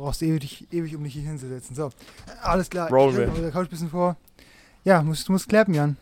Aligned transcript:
brauchst 0.00 0.22
ewig, 0.22 0.66
ewig, 0.72 0.96
um 0.96 1.04
dich 1.04 1.12
hier 1.12 1.22
hinzusetzen. 1.22 1.76
So, 1.76 1.90
alles 2.42 2.68
klar. 2.70 2.88
Rollen 2.90 3.10
ich 3.10 3.34
wir. 3.34 3.42
mir 3.42 3.50
Couch 3.50 3.66
ein 3.66 3.70
bisschen 3.70 3.90
vor. 3.90 4.16
Ja, 4.82 5.02
musst, 5.02 5.28
du 5.28 5.32
musst 5.32 5.48
klappen, 5.48 5.74
Jan. 5.74 5.96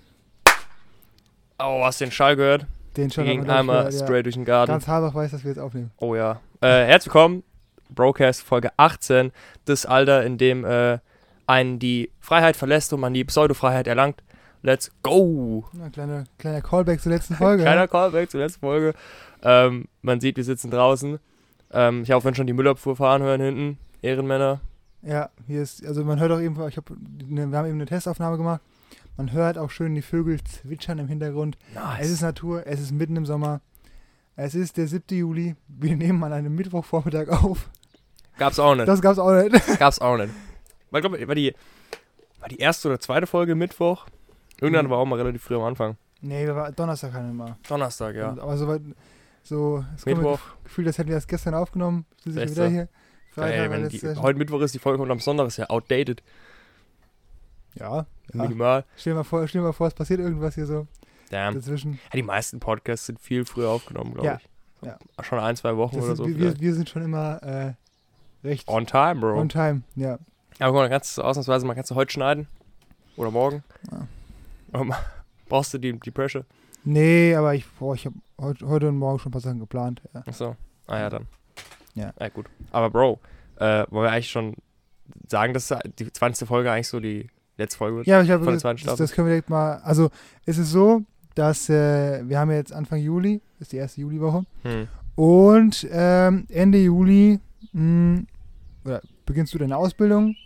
Oh, 1.58 1.82
hast 1.84 2.00
du 2.00 2.04
den 2.04 2.12
Schall 2.12 2.36
gehört? 2.36 2.66
Den 2.96 3.10
schon 3.10 3.24
ging 3.24 3.48
einmal 3.50 3.78
gehört, 3.78 3.94
ja. 3.94 4.04
straight 4.04 4.26
durch 4.26 4.36
den 4.36 4.44
Garten. 4.44 4.70
Ganz 4.70 4.86
Harbach 4.86 5.14
weiß, 5.14 5.32
dass 5.32 5.42
wir 5.42 5.50
jetzt 5.50 5.58
aufnehmen. 5.58 5.90
Oh 5.98 6.14
ja. 6.14 6.40
Äh, 6.60 6.86
herzlich 6.86 7.12
willkommen, 7.12 7.42
Broadcast 7.90 8.42
Folge 8.42 8.70
18, 8.76 9.32
das 9.64 9.84
Alter, 9.84 10.24
in 10.24 10.38
dem 10.38 10.64
äh, 10.64 10.98
einen 11.46 11.78
die 11.78 12.10
Freiheit 12.20 12.56
verlässt 12.56 12.92
und 12.92 13.00
man 13.00 13.14
die 13.14 13.24
Pseudofreiheit 13.24 13.88
erlangt. 13.88 14.22
Let's 14.62 14.92
go! 15.02 15.64
Ja, 15.72 15.88
kleiner, 15.90 16.24
kleiner 16.38 16.60
Callback 16.60 17.00
zur 17.00 17.12
letzten 17.12 17.34
Folge. 17.34 17.62
Kleiner 17.64 17.88
Callback 17.88 18.30
zur 18.30 18.40
letzten 18.40 18.60
Folge. 18.60 18.94
Ähm, 19.42 19.86
man 20.02 20.20
sieht, 20.20 20.36
wir 20.36 20.44
sitzen 20.44 20.70
draußen. 20.70 21.18
Ähm, 21.72 22.02
ich 22.02 22.10
habe 22.10 22.20
vorhin 22.20 22.34
schon 22.34 22.46
die 22.46 22.52
Müllabfuhr 22.52 22.96
fahren 22.96 23.22
hören 23.22 23.40
hinten. 23.40 23.78
Ehrenmänner. 24.08 24.60
Ja, 25.02 25.30
hier 25.46 25.62
ist, 25.62 25.84
also 25.86 26.04
man 26.04 26.18
hört 26.18 26.32
auch 26.32 26.40
eben, 26.40 26.54
ich 26.68 26.76
hab, 26.76 26.90
ne, 26.90 27.46
wir 27.50 27.58
haben 27.58 27.66
eben 27.66 27.76
eine 27.76 27.86
Testaufnahme 27.86 28.36
gemacht. 28.36 28.60
Man 29.16 29.32
hört 29.32 29.58
auch 29.58 29.70
schön 29.70 29.94
die 29.94 30.02
Vögel 30.02 30.42
zwitschern 30.42 30.98
im 30.98 31.08
Hintergrund. 31.08 31.56
Es 32.00 32.10
ist 32.10 32.22
Natur, 32.22 32.66
es 32.66 32.80
ist 32.80 32.92
mitten 32.92 33.16
im 33.16 33.26
Sommer. 33.26 33.60
Es 34.36 34.54
ist 34.54 34.76
der 34.76 34.86
7. 34.86 35.02
Juli. 35.18 35.56
Wir 35.66 35.96
nehmen 35.96 36.22
an 36.24 36.32
einem 36.32 36.54
Mittwochvormittag 36.54 37.28
auf. 37.28 37.68
Gab's 38.38 38.58
auch 38.58 38.74
nicht. 38.76 38.86
Das 38.86 39.00
gab's 39.02 39.18
auch 39.18 39.32
nicht. 39.32 39.52
Gab's 39.78 39.98
auch 40.00 40.16
nicht. 40.16 40.32
War, 40.90 41.00
glaub, 41.00 41.12
war, 41.12 41.34
die, 41.34 41.54
war 42.40 42.48
die 42.48 42.58
erste 42.58 42.88
oder 42.88 43.00
zweite 43.00 43.26
Folge 43.26 43.54
Mittwoch? 43.56 44.06
Irgendwann 44.60 44.86
Mhm. 44.86 44.90
war 44.90 44.98
auch 44.98 45.06
mal 45.06 45.16
relativ 45.16 45.42
früh 45.42 45.56
am 45.56 45.62
Anfang. 45.62 45.96
Nee, 46.20 46.46
wir 46.46 46.54
war, 46.54 46.72
Donnerstag 46.72 47.10
ich 47.14 47.32
mal. 47.34 47.56
Donnerstag, 47.68 48.14
ja. 48.16 48.30
Aber 48.30 48.56
so 48.56 48.66
weit, 48.68 48.82
so, 49.42 49.84
es 49.96 50.06
Mittwoch. 50.06 50.38
das 50.40 50.64
Gefühl, 50.64 50.84
das 50.84 50.98
hätten 50.98 51.08
wir 51.08 51.16
erst 51.16 51.28
gestern 51.28 51.54
aufgenommen. 51.54 52.06
Echt 52.24 52.50
wieder 52.52 52.68
hier. 52.68 52.88
Freitag, 53.38 53.70
wenn 53.70 53.88
die, 53.88 54.20
heute 54.20 54.38
Mittwoch 54.38 54.60
ist, 54.60 54.74
die 54.74 54.78
Folge 54.78 54.98
kommt 54.98 55.10
am 55.10 55.20
Sonntag, 55.20 55.46
ist 55.46 55.56
ja 55.56 55.68
outdated. 55.70 56.22
ja, 57.74 58.06
ja. 58.34 58.42
Minimal. 58.42 58.84
Stell 58.96 59.12
dir 59.12 59.18
mal 59.18 59.24
vor, 59.24 59.46
stell 59.48 59.60
dir 59.60 59.66
mal 59.66 59.72
vor, 59.72 59.86
es 59.86 59.94
passiert 59.94 60.20
irgendwas 60.20 60.54
hier 60.54 60.66
so 60.66 60.86
Damn. 61.30 61.54
dazwischen. 61.54 61.94
Ja, 61.94 62.10
die 62.16 62.22
meisten 62.22 62.60
Podcasts 62.60 63.06
sind 63.06 63.20
viel 63.20 63.44
früher 63.44 63.70
aufgenommen, 63.70 64.12
glaube 64.14 64.26
Ja, 64.26 64.38
ich. 64.82 64.86
ja. 64.86 64.98
Schon 65.24 65.38
ein, 65.38 65.56
zwei 65.56 65.76
Wochen 65.76 65.96
Das 65.96 66.04
oder 66.04 66.16
sind, 66.16 66.24
so. 66.24 66.28
wir, 66.30 66.36
vielleicht. 66.36 66.60
wir, 66.60 66.74
sind 66.74 66.88
schon 66.88 67.02
immer 67.02 67.42
äh, 67.42 67.72
recht 68.46 68.68
On 68.68 68.86
time, 68.86 69.16
Bro. 69.16 69.38
on 69.38 69.48
time. 69.48 69.82
Ja. 69.96 70.18
Aber 70.60 70.72
guck 70.72 70.74
mal, 70.74 70.88
kannst 70.88 71.16
du 71.16 71.22
ausnahmsweise 71.22 71.66
mal 71.66 71.74
kannst 71.74 71.90
du 71.90 71.94
heute 71.94 72.12
schneiden. 72.12 72.48
Oder 73.16 73.30
morgen. 73.30 73.62
Ja. 73.90 74.80
Ähm, 74.80 74.92
Brauchst 75.48 75.72
du 75.72 75.78
die, 75.78 75.98
die 75.98 76.10
Pressure? 76.10 76.44
Nee, 76.84 77.34
aber 77.34 77.54
ich, 77.54 77.66
boah, 77.78 77.94
ich 77.94 78.04
habe 78.06 78.16
heute, 78.40 78.68
heute 78.68 78.88
und 78.88 78.96
morgen 78.98 79.18
schon 79.18 79.30
ein 79.30 79.32
paar 79.32 79.40
Sachen 79.40 79.58
geplant. 79.60 80.02
Ja. 80.12 80.22
Achso. 80.26 80.56
Ah 80.86 80.98
ja, 80.98 81.10
dann. 81.10 81.26
Ja. 81.98 82.12
Ja, 82.18 82.28
gut. 82.28 82.46
Aber 82.70 82.90
Bro, 82.90 83.20
äh, 83.56 83.84
wollen 83.90 84.04
wir 84.04 84.10
eigentlich 84.10 84.30
schon 84.30 84.54
sagen, 85.26 85.54
dass 85.54 85.74
die 85.98 86.12
20. 86.12 86.46
Folge 86.46 86.70
eigentlich 86.70 86.88
so 86.88 87.00
die 87.00 87.28
letzte 87.56 87.78
Folge 87.78 87.98
wird? 87.98 88.06
Ja, 88.06 88.20
ich 88.22 88.28
der 88.28 88.38
das, 88.38 88.62
das, 88.62 88.96
das 88.96 89.12
können 89.12 89.26
wir 89.26 89.32
direkt 89.32 89.50
mal. 89.50 89.76
Also, 89.82 90.10
es 90.46 90.58
ist 90.58 90.70
so, 90.70 91.02
dass 91.34 91.68
äh, 91.68 92.26
wir 92.28 92.38
haben 92.38 92.50
jetzt 92.50 92.72
Anfang 92.72 92.98
Juli, 92.98 93.40
ist 93.60 93.72
die 93.72 93.76
erste 93.76 94.00
Juliwoche. 94.00 94.44
Hm. 94.62 94.88
Und 95.14 95.86
ähm, 95.90 96.46
Ende 96.48 96.78
Juli 96.78 97.40
mh, 97.72 98.22
oder 98.84 99.02
beginnst 99.26 99.52
du 99.54 99.58
deine 99.58 99.76
Ausbildung. 99.76 100.36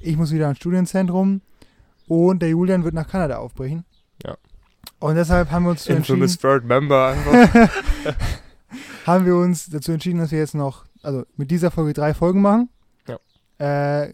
Ich 0.00 0.16
muss 0.16 0.32
wieder 0.32 0.46
ans 0.46 0.58
Studienzentrum. 0.58 1.42
Und 2.08 2.42
der 2.42 2.50
Julian 2.50 2.84
wird 2.84 2.94
nach 2.94 3.08
Kanada 3.08 3.38
aufbrechen. 3.38 3.84
Ja. 4.24 4.36
Und 4.98 5.14
deshalb 5.14 5.50
haben 5.50 5.64
wir 5.64 5.70
uns 5.70 5.86
entschieden, 5.86 6.22
Infamous 6.22 6.38
Third 6.38 6.64
Member 6.64 7.08
einfach. 7.08 7.70
haben 9.06 9.26
wir 9.26 9.36
uns 9.36 9.68
dazu 9.70 9.92
entschieden, 9.92 10.18
dass 10.18 10.30
wir 10.30 10.38
jetzt 10.38 10.54
noch, 10.54 10.84
also 11.02 11.24
mit 11.36 11.50
dieser 11.50 11.70
Folge 11.70 11.92
drei 11.92 12.14
Folgen 12.14 12.40
machen. 12.42 12.68
Ja. 13.06 13.18
Äh, 14.04 14.12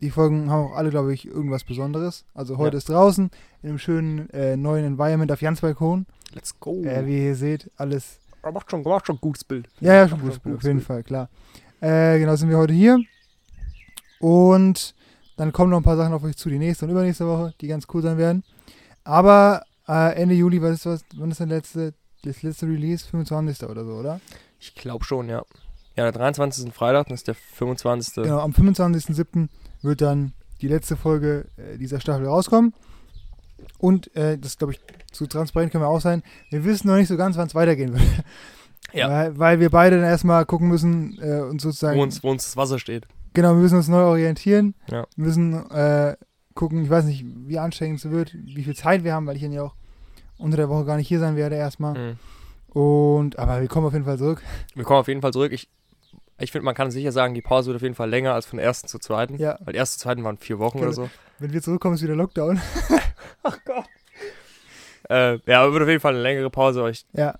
die 0.00 0.10
Folgen 0.10 0.50
haben 0.50 0.66
auch 0.72 0.76
alle, 0.76 0.90
glaube 0.90 1.12
ich, 1.12 1.26
irgendwas 1.26 1.64
Besonderes. 1.64 2.24
Also 2.34 2.56
heute 2.56 2.76
Ja. 2.76 2.78
ist 2.78 2.88
draußen 2.88 3.30
in 3.62 3.68
einem 3.68 3.78
schönen 3.78 4.30
äh, 4.30 4.56
neuen 4.56 4.84
Environment 4.84 5.30
auf 5.30 5.42
Jans 5.42 5.60
Balkon. 5.60 6.06
Let's 6.32 6.58
go. 6.58 6.82
Äh, 6.84 7.06
wie 7.06 7.16
ihr 7.16 7.22
hier 7.22 7.36
seht, 7.36 7.70
alles 7.76 8.18
Er 8.42 8.52
macht 8.52 8.70
schon, 8.70 8.82
macht 8.82 9.06
schon 9.06 9.16
ein 9.16 9.20
gutes 9.20 9.44
Bild. 9.44 9.68
Ja, 9.80 9.94
ja, 9.94 10.08
schon 10.08 10.20
gutes 10.20 10.38
auf 10.38 10.62
jeden 10.62 10.76
Bild. 10.76 10.84
Fall, 10.86 11.02
klar. 11.02 11.28
Äh, 11.80 12.18
genau, 12.18 12.34
sind 12.36 12.48
wir 12.48 12.56
heute 12.58 12.72
hier. 12.72 12.98
Und 14.20 14.94
dann 15.36 15.52
kommen 15.52 15.70
noch 15.70 15.78
ein 15.78 15.82
paar 15.82 15.96
Sachen 15.96 16.12
auf 16.12 16.22
euch 16.22 16.36
zu, 16.36 16.48
die 16.48 16.58
nächste 16.58 16.84
und 16.84 16.90
übernächste 16.90 17.26
Woche, 17.26 17.54
die 17.60 17.68
ganz 17.68 17.86
cool 17.92 18.02
sein 18.02 18.18
werden. 18.18 18.44
Aber 19.04 19.62
äh, 19.88 20.14
Ende 20.14 20.34
Juli, 20.34 20.60
was 20.62 20.72
ist 20.72 20.86
was, 20.86 21.04
wann 21.16 21.30
ist 21.30 21.40
der 21.40 21.46
letzte, 21.46 21.94
das 22.22 22.42
letzte 22.42 22.66
Release? 22.66 23.06
25. 23.06 23.68
oder 23.68 23.84
so, 23.84 23.92
oder? 23.92 24.20
Ich 24.58 24.74
glaube 24.74 25.04
schon, 25.04 25.28
ja. 25.28 25.44
Ja, 25.96 26.04
der 26.04 26.12
23. 26.12 26.62
ist 26.62 26.68
ein 26.68 26.72
Freitag, 26.72 27.08
das 27.08 27.20
ist 27.20 27.28
der 27.28 27.34
25. 27.34 28.24
Genau, 28.24 28.40
am 28.40 28.52
25.07. 28.52 29.48
wird 29.82 30.00
dann 30.00 30.32
die 30.60 30.68
letzte 30.68 30.96
Folge 30.96 31.46
äh, 31.56 31.78
dieser 31.78 32.00
Staffel 32.00 32.26
rauskommen. 32.26 32.74
Und 33.78 34.14
äh, 34.16 34.38
das 34.38 34.58
glaube 34.58 34.74
ich, 34.74 34.80
so 35.12 35.26
transparent 35.26 35.72
können 35.72 35.84
wir 35.84 35.88
auch 35.88 36.00
sein. 36.00 36.22
Wir 36.50 36.64
wissen 36.64 36.86
noch 36.88 36.96
nicht 36.96 37.08
so 37.08 37.16
ganz, 37.16 37.36
wann 37.36 37.46
es 37.46 37.54
weitergehen 37.54 37.92
wird. 37.92 38.02
Ja. 38.92 39.08
Weil, 39.08 39.38
weil 39.38 39.60
wir 39.60 39.70
beide 39.70 39.96
dann 40.00 40.04
erstmal 40.04 40.44
gucken 40.46 40.66
müssen 40.66 41.16
äh, 41.22 41.42
und 41.42 41.60
sozusagen. 41.60 41.96
Wo 41.96 42.02
uns, 42.02 42.24
wo 42.24 42.30
uns 42.30 42.44
das 42.44 42.56
Wasser 42.56 42.80
steht. 42.80 43.06
Genau, 43.34 43.50
wir 43.50 43.60
müssen 43.60 43.76
uns 43.76 43.86
neu 43.86 44.02
orientieren. 44.02 44.74
Ja. 44.90 45.06
Wir 45.14 45.26
müssen 45.26 45.70
äh, 45.70 46.16
gucken, 46.54 46.82
ich 46.82 46.90
weiß 46.90 47.04
nicht, 47.04 47.24
wie 47.46 47.58
anstrengend 47.60 48.00
es 48.00 48.10
wird, 48.10 48.34
wie 48.34 48.64
viel 48.64 48.74
Zeit 48.74 49.04
wir 49.04 49.14
haben, 49.14 49.26
weil 49.26 49.36
ich 49.36 49.42
dann 49.42 49.52
ja 49.52 49.62
auch 49.62 49.76
unter 50.40 50.56
der 50.56 50.68
Woche 50.68 50.84
gar 50.84 50.96
nicht 50.96 51.08
hier 51.08 51.20
sein 51.20 51.36
werde 51.36 51.56
erstmal. 51.56 51.94
Mhm. 51.94 52.18
Und 52.80 53.38
aber 53.38 53.60
wir 53.60 53.68
kommen 53.68 53.86
auf 53.86 53.92
jeden 53.92 54.04
Fall 54.04 54.18
zurück. 54.18 54.42
Wir 54.74 54.84
kommen 54.84 55.00
auf 55.00 55.08
jeden 55.08 55.20
Fall 55.22 55.32
zurück. 55.32 55.52
Ich, 55.52 55.68
ich 56.38 56.52
finde, 56.52 56.64
man 56.64 56.74
kann 56.74 56.90
sicher 56.90 57.12
sagen, 57.12 57.34
die 57.34 57.42
Pause 57.42 57.68
wird 57.68 57.76
auf 57.76 57.82
jeden 57.82 57.94
Fall 57.94 58.08
länger 58.08 58.32
als 58.34 58.46
von 58.46 58.56
der 58.58 58.66
ersten 58.66 58.88
zur 58.88 59.00
zweiten. 59.00 59.36
Ja. 59.38 59.58
Weil 59.60 59.72
die 59.72 59.78
erste 59.78 59.98
zur 59.98 60.04
zweiten 60.04 60.24
waren 60.24 60.38
vier 60.38 60.58
Wochen 60.58 60.78
Genau. 60.78 60.88
oder 60.88 60.94
so. 60.94 61.10
Wenn 61.38 61.52
wir 61.52 61.62
zurückkommen, 61.62 61.94
ist 61.96 62.02
wieder 62.02 62.16
Lockdown. 62.16 62.60
Äh, 65.08 65.38
ja, 65.46 65.62
aber 65.62 65.72
wird 65.72 65.82
auf 65.82 65.88
jeden 65.88 66.00
Fall 66.00 66.14
eine 66.14 66.22
längere 66.22 66.50
Pause, 66.50 66.80
aber 66.80 66.90
ich 66.90 67.04
Ja. 67.12 67.36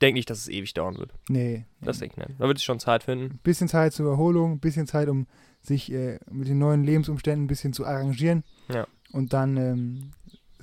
denke 0.00 0.18
nicht, 0.18 0.28
dass 0.28 0.38
es 0.38 0.48
ewig 0.48 0.74
dauern 0.74 0.98
wird. 0.98 1.12
Nee. 1.28 1.64
Das 1.80 1.98
denke 2.00 2.20
ich 2.20 2.26
nicht. 2.28 2.40
Da 2.40 2.46
wird 2.48 2.58
es 2.58 2.64
schon 2.64 2.80
Zeit 2.80 3.04
finden. 3.04 3.26
Ein 3.34 3.40
bisschen 3.44 3.68
Zeit 3.68 3.92
zur 3.92 4.10
Erholung, 4.10 4.52
ein 4.52 4.58
bisschen 4.60 4.86
Zeit, 4.88 5.08
um 5.08 5.26
sich 5.60 5.92
äh, 5.92 6.18
mit 6.30 6.48
den 6.48 6.58
neuen 6.58 6.82
Lebensumständen 6.82 7.44
ein 7.44 7.46
bisschen 7.46 7.72
zu 7.72 7.86
arrangieren. 7.86 8.42
Ja. 8.68 8.86
Und 9.12 9.32
dann 9.32 9.56
ähm, 9.56 10.10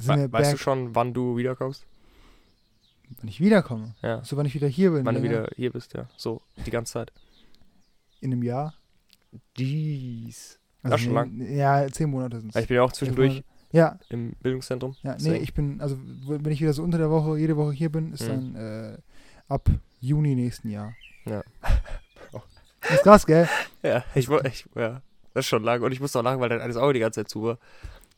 We 0.08 0.32
weißt 0.32 0.54
du 0.54 0.58
schon, 0.58 0.96
wann 0.96 1.14
du 1.14 1.38
wiederkommst? 1.38 1.86
wenn 3.22 3.30
ich 3.30 3.40
wiederkomme. 3.40 3.96
Ja. 4.02 4.24
So, 4.24 4.38
wann 4.38 4.46
ich 4.46 4.56
wieder 4.56 4.68
hier 4.68 4.92
bin. 4.92 5.06
Wann 5.06 5.16
du 5.16 5.24
wieder 5.24 5.50
hier 5.56 5.72
bist, 5.72 5.94
ja. 5.94 6.08
So, 6.16 6.42
die 6.66 6.72
ganze 6.72 6.94
Zeit. 6.94 7.12
In 8.22 8.32
einem 8.32 8.44
Jahr. 8.44 8.76
Jeez. 9.58 10.60
Also 10.84 10.98
schon 10.98 11.14
nee, 11.14 11.16
lang. 11.16 11.58
Ja, 11.58 11.88
zehn 11.92 12.10
Monate 12.10 12.40
sind 12.40 12.56
Ich 12.56 12.68
bin 12.68 12.76
ja 12.76 12.84
auch 12.84 12.92
zwischendurch 12.92 13.44
Ja, 13.72 14.00
im 14.10 14.34
Bildungszentrum. 14.42 14.96
Ja, 15.04 15.18
nee, 15.20 15.38
ich 15.38 15.54
bin, 15.54 15.82
also 15.82 15.98
wenn 16.28 16.52
ich 16.52 16.62
wieder 16.62 16.74
so 16.74 16.84
unter 16.84 16.98
der 16.98 17.10
Woche, 17.10 17.38
jede 17.38 17.58
Woche 17.58 17.74
hier 17.74 17.92
bin, 17.92 18.14
ist 18.14 18.24
Mhm. 18.24 18.28
dann 18.28 18.56
äh, 18.56 18.98
ab 19.48 19.70
Juni 20.00 20.36
nächsten 20.36 20.70
Jahr. 20.70 20.94
Ja. 21.26 21.44
Das 22.82 22.92
ist 22.92 23.04
krass, 23.04 23.26
gell? 23.26 23.50
Ja, 23.84 24.04
ich, 24.16 24.30
ich 24.30 24.66
ja. 24.76 25.02
Das 25.34 25.46
ist 25.46 25.50
schon 25.50 25.64
lang. 25.64 25.82
Und 25.82 25.92
ich 25.92 26.00
musste 26.00 26.20
auch 26.20 26.24
lachen, 26.24 26.40
weil 26.40 26.50
dein 26.50 26.62
eines 26.62 26.78
Auge 26.78 26.94
die 26.94 27.00
ganze 27.00 27.20
Zeit 27.22 27.30
zu 27.30 27.44
war. 27.44 27.58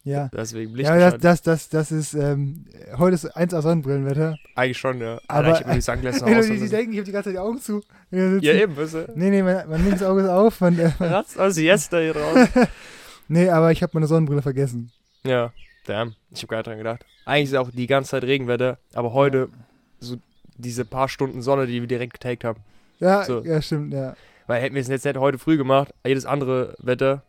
Ja. 0.04 0.30
Deswegen 0.34 0.74
Licht 0.74 0.90
Ja, 0.90 1.12
das, 1.12 1.20
das, 1.22 1.42
das, 1.44 1.70
das 1.70 1.92
ist, 1.92 2.14
ähm, 2.16 2.66
heute 2.98 3.14
ist 3.16 3.38
1A 3.38 3.62
Sonnenbrillenwetter. 3.62 4.36
Eigentlich 4.56 4.78
schon, 4.80 5.00
ja. 5.00 5.20
Aber- 5.28 5.48
Alter, 5.50 5.60
ich 5.60 5.66
habe 5.66 5.74
die 5.76 5.82
Sunglasses 5.82 6.24
aus. 6.24 6.46
Die, 6.48 6.60
die 6.60 6.70
denken, 6.70 6.92
ich 6.94 6.98
habe 6.98 7.06
die 7.06 7.12
ganze 7.12 7.30
Zeit 7.30 7.36
die 7.36 7.40
Augen 7.40 7.60
zu. 7.62 7.82
Ja, 8.10 8.54
eben, 8.54 8.76
weißt 8.76 8.94
du. 8.96 9.12
Nee, 9.16 9.30
nee, 9.30 9.44
mein, 9.44 9.70
mein 9.70 9.84
linkes 9.84 10.02
Auge 10.04 10.22
ist 10.22 10.30
auf. 10.30 10.60
Man, 10.60 10.80
äh, 10.80 10.92
Ratzt 11.00 11.40
aus 11.40 11.54
Siesta 11.56 12.00
hier 12.00 12.14
draußen. 12.14 12.48
nee, 13.28 13.50
aber 13.50 13.72
ich 13.72 13.84
habe 13.84 13.92
meine 13.94 14.08
Sonnenbrille 14.08 14.42
vergessen. 14.42 14.92
ja, 15.24 15.52
damn. 15.86 16.16
Ich 16.32 16.40
habe 16.42 16.48
gar 16.48 16.58
nicht 16.58 16.68
dran 16.68 16.78
gedacht. 16.80 17.06
Eigentlich 17.26 17.50
ist 17.52 17.56
auch 17.58 17.70
die 17.70 17.86
ganze 17.88 18.12
Zeit 18.12 18.24
Regenwetter, 18.24 18.80
aber 18.96 19.14
heute 19.14 19.50
so 20.00 20.18
diese 20.58 20.84
paar 20.84 21.10
Stunden 21.10 21.42
Sonne, 21.44 21.68
die 21.68 21.80
wir 21.80 21.88
direkt 21.88 22.14
getaggt 22.14 22.44
haben. 22.44 22.60
Ja, 23.00 23.24
So. 23.24 23.44
ja, 23.44 23.62
stimmt, 23.62 23.94
ja. 23.94 24.16
Weil 24.48 24.62
hätten 24.64 24.74
wir 24.76 24.82
es 24.82 24.88
jetzt 24.88 25.06
nicht 25.06 25.18
heute 25.18 25.38
früh 25.38 25.58
gemacht, 25.58 25.94
jedes 26.06 26.26
andere 26.26 26.76
Wetter, 26.80 27.24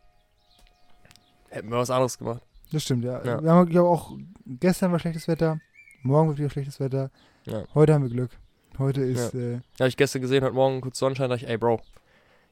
hätten 1.50 1.68
wir 1.70 1.76
was 1.76 1.90
anderes 1.90 2.16
gemacht. 2.18 2.40
Das 2.72 2.82
stimmt, 2.82 3.04
ja. 3.04 3.22
Ja. 3.24 3.42
Wir 3.42 3.50
haben 3.50 3.70
ja 3.70 3.82
auch, 3.82 4.16
gestern 4.46 4.92
war 4.92 4.98
schlechtes 4.98 5.28
Wetter, 5.28 5.60
morgen 6.02 6.28
wird 6.28 6.38
wieder 6.38 6.50
schlechtes 6.50 6.80
Wetter. 6.80 7.10
Ja. 7.44 7.64
Heute 7.74 7.94
haben 7.94 8.02
wir 8.02 8.10
Glück. 8.10 8.30
Heute 8.78 9.02
ist, 9.02 9.34
äh, 9.34 9.60
Habe 9.78 9.88
ich 9.88 9.96
gestern 9.96 10.22
gesehen, 10.22 10.42
heute 10.42 10.54
Morgen 10.54 10.80
kurz 10.80 10.98
Sonnenschein, 10.98 11.28
dachte 11.28 11.44
ich, 11.44 11.50
ey 11.50 11.58
Bro, 11.58 11.80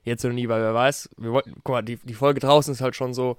jetzt 0.05 0.25
oder 0.25 0.35
nie, 0.35 0.49
weil 0.49 0.61
wer 0.61 0.75
weiß, 0.75 1.11
wir 1.17 1.33
wollten, 1.33 1.55
guck 1.65 1.75
mal, 1.75 1.83
die, 1.83 1.97
die 1.97 2.15
Folge 2.15 2.41
draußen 2.41 2.73
ist 2.73 2.83
halt 2.83 2.95
schon 2.95 3.15
so, 3.15 3.39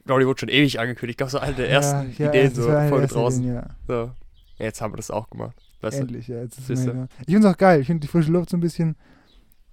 ich 0.00 0.14
die 0.14 0.26
wurde 0.26 0.40
schon 0.40 0.48
ewig 0.48 0.80
angekündigt. 0.80 1.14
Ich 1.14 1.16
glaube, 1.18 1.30
so 1.30 1.38
eine 1.38 1.54
der 1.54 1.68
ersten 1.68 2.12
ja, 2.18 2.26
ja, 2.26 2.28
Ideen, 2.30 2.54
so 2.54 2.62
Folge 2.62 3.06
draußen. 3.06 3.42
Ideen, 3.42 3.54
ja. 3.54 3.66
So. 3.86 4.10
Jetzt 4.58 4.80
haben 4.80 4.92
wir 4.92 4.96
das 4.96 5.10
auch 5.10 5.28
gemacht. 5.28 5.56
Weißt 5.80 5.98
du? 5.98 6.02
Endlich, 6.02 6.28
ja. 6.28 6.40
Jetzt 6.40 6.58
ist 6.58 6.86
ja. 6.86 7.06
Ich 7.20 7.26
finde 7.26 7.46
es 7.46 7.54
auch 7.54 7.58
geil. 7.58 7.80
Ich 7.80 7.86
finde 7.86 8.00
die 8.00 8.08
frische 8.08 8.32
Luft 8.32 8.50
so 8.50 8.56
ein 8.56 8.60
bisschen 8.60 8.96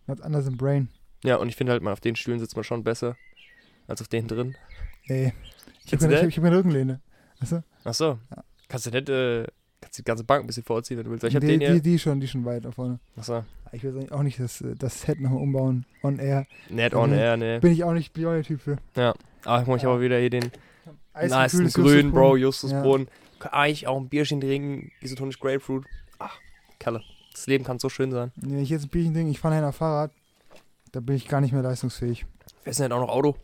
ganz 0.06 0.21
anders 0.21 0.45
im 0.45 0.57
Brain. 0.57 0.89
Ja, 1.24 1.38
und 1.38 1.48
ich 1.48 1.56
finde 1.56 1.71
halt, 1.71 1.81
man 1.81 1.94
auf 1.94 2.01
den 2.01 2.15
Stühlen 2.15 2.39
sitzt 2.39 2.56
man 2.56 2.63
schon 2.63 2.83
besser 2.83 3.15
als 3.88 4.01
auf 4.01 4.07
denen 4.07 4.27
drin. 4.27 4.56
Ey, 5.07 5.33
ich 5.86 5.94
habe 5.94 6.08
keine, 6.08 6.28
ich 6.28 6.38
hab 6.38 6.44
keine 6.44 6.58
Rückenlehne. 6.58 7.02
Weißt 7.40 7.52
du? 7.54 7.64
Ach 7.84 7.94
so. 7.94 8.18
Ja. 8.36 8.44
Kannst 8.68 8.86
du 8.88 8.92
nicht 8.92 9.10
äh, 9.10 9.46
Kannst 9.86 10.00
die 10.00 10.04
ganze 10.04 10.24
Bank 10.24 10.44
ein 10.44 10.48
bisschen 10.48 10.64
vorziehen, 10.64 10.98
wenn 10.98 11.06
du 11.06 11.12
willst. 11.12 11.24
Ich 11.26 11.36
hab 11.36 11.42
die, 11.42 11.48
den 11.48 11.60
hier. 11.60 11.74
die, 11.74 11.82
die 11.82 12.00
schon, 12.00 12.20
die 12.20 12.28
schon 12.28 12.44
weit 12.44 12.66
da 12.66 12.72
vorne. 12.72 13.00
Achso. 13.16 13.44
Ich 13.72 13.84
will 13.84 14.08
auch 14.10 14.24
nicht 14.24 14.40
das, 14.40 14.62
äh, 14.62 14.74
das 14.76 15.02
Set 15.02 15.20
nochmal 15.20 15.44
umbauen. 15.44 15.86
On 16.02 16.18
Air. 16.18 16.48
Net 16.70 16.96
on 16.96 17.14
air, 17.14 17.38
ne. 17.38 17.60
Bin 17.60 17.72
ich 17.72 17.84
auch 17.84 17.94
nicht, 17.94 18.12
bin 18.14 18.24
ich 18.24 18.28
auch 18.28 18.34
nicht 18.34 18.50
der 18.50 18.58
Typ 18.58 18.80
für. 18.96 19.14
Ah, 19.46 19.62
ich 19.62 19.68
muss 19.68 19.84
Ja. 19.84 19.90
aber 19.90 20.02
wieder 20.02 20.18
hier 20.18 20.32
den 20.32 20.50
nice 21.14 21.32
Eisgekühltes 21.32 21.74
grün, 21.76 22.12
Bro. 22.12 22.38
Justusbrunnen. 22.38 23.08
Kann 23.38 23.52
Eigentlich 23.54 23.86
auch 23.86 23.98
ein 23.98 24.10
Bierchen 24.10 24.42
trinken, 24.42 24.92
isotonisch 25.02 25.40
Grapefruit. 25.40 25.86
Ach, 26.18 26.40
Kalle. 26.80 27.04
Das 27.32 27.46
Leben 27.46 27.64
kann 27.64 27.78
so 27.78 27.90
schön 27.90 28.12
sein. 28.12 28.32
Wenn 28.38 28.60
ich 28.60 28.70
jetzt 28.70 28.86
ein 28.86 28.90
Bierchen 28.90 29.14
trinke, 29.14 29.30
ich 29.30 29.40
fahre 29.40 29.56
nachher 29.56 29.72
Fahrrad, 29.72 30.12
da 30.94 31.00
bin 31.00 31.16
ich 31.16 31.28
gar 31.28 31.42
nicht 31.42 31.52
mehr 31.52 31.62
leistungsfähig. 31.62 32.26
Wer 32.64 32.72
ist 32.72 32.80
denn 32.80 32.92
auch 32.92 33.02
noch 33.02 33.10
Auto? 33.10 33.36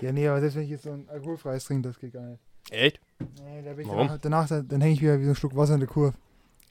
Ja, 0.00 0.12
nee, 0.12 0.28
aber 0.28 0.40
selbst 0.40 0.56
wenn 0.56 0.64
ich 0.64 0.70
jetzt 0.70 0.84
so 0.84 0.92
ein 0.92 1.08
alkoholfreies 1.08 1.64
trinke, 1.64 1.88
das 1.88 1.98
geht 1.98 2.12
gar 2.12 2.22
nicht. 2.22 2.40
Echt? 2.70 3.00
Nee, 3.18 3.62
da 3.62 3.72
bin 3.72 3.80
ich 3.80 3.88
Warum? 3.88 4.08
danach, 4.20 4.46
danach 4.48 4.48
dann, 4.68 4.80
hänge 4.80 4.94
ich 4.94 5.00
wieder 5.00 5.18
wie 5.20 5.24
so 5.24 5.30
ein 5.30 5.36
Schluck 5.36 5.56
Wasser 5.56 5.74
in 5.74 5.80
der 5.80 5.88
Kurve. 5.88 6.14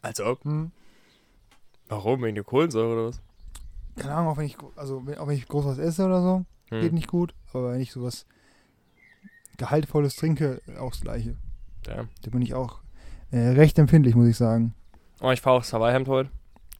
Als 0.01 0.19
ob. 0.21 0.43
Hm? 0.43 0.71
Warum? 1.87 2.21
Wegen 2.23 2.35
der 2.35 2.43
Kohlensäure 2.43 2.93
oder 2.93 3.07
was? 3.07 3.21
Keine 3.95 4.13
Ahnung, 4.13 4.31
auch 4.33 4.37
wenn 4.37 4.45
ich, 4.45 4.57
also, 4.75 4.97
auch 5.17 5.27
wenn 5.27 5.37
ich 5.37 5.47
groß 5.47 5.65
was 5.65 5.77
esse 5.77 6.05
oder 6.05 6.21
so, 6.21 6.45
Hm. 6.69 6.81
geht 6.81 6.93
nicht 6.93 7.07
gut. 7.07 7.33
Aber 7.53 7.71
wenn 7.73 7.79
ich 7.81 7.91
sowas 7.91 8.25
Gehaltvolles 9.57 10.15
trinke, 10.15 10.61
auch 10.79 10.91
das 10.91 11.01
Gleiche. 11.01 11.35
Ja. 11.87 12.05
Da 12.23 12.29
bin 12.31 12.41
ich 12.41 12.53
auch 12.53 12.81
äh, 13.31 13.37
recht 13.49 13.77
empfindlich, 13.79 14.15
muss 14.15 14.27
ich 14.27 14.37
sagen. 14.37 14.73
Oh, 15.21 15.31
ich 15.31 15.41
fahre 15.41 15.57
aufs 15.57 15.71
Hawaii-Hemd 15.73 16.07
heute. 16.07 16.29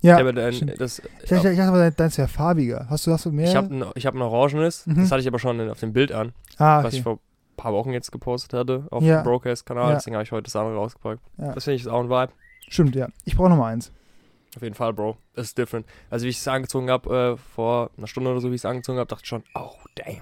Ja, 0.02 0.20
ich 0.20 0.26
habe 0.26 0.42
ein, 0.42 0.54
stimmt. 0.54 0.80
das, 0.80 1.00
ich, 1.00 1.06
ich, 1.24 1.32
ich 1.32 1.58
dachte 1.58 1.64
aber, 1.64 1.92
deins 1.92 2.18
wäre 2.18 2.28
farbiger. 2.28 2.88
Hast 2.90 3.08
du, 3.08 3.12
hast 3.12 3.26
du 3.26 3.32
mehr? 3.32 3.48
ich 3.48 3.56
habe 3.56 3.74
ein, 3.74 3.86
ich 3.96 4.06
hab 4.06 4.14
ein 4.14 4.22
orangenes. 4.22 4.86
Mhm. 4.86 4.96
Das 4.96 5.12
hatte 5.12 5.22
ich 5.22 5.28
aber 5.28 5.40
schon 5.40 5.70
auf 5.70 5.80
dem 5.80 5.94
Bild 5.94 6.12
an, 6.12 6.34
ah, 6.58 6.80
was 6.80 6.88
okay. 6.88 6.98
ich 6.98 7.04
vor 7.04 7.14
ein 7.14 7.20
paar 7.58 7.74
Wochen 7.74 7.92
jetzt 7.92 8.12
gepostet 8.12 8.54
hatte 8.54 8.88
auf 8.92 9.04
Ja. 9.04 9.22
dem 9.22 9.24
Broadcast-Kanal. 9.24 9.90
Ja. 9.90 9.96
Deswegen 9.96 10.16
habe 10.16 10.24
ich 10.24 10.32
heute 10.32 10.44
das 10.44 10.56
andere 10.56 10.76
rausgepackt. 10.76 11.22
Ja. 11.38 11.54
Das 11.54 11.64
finde 11.64 11.76
ich 11.76 11.82
ist 11.84 11.88
auch 11.88 12.02
ein 12.02 12.10
Vibe. 12.10 12.34
Stimmt, 12.68 12.96
ja. 12.96 13.08
Ich 13.24 13.36
brauche 13.36 13.50
noch 13.50 13.58
mal 13.58 13.74
eins. 13.74 13.92
Auf 14.56 14.62
jeden 14.62 14.76
Fall, 14.76 14.94
Bro. 14.94 15.18
Das 15.34 15.48
ist 15.48 15.58
different. 15.58 15.86
Also, 16.10 16.26
wie 16.26 16.30
ich 16.30 16.38
es 16.38 16.48
angezogen 16.48 16.90
habe, 16.90 17.34
äh, 17.34 17.38
vor 17.38 17.92
einer 17.98 18.08
Stunde 18.08 18.32
oder 18.32 18.40
so, 18.40 18.52
wie 18.52 18.56
ich 18.56 18.62
es 18.62 18.66
angezogen 18.66 18.98
habe, 19.00 19.08
dachte 19.08 19.24
ich 19.24 19.30
schon, 19.30 19.44
oh, 19.54 19.72
damn. 19.96 20.22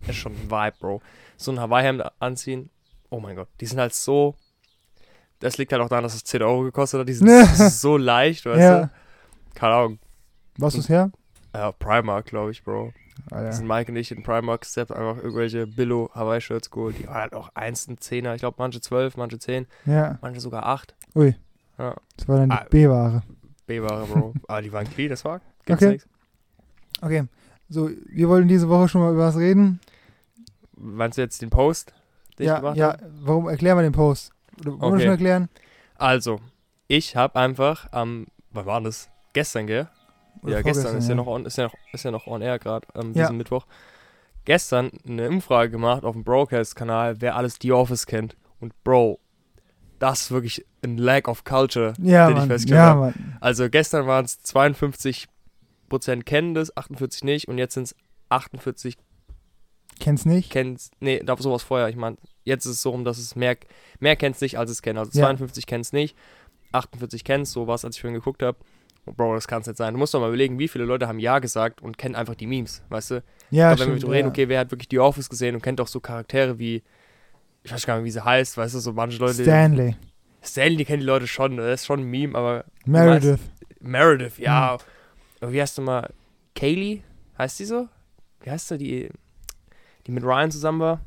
Das 0.00 0.10
ist 0.10 0.16
schon 0.16 0.32
ein 0.32 0.50
Vibe, 0.50 0.76
Bro. 0.78 1.02
So 1.36 1.50
ein 1.52 1.60
Hawaii-Hemd 1.60 2.04
anziehen, 2.20 2.70
oh 3.10 3.20
mein 3.20 3.36
Gott. 3.36 3.48
Die 3.60 3.66
sind 3.66 3.78
halt 3.78 3.94
so. 3.94 4.36
Das 5.40 5.58
liegt 5.58 5.72
halt 5.72 5.82
auch 5.82 5.88
daran, 5.88 6.04
dass 6.04 6.14
es 6.14 6.22
10 6.24 6.42
Euro 6.42 6.62
gekostet 6.62 7.00
hat. 7.00 7.08
Die 7.08 7.14
sind 7.14 7.28
so 7.56 7.96
leicht, 7.96 8.46
weißt 8.46 8.60
ja. 8.60 8.80
du? 8.82 8.90
Keine 9.54 9.74
Ahnung. 9.74 9.98
Was 10.58 10.74
ist 10.74 10.88
her? 10.88 11.10
Ja, 11.54 11.72
Primark, 11.72 12.26
glaube 12.26 12.50
ich, 12.50 12.62
Bro. 12.64 12.92
Ah, 13.30 13.36
Das 13.36 13.42
ja. 13.44 13.52
sind 13.52 13.66
Mike 13.68 13.90
und 13.92 13.96
ich 13.96 14.10
in 14.10 14.22
Primark 14.22 14.64
Step 14.64 14.90
einfach 14.90 15.16
irgendwelche 15.22 15.66
Billo 15.66 16.10
Hawaii-Shirts 16.14 16.70
geholt. 16.70 16.96
Die 16.98 17.06
waren 17.06 17.14
halt 17.16 17.34
auch 17.34 17.50
1 17.54 17.88
und 17.88 18.00
10er. 18.00 18.34
Ich 18.34 18.40
glaube, 18.40 18.56
manche 18.58 18.80
12, 18.80 19.16
manche 19.16 19.38
10, 19.38 19.66
ja. 19.86 20.18
manche 20.22 20.40
sogar 20.40 20.66
8. 20.66 20.94
Ui. 21.14 21.34
Ja. 21.78 21.94
Das 22.16 22.28
war 22.28 22.38
dann 22.38 22.50
die 22.50 22.56
Ah. 22.56 22.66
B-Ware. 22.70 23.22
B-Ware, 23.66 24.06
Bro. 24.06 24.34
Aber 24.48 24.62
die 24.62 24.72
waren 24.72 24.88
clean, 24.88 25.10
das 25.10 25.24
war. 25.24 25.40
Gibt's 25.66 25.82
Okay. 25.82 25.92
nix. 25.92 26.08
Okay. 27.00 27.24
So, 27.68 27.90
wir 28.06 28.28
wollen 28.28 28.48
diese 28.48 28.68
Woche 28.68 28.88
schon 28.88 29.00
mal 29.02 29.12
über 29.12 29.26
was 29.26 29.36
reden. 29.36 29.80
Meinst 30.76 31.16
du 31.18 31.22
jetzt 31.22 31.40
den 31.42 31.50
Post, 31.50 31.92
den 32.38 32.44
ich 32.44 32.48
ja, 32.48 32.58
gemacht 32.58 32.76
ja. 32.76 32.92
habe? 32.92 33.10
Warum 33.20 33.48
erklären 33.48 33.78
wir 33.78 33.82
den 33.82 33.92
Post? 33.92 34.32
Oder 34.60 34.72
wollen 34.72 34.80
wir 34.80 34.86
Okay. 34.88 35.00
schon 35.02 35.10
erklären? 35.10 35.48
Also, 35.96 36.40
ich 36.88 37.14
habe 37.16 37.36
einfach 37.38 37.90
am, 37.92 38.26
wann 38.50 38.66
war 38.66 38.80
das? 38.80 39.08
Gestern, 39.32 39.66
gell? 39.66 39.88
Oder 40.42 40.54
ja, 40.54 40.62
gestern 40.62 40.96
ist 40.96 41.08
ja. 41.08 41.14
noch 41.14 41.26
on, 41.26 41.46
ist 41.46 41.56
ja 41.58 41.64
noch, 41.64 41.74
ist 41.92 42.04
ja 42.04 42.10
noch 42.10 42.26
on 42.26 42.42
air 42.42 42.58
gerade, 42.58 42.86
ähm, 42.94 43.12
Ja. 43.14 43.22
diesen 43.24 43.36
Mittwoch. 43.36 43.66
Gestern 44.44 44.90
eine 45.06 45.28
Umfrage 45.28 45.70
gemacht 45.70 46.04
auf 46.04 46.14
dem 46.14 46.24
Broadcast-Kanal, 46.24 47.20
wer 47.20 47.36
alles 47.36 47.58
The 47.62 47.72
Office 47.72 48.06
kennt. 48.06 48.36
Und 48.60 48.72
Bro, 48.82 49.20
das 50.00 50.22
ist 50.22 50.30
wirklich 50.32 50.66
ein 50.82 50.98
Lack 50.98 51.28
of 51.28 51.44
Culture, 51.44 51.94
Ja, 52.00 52.26
den 52.26 52.32
ich 52.32 52.38
Mann. 52.40 52.48
festgestellt 52.48 52.78
Ja, 52.78 52.86
habe. 52.86 53.00
Mann. 53.00 53.36
Also 53.40 53.70
gestern 53.70 54.06
waren 54.08 54.24
es 54.24 54.40
52% 54.44 55.28
kennen 56.24 56.54
das, 56.54 56.76
48 56.76 57.22
nicht 57.24 57.48
und 57.48 57.58
jetzt 57.58 57.74
sind 57.74 57.84
es 57.84 57.96
48% 58.30 58.96
Kenn's 60.00 60.24
nicht? 60.24 60.50
kennen 60.50 60.76
Nee, 60.98 61.20
da 61.20 61.34
war 61.34 61.42
sowas 61.42 61.62
vorher. 61.62 61.88
Ich 61.88 61.96
meine, 61.96 62.16
jetzt 62.44 62.64
ist 62.64 62.72
es 62.72 62.82
so 62.82 62.90
rum, 62.90 63.04
dass 63.04 63.18
es 63.18 63.36
mehr, 63.36 63.56
mehr 64.00 64.16
kennt 64.16 64.34
es 64.36 64.40
nicht, 64.40 64.58
als 64.58 64.70
es 64.70 64.82
kennen. 64.82 64.98
Also 64.98 65.16
Ja. 65.16 65.26
52 65.26 65.66
kennen 65.66 65.82
es 65.82 65.92
nicht, 65.92 66.16
48 66.72 67.22
kennen 67.22 67.42
es, 67.44 67.52
so 67.52 67.66
war 67.68 67.76
es, 67.76 67.84
als 67.84 67.94
ich 67.96 68.00
vorhin 68.00 68.18
geguckt 68.18 68.42
habe. 68.42 68.58
Bro, 69.04 69.34
das 69.34 69.48
kann 69.48 69.62
es 69.62 69.66
nicht 69.66 69.76
sein. 69.76 69.94
Du 69.94 69.98
musst 69.98 70.14
doch 70.14 70.20
mal 70.20 70.28
überlegen, 70.28 70.58
wie 70.58 70.68
viele 70.68 70.84
Leute 70.84 71.08
haben 71.08 71.18
Ja 71.18 71.40
gesagt 71.40 71.82
und 71.82 71.98
kennen 71.98 72.14
einfach 72.14 72.36
die 72.36 72.46
Memes, 72.46 72.82
weißt 72.88 73.10
du? 73.12 73.14
Ja, 73.50 73.72
ich 73.72 73.76
glaube, 73.76 73.78
wenn 73.78 73.78
wir 73.78 73.82
stimmt, 73.84 74.02
drüber 74.04 74.14
reden, 74.14 74.26
ja. 74.26 74.30
okay, 74.30 74.48
wer 74.48 74.60
hat 74.60 74.70
wirklich 74.70 74.88
die 74.88 75.00
Office 75.00 75.28
gesehen 75.28 75.54
und 75.56 75.62
kennt 75.62 75.80
auch 75.80 75.88
so 75.88 75.98
Charaktere 76.00 76.58
wie, 76.58 76.82
ich 77.64 77.72
weiß 77.72 77.84
gar 77.84 77.96
nicht, 77.96 78.04
wie 78.04 78.10
sie 78.12 78.24
heißt, 78.24 78.56
weißt 78.56 78.74
du, 78.76 78.78
so 78.78 78.92
manche 78.92 79.18
Leute. 79.18 79.42
Stanley. 79.42 79.96
Stanley 80.42 80.76
die 80.76 80.84
kennen 80.84 81.00
die 81.00 81.06
Leute 81.06 81.26
schon, 81.26 81.56
das 81.56 81.80
ist 81.80 81.86
schon 81.86 82.00
ein 82.00 82.04
Meme, 82.10 82.36
aber 82.38 82.64
Meredith. 82.86 83.40
Meredith, 83.80 84.38
Mhm. 84.38 84.44
ja. 84.44 84.78
Aber 85.40 85.52
wie 85.52 85.60
heißt 85.60 85.78
du 85.78 85.82
mal? 85.82 86.08
Kaylee? 86.54 87.02
Heißt 87.38 87.58
die 87.58 87.64
so? 87.64 87.88
Wie 88.42 88.50
heißt 88.50 88.68
sie, 88.68 88.78
die, 88.78 89.08
die 90.06 90.12
mit 90.12 90.22
Ryan 90.22 90.50
zusammen 90.52 90.80
war? 90.80 91.00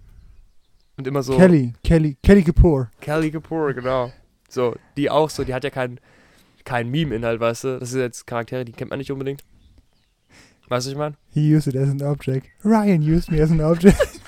Und 0.97 1.07
immer 1.07 1.23
so. 1.23 1.37
Kelly. 1.37 1.73
Kelly. 1.83 2.17
Kelly 2.23 2.43
Kapoor. 2.43 2.89
Kelly 3.01 3.31
Kapoor, 3.31 3.73
genau. 3.73 4.11
So, 4.49 4.75
die 4.97 5.09
auch 5.09 5.29
so, 5.29 5.43
die 5.43 5.53
hat 5.53 5.63
ja 5.63 5.69
keinen 5.69 5.99
kein 6.65 6.89
Meme-Inhalt, 6.89 7.39
weißt 7.39 7.63
du? 7.63 7.79
Das 7.79 7.91
sind 7.91 8.01
jetzt 8.01 8.27
Charaktere, 8.27 8.65
die 8.65 8.71
kennt 8.73 8.89
man 8.89 8.99
nicht 8.99 9.11
unbedingt. 9.11 9.43
Weißt 10.67 10.87
du, 10.87 10.91
ich 10.91 10.97
meine? 10.97 11.15
He 11.31 11.55
used 11.55 11.67
it 11.67 11.75
as 11.75 11.89
an 11.89 12.01
object. 12.01 12.47
Ryan 12.63 13.01
used 13.01 13.29
me 13.31 13.41
as 13.41 13.51
an 13.51 13.61
object. 13.61 13.97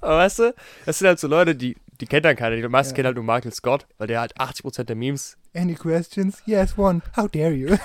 Aber 0.00 0.16
weißt 0.18 0.38
du, 0.40 0.54
das 0.84 0.98
sind 0.98 1.06
halt 1.06 1.20
so 1.20 1.28
Leute, 1.28 1.54
die, 1.54 1.76
die 2.00 2.06
kennt 2.06 2.24
dann 2.24 2.34
keiner. 2.34 2.56
Die 2.56 2.68
meisten 2.68 2.90
Ja. 2.92 2.96
kennen 2.96 3.06
halt 3.06 3.14
nur 3.16 3.24
Michael 3.24 3.52
Scott, 3.52 3.86
weil 3.98 4.08
der 4.08 4.18
halt 4.20 4.36
80% 4.36 4.82
der 4.84 4.96
Memes. 4.96 5.36
Any 5.54 5.74
questions? 5.74 6.42
Yes, 6.44 6.76
one. 6.76 7.02
How 7.16 7.30
dare 7.30 7.52
you? 7.52 7.76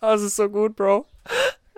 Oh, 0.00 0.06
das 0.12 0.22
ist 0.22 0.34
so 0.36 0.48
gut, 0.48 0.74
Bro. 0.74 1.06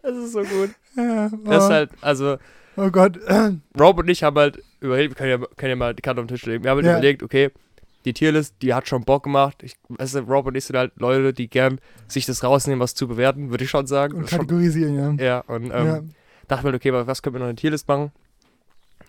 Das 0.02 0.16
ist 0.16 0.32
so 0.32 0.42
gut. 0.42 0.70
Ja, 0.96 1.28
Das 1.28 1.62
oh, 1.62 1.66
ist 1.66 1.70
halt, 1.70 1.90
also, 2.00 2.38
oh 2.76 2.90
Gott. 2.90 3.18
Rob 3.78 3.98
und 3.98 4.08
ich 4.08 4.22
haben 4.22 4.36
halt 4.36 4.62
überlegt, 4.80 5.10
wir 5.12 5.16
können 5.16 5.42
ja, 5.42 5.48
können 5.56 5.70
ja 5.70 5.76
mal 5.76 5.94
die 5.94 6.02
Karte 6.02 6.20
auf 6.20 6.26
den 6.26 6.34
Tisch 6.36 6.46
legen. 6.46 6.64
Wir 6.64 6.70
haben 6.70 6.78
halt 6.78 6.86
Ja. 6.86 6.92
überlegt, 6.92 7.22
okay, 7.22 7.50
die 8.04 8.14
Tierlist, 8.14 8.54
die 8.62 8.72
hat 8.72 8.88
schon 8.88 9.04
Bock 9.04 9.24
gemacht. 9.24 9.62
Ich, 9.62 9.74
weißt 9.88 10.14
du, 10.14 10.18
Rob 10.20 10.46
und 10.46 10.54
ich 10.54 10.64
sind 10.64 10.76
halt 10.76 10.92
Leute, 10.96 11.32
die 11.34 11.48
gern 11.48 11.80
sich 12.08 12.24
das 12.26 12.42
rausnehmen, 12.42 12.80
was 12.80 12.94
zu 12.94 13.06
bewerten, 13.08 13.50
würde 13.50 13.64
ich 13.64 13.70
schon 13.70 13.86
sagen. 13.86 14.16
Und 14.16 14.30
Schon, 14.30 14.38
kategorisieren, 14.40 15.18
ja. 15.18 15.24
ja, 15.24 15.40
und 15.40 15.64
ähm, 15.64 15.86
ja. 15.86 16.02
dachte 16.48 16.66
mir, 16.66 16.74
okay, 16.74 16.92
was 16.92 17.22
können 17.22 17.34
wir 17.34 17.40
noch 17.40 17.48
in 17.50 17.56
der 17.56 17.60
Tierlist 17.60 17.86
machen? 17.88 18.10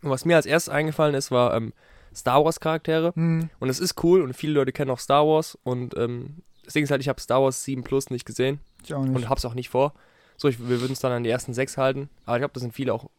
Und 0.04 0.10
was 0.10 0.26
mir 0.26 0.36
als 0.36 0.46
erstes 0.46 0.74
eingefallen 0.74 1.16
ist, 1.16 1.32
war 1.32 1.56
ähm, 1.56 1.72
Star 2.14 2.44
Wars 2.44 2.60
Charaktere. 2.60 3.14
Hm. 3.16 3.50
Und 3.60 3.70
es 3.70 3.80
ist 3.80 4.04
cool 4.04 4.22
und 4.22 4.34
viele 4.36 4.54
Leute 4.54 4.72
kennen 4.74 4.92
auch 4.92 5.00
Star 5.00 5.26
Wars. 5.26 5.58
Und 5.64 5.96
ähm, 5.96 6.38
das 6.66 6.74
Ding 6.74 6.84
ist 6.84 6.92
halt, 6.92 7.02
ich 7.02 7.08
habe 7.08 7.22
Star 7.22 7.42
Wars 7.42 7.64
7 7.64 7.84
Plus 7.84 8.10
nicht 8.10 8.26
gesehen 8.26 8.60
Ich 8.84 8.94
auch 8.94 9.04
nicht. 9.06 9.16
und 9.16 9.30
hab's 9.30 9.46
auch 9.46 9.54
nicht 9.54 9.70
vor. 9.70 9.94
So, 10.36 10.48
ich, 10.50 10.60
wir 10.60 10.82
würden 10.82 10.92
es 10.94 11.00
dann 11.00 11.12
an 11.14 11.24
die 11.24 11.30
ersten 11.30 11.54
sechs 11.54 11.78
halten. 11.78 12.10
Aber 12.26 12.36
ich 12.36 12.42
glaube, 12.42 12.54
das 12.54 12.62
sind 12.62 12.74
viele 12.74 12.94
auch 12.94 13.10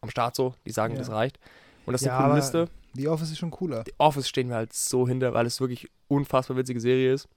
am 0.00 0.10
Start 0.10 0.34
so, 0.36 0.54
die 0.66 0.70
sagen, 0.72 0.94
Ja. 0.94 0.98
das 1.00 1.10
reicht. 1.10 1.38
Und 1.86 1.92
das 1.92 2.02
ist 2.02 2.06
Ja, 2.06 2.18
eine 2.18 2.26
coole 2.28 2.36
Liste. 2.36 2.68
The 2.94 3.08
Office 3.08 3.30
ist 3.32 3.38
schon 3.38 3.50
cooler. 3.50 3.82
The 3.86 3.92
Office 3.98 4.28
stehen 4.28 4.48
wir 4.48 4.56
halt 4.56 4.72
so 4.72 5.06
hinter, 5.08 5.34
weil 5.34 5.46
es 5.46 5.60
wirklich 5.60 5.90
unfassbar 6.08 6.56
witzige 6.56 6.80
Serie 6.80 7.12
ist. 7.14 7.28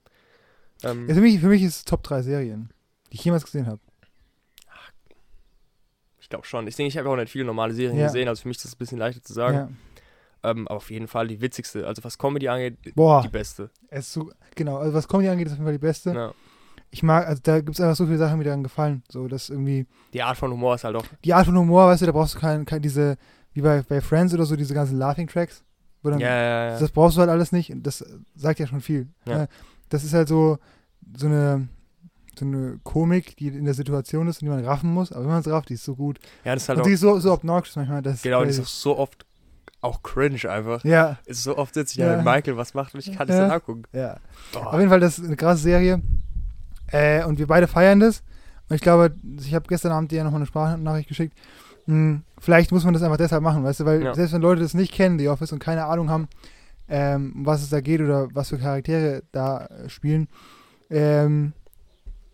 Ähm, 0.84 1.08
Ja, 1.08 1.16
für, 1.16 1.22
mich, 1.22 1.40
für 1.40 1.48
mich 1.48 1.64
ist 1.64 1.76
es 1.78 1.86
Top 1.86 2.04
3 2.04 2.22
Serien, 2.22 2.70
die 3.12 3.16
ich 3.16 3.26
jemals 3.26 3.44
gesehen 3.44 3.66
habe. 3.68 3.80
ich 6.20 6.30
glaube 6.30 6.46
schon. 6.46 6.68
Ich 6.68 6.76
denke, 6.76 6.90
ich 6.90 6.98
habe 6.98 7.10
auch 7.10 7.16
nicht 7.16 7.32
viele 7.32 7.46
normale 7.46 7.74
Serien 7.74 7.98
gesehen, 8.04 8.28
also 8.28 8.42
für 8.42 8.48
mich 8.50 8.58
ist 8.58 8.66
das 8.66 8.74
ein 8.76 8.78
bisschen 8.78 8.98
leichter 8.98 9.24
zu 9.24 9.34
sagen. 9.34 9.78
Ähm, 10.44 10.68
aber 10.68 10.78
auf 10.78 10.92
jeden 10.92 11.08
Fall 11.08 11.28
die 11.28 11.42
witzigste. 11.42 11.88
Also 11.88 12.04
was 12.04 12.18
Comedy 12.18 12.48
angeht, 12.48 12.78
Boah, 12.96 13.22
die 13.24 13.28
beste. 13.30 13.72
es 13.88 14.08
ist 14.08 14.14
so, 14.14 14.32
genau, 14.56 14.78
also 14.78 14.94
was 14.94 15.08
Comedy 15.08 15.30
angeht, 15.30 15.48
ist 15.48 15.54
auf 15.54 15.58
jeden 15.58 15.66
Fall 15.66 15.74
die 15.74 15.80
beste. 15.80 16.14
Ja. 16.14 16.34
Ich 16.90 17.04
mag, 17.04 17.28
also 17.28 17.42
da 17.44 17.58
gibt 17.60 17.72
es 17.78 17.82
einfach 17.82 17.96
so 17.98 18.06
viele 18.06 18.18
Sachen, 18.18 18.34
die 18.34 18.38
mir 18.40 18.44
daran 18.46 18.64
gefallen. 18.64 19.04
So, 19.10 19.28
dass 19.28 19.50
irgendwie, 19.50 19.86
Die 20.14 20.24
Art 20.24 20.38
von 20.38 20.52
Humor 20.52 20.76
ist 20.76 20.84
halt 20.84 20.96
auch. 20.96 21.06
die 21.24 21.34
Art 21.34 21.46
von 21.46 21.58
Humor, 21.58 21.88
weißt 21.88 22.02
du, 22.02 22.06
da 22.06 22.12
brauchst 22.14 22.36
du 22.36 22.40
kein, 22.40 22.66
kein 22.66 22.82
diese, 22.82 23.18
wie 23.54 23.62
bei, 23.62 23.82
bei 23.82 24.00
Friends 24.02 24.34
oder 24.34 24.46
so, 24.46 24.56
diese 24.56 24.74
ganzen 24.74 24.98
Laughing-Tracks. 24.98 25.64
Dann, 26.04 26.20
Ja, 26.20 26.30
ja, 26.30 26.66
ja. 26.70 26.80
Das 26.80 26.92
brauchst 26.92 27.18
du 27.18 27.20
halt 27.22 27.30
alles 27.30 27.52
nicht. 27.52 27.74
Das 27.76 28.06
sagt 28.36 28.60
ja 28.60 28.68
schon 28.68 28.80
viel. 28.80 29.08
Ja. 29.26 29.44
Äh, 29.44 29.48
Das 29.90 30.06
ist 30.06 30.14
halt 30.14 30.30
so, 30.30 30.58
so 31.18 31.26
eine, 31.28 31.68
so 32.40 32.46
eine 32.46 32.80
Komik, 32.84 33.36
die 33.36 33.48
in 33.50 33.66
der 33.66 33.74
Situation 33.74 34.28
ist 34.30 34.42
und 34.42 34.46
die 34.46 34.50
man 34.50 34.64
raffen 34.64 34.94
muss. 34.94 35.12
Aber 35.12 35.24
wenn 35.26 35.32
man 35.32 35.42
es 35.42 35.50
rafft, 35.50 35.68
die 35.68 35.74
ist 35.74 35.84
so 35.84 35.96
gut. 35.96 36.20
ja, 36.46 36.54
das 36.54 36.64
ist 36.64 36.70
halt 36.70 36.78
und 36.78 36.84
auch. 36.84 36.88
die 36.88 36.94
ist 36.94 37.02
so, 37.02 37.20
so 37.20 37.34
obnoxious 37.34 37.76
manchmal. 37.76 38.02
Das 38.02 38.22
Genau, 38.22 38.44
die 38.46 38.52
ist 38.52 38.60
auch 38.62 38.66
so 38.68 38.98
oft 38.98 39.26
auch 39.82 40.02
cringe 40.02 40.40
einfach. 40.50 40.84
Ja, 40.86 41.18
Es 41.26 41.40
ist 41.40 41.44
so 41.44 41.58
oft 41.58 41.74
sitze 41.74 41.94
ich 41.94 41.98
Ja. 41.98 42.12
da 42.12 42.16
mit 42.18 42.26
Michael, 42.26 42.56
was 42.56 42.74
macht 42.74 42.94
und 42.94 43.02
ich 43.06 43.14
kann 43.18 43.28
das 43.28 43.36
Ja. 43.36 43.42
dann 43.44 43.52
angucken. 43.52 43.84
ja. 43.92 44.16
Oh. 44.56 44.60
Auf 44.60 44.78
jeden 44.80 44.90
Fall, 44.90 45.00
das 45.02 45.20
ist 45.20 45.26
eine 45.26 45.36
krasse 45.36 45.62
Serie. 45.64 46.02
Äh, 46.92 47.24
und 47.26 47.40
wir 47.40 47.48
beide 47.48 47.68
feiern 47.68 48.00
das. 48.00 48.24
Und 48.70 48.76
ich 48.76 48.82
glaube, 48.82 49.16
ich 49.40 49.54
habe 49.54 49.68
gestern 49.68 49.92
Abend 49.92 50.12
dir 50.12 50.18
ja 50.18 50.24
nochmal 50.24 50.40
eine 50.40 50.46
Sprachnachricht 50.46 51.08
geschickt. 51.08 51.38
Hm, 51.86 52.24
vielleicht 52.40 52.72
muss 52.72 52.84
man 52.84 52.94
das 52.94 53.04
einfach 53.04 53.18
deshalb 53.18 53.42
machen, 53.44 53.64
weißt 53.64 53.80
du, 53.82 53.86
weil 53.86 54.04
Ja. 54.04 54.14
selbst 54.14 54.34
wenn 54.34 54.42
Leute 54.42 54.62
das 54.62 54.74
nicht 54.74 54.92
kennen, 54.94 55.18
The 55.20 55.30
Office, 55.30 55.52
und 55.54 55.60
keine 55.60 55.86
Ahnung 55.86 56.10
haben, 56.10 56.28
ähm, 56.90 57.34
um 57.36 57.46
was 57.46 57.62
es 57.64 57.70
da 57.70 57.80
geht 57.82 58.02
oder 58.02 58.28
was 58.34 58.50
für 58.50 58.58
Charaktere 58.58 59.24
da 59.32 59.66
äh, 59.66 59.90
spielen, 59.90 60.28
ähm, 60.90 61.54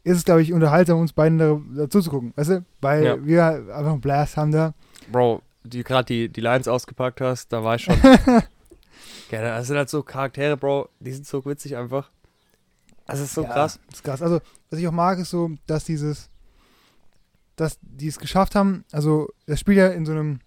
ist 0.03 0.17
es, 0.17 0.25
glaube 0.25 0.41
ich, 0.41 0.51
unterhaltsam, 0.53 0.99
uns 0.99 1.13
beiden 1.13 1.37
da, 1.37 1.59
dazu 1.75 2.01
zu 2.01 2.09
gucken, 2.09 2.33
weißt 2.35 2.49
du? 2.49 2.65
Weil 2.81 3.03
Ja. 3.05 3.25
wir 3.25 3.43
einfach 3.73 3.91
einen 3.91 4.01
Blast 4.01 4.35
haben 4.37 4.51
da. 4.51 4.73
Bro, 5.11 5.41
die 5.63 5.83
gerade 5.83 6.05
die, 6.05 6.29
die 6.29 6.41
Lines 6.41 6.67
ausgepackt 6.67 7.21
hast, 7.21 7.53
da 7.53 7.63
war 7.63 7.75
ich 7.75 7.83
schon. 7.83 7.95
ja, 9.31 9.41
das 9.41 9.67
sind 9.67 9.77
halt 9.77 9.89
so 9.89 10.03
Charaktere, 10.03 10.57
Bro, 10.57 10.89
die 10.99 11.11
sind 11.11 11.25
so 11.25 11.45
witzig 11.45 11.77
einfach. 11.77 12.09
Das 13.05 13.19
ist 13.19 13.33
so 13.33 13.43
Ja, 13.43 13.49
krass. 13.49 13.79
Das 13.87 13.95
ist 13.99 14.03
krass. 14.03 14.21
Also, 14.21 14.39
was 14.69 14.79
ich 14.79 14.87
auch 14.87 14.91
mag, 14.93 15.19
ist 15.19 15.29
so, 15.29 15.51
dass 15.67 15.83
dieses, 15.85 16.29
dass 17.55 17.77
die 17.81 18.07
es 18.07 18.17
geschafft 18.19 18.55
haben, 18.55 18.83
also 18.91 19.27
das 19.45 19.59
Spiel 19.59 19.75
ja 19.75 19.87
in 19.89 20.05
so 20.05 20.11
einem, 20.13 20.39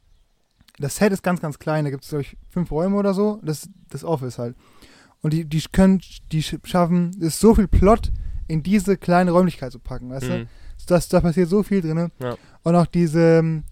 das 0.78 0.96
Set 0.96 1.12
ist 1.12 1.22
ganz, 1.22 1.40
ganz 1.40 1.58
klein, 1.58 1.84
da 1.84 1.90
gibt 1.90 2.04
es, 2.04 2.10
glaube 2.10 2.22
ich, 2.22 2.36
fünf 2.50 2.70
Räume 2.70 2.96
oder 2.96 3.14
so, 3.14 3.40
das, 3.42 3.68
das 3.90 4.04
Office 4.04 4.38
halt. 4.38 4.56
Und 5.22 5.32
die, 5.32 5.44
die 5.44 5.62
können, 5.72 6.00
die 6.32 6.42
sch- 6.42 6.64
schaffen, 6.66 7.10
es 7.18 7.28
ist 7.28 7.40
so 7.40 7.54
viel 7.54 7.68
Plot 7.68 8.12
in 8.48 8.62
diese 8.62 8.96
kleine 8.96 9.30
Räumlichkeit 9.30 9.72
zu 9.72 9.78
packen, 9.78 10.10
weißt 10.10 10.28
du? 10.28 10.38
Mhm. 10.40 10.46
Das, 10.86 11.08
da 11.08 11.20
passiert 11.20 11.48
so 11.48 11.62
viel 11.62 11.80
drin. 11.80 12.10
Ja. 12.20 12.36
Und 12.62 12.76
auch 12.76 12.86
diese, 12.86 13.38
ähm, 13.38 13.64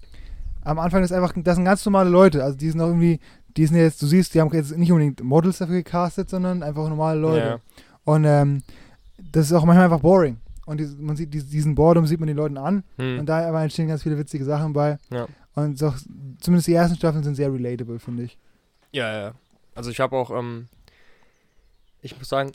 am 0.63 0.79
Anfang 0.79 1.03
ist 1.05 1.13
einfach, 1.13 1.33
das 1.37 1.57
sind 1.57 1.65
ganz 1.65 1.85
normale 1.85 2.09
Leute, 2.11 2.43
also 2.43 2.57
die 2.57 2.71
sind 2.71 2.81
auch 2.81 2.89
irgendwie, 2.89 3.21
die 3.57 3.67
sind 3.67 3.77
jetzt, 3.77 4.01
du 4.03 4.07
siehst, 4.07 4.35
die 4.35 4.41
haben 4.41 4.51
jetzt 4.53 4.77
nicht 4.77 4.91
unbedingt 4.91 5.23
Models 5.23 5.59
dafür 5.59 5.77
gecastet, 5.77 6.31
sondern 6.31 6.63
einfach 6.63 6.89
normale 6.89 7.21
Leute. 7.21 7.47
Ja. 7.47 7.59
Und 8.05 8.25
ähm, 8.25 8.63
das 9.19 9.47
ist 9.47 9.53
auch 9.53 9.65
manchmal 9.65 9.85
einfach 9.87 10.01
boring. 10.01 10.39
Und 10.67 10.79
die, 10.79 10.87
man 10.99 11.17
sieht 11.17 11.33
dies- 11.33 11.49
diesen 11.49 11.75
Boredom 11.75 12.07
sieht 12.07 12.21
man 12.21 12.27
den 12.27 12.37
Leuten 12.37 12.57
an. 12.59 12.85
Mhm. 12.97 13.21
Und 13.21 13.27
da 13.27 13.47
aber 13.49 13.63
entstehen 13.63 13.89
ganz 13.89 14.03
viele 14.03 14.19
witzige 14.19 14.45
Sachen 14.45 14.73
bei. 14.73 14.99
Ja. 15.11 15.27
Und 15.55 15.79
so, 15.79 15.95
zumindest 16.41 16.67
die 16.69 16.75
ersten 16.75 16.97
Staffeln 16.97 17.23
sind 17.23 17.35
sehr 17.35 17.53
relatable, 17.53 17.99
finde 17.99 18.25
ich. 18.25 18.39
Ja, 18.93 19.13
ja. 19.21 19.35
Also 19.75 19.91
ich 19.91 20.01
habe 20.01 20.17
auch, 20.17 20.31
ähm, 20.31 20.69
ich 22.03 22.17
muss 22.19 22.29
sagen, 22.29 22.53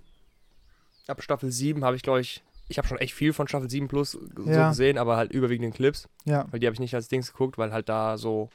ab 1.07 1.21
Staffel 1.23 1.51
7 1.51 1.83
habe 1.83 1.95
ich, 1.95 2.01
glaube 2.03 2.21
ich, 2.21 2.43
ich 2.67 2.77
habe 2.77 2.87
schon 2.87 2.97
echt 2.99 3.13
viel 3.13 3.33
von 3.33 3.47
Staffel 3.47 3.69
7 3.69 3.87
Plus 3.87 4.11
so 4.11 4.19
Ja. 4.45 4.69
gesehen, 4.69 4.97
aber 4.97 5.17
halt 5.17 5.31
überwiegend 5.31 5.65
in 5.65 5.73
Clips, 5.73 6.07
Ja. 6.25 6.45
weil 6.51 6.59
die 6.59 6.67
habe 6.67 6.73
ich 6.75 6.79
nicht 6.79 6.93
als 6.93 7.07
Dings 7.07 7.31
geguckt, 7.31 7.57
weil 7.57 7.71
halt 7.73 7.89
da 7.89 8.17
so, 8.17 8.49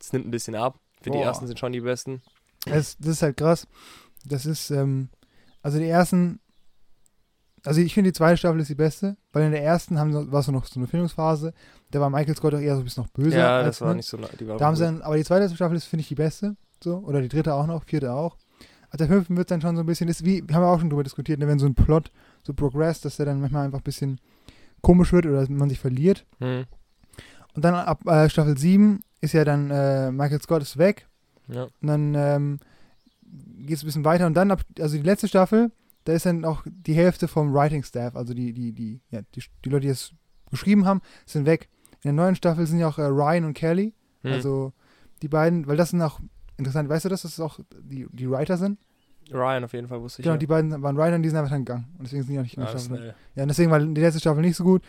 es 0.00 0.12
nimmt 0.12 0.26
ein 0.26 0.30
bisschen 0.30 0.54
ab. 0.54 0.78
Für 1.02 1.10
die 1.10 1.18
ersten 1.18 1.46
sind 1.46 1.58
schon 1.58 1.72
die 1.72 1.80
besten. 1.80 2.22
Das, 2.64 2.96
das 2.98 3.08
ist 3.08 3.22
halt 3.22 3.36
krass. 3.36 3.66
Das 4.24 4.46
ist, 4.46 4.70
ähm, 4.70 5.08
also 5.64 5.78
die 5.78 5.88
ersten, 5.88 6.40
also 7.64 7.80
ich 7.80 7.94
finde 7.94 8.10
die 8.10 8.16
zweite 8.16 8.36
Staffel 8.36 8.60
ist 8.60 8.68
die 8.68 8.74
beste, 8.74 9.16
weil 9.32 9.44
in 9.46 9.52
der 9.52 9.64
ersten 9.64 9.98
haben, 9.98 10.30
war 10.30 10.40
es 10.40 10.48
noch 10.48 10.66
so 10.66 10.78
eine 10.78 10.86
Findungsphase. 10.86 11.54
Da 11.90 12.00
war 12.00 12.10
Michael 12.10 12.36
Scott 12.36 12.54
auch 12.54 12.60
eher 12.60 12.74
so 12.74 12.82
ein 12.82 12.84
bisschen 12.84 13.04
noch 13.04 13.10
böse. 13.10 13.38
ja, 13.38 13.62
das 13.62 13.80
war 13.80 13.88
ne? 13.88 13.96
nicht 13.96 14.06
so, 14.06 14.18
die 14.18 14.46
war 14.46 14.58
Da 14.58 14.66
haben 14.66 14.76
sie 14.76 14.84
dann, 14.84 15.00
aber 15.00 15.16
die 15.16 15.24
zweite 15.24 15.52
Staffel 15.54 15.76
ist, 15.76 15.86
finde 15.86 16.02
ich, 16.02 16.08
die 16.08 16.16
beste. 16.16 16.54
So, 16.82 16.98
oder 16.98 17.22
die 17.22 17.28
dritte 17.28 17.54
auch 17.54 17.66
noch, 17.66 17.84
vierte 17.84 18.12
auch. 18.12 18.36
Ab 18.90 18.98
der 18.98 19.08
fünften 19.08 19.38
wird 19.38 19.50
dann 19.50 19.62
schon 19.62 19.74
so 19.74 19.82
ein 19.82 19.86
bisschen, 19.86 20.08
ist 20.08 20.26
wie, 20.26 20.42
haben 20.52 20.62
wir 20.62 20.68
auch 20.68 20.80
schon 20.80 20.90
drüber 20.90 21.02
diskutiert, 21.02 21.40
ne, 21.40 21.48
wenn 21.48 21.58
so 21.58 21.64
ein 21.64 21.74
Plot 21.74 22.12
so 22.42 22.52
progressed, 22.52 23.06
dass 23.06 23.16
der 23.16 23.24
dann 23.24 23.40
manchmal 23.40 23.64
einfach 23.64 23.80
ein 23.80 23.84
bisschen 23.84 24.20
komisch 24.82 25.14
wird 25.14 25.24
oder 25.24 25.48
man 25.48 25.70
sich 25.70 25.80
verliert. 25.80 26.26
Mhm. 26.40 26.66
Und 27.54 27.64
dann 27.64 27.74
ab 27.74 28.06
äh, 28.06 28.28
Staffel 28.28 28.58
7 28.58 29.00
ist 29.22 29.32
ja 29.32 29.44
dann 29.44 29.70
äh, 29.70 30.12
Michael 30.12 30.42
Scott 30.42 30.60
ist 30.60 30.76
weg. 30.76 31.08
Ja. 31.48 31.68
Und 31.80 31.86
dann 31.88 32.14
ähm, 32.14 32.58
geht 33.58 33.76
es 33.76 33.82
ein 33.82 33.86
bisschen 33.86 34.04
weiter. 34.04 34.26
Und 34.26 34.34
dann 34.34 34.50
ab, 34.50 34.62
also 34.78 34.96
die 34.96 35.02
letzte 35.02 35.28
Staffel, 35.28 35.70
da 36.04 36.12
ist 36.12 36.26
dann 36.26 36.44
auch 36.44 36.62
die 36.66 36.94
Hälfte 36.94 37.28
vom 37.28 37.52
Writing 37.52 37.82
Staff, 37.82 38.14
also 38.14 38.34
die, 38.34 38.52
die, 38.52 38.72
die, 38.72 39.00
ja, 39.10 39.20
die, 39.34 39.42
die 39.64 39.68
Leute, 39.68 39.86
die 39.86 39.88
es 39.88 40.12
geschrieben 40.50 40.84
haben, 40.84 41.00
sind 41.26 41.46
weg. 41.46 41.68
In 42.02 42.08
der 42.08 42.24
neuen 42.24 42.36
Staffel 42.36 42.66
sind 42.66 42.78
ja 42.78 42.88
auch 42.88 42.98
äh, 42.98 43.04
Ryan 43.04 43.44
und 43.44 43.54
Kelly. 43.54 43.94
Mhm. 44.22 44.32
Also 44.32 44.72
die 45.22 45.28
beiden, 45.28 45.66
weil 45.66 45.76
das 45.76 45.90
sind 45.90 46.02
auch 46.02 46.20
interessant, 46.56 46.88
weißt 46.88 47.06
du, 47.06 47.08
dass 47.08 47.22
das 47.22 47.40
auch 47.40 47.58
die, 47.80 48.06
die 48.12 48.30
Writer 48.30 48.56
sind? 48.56 48.78
Ryan 49.32 49.64
auf 49.64 49.72
jeden 49.72 49.88
Fall 49.88 50.00
wusste 50.02 50.20
ich. 50.20 50.24
Genau, 50.24 50.34
ja. 50.34 50.38
die 50.38 50.46
beiden 50.46 50.82
waren 50.82 50.96
Writer 50.96 51.16
und 51.16 51.22
die 51.22 51.30
sind 51.30 51.38
einfach 51.38 51.50
dann 51.50 51.64
gegangen. 51.64 51.86
Und 51.98 52.04
deswegen 52.06 52.22
sind 52.22 52.32
die 52.34 52.38
auch 52.38 52.42
nicht 52.42 52.56
in 52.56 52.62
ja, 52.62 52.66
der 52.66 52.74
das 52.74 52.82
ist 52.82 52.88
Staffel. 52.88 53.14
Ja, 53.34 53.42
und 53.42 53.48
deswegen 53.48 53.70
war 53.70 53.80
die 53.80 54.00
letzte 54.00 54.20
Staffel 54.20 54.42
nicht 54.42 54.56
so 54.56 54.64
gut. 54.64 54.82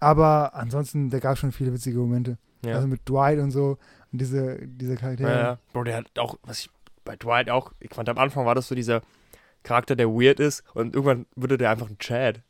Aber 0.00 0.54
ansonsten, 0.54 1.08
da 1.08 1.20
gab 1.20 1.34
es 1.34 1.38
schon 1.38 1.52
viele 1.52 1.72
witzige 1.72 1.98
Momente. 1.98 2.38
Ja. 2.64 2.74
Also 2.74 2.88
mit 2.88 3.08
Dwight 3.08 3.38
und 3.38 3.52
so 3.52 3.78
und 4.12 4.20
diese, 4.20 4.58
diese 4.66 4.96
Charaktere. 4.96 5.30
Ja, 5.30 5.38
ja. 5.38 5.58
Bro, 5.72 5.84
der 5.84 5.96
hat 5.96 6.18
auch, 6.18 6.36
was 6.42 6.60
ich 6.60 6.70
bei 7.06 7.16
Dwight 7.16 7.48
auch, 7.48 7.72
ich 7.80 7.94
fand 7.94 8.08
am 8.10 8.18
Anfang 8.18 8.44
war 8.44 8.54
das 8.54 8.68
so 8.68 8.74
dieser 8.74 9.00
Charakter, 9.62 9.96
der 9.96 10.08
weird 10.08 10.38
ist 10.40 10.62
und 10.74 10.94
irgendwann 10.94 11.24
wurde 11.34 11.56
der 11.56 11.70
einfach 11.70 11.88
ein 11.88 11.98
Chad. 11.98 12.42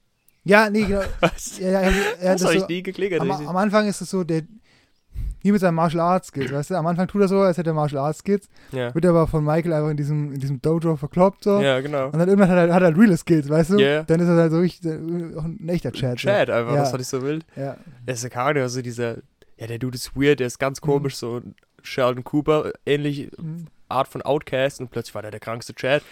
Ja, 0.45 0.69
nee, 0.71 0.83
genau. 0.85 1.03
Was? 1.21 1.59
Ja, 1.59 1.69
ja, 1.71 1.81
ja, 1.83 1.91
das 2.21 2.41
das 2.41 2.45
habe 2.45 2.55
ich 2.55 2.61
so, 2.63 2.67
nie 2.67 2.83
geklickert. 2.83 3.21
am, 3.21 3.31
am 3.31 3.57
Anfang 3.57 3.87
ist 3.87 4.01
es 4.01 4.11
so, 4.11 4.25
der 4.25 4.43
wie 5.43 5.53
mit 5.53 5.61
seinen 5.61 5.77
Martial 5.77 6.01
Arts 6.01 6.29
Skills, 6.29 6.53
weißt 6.53 6.71
du? 6.71 6.75
Am 6.75 6.87
Anfang 6.87 7.07
tut 7.07 7.23
er 7.23 7.29
so, 7.29 7.41
als 7.41 7.57
hätte 7.57 7.71
er 7.71 7.75
Martial 7.75 8.03
Arts 8.05 8.19
Skills, 8.19 8.49
ja. 8.73 8.93
wird 8.95 9.07
aber 9.07 9.27
von 9.29 9.45
Michael 9.45 9.73
einfach 9.73 9.91
in 9.91 9.97
diesem, 9.97 10.33
in 10.33 10.41
diesem 10.41 10.61
Dojo 10.61 10.97
verkloppt 10.97 11.45
so. 11.45 11.61
ja, 11.61 11.81
genau. 11.81 12.07
Und 12.07 12.19
dann 12.19 12.29
irgendwann 12.29 12.51
hat 12.51 12.69
er, 12.69 12.75
hat 12.75 12.83
er 12.83 12.97
reale 12.97 13.17
Skills, 13.17 13.49
weißt 13.49 13.71
du? 13.71 13.79
Ja. 13.79 14.03
Dann 14.03 14.21
ist 14.21 14.27
er 14.29 14.35
halt 14.37 14.51
so 14.53 14.59
richtig, 14.59 14.93
auch 15.37 15.45
ein 15.45 15.69
echter 15.69 15.93
Chat. 15.93 16.19
so. 16.21 16.29
Chad 16.29 16.51
einfach, 16.51 16.75
Ja. 16.75 16.81
das 16.81 16.91
fand 16.91 17.01
ich 17.03 17.09
so 17.09 17.23
wild. 17.23 17.47
Ja. 17.55 17.77
Der 18.07 18.15
ist 18.15 18.23
der 18.25 18.31
Charakter, 18.31 18.63
also 18.63 18.83
dieser, 18.83 19.19
ja, 19.57 19.67
der 19.69 19.79
Dude 19.79 19.95
ist 19.97 20.17
weird, 20.17 20.41
der 20.41 20.49
ist 20.49 20.59
ganz 20.59 20.81
Mhm. 20.83 20.87
komisch, 20.87 21.17
so 21.17 21.37
ein 21.37 21.55
Sheldon 21.83 22.25
Cooper, 22.25 22.73
ähnlich 22.85 23.31
Mhm. 23.39 23.67
Art 23.89 24.09
von 24.09 24.23
Outcast 24.23 24.81
und 24.81 24.91
plötzlich 24.91 25.15
war 25.15 25.23
der 25.23 25.31
der 25.31 25.41
krankste 25.41 25.75
Chad. 25.75 26.03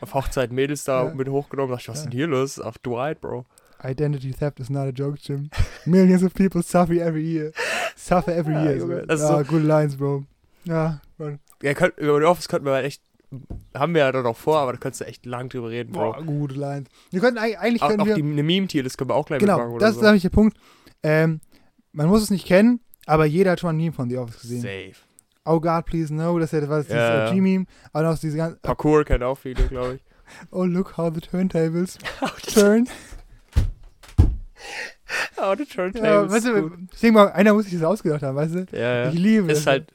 Auf 0.00 0.14
Hochzeit 0.14 0.52
Mädels 0.52 0.84
da 0.84 1.04
Ja. 1.06 1.14
mit 1.14 1.28
hochgenommen, 1.28 1.70
dachte 1.70 1.82
ich, 1.82 1.88
was 1.88 1.98
ist 1.98 2.04
Ja. 2.04 2.10
denn 2.10 2.18
hier 2.18 2.26
los? 2.26 2.58
Auf 2.60 2.78
Dwight, 2.78 3.20
Bro. 3.20 3.44
Identity 3.84 4.32
theft 4.32 4.58
is 4.60 4.70
not 4.70 4.82
a 4.86 4.90
joke, 4.90 5.18
Jim. 5.22 5.50
Millions 5.84 6.22
of 6.22 6.32
people 6.34 6.62
suffer 6.62 6.94
every 6.94 7.22
year. 7.22 7.52
Suffer 7.94 8.34
every 8.34 8.54
Ja, 8.54 8.64
year. 8.64 8.76
Junge, 8.76 9.06
das 9.06 9.20
ist 9.20 9.28
ja, 9.28 9.38
so- 9.38 9.44
good 9.44 9.62
lines, 9.62 9.96
Bro. 9.96 10.24
Ja, 10.64 11.00
Mann. 11.18 11.38
Ja, 11.62 11.74
könnt, 11.74 11.96
über 11.98 12.18
The 12.18 12.24
Office 12.26 12.48
könnten 12.48 12.66
wir 12.66 12.72
halt 12.72 12.86
echt, 12.86 13.02
haben 13.74 13.94
wir 13.94 14.00
ja 14.02 14.12
dann 14.12 14.24
noch 14.24 14.36
vor, 14.36 14.58
aber 14.58 14.72
da 14.72 14.78
könntest 14.78 15.00
du 15.02 15.04
echt 15.06 15.24
lang 15.26 15.48
drüber 15.48 15.70
reden, 15.70 15.92
Bro. 15.92 16.12
Boah, 16.12 16.22
gute 16.22 16.54
Lines. 16.54 16.88
Wir 17.10 17.20
könnten 17.20 17.38
eigentlich, 17.38 17.82
Auch, 17.82 17.88
können 17.88 18.00
auch 18.00 18.06
wir... 18.06 18.14
die, 18.14 18.22
eine 18.22 18.42
Meme-Tier, 18.42 18.82
das 18.82 18.96
können 18.96 19.10
wir 19.10 19.14
auch 19.14 19.26
gleich 19.26 19.40
genau, 19.40 19.54
mitmachen 19.56 19.74
oder 19.74 19.86
das 19.86 19.94
so. 19.94 20.00
ist 20.00 20.04
nämlich 20.04 20.22
der 20.22 20.30
Punkt. 20.30 20.56
Ähm, 21.02 21.40
man 21.92 22.08
muss 22.08 22.22
es 22.22 22.30
nicht 22.30 22.46
kennen, 22.46 22.80
aber 23.06 23.24
jeder 23.26 23.52
hat 23.52 23.60
schon 23.60 23.70
ein 23.70 23.76
Meme 23.76 23.92
von 23.92 24.08
The 24.10 24.18
Office 24.18 24.40
gesehen. 24.42 24.60
Safe. 24.62 24.92
Oh 25.46 25.60
God, 25.60 25.86
please 25.86 26.12
no, 26.12 26.38
das 26.38 26.52
ist 26.52 26.52
ja 26.54 26.60
das, 26.60 26.68
war 26.70 26.80
dieses 26.82 26.94
Ja, 26.96 27.24
ja. 27.26 27.30
OG-Meme. 27.30 27.66
Aber 27.92 28.10
auch 28.10 28.18
diese 28.18 28.36
ganze, 28.36 28.56
Parkour 28.58 29.04
kennen 29.04 29.22
auch 29.22 29.38
viele, 29.38 29.66
glaube 29.68 29.94
ich. 29.94 30.00
oh 30.50 30.64
look 30.64 30.96
how 30.96 31.12
the 31.14 31.20
turntables 31.20 31.98
turn. 32.52 32.88
oh, 35.38 35.54
die 35.54 35.62
ja, 35.62 35.74
Turntables. 35.74 36.32
weißt 36.32 36.46
ist 36.46 36.54
du, 36.54 36.70
ich 36.92 37.00
denke 37.00 37.18
mal, 37.18 37.32
einer 37.32 37.54
muss 37.54 37.64
sich 37.64 37.74
das 37.74 37.82
ausgedacht 37.84 38.22
haben, 38.22 38.36
weißt 38.36 38.54
du? 38.54 38.66
ja, 38.72 39.04
ja. 39.04 39.08
Ich 39.10 39.18
liebe 39.18 39.50
Ist 39.52 39.60
das. 39.60 39.66
halt 39.66 39.94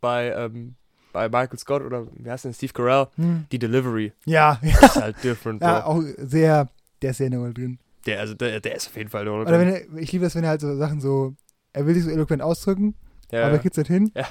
bei, 0.00 0.30
ähm, 0.32 0.74
bei 1.12 1.28
Michael 1.28 1.58
Scott 1.58 1.82
oder 1.82 2.06
wie 2.14 2.30
heißt 2.30 2.44
denn 2.44 2.54
Steve 2.54 2.72
Carell, 2.72 3.06
Hm. 3.16 3.46
die 3.50 3.58
Delivery 3.58 4.12
Ja, 4.26 4.60
ist 4.62 4.96
halt 4.96 5.22
different, 5.24 5.60
Bro. 5.60 5.66
ja, 5.68 5.84
auch 5.84 6.02
sehr, 6.18 6.68
der 7.02 7.10
ist 7.10 7.16
sehr 7.16 7.30
nochmal 7.30 7.54
drin. 7.54 7.78
Der, 8.06 8.20
also 8.20 8.34
der, 8.34 8.60
der 8.60 8.76
ist 8.76 8.88
auf 8.88 8.96
jeden 8.96 9.10
Fall 9.10 9.24
da 9.24 9.32
Oder 9.32 9.58
wenn 9.58 9.68
er, 9.68 9.98
ich 9.98 10.12
liebe 10.12 10.24
das, 10.24 10.34
wenn 10.34 10.44
er 10.44 10.50
halt 10.50 10.60
so 10.60 10.76
Sachen 10.76 11.00
so, 11.00 11.34
er 11.72 11.86
will 11.86 11.94
sich 11.94 12.04
so 12.04 12.10
eloquent 12.10 12.42
ausdrücken, 12.42 12.94
ja, 13.30 13.40
aber 13.40 13.48
ja. 13.50 13.54
er 13.56 13.58
kriegt 13.60 13.76
halt 13.76 13.88
hin. 13.88 14.10
Ja. 14.14 14.26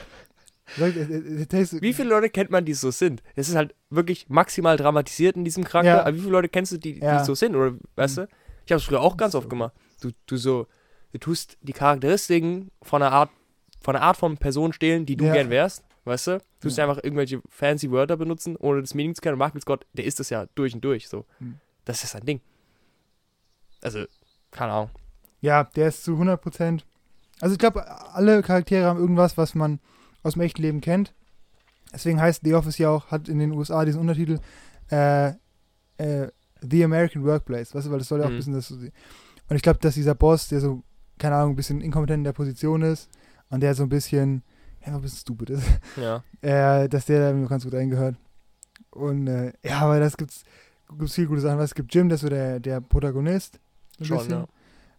Es 0.75 1.47
tastes- 1.47 1.81
Wie 1.81 1.93
viele 1.93 2.09
Leute 2.09 2.29
kennt 2.29 2.49
man, 2.51 2.65
die 2.65 2.73
so 2.73 2.91
sind? 2.91 3.23
Es 3.35 3.47
ist 3.49 3.55
halt 3.55 3.73
wirklich 3.89 4.27
maximal 4.29 4.75
dramatisiert 4.77 5.35
in 5.37 5.45
diesem 5.45 5.63
Charakter, 5.63 5.89
Ja. 5.95 6.01
aber 6.01 6.13
wie 6.15 6.19
viele 6.19 6.31
Leute 6.31 6.49
kennst 6.49 6.71
du, 6.73 6.77
die, 6.77 6.99
Ja. 6.99 7.19
die 7.19 7.25
so 7.25 7.35
sind? 7.35 7.55
Oder 7.55 7.75
weißt 7.95 8.17
du? 8.17 8.27
Ich 8.65 8.71
habe 8.71 8.79
es 8.79 8.83
früher 8.83 9.01
auch 9.01 9.15
ganz 9.15 9.33
oft 9.33 9.49
gemacht. 9.49 9.73
Du, 10.01 10.11
du 10.25 10.35
so, 10.37 10.67
du 11.13 11.19
tust 11.19 11.57
die 11.61 11.71
Charakteristiken 11.73 12.69
von 12.81 13.01
einer 13.01 13.13
Art, 13.13 13.29
von 13.81 13.95
einer 13.95 14.03
Art 14.05 14.17
von 14.17 14.37
Person 14.37 14.73
stehlen, 14.73 15.05
die 15.05 15.15
du 15.15 15.25
Ja. 15.25 15.33
gern 15.33 15.49
wärst, 15.49 15.83
weißt 16.03 16.27
du? 16.27 16.37
Du 16.39 16.43
tust 16.67 16.77
Ja. 16.77 16.87
einfach 16.89 17.01
irgendwelche 17.03 17.41
fancy 17.49 17.89
Wörter 17.91 18.17
benutzen, 18.17 18.57
ohne 18.57 18.81
das 18.81 18.93
Meaning 18.93 19.15
zu 19.15 19.21
kennen. 19.21 19.33
Und 19.33 19.39
Michael 19.39 19.61
Scott, 19.61 19.85
der 19.93 20.03
ist 20.05 20.19
das 20.19 20.29
ja 20.29 20.47
durch 20.55 20.73
und 20.73 20.81
durch. 20.83 21.07
So. 21.07 21.25
Hm. 21.39 21.59
Das 21.85 22.03
ist 22.03 22.11
sein 22.11 22.25
Ding. 22.25 22.41
Also, 23.81 24.03
keine 24.51 24.71
Ahnung. 24.73 24.89
Ja, 25.39 25.63
der 25.63 25.87
ist 25.89 26.03
zu 26.03 26.17
100%. 26.17 26.85
Also 27.39 27.53
ich 27.53 27.59
glaube, 27.59 27.85
alle 28.13 28.41
Charaktere 28.41 28.85
haben 28.87 28.99
irgendwas, 28.99 29.37
was 29.37 29.53
man 29.55 29.79
aus 30.27 30.33
dem 30.33 30.41
echten 30.43 30.61
Leben 30.61 30.81
kennt. 30.81 31.13
Deswegen 31.93 32.19
heißt 32.21 32.41
The 32.43 32.53
Office 32.53 32.77
ja 32.77 32.89
auch, 32.89 33.07
hat 33.11 33.29
in 33.29 33.39
den 33.39 33.51
USA 33.51 33.85
diesen 33.85 34.01
Untertitel 34.01 34.39
äh, 34.91 35.29
äh, 35.97 36.27
The 36.61 36.83
American 36.83 37.23
Workplace, 37.23 37.73
weißt 37.73 37.87
du, 37.87 37.91
weil 37.91 37.99
das 37.99 38.07
soll 38.07 38.19
ja 38.19 38.25
auch 38.25 38.29
ein 38.29 38.33
Mhm. 38.33 38.37
bisschen 38.37 38.53
das 38.53 38.67
so 38.67 38.75
Und 38.75 39.55
ich 39.55 39.61
glaube, 39.61 39.79
dass 39.79 39.93
dieser 39.95 40.15
Boss, 40.15 40.47
der 40.49 40.59
so, 40.59 40.83
keine 41.17 41.35
Ahnung, 41.35 41.53
ein 41.53 41.55
bisschen 41.55 41.81
inkompetent 41.81 42.19
in 42.19 42.23
der 42.25 42.33
Position 42.33 42.81
ist 42.81 43.09
und 43.49 43.61
der 43.61 43.73
so 43.75 43.83
ein 43.83 43.89
bisschen, 43.89 44.43
ja, 44.85 44.93
ein 44.95 45.01
bisschen 45.01 45.19
stupid 45.19 45.51
ist, 45.51 45.63
Ja. 45.95 46.23
äh, 46.41 46.89
dass 46.89 47.05
der 47.05 47.29
da 47.31 47.33
mir 47.37 47.47
ganz 47.47 47.63
gut 47.63 47.75
eingehört. 47.75 48.15
Und 48.91 49.27
äh, 49.27 49.53
ja, 49.63 49.79
aber 49.79 49.99
das 49.99 50.17
gibt's, 50.17 50.43
gibt's 50.97 51.13
viel 51.15 51.27
gute 51.27 51.41
Sachen. 51.41 51.59
Es 51.59 51.75
gibt 51.75 51.93
Jim, 51.93 52.09
der 52.09 52.15
ist 52.15 52.21
so 52.21 52.29
der, 52.29 52.59
der 52.59 52.81
Protagonist. 52.81 53.59
ein 53.99 54.05
Schon, 54.05 54.17
bisschen. 54.17 54.31
ja. 54.31 54.47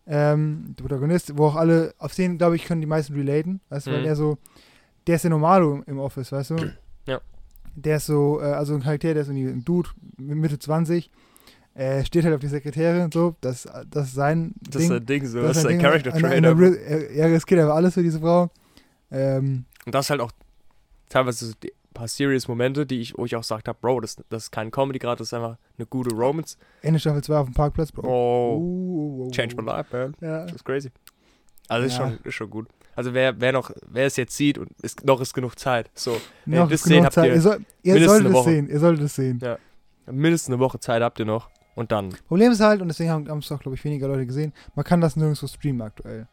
Ähm, 0.06 0.74
der 0.78 0.82
Protagonist, 0.84 1.36
wo 1.36 1.46
auch 1.48 1.56
alle, 1.56 1.94
auf 1.98 2.14
den, 2.14 2.38
glaube 2.38 2.56
ich, 2.56 2.64
können 2.64 2.80
die 2.80 2.86
meisten 2.86 3.12
relaten, 3.14 3.60
weißt 3.68 3.88
du, 3.88 3.90
weil 3.90 4.00
Mhm. 4.00 4.06
er 4.06 4.16
so, 4.16 4.38
der 5.08 5.16
ist 5.16 5.22
der 5.24 5.30
Normalo 5.32 5.82
im 5.86 5.98
Office, 5.98 6.30
weißt 6.30 6.50
du? 6.50 6.56
Ja. 7.06 7.20
Der 7.74 7.96
ist 7.96 8.06
so, 8.06 8.40
äh, 8.40 8.44
also 8.44 8.74
ein 8.74 8.82
Charakter, 8.82 9.12
der 9.14 9.22
ist 9.22 9.28
irgendwie 9.28 9.48
ein 9.48 9.64
Dude, 9.64 9.88
Mitte 10.18 10.58
20, 10.58 11.10
äh, 11.74 12.04
steht 12.04 12.24
halt 12.24 12.34
auf 12.34 12.40
die 12.40 12.48
Sekretärin 12.48 13.02
und 13.04 13.14
so, 13.14 13.34
das, 13.40 13.66
das 13.90 14.08
ist 14.08 14.14
sein 14.14 14.54
Das 14.60 14.76
ist 14.82 14.88
Ding. 14.90 14.98
sein 14.98 15.06
Ding 15.06 15.26
so. 15.26 15.38
Das 15.40 15.48
Das 15.48 15.56
ist 15.58 15.62
sein. 15.64 15.78
Character. 15.80 16.12
Ri- 16.12 16.76
Er, 16.76 17.10
er 17.10 17.32
riskiert 17.32 17.60
aber 17.60 17.74
alles 17.74 17.94
für 17.94 18.02
diese 18.02 18.20
Frau. 18.20 18.50
Ähm, 19.10 19.64
Und 19.86 19.94
das 19.94 20.06
ist 20.06 20.10
halt 20.10 20.20
auch 20.20 20.32
teilweise 21.08 21.46
so 21.46 21.52
die 21.62 21.72
paar 21.94 22.06
serious 22.08 22.46
Momente, 22.48 22.84
die 22.86 23.00
ich, 23.00 23.16
wo 23.16 23.24
ich 23.24 23.34
auch 23.34 23.40
gesagt 23.40 23.66
habe, 23.68 23.78
Bro, 23.80 24.00
das, 24.00 24.16
das 24.28 24.44
ist 24.44 24.50
kein 24.52 24.70
Comedy 24.70 24.98
gerade, 24.98 25.18
das 25.18 25.28
ist 25.28 25.34
einfach 25.34 25.56
eine 25.78 25.86
gute 25.86 26.14
Romance. 26.14 26.56
Ende 26.82 27.00
Staffel 27.00 27.22
2 27.22 27.36
auf 27.38 27.46
dem 27.46 27.54
Parkplatz, 27.54 27.90
Bro. 27.92 28.06
Oh, 28.06 28.56
Uh, 28.56 29.22
uh, 29.22 29.26
uh, 29.26 29.30
change 29.30 29.56
my 29.56 29.62
life, 29.64 29.96
man. 29.96 30.14
Ja. 30.20 30.44
Das 30.44 30.56
ist 30.56 30.64
crazy. 30.64 30.90
Also 31.68 31.86
ist, 31.86 31.96
Ja. 31.98 32.08
schon, 32.10 32.18
ist 32.24 32.34
schon 32.34 32.50
gut. 32.50 32.68
Also 32.98 33.14
wer, 33.14 33.40
wer 33.40 33.52
noch, 33.52 33.70
wer 33.86 34.06
es 34.06 34.16
jetzt 34.16 34.36
sieht 34.36 34.58
und 34.58 34.70
ist, 34.82 35.04
noch 35.04 35.20
ist 35.20 35.32
genug 35.32 35.56
Zeit. 35.56 35.88
So, 35.94 36.20
Noch 36.46 36.64
ihr 36.64 36.70
das 36.72 36.82
sehen, 36.82 37.04
habt 37.04 37.14
Zeit. 37.14 37.26
ihr 37.28 37.34
Ihr, 37.34 37.40
soll, 37.40 37.64
ihr 37.84 37.92
mindestens 37.94 38.06
solltet 38.08 38.26
eine 38.26 38.28
es 38.28 38.34
Woche. 38.34 38.50
sehen. 38.50 38.68
Ihr 38.68 38.80
solltet 38.80 39.04
es 39.04 39.14
sehen. 39.14 39.40
mindestens 40.10 40.52
eine 40.52 40.58
Woche 40.58 40.80
Zeit 40.80 41.00
habt 41.00 41.20
ihr 41.20 41.24
noch. 41.24 41.48
Und 41.76 41.92
dann, 41.92 42.08
Problem 42.26 42.50
ist 42.50 42.58
halt, 42.60 42.82
und 42.82 42.88
deswegen 42.88 43.10
haben 43.10 43.38
es 43.38 43.52
auch, 43.52 43.60
glaube 43.60 43.76
ich, 43.76 43.84
weniger 43.84 44.08
Leute 44.08 44.26
gesehen, 44.26 44.52
man 44.74 44.84
kann 44.84 45.00
das 45.00 45.14
nirgendwo 45.14 45.46
streamen 45.46 45.80
aktuell. 45.82 46.26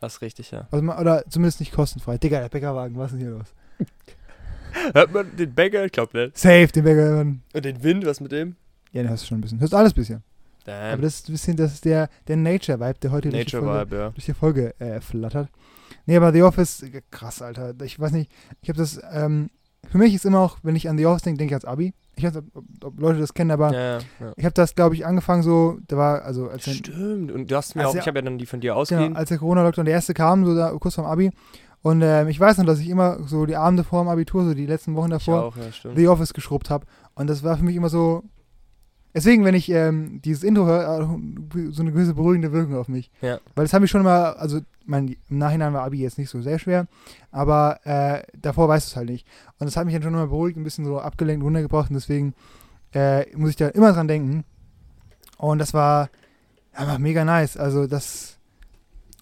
das 0.00 0.14
ist 0.14 0.22
richtig, 0.22 0.52
ja. 0.52 0.68
Also 0.70 0.84
man, 0.84 0.96
oder 0.96 1.24
zumindest 1.28 1.58
nicht 1.58 1.72
kostenfrei. 1.72 2.18
Digga, 2.18 2.38
der 2.38 2.50
Bäckerwagen, 2.50 2.96
was 2.96 3.12
ist 3.12 3.18
denn 3.20 3.26
hier 3.26 3.36
los? 3.36 3.52
Hört 4.94 5.12
man 5.12 5.34
den 5.34 5.52
Bäcker? 5.52 5.84
Ich 5.86 5.90
glaube 5.90 6.16
nicht. 6.16 6.38
Safe, 6.38 6.68
den 6.68 6.84
Bäckerwagen. 6.84 7.42
Und 7.52 7.64
den 7.64 7.82
Wind, 7.82 8.06
was 8.06 8.20
mit 8.20 8.30
dem? 8.30 8.54
Ja, 8.92 9.02
den 9.02 9.08
hörst 9.08 9.24
du 9.24 9.28
schon 9.28 9.38
ein 9.38 9.40
bisschen. 9.40 9.58
Hörst 9.58 9.74
alles 9.74 9.92
ein 9.92 9.96
bisschen. 9.96 10.22
Aber 10.66 10.72
Damn. 10.92 11.00
das 11.02 11.14
ist 11.14 11.28
ein 11.28 11.32
bisschen, 11.32 11.56
das 11.56 11.72
ist 11.74 11.84
der, 11.84 12.08
der 12.28 12.36
Nature-Vibe, 12.36 12.98
der 13.02 13.10
heute 13.10 13.30
durch 13.30 13.46
die 13.46 13.56
Nature 13.56 13.72
Folge, 13.72 13.96
ja. 13.96 14.10
durch 14.10 14.24
die 14.24 14.34
Folge 14.34 14.74
äh, 14.80 15.00
flattert. 15.00 15.48
Nee, 16.06 16.16
aber 16.16 16.32
The 16.32 16.42
Office, 16.42 16.84
krass, 17.10 17.42
Alter. 17.42 17.74
Ich 17.82 17.98
weiß 18.00 18.12
nicht, 18.12 18.30
ich 18.62 18.68
habe 18.68 18.78
das, 18.78 19.00
ähm, 19.12 19.50
für 19.88 19.98
mich 19.98 20.14
ist 20.14 20.24
immer 20.24 20.40
auch, 20.40 20.58
wenn 20.62 20.74
ich 20.76 20.88
an 20.88 20.96
The 20.98 21.06
Office 21.06 21.22
denke, 21.22 21.38
denke 21.38 21.50
ich 21.54 21.54
ans 21.54 21.64
Abi. 21.64 21.92
Ich 22.16 22.24
weiß 22.24 22.34
nicht, 22.34 22.44
ob, 22.54 22.64
ob 22.84 23.00
Leute 23.00 23.18
das 23.20 23.34
kennen, 23.34 23.50
aber 23.50 23.72
Ja, 23.72 23.98
ja, 23.98 24.32
ich 24.36 24.44
habe 24.44 24.54
das, 24.54 24.74
glaube 24.74 24.94
ich, 24.94 25.04
angefangen 25.06 25.42
so, 25.42 25.78
da 25.86 25.96
war, 25.96 26.22
also 26.22 26.48
als, 26.48 26.64
der- 26.64 26.72
Stimmt. 26.72 27.30
Und 27.30 27.50
du 27.50 27.56
hast 27.56 27.76
mir 27.76 27.86
auch, 27.86 27.94
ja- 27.94 28.00
ich 28.00 28.06
habe 28.08 28.18
ja 28.18 28.22
dann 28.22 28.38
die 28.38 28.46
von 28.46 28.60
dir 28.60 28.70
genau, 28.70 28.80
ausgeliehen. 28.80 29.16
als 29.16 29.28
der 29.28 29.38
Corona-Lockdown 29.38 29.84
der 29.84 29.94
erste 29.94 30.14
kam, 30.14 30.44
so 30.44 30.54
da, 30.56 30.70
kurz 30.78 30.94
vorm 30.94 31.06
Abi. 31.06 31.30
Und 31.82 32.02
ähm, 32.02 32.26
ich 32.28 32.40
weiß 32.40 32.58
noch, 32.58 32.64
dass 32.64 32.80
ich 32.80 32.88
immer 32.88 33.18
so 33.28 33.46
die 33.46 33.54
Abende 33.54 33.84
vor 33.84 34.02
dem 34.02 34.08
Abitur, 34.08 34.44
so 34.44 34.54
die 34.54 34.66
letzten 34.66 34.96
Wochen 34.96 35.10
davor, 35.10 35.44
auch, 35.44 35.56
ja. 35.56 35.64
The 35.94 36.08
Office 36.08 36.32
geschrubbt 36.34 36.68
habe. 36.70 36.86
Und 37.14 37.28
das 37.28 37.42
war 37.44 37.56
für 37.56 37.64
mich 37.64 37.76
immer 37.76 37.88
so. 37.90 38.22
Deswegen, 39.14 39.44
wenn 39.44 39.54
ich 39.54 39.70
ähm, 39.70 40.20
dieses 40.22 40.42
Intro 40.42 40.66
höre, 40.66 41.00
äh, 41.00 41.70
so 41.70 41.82
eine 41.82 41.92
gewisse 41.92 42.14
beruhigende 42.14 42.52
Wirkung 42.52 42.76
auf 42.76 42.88
mich. 42.88 43.10
Ja. 43.22 43.38
Weil 43.54 43.64
das 43.64 43.72
habe 43.72 43.84
ich 43.84 43.90
schon 43.90 44.02
immer, 44.02 44.38
also 44.38 44.60
mein, 44.84 45.16
im 45.28 45.38
Nachhinein 45.38 45.72
war 45.72 45.84
Abi 45.84 45.98
jetzt 45.98 46.18
nicht 46.18 46.28
so 46.28 46.42
sehr 46.42 46.58
schwer, 46.58 46.86
aber 47.30 47.80
äh, 47.84 48.22
davor 48.34 48.68
weißt 48.68 48.86
du 48.86 48.90
es 48.90 48.96
halt 48.96 49.08
nicht. 49.08 49.26
Und 49.58 49.66
das 49.66 49.76
hat 49.76 49.86
mich 49.86 49.94
dann 49.94 50.02
schon 50.02 50.12
immer 50.12 50.26
beruhigt, 50.26 50.58
ein 50.58 50.64
bisschen 50.64 50.84
so 50.84 51.00
abgelenkt, 51.00 51.44
runtergebracht 51.44 51.90
und 51.90 51.94
deswegen 51.94 52.34
äh, 52.92 53.24
muss 53.36 53.50
ich 53.50 53.56
da 53.56 53.68
immer 53.68 53.92
dran 53.92 54.08
denken. 54.08 54.44
Und 55.38 55.58
das 55.58 55.72
war 55.72 56.10
einfach 56.72 56.98
mega 56.98 57.24
nice. 57.24 57.56
Also 57.56 57.86
das, 57.86 58.38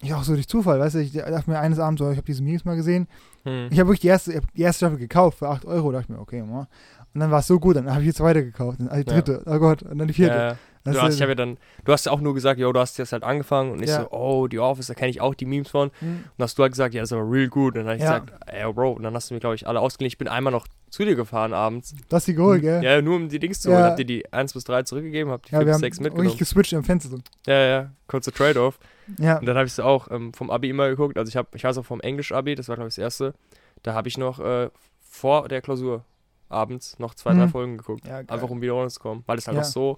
ich 0.01 0.13
auch 0.13 0.23
so 0.23 0.33
durch 0.33 0.47
Zufall, 0.47 0.79
weißt 0.79 0.95
du, 0.95 0.99
ich 0.99 1.13
dachte 1.13 1.49
mir 1.49 1.59
eines 1.59 1.79
Abends 1.79 1.99
so, 1.99 2.09
ich 2.11 2.17
habe 2.17 2.27
diese 2.27 2.43
Memes 2.43 2.65
mal 2.65 2.75
gesehen 2.75 3.07
Hm. 3.45 3.67
ich 3.71 3.79
habe 3.79 3.89
wirklich 3.89 4.01
die 4.01 4.07
erste, 4.07 4.41
die 4.55 4.61
erste 4.63 4.85
Staffel 4.85 4.97
gekauft 4.97 5.39
für 5.39 5.47
8 5.47 5.65
Euro. 5.65 5.91
Da 5.91 5.99
dachte 5.99 6.11
ich 6.11 6.17
mir, 6.17 6.21
okay, 6.21 6.41
mal. 6.41 6.67
Und 7.15 7.21
dann 7.21 7.31
war 7.31 7.39
es 7.39 7.47
so 7.47 7.59
gut, 7.59 7.77
dann 7.77 7.89
habe 7.89 8.01
ich 8.01 8.09
die 8.09 8.13
zweite 8.13 8.43
gekauft. 8.43 8.77
Dann 8.79 8.89
die 8.89 8.95
Ja. 8.97 9.03
dritte, 9.03 9.41
oh 9.45 9.57
Gott, 9.57 9.81
und 9.83 9.97
dann 9.97 10.07
die 10.07 10.13
vierte. 10.13 10.35
Ja, 10.35 10.47
ja. 10.49 10.57
Das 10.83 10.93
Du 10.93 10.99
ist- 10.99 11.05
hast, 11.05 11.13
ich 11.15 11.19
ja 11.21 11.33
dann, 11.33 11.57
du 11.83 11.91
hast 11.93 12.05
ja 12.05 12.11
auch 12.11 12.21
nur 12.21 12.35
gesagt, 12.35 12.59
yo, 12.59 12.71
du 12.71 12.79
hast 12.79 12.99
jetzt 12.99 13.11
halt 13.11 13.23
angefangen 13.23 13.71
und 13.71 13.81
ich 13.81 13.89
Ja. 13.89 14.01
so, 14.01 14.11
oh, 14.11 14.47
die 14.47 14.59
Office, 14.59 14.85
da 14.85 14.93
kenne 14.93 15.09
ich 15.09 15.19
auch 15.19 15.33
die 15.33 15.45
Memes 15.47 15.69
von. 15.71 15.87
Und 15.87 15.99
Hm. 16.01 16.23
dann 16.37 16.43
hast 16.43 16.59
du 16.59 16.61
halt 16.61 16.73
gesagt, 16.73 16.93
ja, 16.93 17.01
das 17.01 17.09
ist 17.11 17.17
aber 17.17 17.27
real 17.27 17.47
gut. 17.47 17.73
Und 17.73 17.85
dann 17.85 17.87
habe 17.87 17.95
ich 17.97 18.03
Ja. 18.03 18.19
gesagt, 18.19 18.33
ey, 18.53 18.71
Bro, 18.71 18.91
und 18.91 19.01
dann 19.03 19.15
hast 19.15 19.31
du 19.31 19.33
mir, 19.33 19.39
glaube 19.39 19.55
ich, 19.55 19.65
alle 19.65 19.79
ausgeliehen. 19.79 20.09
Ich 20.09 20.19
bin 20.19 20.27
einmal 20.27 20.53
noch 20.53 20.67
zu 20.91 21.03
dir 21.03 21.15
gefahren 21.15 21.53
abends. 21.53 21.95
Du 22.07 22.15
hast 22.15 22.27
die 22.27 22.35
geholt, 22.35 22.61
gell? 22.61 22.83
Ja, 22.83 23.01
nur 23.01 23.15
um 23.15 23.29
die 23.29 23.39
Dings 23.39 23.61
zu 23.61 23.71
Ja. 23.71 23.77
holen. 23.77 23.85
Hab 23.87 23.97
dir 23.97 24.05
die 24.05 24.31
1 24.31 24.53
bis 24.53 24.63
3 24.65 24.83
zurückgegeben, 24.83 25.31
hab 25.31 25.41
die 25.43 25.53
Ja, 25.53 25.57
4 25.57 25.61
wir 25.61 25.65
bis 25.65 25.73
haben 25.75 25.79
6 25.81 25.97
wirklich 25.99 26.13
mitgenommen. 26.13 26.37
geswitcht 26.37 26.73
am 26.75 26.83
Fenster. 26.83 27.09
So. 27.09 27.17
Ja, 27.47 27.59
ja, 27.65 27.91
kurzer 28.07 28.31
Trade-off. 28.31 28.77
Ja, 29.17 29.37
Und 29.39 29.47
dann 29.47 29.55
habe 29.57 29.65
ich 29.65 29.73
sie 29.73 29.83
auch 29.83 30.11
ähm, 30.11 30.33
vom 30.33 30.51
Abi 30.51 30.69
immer 30.69 30.87
geguckt. 30.89 31.17
Also 31.17 31.29
ich 31.29 31.35
habe, 31.35 31.47
ich 31.55 31.63
weiß 31.63 31.79
auch 31.79 31.85
vom 31.85 31.99
Englisch-Abi, 32.01 32.53
das 32.53 32.69
war, 32.69 32.75
glaube 32.75 32.89
ich, 32.89 32.95
das 32.95 33.01
erste. 33.01 33.33
Da 33.81 33.93
habe 33.95 34.07
ich 34.07 34.17
noch 34.19 34.39
äh, 34.39 34.69
vor 35.01 35.47
der 35.47 35.61
Klausur 35.61 36.03
abends 36.49 36.99
noch 36.99 37.13
zwei, 37.15 37.33
drei 37.33 37.45
Mhm. 37.45 37.49
Folgen 37.51 37.77
geguckt. 37.77 38.05
ja. 38.07 38.17
Einfach 38.17 38.49
um 38.49 38.61
wieder 38.61 38.73
runterzukommen. 38.73 39.23
Weil 39.25 39.37
es 39.37 39.47
halt 39.47 39.57
Ja. 39.57 39.63
so, 39.63 39.97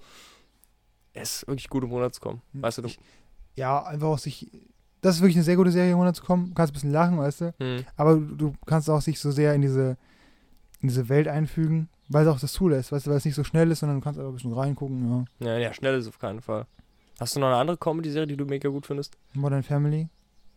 es 1.12 1.36
ist 1.42 1.48
wirklich 1.48 1.68
gut, 1.68 1.84
um 1.84 1.90
runterzukommen. 1.92 2.42
Mhm. 2.52 2.62
Weißt 2.62 2.78
du, 2.78 2.82
du. 2.82 2.88
Ich- 2.88 2.98
ja, 3.56 3.82
einfach 3.82 4.08
auch 4.08 4.18
sich. 4.18 4.50
Das 5.00 5.16
ist 5.16 5.20
wirklich 5.22 5.36
eine 5.36 5.44
sehr 5.44 5.56
gute 5.56 5.70
Serie, 5.70 5.92
um 5.94 6.00
runterzukommen. 6.00 6.48
Du 6.48 6.54
kannst 6.54 6.72
ein 6.72 6.74
bisschen 6.74 6.92
lachen, 6.92 7.18
weißt 7.18 7.40
du. 7.42 7.54
Hm. 7.60 7.84
Aber 7.96 8.16
du, 8.16 8.34
du 8.36 8.54
kannst 8.66 8.90
auch 8.90 9.00
sich 9.00 9.20
so 9.20 9.30
sehr 9.30 9.54
in 9.54 9.62
diese, 9.62 9.96
in 10.80 10.88
diese 10.88 11.08
Welt 11.08 11.28
einfügen, 11.28 11.88
weil 12.08 12.26
es 12.26 12.32
auch 12.32 12.40
das 12.40 12.52
zulässt, 12.52 12.90
weißt 12.90 13.06
du, 13.06 13.10
weil 13.10 13.18
es 13.18 13.24
nicht 13.24 13.34
so 13.36 13.44
schnell 13.44 13.70
ist, 13.70 13.80
sondern 13.80 13.98
du 13.98 14.04
kannst 14.04 14.18
auch 14.18 14.26
ein 14.26 14.34
bisschen 14.34 14.52
reingucken, 14.52 15.26
ja. 15.40 15.46
Ja, 15.46 15.58
ja, 15.58 15.72
schnell 15.72 15.94
ist 15.96 16.04
es 16.04 16.08
auf 16.08 16.18
keinen 16.18 16.40
Fall. 16.40 16.66
Hast 17.20 17.34
du 17.36 17.40
noch 17.40 17.46
eine 17.48 17.56
andere 17.56 17.76
Comedy-Serie, 17.76 18.26
die 18.26 18.36
du 18.36 18.44
mega 18.44 18.68
gut 18.68 18.86
findest? 18.86 19.16
Modern 19.34 19.62
Family. 19.62 20.08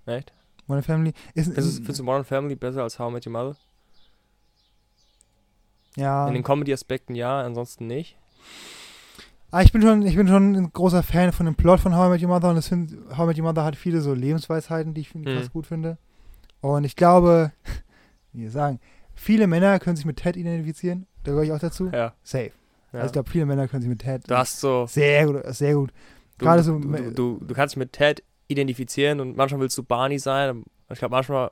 Echt? 0.07 0.33
Modern 0.67 0.83
Family 0.83 1.13
ist, 1.35 1.48
es, 1.55 1.75
findest 1.77 2.00
du 2.00 2.03
Modern 2.03 2.24
Family 2.25 2.55
besser 2.55 2.81
als 2.83 2.98
How 2.98 3.09
I 3.09 3.13
Met 3.13 3.25
Your 3.27 3.33
Mother? 3.33 3.55
Ja. 5.95 6.27
In 6.27 6.33
den 6.33 6.43
Comedy-Aspekten 6.43 7.15
ja, 7.15 7.41
ansonsten 7.41 7.87
nicht. 7.87 8.17
Ah, 9.51 9.61
ich 9.61 9.71
bin 9.73 9.81
schon, 9.81 10.01
ich 10.03 10.15
bin 10.15 10.27
schon 10.27 10.55
ein 10.55 10.71
großer 10.71 11.03
Fan 11.03 11.33
von 11.33 11.45
dem 11.45 11.55
Plot 11.55 11.81
von 11.81 11.95
How 11.95 12.07
I 12.07 12.09
Met 12.11 12.21
Your 12.21 12.29
Mother 12.29 12.49
und 12.49 12.55
das 12.55 12.69
find, 12.69 12.93
How 13.17 13.25
I 13.25 13.27
Met 13.27 13.37
Your 13.37 13.43
Mother 13.43 13.63
hat 13.65 13.75
viele 13.75 13.99
so 14.01 14.13
Lebensweisheiten, 14.13 14.93
die 14.93 15.01
ich 15.01 15.13
Mhm. 15.13 15.25
krass 15.25 15.51
gut 15.51 15.67
finde. 15.67 15.97
Und 16.61 16.85
ich 16.85 16.95
glaube, 16.95 17.51
wie 18.33 18.43
wir 18.43 18.51
sagen, 18.51 18.79
viele 19.13 19.47
Männer 19.47 19.79
können 19.79 19.97
sich 19.97 20.05
mit 20.05 20.17
Ted 20.17 20.37
identifizieren. 20.37 21.05
Da 21.23 21.31
gehöre 21.31 21.43
ich 21.43 21.51
auch 21.51 21.59
dazu. 21.59 21.89
Ja. 21.91 22.13
Safe. 22.23 22.51
ja. 22.93 22.99
Also 22.99 23.07
ich 23.07 23.11
glaube, 23.13 23.29
viele 23.29 23.45
Männer 23.45 23.67
können 23.67 23.81
sich 23.81 23.89
mit 23.89 23.99
Ted. 23.99 24.29
du 24.29 24.37
hast 24.37 24.59
so. 24.61 24.85
sehr 24.87 25.25
gut, 25.25 25.41
sehr 25.53 25.73
gut. 25.75 25.91
Du, 26.37 26.45
Gerade 26.45 26.63
so. 26.63 26.79
du, 26.79 26.87
du, 26.89 27.11
du, 27.11 27.39
du 27.45 27.53
kannst 27.53 27.75
dich 27.75 27.79
mit 27.79 27.91
Ted 27.93 28.23
identifizieren 28.47 29.19
und 29.19 29.35
manchmal 29.35 29.59
willst 29.61 29.77
du 29.77 29.83
Barney 29.83 30.17
sein. 30.17 30.63
Ich 30.91 30.99
glaube, 30.99 31.13
manchmal 31.13 31.51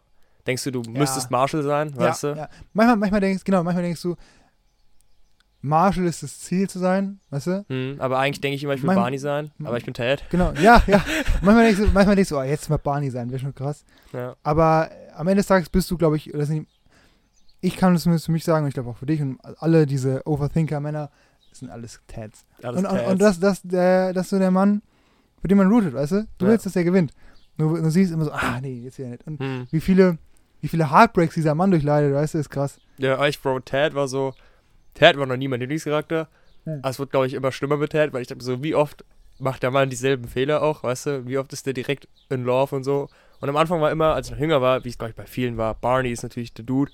denkst 0.50 0.64
du, 0.66 0.72
du 0.72 0.82
Ja. 0.84 1.00
müsstest 1.00 1.32
Marshall 1.32 1.64
sein, 1.64 1.90
ja, 1.94 1.98
weißt 1.98 2.24
du? 2.24 2.28
ja. 2.36 2.50
Manchmal, 2.74 2.98
manchmal 2.98 3.22
denkst, 3.22 3.44
genau, 3.44 3.64
manchmal 3.64 3.84
denkst 3.84 4.02
du, 4.02 4.16
Marshall 5.62 6.06
ist 6.06 6.24
das 6.24 6.40
Ziel 6.40 6.70
zu 6.70 6.80
sein, 6.80 7.20
weißt 7.32 7.48
du? 7.48 7.66
Hm, 7.68 7.96
aber 8.00 8.18
eigentlich 8.20 8.40
denke 8.40 8.56
ich 8.56 8.64
immer, 8.64 8.74
ich 8.76 8.82
will 8.82 8.88
Mein- 8.88 8.96
Barney 8.96 9.18
sein, 9.18 9.52
aber 9.64 9.78
ich 9.78 9.84
bin 9.84 9.94
Ted. 9.94 10.24
Genau, 10.30 10.54
ja, 10.54 10.82
ja. 10.88 11.04
manchmal 11.42 11.66
denkst 11.66 11.80
du, 11.82 11.88
manchmal 11.94 12.16
denkst 12.16 12.30
du, 12.30 12.38
oh, 12.38 12.44
jetzt 12.44 12.70
mal 12.70 12.78
Barney 12.78 13.10
sein, 13.10 13.30
wäre 13.30 13.40
schon 13.40 13.54
krass. 13.54 13.84
Ja. 14.14 14.36
Aber 14.42 14.90
am 15.16 15.28
Ende 15.28 15.40
des 15.42 15.48
Tages 15.48 15.70
bist 15.70 15.92
du, 15.92 15.98
glaube 15.98 16.16
ich, 16.16 16.32
das 16.34 16.48
sind, 16.48 16.66
ich 17.60 17.76
kann 17.76 17.94
es 17.94 18.04
zumindest 18.04 18.28
für 18.28 18.32
mich 18.32 18.46
sagen 18.46 18.64
und 18.64 18.70
ich 18.70 18.74
glaube 18.74 18.90
auch 18.90 18.98
für 18.98 19.06
dich 19.06 19.22
und 19.22 19.38
alle 19.60 19.86
diese 19.86 20.26
Overthinker-Männer, 20.26 21.10
sind 21.52 21.72
alles 21.72 22.00
Tads. 22.08 22.46
Alles 22.64 22.80
Und, 22.80 22.86
und, 22.86 22.98
Teds. 22.98 23.12
und 23.12 23.22
das, 23.22 23.40
das, 23.42 23.62
der, 23.64 24.14
das 24.14 24.28
ist 24.28 24.30
so 24.30 24.40
der 24.40 24.52
Mann, 24.52 24.82
für 25.42 25.50
den 25.50 25.58
man 25.58 25.68
rootet, 25.68 25.94
weißt 25.94 26.12
du? 26.14 26.28
Du 26.38 26.46
Ja. 26.46 26.52
willst, 26.52 26.66
dass 26.66 26.74
der 26.74 26.86
gewinnt. 26.86 27.12
Du, 27.58 27.76
du 27.76 27.90
siehst 27.90 28.14
immer 28.14 28.24
so, 28.24 28.32
ah, 28.32 28.60
nee, 28.62 28.80
jetzt 28.84 28.98
wieder 28.98 29.10
nicht. 29.10 29.28
Und 29.28 29.42
Hm. 29.42 29.68
wie 29.72 29.82
viele, 29.82 30.20
wie 30.62 30.68
viele 30.68 30.92
Heartbreaks 30.92 31.36
dieser 31.36 31.56
Mann 31.56 31.72
durchleidet, 31.72 32.14
weißt 32.14 32.34
du, 32.34 32.38
ist 32.40 32.50
krass. 32.50 32.80
Ja, 32.98 33.26
ich, 33.26 33.42
Bro, 33.42 33.62
Ted 33.62 33.94
war 33.96 34.08
so. 34.08 34.34
Ted 34.94 35.18
war 35.18 35.26
noch 35.26 35.38
nie 35.38 35.48
mein 35.48 35.60
Lieblingscharakter. 35.60 36.28
Hm. 36.66 36.80
Aber 36.82 36.90
es 36.90 37.00
wird, 37.00 37.12
glaube 37.12 37.28
ich, 37.28 37.34
immer 37.34 37.52
schlimmer 37.52 37.78
mit 37.78 37.92
Ted, 37.92 38.12
weil 38.14 38.22
ich 38.22 38.28
dachte 38.28 38.44
so, 38.44 38.62
wie 38.64 38.76
oft 38.76 39.06
macht 39.40 39.64
der 39.64 39.72
Mann 39.72 39.90
dieselben 39.90 40.28
Fehler 40.28 40.62
auch, 40.62 40.84
weißt 40.84 41.06
du? 41.06 41.26
Wie 41.28 41.38
oft 41.38 41.54
ist 41.54 41.66
der 41.66 41.74
direkt 41.74 42.08
in 42.30 42.44
Love 42.44 42.76
und 42.76 42.84
so? 42.84 43.08
Und 43.40 43.48
am 43.48 43.56
Anfang 43.56 43.80
war 43.80 43.90
immer, 43.92 44.14
als 44.16 44.28
ich 44.28 44.34
noch 44.34 44.40
jünger 44.40 44.62
war, 44.62 44.84
wie 44.84 44.90
es, 44.90 44.98
glaube 44.98 45.12
ich, 45.12 45.16
bei 45.16 45.26
vielen 45.26 45.56
war, 45.56 45.76
Barney 45.76 46.12
ist 46.12 46.24
natürlich 46.24 46.54
der 46.54 46.66
Dude. 46.66 46.92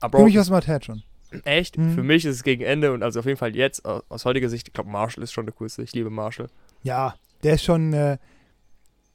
Aber 0.00 0.18
Für 0.18 0.24
mich 0.26 0.34
war 0.34 0.42
es 0.42 0.50
mal 0.50 0.60
Ted 0.60 0.84
schon. 0.84 1.02
echt, 1.44 1.78
Mhm. 1.78 1.94
für 1.94 2.02
mich 2.02 2.26
ist 2.26 2.36
es 2.36 2.42
gegen 2.42 2.62
Ende 2.62 2.92
und 2.92 3.02
also 3.02 3.20
auf 3.20 3.24
jeden 3.26 3.38
Fall 3.38 3.56
jetzt, 3.56 3.82
aus, 3.86 4.02
aus 4.10 4.24
heutiger 4.26 4.50
Sicht, 4.50 4.68
ich 4.68 4.74
glaube, 4.74 4.90
Marshall 4.90 5.24
ist 5.24 5.32
schon 5.32 5.46
der 5.46 5.54
coolste. 5.54 5.82
Ich 5.82 5.92
liebe 5.94 6.10
Marshall. 6.10 6.48
Ja, 6.82 7.14
der 7.42 7.54
ist 7.54 7.64
schon, 7.64 7.94
äh, 7.94 8.18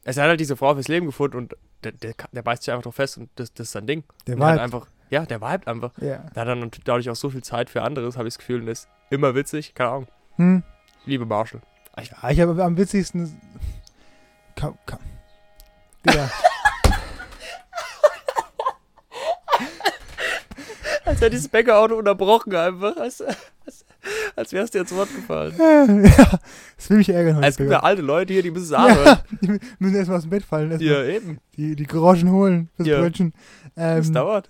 Es 0.03 0.17
hat 0.17 0.27
halt 0.27 0.39
diese 0.39 0.57
Frau 0.57 0.73
fürs 0.73 0.87
Leben 0.87 1.05
gefunden 1.05 1.37
und 1.37 1.55
der, 1.83 1.91
der, 1.91 2.13
der 2.31 2.41
beißt 2.41 2.63
sich 2.63 2.71
einfach 2.71 2.83
drauf 2.83 2.95
fest 2.95 3.17
und 3.17 3.29
das, 3.35 3.53
das 3.53 3.67
ist 3.67 3.71
sein 3.73 3.85
Ding. 3.85 4.03
der 4.27 4.39
war 4.39 4.59
einfach, 4.59 4.87
ja, 5.09 5.25
der 5.25 5.41
vibet 5.41 5.67
einfach. 5.67 5.91
ja. 5.99 6.17
Der 6.35 6.41
hat 6.41 6.47
dann 6.47 6.71
dadurch 6.85 7.09
auch 7.09 7.15
so 7.15 7.29
viel 7.29 7.43
Zeit 7.43 7.69
für 7.69 7.83
anderes, 7.83 8.17
habe 8.17 8.27
ich 8.27 8.33
das 8.33 8.39
Gefühl, 8.39 8.61
und 8.61 8.67
ist 8.67 8.87
immer 9.09 9.35
witzig. 9.35 9.75
Keine 9.75 9.89
Ahnung. 9.89 10.07
Hm. 10.37 10.63
Ich 11.01 11.07
liebe 11.07 11.25
Marshall. 11.25 11.61
Ja, 11.97 12.29
ich 12.29 12.39
habe 12.39 12.63
am 12.63 12.77
witzigsten. 12.77 13.39
Komm, 14.59 14.77
komm. 14.85 14.99
Digga. 16.07 16.29
Als 21.05 21.19
hätte 21.19 21.31
dieses 21.31 21.49
Bäckerauto 21.49 21.95
unterbrochen 21.95 22.55
einfach. 22.55 22.95
Als, 22.97 23.21
als, 23.21 23.85
als 24.35 24.53
wärst 24.53 24.73
du 24.73 24.79
jetzt 24.79 24.95
Wort 24.95 25.13
gefallen. 25.13 25.53
ja, 26.05 26.39
will 26.91 26.97
mich 26.99 27.09
ärgern 27.09 27.37
heute. 27.37 27.47
Es 27.47 27.57
gibt 27.57 27.71
ja 27.71 27.79
alte 27.81 28.01
Leute 28.03 28.33
hier, 28.33 28.43
die 28.43 28.51
müssen 28.51 28.65
es 28.65 28.73
anhören. 28.73 29.05
ja, 29.05 29.23
die 29.41 29.59
müssen 29.79 29.95
erstmal 29.95 30.17
aus 30.17 30.23
dem 30.23 30.29
Bett 30.29 30.43
fallen, 30.43 30.79
Ja, 30.79 31.03
eben. 31.03 31.39
die, 31.57 31.75
die 31.75 31.85
Groschen 31.87 32.29
holen 32.31 32.69
fürs 32.75 32.87
Ja. 32.87 32.99
Brötchen. 32.99 33.33
Das 33.75 34.07
Ähm, 34.07 34.13
dauert. 34.13 34.49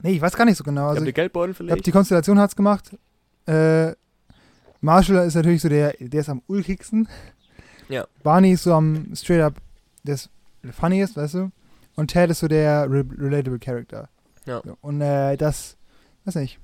nee, 0.00 0.12
ich 0.12 0.20
weiß 0.22 0.34
gar 0.34 0.44
nicht 0.46 0.56
so 0.56 0.64
genau. 0.64 0.82
Also, 0.88 0.90
Also, 0.90 1.00
Habt 1.00 1.06
ihr 1.06 1.10
ich 1.10 1.14
Geldbeutel 1.14 1.54
glaube, 1.54 1.68
vielleicht? 1.70 1.86
die 1.86 1.92
Konstellation 1.92 2.38
hat's 2.38 2.56
gemacht. 2.56 2.96
Äh, 3.46 3.92
Marshall 4.80 5.26
ist 5.26 5.34
natürlich 5.34 5.60
so 5.62 5.68
der, 5.68 5.94
der 6.00 6.20
ist 6.20 6.28
am 6.28 6.42
ulkigsten. 6.46 7.08
Ja. 7.88 8.06
Barney 8.22 8.52
ist 8.52 8.62
so 8.64 8.72
am 8.74 9.14
straight 9.14 9.42
up, 9.42 9.54
der 10.04 10.14
ist 10.14 10.30
funniest, 10.72 11.16
weißt 11.16 11.34
du? 11.34 11.50
Und 11.94 12.08
Ted 12.08 12.30
ist 12.30 12.40
so 12.40 12.48
der 12.48 12.90
re 12.90 13.04
relatable 13.18 13.58
Character. 13.58 14.08
Ja. 14.46 14.60
So, 14.64 14.76
Und 14.80 15.00
äh, 15.02 15.36
das, 15.36 15.76
weiß 16.24 16.36
nicht. 16.36 16.58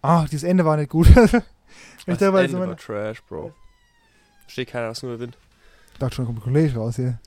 Ach, 0.00 0.28
dieses 0.28 0.44
Ende 0.44 0.64
war 0.64 0.76
nicht 0.76 0.90
gut. 0.90 1.08
ich 2.06 2.18
dachte, 2.18 2.32
weil 2.32 2.52
war 2.52 2.76
Trash, 2.76 3.22
Bro. 3.24 3.52
Steht 4.46 4.68
keiner, 4.68 4.88
was 4.90 5.02
nur 5.02 5.12
der 5.12 5.20
Wind. 5.20 5.38
dachte 5.98 6.16
schon, 6.16 6.26
kommt 6.26 6.38
ein 6.38 6.42
Kollege 6.42 6.74
raus 6.76 6.96
hier. 6.96 7.18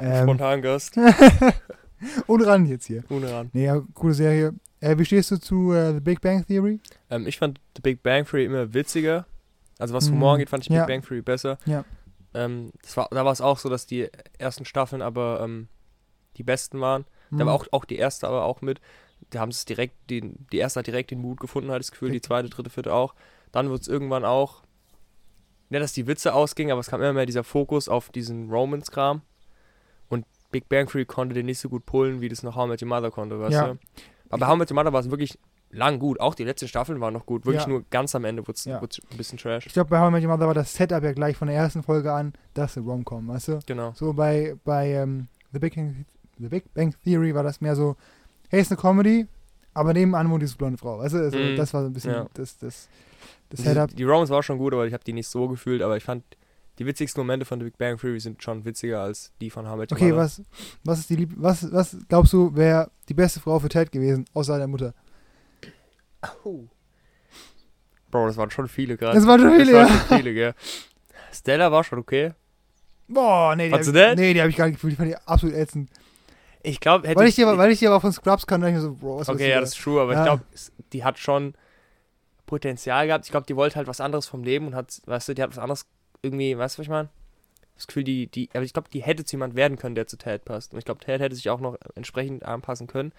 Ähm. 0.00 0.22
Spontan 0.22 0.62
Gast. 0.62 0.96
Und 2.26 2.42
ran 2.42 2.66
jetzt 2.66 2.86
hier. 2.86 3.04
Ohne 3.10 3.32
ran. 3.32 3.50
Nee, 3.52 3.66
ja, 3.66 3.80
coole 3.94 4.14
Serie. 4.14 4.54
Äh, 4.80 4.98
wie 4.98 5.04
stehst 5.04 5.30
du 5.30 5.36
zu 5.38 5.72
äh, 5.72 5.92
The 5.94 6.00
Big 6.00 6.20
Bang 6.20 6.44
Theory? 6.46 6.80
Ähm, 7.10 7.26
ich 7.26 7.38
fand 7.38 7.60
The 7.76 7.82
Big 7.82 8.02
Bang 8.02 8.24
Theory 8.26 8.44
immer 8.44 8.74
witziger. 8.74 9.26
Also 9.78 9.94
was 9.94 10.08
Mhm. 10.08 10.14
Humor 10.14 10.32
angeht, 10.34 10.48
fand 10.50 10.64
ich 10.64 10.70
Ja. 10.70 10.84
Big 10.84 10.88
Bang 10.96 11.02
Theory 11.06 11.22
besser. 11.22 11.58
Ja. 11.64 11.84
Ähm, 12.34 12.72
das 12.82 12.96
war, 12.96 13.08
da 13.10 13.24
war 13.24 13.32
es 13.32 13.40
auch 13.40 13.58
so, 13.58 13.68
dass 13.68 13.86
die 13.86 14.08
ersten 14.38 14.64
Staffeln 14.64 15.02
aber 15.02 15.40
ähm, 15.42 15.68
die 16.36 16.42
besten 16.42 16.80
waren. 16.80 17.04
Da 17.30 17.44
Mhm. 17.44 17.46
war 17.46 17.54
auch, 17.54 17.66
auch 17.70 17.84
die 17.84 17.96
erste 17.96 18.26
aber 18.26 18.44
auch 18.44 18.62
mit. 18.62 18.80
Die 19.32 19.38
haben 19.38 19.50
es 19.50 19.64
direkt, 19.64 19.94
die, 20.10 20.34
die 20.52 20.58
erste 20.58 20.80
hat 20.80 20.86
direkt 20.88 21.10
den 21.12 21.20
Mut 21.20 21.38
gefunden, 21.38 21.70
ich 21.70 21.76
das 21.76 21.92
Gefühl, 21.92 22.10
die 22.10 22.20
zweite, 22.20 22.48
dritte, 22.48 22.70
vierte 22.70 22.92
auch. 22.92 23.14
Dann 23.52 23.70
wird 23.70 23.82
es 23.82 23.88
irgendwann 23.88 24.24
auch, 24.24 24.62
ja, 25.70 25.78
dass 25.78 25.92
die 25.92 26.06
Witze 26.06 26.34
ausgingen, 26.34 26.72
aber 26.72 26.80
es 26.80 26.88
kam 26.88 27.00
immer 27.00 27.12
mehr 27.12 27.26
dieser 27.26 27.44
Fokus 27.44 27.88
auf 27.88 28.10
diesen 28.10 28.50
Romans-Kram. 28.50 29.22
Und 30.08 30.26
Big 30.50 30.68
Bang 30.68 30.86
Theory 30.86 31.04
konnte 31.06 31.34
den 31.34 31.46
nicht 31.46 31.58
so 31.58 31.68
gut 31.68 31.86
pullen, 31.86 32.20
wie 32.20 32.28
das 32.28 32.42
noch 32.42 32.56
How 32.56 32.66
I 32.66 32.68
Met 32.70 32.82
Your 32.82 32.88
Mother 32.88 33.10
konnte, 33.10 33.40
weißt 33.40 33.52
Ja. 33.52 33.66
du? 33.68 33.78
Aber 34.30 34.38
bei 34.40 34.46
How 34.46 34.54
I 34.56 34.58
Met 34.58 34.70
Your 34.70 34.74
Mother 34.76 34.92
war 34.92 35.00
es 35.00 35.10
wirklich 35.10 35.38
lang 35.70 35.98
gut. 35.98 36.20
Auch 36.20 36.34
die 36.34 36.44
letzten 36.44 36.68
Staffeln 36.68 37.00
waren 37.00 37.14
noch 37.14 37.24
gut. 37.24 37.46
Wirklich 37.46 37.62
Ja. 37.64 37.68
nur 37.68 37.84
ganz 37.90 38.14
am 38.14 38.24
Ende 38.24 38.42
wurde 38.42 38.56
es 38.56 38.64
Ja. 38.66 38.78
ein 38.78 39.16
bisschen 39.16 39.38
trash. 39.38 39.66
Ich 39.66 39.72
glaube, 39.72 39.88
bei 39.90 39.98
How 40.00 40.08
I 40.10 40.12
Met 40.12 40.22
Your 40.22 40.30
Mother 40.30 40.46
war 40.46 40.54
das 40.54 40.72
Setup 40.74 41.02
ja 41.02 41.12
gleich 41.12 41.36
von 41.36 41.48
der 41.48 41.56
ersten 41.56 41.82
Folge 41.82 42.12
an, 42.12 42.34
das 42.54 42.72
ist 42.72 42.76
eine 42.78 42.86
Rom-Com, 42.86 43.28
weißt 43.28 43.48
du? 43.48 43.58
Genau. 43.66 43.92
So 43.94 44.12
bei, 44.12 44.54
bei 44.64 44.90
ähm, 44.92 45.28
The, 45.52 45.58
Big 45.58 45.74
Bang, 45.74 46.04
The 46.38 46.48
Big 46.48 46.74
Bang 46.74 46.94
Theory 47.04 47.34
war 47.34 47.42
das 47.42 47.60
mehr 47.62 47.74
so, 47.76 47.96
hey, 48.50 48.60
ist 48.60 48.70
eine 48.70 48.78
Comedy, 48.80 49.26
aber 49.72 49.94
nebenan 49.94 50.28
wohnt 50.30 50.42
diese 50.42 50.56
blonde 50.56 50.76
Frau, 50.76 50.98
weißt 50.98 51.14
du? 51.14 51.18
Also, 51.18 51.38
Mhm. 51.38 51.56
Das 51.56 51.72
war 51.72 51.80
so 51.82 51.86
ein 51.88 51.92
bisschen 51.94 52.12
Ja. 52.12 52.26
das, 52.34 52.58
das, 52.58 52.88
das 53.50 53.60
Die, 53.60 53.66
Setup. 53.66 53.94
die 53.94 54.04
Romans 54.04 54.30
war 54.30 54.42
schon 54.42 54.58
gut, 54.58 54.72
aber 54.72 54.86
ich 54.86 54.92
habe 54.92 55.04
die 55.04 55.12
nicht 55.12 55.28
so 55.28 55.48
gefühlt. 55.48 55.82
Aber 55.82 55.96
ich 55.96 56.04
fand, 56.04 56.24
die 56.78 56.86
witzigsten 56.86 57.20
Momente 57.20 57.44
von 57.44 57.58
The 57.60 57.64
Big 57.64 57.78
Bang 57.78 57.98
Theory 57.98 58.20
sind 58.20 58.42
schon 58.42 58.64
witziger 58.64 59.00
als 59.02 59.32
die 59.40 59.50
von 59.50 59.66
Your 59.66 59.78
Okay, 59.90 60.14
was, 60.14 60.42
was 60.84 61.00
ist 61.00 61.10
die 61.10 61.16
Lieb 61.16 61.32
was, 61.36 61.70
was 61.72 61.96
glaubst 62.08 62.32
du, 62.32 62.54
wäre 62.54 62.90
die 63.08 63.14
beste 63.14 63.40
Frau 63.40 63.58
für 63.58 63.68
Ted 63.68 63.92
gewesen, 63.92 64.24
außer 64.32 64.58
der 64.58 64.68
Mutter? 64.68 64.94
Bro, 68.10 68.26
das 68.26 68.36
waren 68.36 68.50
schon 68.50 68.68
viele 68.68 68.96
gerade. 68.96 69.16
Das 69.16 69.26
waren 69.26 69.40
schon 69.40 69.54
viele, 69.56 69.72
das 69.72 69.74
waren 69.74 69.88
ja. 69.88 70.04
schon 70.06 70.16
viele, 70.18 70.34
gell. 70.34 70.54
Stella 71.32 71.72
war 71.72 71.82
schon 71.82 71.98
okay. 71.98 72.32
Boah, 73.08 73.56
nee, 73.56 73.68
die 73.68 73.74
hab, 73.74 73.80
das? 73.82 74.16
nee, 74.16 74.32
die 74.34 74.40
habe 74.40 74.50
ich 74.50 74.56
gar 74.56 74.66
nicht 74.66 74.76
gefühlt, 74.76 74.92
die 74.92 74.96
fand 74.96 75.10
ich 75.10 75.16
absolut 75.26 75.54
ätzend. 75.56 75.90
Ich 76.62 76.78
glaube, 76.78 77.08
hätte 77.08 77.18
Weil 77.18 77.28
ich, 77.28 77.34
die 77.34 77.44
aber, 77.44 77.58
weil 77.58 77.72
ich 77.72 77.80
die 77.80 77.88
aber 77.88 78.00
von 78.00 78.12
Scrubs 78.12 78.46
kann, 78.46 78.60
dachte 78.60 78.74
ich 78.74 78.80
so, 78.80 78.94
Bro, 78.94 79.20
was 79.20 79.28
Okay, 79.28 79.50
ja, 79.50 79.60
das 79.60 79.70
ist 79.70 79.82
true, 79.82 80.00
aber 80.00 80.12
Ja. 80.12 80.20
ich 80.20 80.24
glaube, 80.24 80.44
die 80.92 81.04
hat 81.04 81.18
schon 81.18 81.54
Potenzial 82.52 83.06
gehabt. 83.06 83.24
Ich 83.24 83.30
glaube, 83.30 83.46
die 83.46 83.56
wollte 83.56 83.76
halt 83.76 83.86
was 83.88 84.00
anderes 84.02 84.26
vom 84.26 84.44
Leben 84.44 84.66
und 84.66 84.74
hat, 84.74 85.00
weißt 85.06 85.28
du, 85.30 85.34
die 85.34 85.42
hat 85.42 85.50
was 85.50 85.58
anderes 85.58 85.86
irgendwie, 86.20 86.58
weißt 86.58 86.76
du, 86.76 86.78
was 86.80 86.84
ich 86.84 86.90
meine? 86.90 87.08
Das 87.76 87.86
Gefühl, 87.86 88.04
die, 88.04 88.26
die, 88.26 88.50
aber 88.52 88.62
ich 88.62 88.74
glaube, 88.74 88.90
die 88.92 89.02
hätte 89.02 89.24
zu 89.24 89.36
jemand 89.36 89.54
werden 89.54 89.78
können, 89.78 89.94
der 89.94 90.06
zu 90.06 90.18
Ted 90.18 90.44
passt. 90.44 90.74
Und 90.74 90.78
ich 90.78 90.84
glaube, 90.84 91.00
Ted 91.00 91.22
hätte 91.22 91.34
sich 91.34 91.48
auch 91.48 91.60
noch 91.60 91.76
entsprechend 91.94 92.44
anpassen 92.44 92.86
können. 92.88 93.12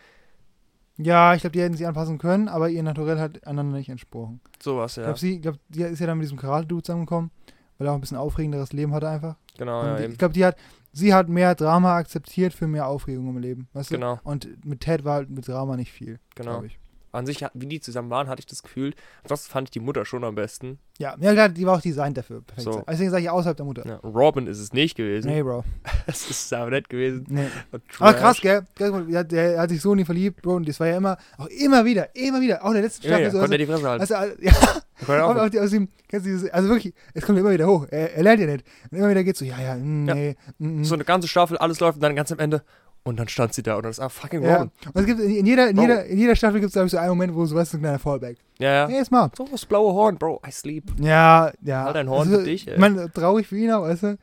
Ja, 0.98 1.34
ich 1.34 1.42
glaube, 1.42 1.54
die 1.54 1.62
hätten 1.62 1.76
sich 1.76 1.88
anpassen 1.88 2.20
können, 2.20 2.48
aber 2.48 2.70
ihr 2.70 2.84
Naturell 2.84 3.20
hat 3.20 3.46
einander 3.48 3.76
nicht 3.78 3.90
entsprochen. 3.90 4.40
Sowas, 4.62 4.92
Ich 4.94 4.98
ja. 4.98 5.04
glaube, 5.06 5.20
sie, 5.20 5.42
glaub, 5.42 5.56
die 5.70 5.82
ist 5.82 6.00
ja 6.00 6.06
dann 6.06 6.20
mit 6.20 6.26
diesem 6.26 6.38
Karate-Dude 6.38 6.84
zusammengekommen, 6.84 7.32
weil 7.80 7.88
er 7.88 7.92
auch 7.94 7.96
ein 7.96 8.02
bisschen 8.02 8.18
aufregenderes 8.18 8.72
Leben 8.74 8.94
hatte 8.94 9.10
einfach. 9.10 9.36
Genau, 9.58 9.82
Und 9.82 9.88
ja, 9.88 9.98
die- 9.98 10.12
ich 10.14 10.18
glaube, 10.20 10.36
die 10.36 10.46
hat, 10.46 10.56
sie 10.92 11.12
hat 11.16 11.28
mehr 11.30 11.56
Drama 11.56 11.96
akzeptiert 11.98 12.54
für 12.54 12.68
mehr 12.68 12.86
Aufregung 12.88 13.28
im 13.30 13.40
Leben, 13.40 13.68
weißt 13.74 13.90
du? 13.90 13.96
Genau, 13.96 14.20
Und 14.24 14.64
mit 14.64 14.82
Ted 14.82 15.04
war 15.04 15.16
halt 15.16 15.32
mit 15.32 15.48
Drama 15.48 15.76
nicht 15.76 15.92
viel, 15.92 16.20
genau. 16.36 16.52
glaube 16.52 16.68
ich. 16.68 16.80
An 17.14 17.28
sich, 17.28 17.46
wie 17.54 17.68
die 17.68 17.80
zusammen 17.80 18.10
waren, 18.10 18.28
hatte 18.28 18.40
ich 18.40 18.48
das 18.48 18.64
Gefühl, 18.64 18.94
ansonsten 19.22 19.52
fand 19.52 19.68
ich 19.68 19.72
die 19.72 19.80
Mutter 19.80 20.04
schon 20.04 20.24
am 20.24 20.34
besten. 20.34 20.80
Ja, 20.98 21.16
ja 21.20 21.34
klar, 21.34 21.50
die 21.50 21.64
war 21.66 21.78
auch 21.78 21.82
designt 21.82 22.18
dafür. 22.18 22.42
Perfekt. 22.42 22.64
So. 22.64 22.84
Deswegen 22.90 23.12
sage 23.12 23.24
ich 23.24 23.30
außerhalb 23.30 23.56
der 23.56 23.66
Mutter. 23.66 23.86
Ja, 23.86 23.96
Robin 23.98 24.48
ist 24.48 24.60
es 24.60 24.74
nicht 24.74 24.96
gewesen. 24.96 25.30
Nee, 25.30 25.44
Bro. 25.44 25.64
Das 26.08 26.30
ist 26.30 26.52
aber 26.52 26.72
nett 26.72 26.90
gewesen. 26.90 27.26
Nee. 27.30 27.48
Aber 28.00 28.14
krass, 28.14 28.42
gell? 28.42 28.66
Der, 28.80 29.60
hat 29.62 29.70
sich 29.70 29.82
so 29.82 29.94
nie 29.94 30.06
verliebt, 30.06 30.42
Bro. 30.42 30.56
Und 30.56 30.68
das 30.68 30.80
war 30.80 30.88
ja 30.88 30.98
immer, 30.98 31.18
auch 31.38 31.48
immer 31.48 31.86
wieder, 31.86 32.16
immer 32.16 32.42
wieder, 32.42 32.64
auch 32.64 32.70
in 32.70 32.74
der 32.74 32.84
letzten 32.84 33.04
Ja, 33.08 33.10
Staffel. 33.10 33.24
ja, 33.26 33.32
so, 33.32 33.40
konnte 33.40 33.56
er 33.56 33.60
also, 33.60 33.66
die 33.66 33.84
Fresse 33.84 33.90
halten. 33.90 34.02
also, 34.02 34.16
also, 34.16 34.36
ja, 34.42 35.26
auch, 35.26 35.36
auch 35.36 35.62
aus 35.62 35.72
kennst 36.14 36.28
du 36.28 36.30
dieses, 36.32 36.50
also 36.52 36.70
wirklich, 36.70 36.94
es 37.14 37.26
kommt 37.26 37.40
immer 37.40 37.52
wieder 37.52 37.68
hoch. 37.68 37.88
Er, 37.90 38.16
er 38.16 38.24
lernt 38.24 38.40
ja 38.40 38.48
nicht. 38.48 38.66
Und 38.92 38.98
immer 38.98 39.10
wieder 39.10 39.24
geht 39.24 39.38
so, 39.38 39.46
ja, 39.46 39.60
ja, 39.60 39.76
mm, 39.76 40.08
Ja. 40.08 40.16
nee, 40.16 40.36
mm, 40.60 40.82
mm. 40.82 40.84
so 40.84 40.94
eine 40.94 41.04
ganze 41.06 41.28
Staffel, 41.28 41.58
alles 41.58 41.80
läuft 41.80 41.96
und 41.98 42.04
dann 42.04 42.16
ganz 42.16 42.32
am 42.32 42.40
Ende. 42.40 42.64
Und 43.06 43.20
dann 43.20 43.28
stand 43.28 43.54
sie 43.54 43.64
da 43.64 43.76
und 43.76 43.84
dann 43.84 43.90
ist 43.92 44.00
ah, 44.00 44.08
fucking 44.08 44.42
ja. 44.44 44.56
Robin. 44.58 44.72
Und 44.94 45.02
es 45.02 45.06
gibt 45.06 45.20
in, 45.20 45.46
jeder, 45.46 45.68
in 45.70 45.76
Bro. 45.76 45.82
jeder, 45.84 46.06
in 46.06 46.18
jeder 46.18 46.36
Staffel 46.38 46.62
gibt 46.62 46.68
es, 46.70 46.74
glaube 46.74 46.86
ich, 46.86 46.92
so 46.92 46.98
einen 46.98 47.10
Moment, 47.10 47.36
wo 47.36 47.46
so 47.46 47.54
weißt 47.56 47.74
du, 47.74 47.78
so 47.78 47.80
ein 47.80 47.82
kleiner 47.82 48.00
Fallback. 48.00 48.38
Ja, 48.60 48.72
ja. 48.74 48.88
Hey, 48.88 49.02
ist 49.02 49.12
mal. 49.12 49.30
So 49.38 49.46
das 49.52 49.66
blaue 49.66 49.94
Horn, 49.94 50.18
Bro, 50.18 50.42
I 50.48 50.52
sleep. 50.52 50.86
Ja, 51.00 51.52
ja. 51.62 51.84
Halt 51.84 51.98
ein 51.98 52.10
Horn 52.10 52.28
Also, 52.30 52.40
für 52.40 52.46
dich, 52.46 52.66
ey. 52.68 52.76
Ich 52.76 52.80
meine, 52.80 53.12
traurig 53.12 53.46
für 53.48 53.58
ihn 53.58 53.72
auch, 53.72 53.82
weißt 53.82 54.04
du? 54.04 54.18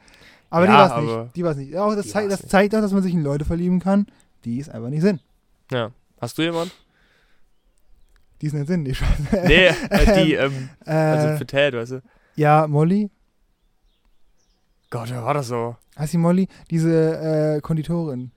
Aber 0.49 0.67
die 0.67 0.73
Ja, 0.73 0.79
war 0.91 0.99
es 0.99 1.05
nicht. 1.25 1.37
Die 1.37 1.45
war 1.45 1.51
es 1.53 1.57
nicht. 1.59 1.77
Auch 1.77 1.95
das, 1.95 2.07
Die 2.07 2.11
zeigt, 2.13 2.33
das 2.33 2.41
nicht. 2.43 2.51
zeigt 2.51 2.75
auch, 2.75 2.81
dass 2.81 2.93
man 2.93 3.03
sich 3.03 3.13
in 3.13 3.23
Leute 3.23 3.45
verlieben 3.45 3.81
kann, 3.81 4.07
die 4.47 4.59
es 4.61 4.69
einfach 4.71 4.89
nicht 4.89 5.03
sind. 5.03 5.21
Ja. 5.71 5.91
Hast 6.19 6.39
du 6.39 6.43
jemanden? 6.43 6.73
Die 8.41 8.47
es 8.47 8.55
nicht 8.55 8.67
sind, 8.67 8.85
die 8.87 8.95
Scheiße. 8.95 9.23
Nee, 9.47 9.67
äh, 9.67 10.25
die, 10.25 10.33
ähm, 10.35 10.71
Äh, 10.87 10.91
also 10.93 11.37
für 11.37 11.47
Ted, 11.47 11.75
weißt 11.75 11.93
du. 11.93 12.03
ja, 12.37 12.67
Molly. 12.67 13.11
Gott, 14.89 15.11
wer 15.11 15.23
war 15.23 15.35
das 15.35 15.49
so? 15.49 15.77
Heißt 15.99 16.15
die 16.15 16.19
Molly? 16.19 16.49
Diese 16.71 17.57
äh, 17.57 17.61
Konditorin. 17.61 18.31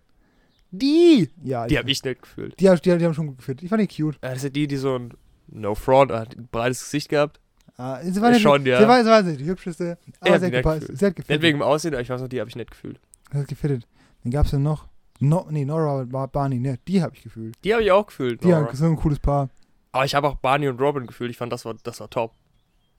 Die! 0.75 1.29
Ja, 1.43 1.67
Die 1.67 1.77
hab 1.77 1.87
ich 1.87 2.03
nicht 2.03 2.21
gefühlt. 2.21 2.59
Die, 2.59 2.65
die, 2.65 2.97
die 2.97 3.05
haben 3.05 3.13
schon 3.13 3.27
gut 3.27 3.37
gefühlt. 3.37 3.61
Ich 3.61 3.69
fand 3.69 3.81
die 3.81 3.87
cute. 4.03 4.15
Äh, 4.21 4.33
Das 4.33 4.43
ist 4.43 4.55
die, 4.55 4.67
die 4.67 4.77
so 4.77 4.97
ein 4.97 5.13
No 5.47 5.75
Front 5.75 6.11
hat, 6.11 6.35
ein 6.35 6.47
breites 6.51 6.83
Gesicht 6.83 7.09
gehabt. 7.09 7.39
Ah, 7.77 7.99
sie 8.03 8.19
war 8.21 8.29
Äh, 8.29 8.33
nicht, 8.33 8.41
schon, 8.41 8.65
ja. 8.65 8.79
Sie 8.81 8.87
war, 8.87 9.03
sie 9.03 9.09
war 9.09 9.21
die 9.23 9.45
hübscheste. 9.45 9.97
Aber 10.19 10.29
sie 10.29 10.33
hat 10.33 10.41
die 10.41 10.45
nicht 10.45 10.53
gepasst. 10.57 10.79
gefühlt. 10.81 10.99
Sie 10.99 11.05
hat 11.05 11.09
Nicht 11.11 11.27
gefittet. 11.27 11.41
wegen 11.43 11.57
dem 11.59 11.61
Aussehen, 11.63 11.93
aber 11.93 12.01
ich 12.01 12.09
weiß 12.09 12.21
noch, 12.21 12.27
die 12.27 12.39
habe 12.39 12.49
ich 12.49 12.55
nicht 12.55 12.71
gefühlt. 12.71 12.99
Sie 13.31 13.37
hat 13.37 13.47
gefittet. 13.47 13.87
Wen 14.23 14.31
gab's 14.31 14.49
denn 14.51 14.63
noch? 14.63 14.87
No, 15.19 15.47
nee, 15.51 15.63
Nora 15.63 15.99
und 15.99 16.09
Bar- 16.11 16.27
Barney, 16.27 16.59
ne, 16.59 16.79
die 16.87 17.01
habe 17.03 17.15
ich 17.15 17.23
gefühlt. 17.23 17.55
Die 17.63 17.71
habe 17.73 17.83
ich 17.83 17.91
auch 17.91 18.07
gefühlt. 18.07 18.43
Die 18.43 18.47
Nora. 18.47 18.65
haben 18.67 18.75
so 18.75 18.85
ein 18.85 18.95
cooles 18.95 19.19
Paar. 19.19 19.49
Aber 19.91 20.05
ich 20.05 20.15
habe 20.15 20.27
auch 20.27 20.35
Barney 20.35 20.67
und 20.67 20.79
Robin 20.81 21.05
gefühlt. 21.05 21.29
Ich 21.29 21.37
fand, 21.37 21.53
das 21.53 21.65
war, 21.65 21.75
das 21.83 21.99
war 21.99 22.09
top. 22.09 22.33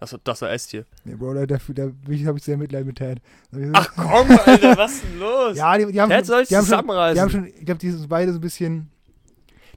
Das 0.00 0.12
war, 0.12 0.20
das 0.24 0.42
war 0.42 0.50
S-Tier. 0.50 0.84
Nee, 1.04 1.14
Bro, 1.14 1.34
da, 1.34 1.46
da, 1.46 1.56
da 1.68 1.82
habe 1.84 2.38
ich 2.38 2.44
sehr 2.44 2.56
Mitleid 2.56 2.84
mit 2.84 2.96
Ted. 2.96 3.20
Ich 3.52 3.68
Ach 3.72 3.88
komm, 3.96 4.38
Alter, 4.44 4.76
was 4.76 4.94
ist 4.94 5.04
denn 5.04 5.18
los? 5.18 5.56
ja, 5.56 5.78
die, 5.78 5.92
die 5.92 6.00
haben, 6.00 6.10
Ted 6.10 6.26
soll 6.26 6.44
die 6.44 6.56
haben 6.56 6.66
schon, 6.66 6.70
zusammenreißen. 6.70 7.14
die 7.14 7.20
haben 7.20 7.30
schon, 7.30 7.46
ich 7.46 7.64
glaube, 7.64 7.78
die 7.78 7.90
sind 7.90 8.08
beide 8.08 8.32
so 8.32 8.38
ein 8.38 8.40
bisschen. 8.40 8.90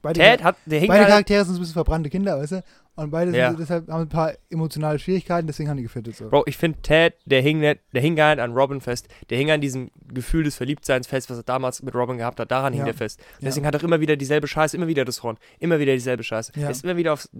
Beide, 0.02 0.20
Ted 0.20 0.42
hat, 0.44 0.56
der 0.66 0.80
hing 0.80 0.88
beide 0.88 1.00
halt, 1.00 1.08
Charaktere 1.10 1.44
sind 1.44 1.54
so 1.54 1.58
ein 1.58 1.62
bisschen 1.62 1.74
verbrannte 1.74 2.10
Kinder, 2.10 2.38
weißt 2.38 2.52
du? 2.52 2.64
Und 2.96 3.10
beide 3.10 3.30
sind 3.30 3.38
Ja. 3.38 3.52
so, 3.52 3.56
deshalb 3.58 3.88
haben 3.88 4.02
ein 4.02 4.08
paar 4.08 4.32
emotionale 4.50 4.98
Schwierigkeiten, 4.98 5.46
deswegen 5.46 5.68
haben 5.68 5.76
die 5.76 5.84
gefittet. 5.84 6.16
So. 6.16 6.28
Bro, 6.30 6.42
ich 6.46 6.56
finde 6.56 6.80
Ted, 6.82 7.14
der 7.26 7.40
hing 7.42 7.60
nicht, 7.60 7.78
der 7.92 8.00
hing 8.02 8.16
gar 8.16 8.34
nicht 8.34 8.42
an 8.42 8.52
Robin 8.52 8.80
fest. 8.80 9.06
Der 9.30 9.38
hing 9.38 9.52
an 9.52 9.60
diesem 9.60 9.92
Gefühl 10.12 10.42
des 10.42 10.56
Verliebtseins 10.56 11.06
fest, 11.06 11.30
was 11.30 11.36
er 11.36 11.44
damals 11.44 11.80
mit 11.84 11.94
Robin 11.94 12.18
gehabt 12.18 12.40
hat. 12.40 12.50
Daran 12.50 12.72
hing 12.72 12.80
Ja. 12.80 12.86
der 12.86 12.94
fest. 12.94 13.20
Ja. 13.20 13.46
Deswegen 13.46 13.66
hat 13.66 13.74
er 13.74 13.80
auch 13.80 13.84
immer 13.84 14.00
wieder 14.00 14.16
dieselbe 14.16 14.48
Scheiße, 14.48 14.76
immer 14.76 14.88
wieder 14.88 15.04
das 15.04 15.22
Horn. 15.22 15.38
Immer 15.60 15.78
wieder 15.78 15.92
dieselbe 15.94 16.24
Scheiße. 16.24 16.52
Ja. 16.56 16.64
Er 16.64 16.70
ist 16.70 16.82
immer 16.82 16.96
wieder 16.96 17.12
aufs, 17.12 17.30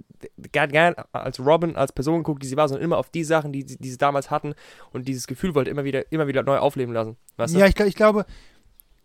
gar, 0.53 0.68
gar 0.68 0.94
als 1.11 1.40
Robin, 1.40 1.75
als 1.75 1.92
Person 1.92 2.18
geguckt, 2.18 2.42
die 2.44 2.47
sie 2.47 2.57
war, 2.57 2.68
sondern 2.68 2.85
immer 2.85 2.99
auf 2.99 3.11
die 3.11 3.25
Sachen, 3.25 3.53
die, 3.53 3.64
die 3.64 3.90
sie 3.90 3.99
damals 3.99 4.31
hatten. 4.31 4.55
Und 4.92 5.09
dieses 5.09 5.27
Gefühl 5.27 5.57
wollte 5.57 5.71
er 5.71 5.73
immer 5.73 5.85
wieder, 5.85 6.12
immer 6.12 6.29
wieder 6.29 6.44
neu 6.44 6.59
aufleben 6.59 6.94
lassen. 6.94 7.16
Weißt 7.37 7.55
du? 7.57 7.59
Ja, 7.59 7.66
ich, 7.66 7.79
ich 7.81 7.97
glaube, 7.97 8.27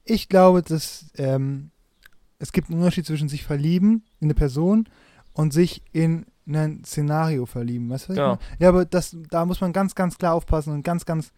ich 0.06 0.30
glaube, 0.30 0.62
dass 0.62 1.06
ähm, 1.18 1.72
es 2.43 2.51
gibt 2.51 2.69
einen 2.69 2.79
Unterschied 2.79 3.06
zwischen 3.06 3.29
sich 3.29 3.43
verlieben 3.45 4.03
in 4.19 4.25
eine 4.27 4.34
Person 4.34 4.89
und 5.32 5.53
sich 5.53 5.82
in 5.93 6.25
ein 6.45 6.84
Szenario 6.84 7.45
verlieben. 7.45 7.89
Weißt 7.89 8.10
du, 8.10 8.13
Ja. 8.13 8.27
meine? 8.27 8.39
Ja, 8.60 8.67
aber 8.69 8.84
das, 8.84 9.15
da 9.29 9.45
muss 9.45 9.62
man 9.62 9.71
ganz, 9.71 9.95
ganz 9.95 10.17
klar 10.17 10.34
aufpassen 10.34 10.73
und 10.73 10.84
ganz, 10.84 11.06
ganz 11.06 11.32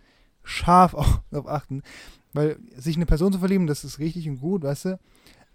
scharf 0.43 0.93
auch 0.95 1.19
darauf 1.29 1.47
achten. 1.47 1.83
Weil 2.33 2.57
sich 2.75 2.95
in 2.95 3.01
eine 3.01 3.05
Person 3.05 3.31
zu 3.31 3.37
verlieben, 3.39 3.67
das 3.67 3.83
ist 3.83 3.99
richtig 3.99 4.27
und 4.27 4.39
gut, 4.41 4.63
weißt 4.63 4.85
du? 4.85 4.99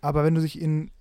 Aber 0.01 0.23
wenn 0.23 0.37
du 0.37 0.41
dich 0.41 0.61
in, 0.61 0.93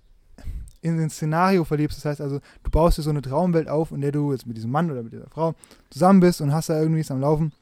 in 0.82 0.98
ein 1.00 1.10
Szenario 1.10 1.64
verliebst, 1.64 1.96
das 1.98 2.04
heißt 2.06 2.20
also, 2.20 2.40
du 2.64 2.70
baust 2.72 2.98
dir 2.98 3.02
so 3.02 3.10
eine 3.10 3.22
Traumwelt 3.22 3.68
auf, 3.68 3.92
in 3.92 4.00
der 4.00 4.10
du 4.12 4.32
jetzt 4.32 4.46
mit 4.48 4.56
diesem 4.56 4.72
Mann 4.72 4.90
oder 4.90 5.04
mit 5.04 5.12
dieser 5.12 5.28
Frau 5.30 5.54
zusammen 5.90 6.18
bist 6.18 6.40
und 6.40 6.52
hast 6.52 6.68
da 6.70 6.80
irgendwie 6.80 7.00
was 7.00 7.10
am 7.12 7.20
Laufen, 7.20 7.52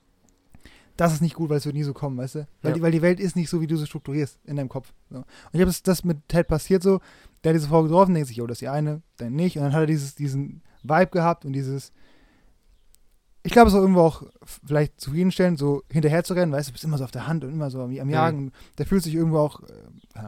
das 0.98 1.12
ist 1.14 1.22
nicht 1.22 1.34
gut, 1.34 1.48
weil 1.48 1.56
es 1.58 1.64
wird 1.64 1.74
nie 1.76 1.84
so 1.84 1.94
kommen, 1.94 2.18
weißt 2.18 2.34
du? 2.34 2.38
Weil, 2.60 2.70
Ja. 2.72 2.74
die, 2.74 2.82
weil 2.82 2.90
die 2.92 3.00
Welt 3.02 3.20
ist 3.20 3.36
nicht 3.36 3.48
so, 3.48 3.60
wie 3.62 3.66
du 3.66 3.76
sie 3.76 3.86
strukturierst 3.86 4.38
in 4.44 4.56
deinem 4.56 4.68
Kopf. 4.68 4.92
So. 5.10 5.18
Und 5.18 5.24
ich 5.52 5.60
habe 5.60 5.70
das, 5.70 5.82
das 5.82 6.04
mit 6.04 6.28
Ted 6.28 6.48
passiert 6.48 6.82
so, 6.82 7.00
der 7.44 7.50
hat 7.50 7.56
diese 7.56 7.68
Frau 7.68 7.82
getroffen, 7.84 8.14
denkt 8.14 8.28
sich, 8.28 8.42
oh, 8.42 8.46
das 8.46 8.56
ist 8.56 8.60
die 8.62 8.68
eine, 8.68 9.00
dann 9.16 9.34
nicht. 9.34 9.56
Und 9.56 9.62
dann 9.62 9.72
hat 9.72 9.80
er 9.82 9.86
dieses, 9.86 10.14
diesen 10.16 10.60
Vibe 10.82 11.06
gehabt 11.12 11.44
und 11.44 11.52
dieses, 11.52 11.92
ich 13.44 13.52
glaube, 13.52 13.68
es 13.68 13.72
ist 13.74 13.78
auch 13.78 13.82
irgendwo 13.82 14.00
auch 14.00 14.22
vielleicht 14.66 15.00
zufriedenstellend, 15.00 15.58
so 15.58 15.82
hinterher 15.90 16.24
zu 16.24 16.34
rennen, 16.34 16.52
weißt 16.52 16.68
du, 16.68 16.72
du 16.72 16.74
bist 16.74 16.84
immer 16.84 16.98
so 16.98 17.04
auf 17.04 17.12
der 17.12 17.26
Hand 17.28 17.44
und 17.44 17.52
immer 17.52 17.70
so 17.70 17.80
am, 17.80 17.96
am 17.98 18.10
Jagen. 18.10 18.38
Und 18.48 18.52
Der 18.78 18.84
fühlt 18.86 19.02
sich 19.04 19.14
irgendwo 19.14 19.38
auch, 19.38 19.62
äh, 19.62 19.66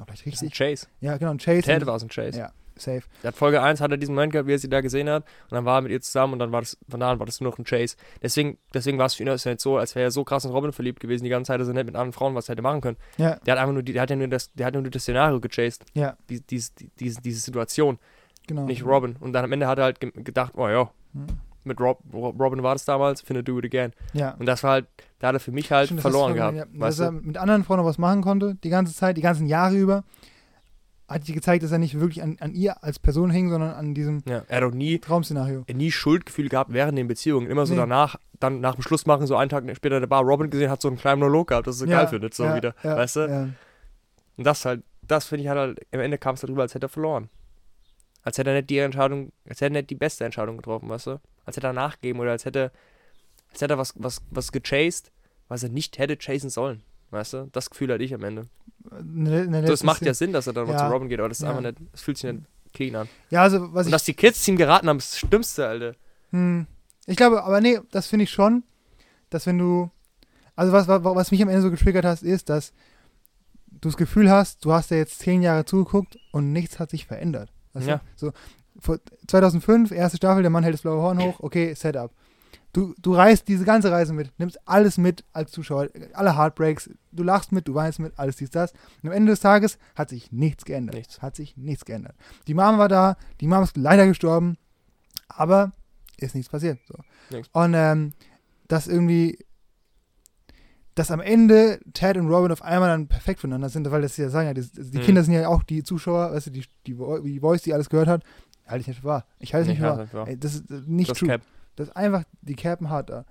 vielleicht 0.06 0.26
ist 0.26 0.42
ein 0.42 0.46
richtig. 0.46 0.54
Chase. 0.54 0.86
Ja, 1.00 1.16
genau, 1.18 1.32
ein 1.32 1.38
Chase. 1.38 1.62
Ted 1.62 1.84
war 1.84 1.96
es 1.96 2.02
ein 2.04 2.08
Chase. 2.08 2.38
Ja. 2.38 2.52
Safe. 2.80 3.02
Der 3.22 3.28
hat 3.28 3.36
Folge 3.36 3.62
1 3.62 3.80
hat 3.80 3.90
er 3.90 3.96
diesen 3.96 4.14
Moment 4.14 4.32
gehabt, 4.32 4.48
wie 4.48 4.52
er 4.54 4.58
sie 4.58 4.68
da 4.68 4.80
gesehen 4.80 5.08
hat. 5.08 5.24
Und 5.50 5.52
dann 5.56 5.64
war 5.64 5.78
er 5.78 5.82
mit 5.82 5.92
ihr 5.92 6.00
zusammen 6.00 6.34
und 6.34 6.38
dann 6.38 6.52
war 6.52 6.60
das, 6.60 6.76
von 6.88 7.00
da 7.00 7.10
an 7.10 7.18
war 7.18 7.26
das 7.26 7.40
nur 7.40 7.50
noch 7.50 7.58
ein 7.58 7.64
Chase. 7.64 7.96
Deswegen, 8.22 8.58
deswegen 8.74 8.98
war 8.98 9.06
es 9.06 9.14
für 9.14 9.22
ihn 9.24 9.28
nicht 9.32 9.60
so, 9.60 9.76
als 9.78 9.94
wäre 9.94 10.04
er 10.04 10.10
so 10.10 10.24
krass 10.24 10.44
in 10.44 10.50
Robin 10.50 10.72
verliebt 10.72 11.00
gewesen 11.00 11.24
die 11.24 11.30
ganze 11.30 11.48
Zeit, 11.48 11.60
dass 11.60 11.68
er 11.68 11.74
nicht 11.74 11.86
mit 11.86 11.94
anderen 11.96 12.12
Frauen 12.12 12.34
was 12.34 12.48
hätte 12.48 12.62
machen 12.62 12.80
können. 12.80 12.96
Ja, 13.18 13.36
Der 13.46 13.52
hat 13.52 13.60
einfach 13.60 13.72
nur, 13.74 13.82
die, 13.82 13.92
der 13.92 14.02
hat 14.02 14.10
ja 14.10 14.16
nur 14.16 14.28
das, 14.28 14.52
der 14.52 14.66
hat 14.66 14.74
nur 14.74 14.82
das 14.82 15.02
Szenario 15.02 15.40
gechased. 15.40 15.84
ja, 15.94 16.16
Die, 16.28 16.40
diese, 16.40 16.72
die, 16.78 16.90
diese, 16.98 17.20
diese 17.20 17.40
Situation, 17.40 17.98
genau. 18.46 18.64
nicht 18.66 18.84
Robin. 18.84 19.16
Und 19.20 19.32
dann 19.32 19.44
am 19.44 19.52
Ende 19.52 19.66
hat 19.66 19.78
er 19.78 19.84
halt 19.84 20.00
ge 20.00 20.10
gedacht, 20.14 20.52
oh 20.56 20.68
ja, 20.68 20.90
Hm. 21.12 21.26
mit 21.64 21.80
Rob, 21.80 21.98
Rob- 22.12 22.40
Robin 22.40 22.62
war 22.62 22.74
das 22.74 22.84
damals, 22.84 23.20
finna 23.20 23.42
do 23.42 23.58
it 23.58 23.64
again. 23.64 23.92
Ja. 24.12 24.34
Und 24.38 24.46
das 24.46 24.62
war 24.62 24.70
halt, 24.70 24.86
da 25.18 25.28
hat 25.28 25.34
er 25.34 25.40
für 25.40 25.50
mich 25.52 25.70
halt 25.72 25.86
Stimmt, 25.88 26.00
verloren 26.02 26.34
gehabt. 26.34 26.56
ja, 26.56 26.64
dass 26.72 27.00
er 27.00 27.10
mit 27.10 27.36
anderen 27.36 27.64
Frauen 27.64 27.78
noch 27.78 27.84
was 27.84 27.98
machen 27.98 28.22
konnte, 28.22 28.54
die 28.62 28.70
ganze 28.70 28.94
Zeit, 28.94 29.16
die 29.16 29.20
ganzen 29.20 29.46
Jahre 29.46 29.76
über, 29.76 30.04
hat 31.10 31.24
sich 31.26 31.34
gezeigt, 31.34 31.62
dass 31.64 31.72
er 31.72 31.78
nicht 31.78 31.98
wirklich 31.98 32.22
an, 32.22 32.36
an 32.40 32.54
ihr 32.54 32.82
als 32.82 32.98
Person 32.98 33.30
hing, 33.30 33.50
sondern 33.50 33.72
an 33.72 33.94
diesem 33.94 34.22
Ja, 34.26 34.44
er 34.48 34.56
hat 34.58 34.64
auch 34.64 34.74
nie, 34.74 34.98
Traumszenario. 34.98 35.64
nie 35.72 35.90
Schuldgefühl 35.90 36.48
gehabt 36.48 36.72
während 36.72 36.96
den 36.96 37.08
Beziehungen. 37.08 37.50
Immer 37.50 37.66
so 37.66 37.74
Nee. 37.74 37.80
danach, 37.80 38.16
dann 38.38 38.60
nach 38.60 38.76
dem 38.76 38.82
Schluss 38.82 39.06
machen, 39.06 39.26
so 39.26 39.36
einen 39.36 39.50
Tag 39.50 39.64
später 39.76 40.00
der 40.00 40.06
Bar 40.06 40.22
Robin 40.22 40.48
gesehen, 40.50 40.70
hat 40.70 40.80
so 40.80 40.88
einen 40.88 40.96
kleinen 40.96 41.18
Monolog 41.20 41.48
gehabt, 41.48 41.66
das 41.66 41.74
ist 41.76 41.80
so 41.80 41.86
Ja, 41.86 42.06
findet, 42.06 42.32
so 42.34 42.44
ja, 42.44 42.56
wieder. 42.56 42.74
ja, 42.82 42.96
weißt 42.96 43.16
du? 43.16 43.54
Und 44.36 44.44
das 44.46 44.64
halt, 44.64 44.82
das 45.02 45.26
finde 45.26 45.42
ich 45.42 45.48
halt, 45.48 45.58
halt 45.58 45.80
am 45.92 46.00
Ende 46.00 46.16
kam 46.16 46.34
es 46.36 46.40
darüber, 46.40 46.62
als 46.62 46.74
hätte 46.74 46.86
er 46.86 46.90
verloren. 46.90 47.28
Als 48.22 48.38
hätte 48.38 48.50
er 48.50 48.56
nicht 48.56 48.70
die 48.70 48.78
Entscheidung, 48.78 49.32
als 49.48 49.60
hätte 49.60 49.74
er 49.74 49.80
nicht 49.80 49.90
die 49.90 49.94
beste 49.96 50.24
Entscheidung 50.24 50.56
getroffen, 50.58 50.88
weißt 50.88 51.08
du? 51.08 51.20
Als 51.44 51.56
hätte 51.56 51.66
er 51.66 51.72
nachgegeben 51.72 52.20
oder 52.20 52.30
als 52.30 52.44
hätte, 52.44 52.70
als 53.50 53.60
hätte 53.60 53.74
er 53.74 53.78
was, 53.78 53.94
was, 53.96 54.22
was 54.30 54.52
gechased, 54.52 55.10
was 55.48 55.62
er 55.64 55.70
nicht 55.70 55.98
hätte 55.98 56.16
chasen 56.16 56.50
sollen. 56.50 56.82
Weißt 57.10 57.32
du? 57.32 57.48
Das 57.52 57.70
Gefühl 57.70 57.92
hatte 57.92 58.04
ich 58.04 58.14
am 58.14 58.22
Ende. 58.24 58.46
Ne, 59.02 59.46
ne, 59.46 59.66
So, 59.66 59.72
es 59.72 59.82
macht 59.82 60.02
ja 60.02 60.14
Sinn, 60.14 60.32
dass 60.32 60.46
er 60.46 60.52
dann 60.52 60.66
mal 60.66 60.72
Ja. 60.74 60.78
zu 60.86 60.92
Robin 60.92 61.08
geht, 61.08 61.18
aber 61.18 61.28
das 61.28 61.38
ist 61.38 61.44
Ja. 61.44 61.50
einfach 61.50 61.62
nicht, 61.62 61.76
es 61.92 62.02
fühlt 62.02 62.18
sich 62.18 62.32
nicht 62.32 62.44
clean 62.72 62.94
an. 62.94 63.08
Ja, 63.30 63.42
also 63.42 63.72
was 63.74 63.86
Und 63.86 63.88
ich. 63.88 63.92
dass 63.92 64.04
die 64.04 64.14
Kids 64.14 64.46
ihm 64.46 64.56
geraten 64.56 64.88
haben, 64.88 64.98
ist 64.98 65.12
das 65.12 65.18
Schlimmste, 65.18 65.66
Alter. 65.66 65.94
Hm, 66.30 66.66
ich 67.06 67.16
glaube, 67.16 67.42
aber 67.42 67.60
nee, 67.60 67.80
das 67.90 68.06
finde 68.06 68.24
ich 68.24 68.30
schon, 68.30 68.62
dass 69.30 69.46
wenn 69.46 69.58
du. 69.58 69.90
Also 70.56 70.72
was, 70.72 70.86
was, 70.88 71.02
was 71.02 71.30
mich 71.30 71.42
am 71.42 71.48
Ende 71.48 71.62
so 71.62 71.70
getriggert 71.70 72.04
hast, 72.04 72.22
ist, 72.22 72.48
dass 72.48 72.72
du 73.66 73.88
das 73.88 73.96
Gefühl 73.96 74.30
hast, 74.30 74.64
du 74.64 74.72
hast 74.72 74.90
ja 74.90 74.98
jetzt 74.98 75.18
zehn 75.20 75.42
Jahre 75.42 75.64
zugeguckt 75.64 76.18
und 76.32 76.52
nichts 76.52 76.78
hat 76.78 76.90
sich 76.90 77.06
verändert. 77.06 77.50
Weißt 77.72 77.86
Ja. 77.88 78.00
So, 78.16 78.32
vor 78.78 78.98
2005, 79.26 79.90
erste 79.90 80.18
Staffel, 80.18 80.42
der 80.42 80.50
Mann 80.50 80.62
hält 80.62 80.74
das 80.74 80.82
blaue 80.82 81.00
Horn 81.02 81.18
hoch, 81.22 81.40
okay, 81.40 81.72
Setup. 81.74 82.12
Du, 82.72 82.94
du 83.00 83.14
reist 83.14 83.48
diese 83.48 83.64
ganze 83.64 83.90
Reise 83.90 84.12
mit, 84.12 84.32
nimmst 84.38 84.58
alles 84.66 84.96
mit 84.96 85.24
als 85.32 85.50
Zuschauer, 85.50 85.88
alle 86.12 86.36
Heartbreaks, 86.36 86.88
du 87.10 87.22
lachst 87.24 87.50
mit, 87.50 87.66
du 87.66 87.74
weinst 87.74 87.98
mit, 87.98 88.12
alles 88.16 88.36
dies, 88.36 88.50
das. 88.50 88.72
Und 89.02 89.08
am 89.08 89.12
Ende 89.14 89.32
des 89.32 89.40
Tages 89.40 89.76
hat 89.96 90.08
sich 90.10 90.30
nichts 90.30 90.64
geändert. 90.64 90.94
Nichts. 90.94 91.20
Hat 91.20 91.34
sich 91.34 91.56
nichts 91.56 91.84
geändert. 91.84 92.14
Die 92.46 92.54
Mom 92.54 92.78
war 92.78 92.88
da, 92.88 93.16
die 93.40 93.48
Mom 93.48 93.62
ist 93.64 93.76
leider 93.76 94.06
gestorben, 94.06 94.56
aber 95.28 95.72
ist 96.16 96.34
nichts 96.36 96.50
passiert. 96.50 96.78
So. 96.86 96.94
Nichts. 97.30 97.50
Und 97.52 97.74
ähm, 97.74 98.12
dass 98.68 98.86
irgendwie, 98.86 99.38
dass 100.94 101.10
am 101.10 101.20
Ende 101.20 101.80
Ted 101.92 102.16
und 102.16 102.28
Robin 102.28 102.52
auf 102.52 102.62
einmal 102.62 102.88
dann 102.90 103.08
perfekt 103.08 103.40
voneinander 103.40 103.68
sind, 103.68 103.90
weil 103.90 104.02
das 104.02 104.16
ja 104.16 104.28
sagen 104.28 104.46
ja, 104.48 104.54
die, 104.54 104.62
die 104.70 104.98
Mhm. 104.98 105.02
Kinder 105.02 105.24
sind 105.24 105.34
ja 105.34 105.48
auch 105.48 105.62
die 105.64 105.82
Zuschauer, 105.82 106.32
weißt 106.32 106.46
du, 106.48 106.50
die, 106.50 106.64
die, 106.86 106.94
die 107.24 107.40
Voice, 107.40 107.62
die 107.62 107.72
alles 107.74 107.88
gehört 107.88 108.08
hat, 108.08 108.22
halte 108.66 108.82
ich 108.82 108.86
nicht 108.88 109.00
für 109.00 109.06
wahr. 109.06 109.26
Ich 109.40 109.54
halte 109.54 109.62
es 109.64 109.68
nicht 109.70 109.78
für 109.78 109.84
wahr. 109.86 110.06
das 110.12 110.28
Ey, 110.28 110.38
das 110.38 110.54
ist 110.54 110.70
äh, 110.70 110.82
nicht 110.86 111.10
das 111.10 111.18
true. 111.18 111.28
Cap. 111.30 111.42
Das 111.80 111.88
ist 111.88 111.96
einfach 111.96 112.24
die 112.42 112.56
Capen 112.56 112.90
hart 112.90 113.08
da. 113.10 113.24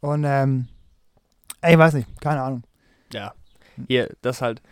Und 0.00 0.24
ähm, 0.26 0.68
ey, 1.60 1.78
weiß 1.78 1.94
nicht, 1.94 2.08
keine 2.20 2.40
Ahnung. 2.42 2.62
Ja. 3.12 3.34
Hier, 3.88 4.14
das 4.22 4.40
halt. 4.40 4.62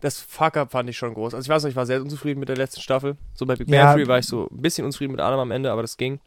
Das 0.00 0.20
Fuck-Up 0.20 0.70
fand 0.70 0.88
ich 0.88 0.96
schon 0.96 1.12
groß. 1.14 1.34
Also 1.34 1.44
ich 1.44 1.48
weiß 1.48 1.64
noch, 1.64 1.70
ich 1.70 1.76
war 1.76 1.86
sehr 1.86 2.00
unzufrieden 2.00 2.38
mit 2.38 2.48
der 2.48 2.56
letzten 2.56 2.80
Staffel. 2.80 3.16
So 3.34 3.46
bei 3.46 3.56
Big 3.56 3.66
Bang 3.66 3.74
Ja. 3.80 3.92
Theory 3.94 4.06
war 4.06 4.18
ich 4.20 4.26
so 4.26 4.48
ein 4.48 4.62
bisschen 4.62 4.84
unzufrieden 4.86 5.10
mit 5.12 5.20
allem 5.20 5.40
am 5.40 5.50
Ende, 5.50 5.72
aber 5.72 5.82
das 5.82 5.96
ging. 5.96 6.20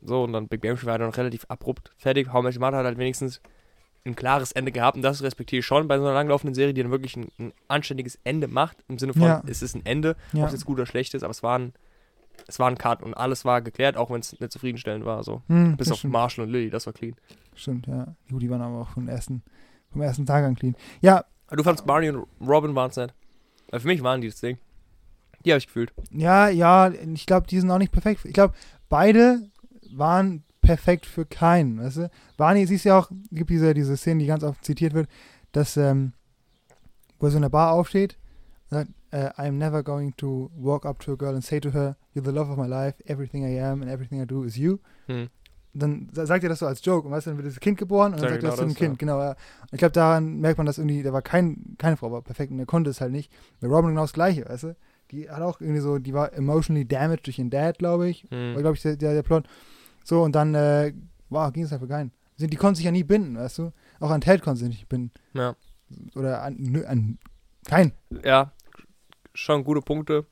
So, 0.00 0.22
und 0.22 0.32
dann 0.32 0.46
Big 0.46 0.60
Bang 0.60 0.76
Theory 0.76 0.86
war 0.86 0.98
dann 0.98 1.10
relativ 1.10 1.44
abrupt 1.48 1.90
fertig. 1.98 2.32
How 2.32 2.42
Much 2.44 2.58
Mother 2.60 2.76
hat 2.78 2.84
halt 2.86 2.98
wenigstens 2.98 3.40
ein 4.06 4.14
klares 4.14 4.52
Ende 4.52 4.70
gehabt 4.70 4.96
und 4.96 5.02
das 5.02 5.22
respektiere 5.24 5.58
ich 5.58 5.66
schon 5.66 5.88
bei 5.88 5.98
so 5.98 6.04
einer 6.04 6.14
langlaufenden 6.14 6.54
Serie, 6.54 6.72
die 6.72 6.82
dann 6.82 6.92
wirklich 6.92 7.16
ein, 7.16 7.32
ein 7.40 7.52
anständiges 7.66 8.16
Ende 8.22 8.46
macht. 8.46 8.76
Im 8.88 8.98
Sinne 9.00 9.12
von, 9.12 9.22
Ja. 9.22 9.42
es 9.46 9.60
ist 9.60 9.74
ein 9.74 9.84
Ende, 9.84 10.14
Ja. 10.32 10.42
ob 10.42 10.46
es 10.46 10.52
jetzt 10.52 10.64
gut 10.64 10.78
oder 10.78 10.86
schlecht 10.86 11.12
ist, 11.14 11.24
aber 11.24 11.32
es 11.32 11.42
war 11.42 11.58
ein, 11.58 11.74
es 12.46 12.58
war 12.58 12.68
ein 12.68 12.78
Cut 12.78 13.02
und 13.02 13.14
alles 13.14 13.44
war 13.44 13.62
geklärt, 13.62 13.96
auch 13.96 14.10
wenn 14.10 14.20
es 14.20 14.38
nicht 14.38 14.52
zufriedenstellend 14.52 15.04
war. 15.04 15.22
So. 15.24 15.42
Hm, 15.48 15.76
Bis 15.76 15.90
auf 15.90 15.98
stimmt. 15.98 16.12
Marshall 16.12 16.44
und 16.46 16.50
Lily, 16.50 16.70
das 16.70 16.86
war 16.86 16.92
clean. 16.92 17.14
Stimmt, 17.54 17.86
ja. 17.86 18.14
Gut, 18.30 18.42
die 18.42 18.50
waren 18.50 18.62
aber 18.62 18.80
auch 18.80 18.90
vom 18.90 19.08
ersten, 19.08 19.42
vom 19.92 20.02
ersten 20.02 20.26
Tag 20.26 20.44
an 20.44 20.56
clean. 20.56 20.76
Ja, 21.00 21.24
Aber 21.46 21.56
du 21.56 21.62
fandst 21.64 21.86
Barney 21.86 22.10
und 22.10 22.26
Robin 22.40 22.74
waren 22.74 22.90
es 22.90 22.96
nicht. 22.96 23.14
Für 23.72 23.86
mich 23.86 24.02
waren 24.02 24.20
die 24.20 24.28
das 24.28 24.40
Ding. 24.40 24.58
Die 25.44 25.52
habe 25.52 25.58
ich 25.58 25.66
gefühlt. 25.66 25.92
ja, 26.10 26.48
ja, 26.48 26.90
ich 26.90 27.24
glaube, 27.26 27.46
die 27.46 27.58
sind 27.58 27.70
auch 27.70 27.78
nicht 27.78 27.92
perfekt. 27.92 28.24
Ich 28.24 28.34
glaube, 28.34 28.52
beide 28.88 29.48
waren 29.92 30.44
perfekt 30.60 31.06
für 31.06 31.24
keinen, 31.24 31.80
weißt 31.80 31.96
du? 31.96 32.10
Barney, 32.36 32.66
siehst 32.66 32.84
ja 32.84 32.98
auch, 32.98 33.10
gibt 33.30 33.48
diese, 33.50 33.72
diese 33.72 33.96
Szene, 33.96 34.20
die 34.20 34.26
ganz 34.26 34.44
oft 34.44 34.62
zitiert 34.64 34.92
wird, 34.92 35.08
dass, 35.52 35.76
ähm, 35.76 36.12
wo 37.18 37.26
er 37.26 37.30
so 37.30 37.38
in 37.38 37.42
der 37.42 37.48
Bar 37.48 37.72
aufsteht, 37.72 38.18
und 38.70 38.76
sagt, 38.78 38.90
äh, 39.12 39.30
I'm 39.36 39.52
never 39.58 39.82
going 39.82 40.12
to 40.18 40.50
walk 40.56 40.84
up 40.86 41.00
to 41.00 41.12
a 41.12 41.16
girl 41.16 41.34
and 41.34 41.42
say 41.44 41.60
to 41.60 41.70
her, 41.72 41.96
you're 42.14 42.24
the 42.24 42.32
love 42.32 42.50
of 42.50 42.56
my 42.58 42.66
life, 42.66 42.94
everything 43.06 43.44
I 43.44 43.58
am 43.60 43.82
and 43.82 43.90
everything 43.90 44.20
I 44.22 44.26
do 44.26 44.44
is 44.44 44.56
you. 44.56 44.78
Hm. 45.06 45.28
dann 45.72 46.08
sa- 46.12 46.26
sagt 46.26 46.42
er 46.42 46.48
das 46.48 46.58
so 46.58 46.66
als 46.66 46.84
Joke 46.84 47.06
und 47.06 47.12
weißt 47.12 47.26
du, 47.26 47.30
dann 47.30 47.38
wird 47.38 47.46
das 47.46 47.60
Kind 47.60 47.78
geboren 47.78 48.12
und 48.12 48.20
dann 48.20 48.28
Ja, 48.28 48.30
sagt 48.32 48.42
er 48.42 48.50
das 48.50 48.58
genau 48.58 48.68
zu 48.68 48.74
dem 48.74 48.76
Kind, 48.76 48.98
genau. 48.98 49.20
Ja. 49.20 49.36
Ich 49.70 49.78
glaube, 49.78 49.92
daran 49.92 50.40
merkt 50.40 50.58
man, 50.58 50.66
dass 50.66 50.78
irgendwie, 50.78 51.02
da 51.04 51.12
war 51.12 51.22
kein, 51.22 51.76
keine 51.78 51.96
Frau 51.96 52.10
war 52.10 52.22
perfekt 52.22 52.50
und 52.50 52.58
er 52.58 52.66
konnte 52.66 52.90
es 52.90 53.00
halt 53.00 53.12
nicht. 53.12 53.30
Bei 53.60 53.68
Robin 53.68 53.90
genau 53.90 54.00
das 54.02 54.12
Gleiche, 54.12 54.48
weißt 54.48 54.64
du? 54.64 54.76
Die 55.12 55.30
hat 55.30 55.42
auch 55.42 55.60
irgendwie 55.60 55.80
so, 55.80 55.98
die 55.98 56.12
war 56.12 56.32
emotionally 56.32 56.84
damaged 56.88 57.26
durch 57.26 57.38
ihren 57.38 57.50
Dad, 57.50 57.78
glaube 57.78 58.08
ich. 58.08 58.26
Hm. 58.30 58.54
War, 58.54 58.62
glaube 58.62 58.76
ich, 58.76 58.82
der, 58.82 58.96
der, 58.96 59.14
der 59.14 59.22
Plot. 59.22 59.46
So, 60.04 60.22
und 60.24 60.34
dann, 60.34 60.54
äh, 60.56 60.92
wow, 61.28 61.52
ging 61.52 61.62
es 61.62 61.70
halt 61.70 61.80
für 61.82 61.86
keinen. 61.88 62.10
Sie- 62.36 62.48
Die 62.48 62.56
konnten 62.56 62.74
sich 62.74 62.84
ja 62.84 62.90
nie 62.90 63.04
binden, 63.04 63.36
weißt 63.36 63.58
du? 63.58 63.72
Auch 64.00 64.10
an 64.10 64.20
Ted 64.22 64.42
konnten 64.42 64.58
sie 64.58 64.68
nicht 64.68 64.88
binden. 64.88 65.12
Ja. 65.34 65.54
Oder 66.16 66.42
an, 66.42 66.84
an 66.88 67.18
keinen. 67.68 67.92
ja, 68.24 68.50
schon 69.40 69.64
gute 69.64 69.80
Punkte. 69.80 70.26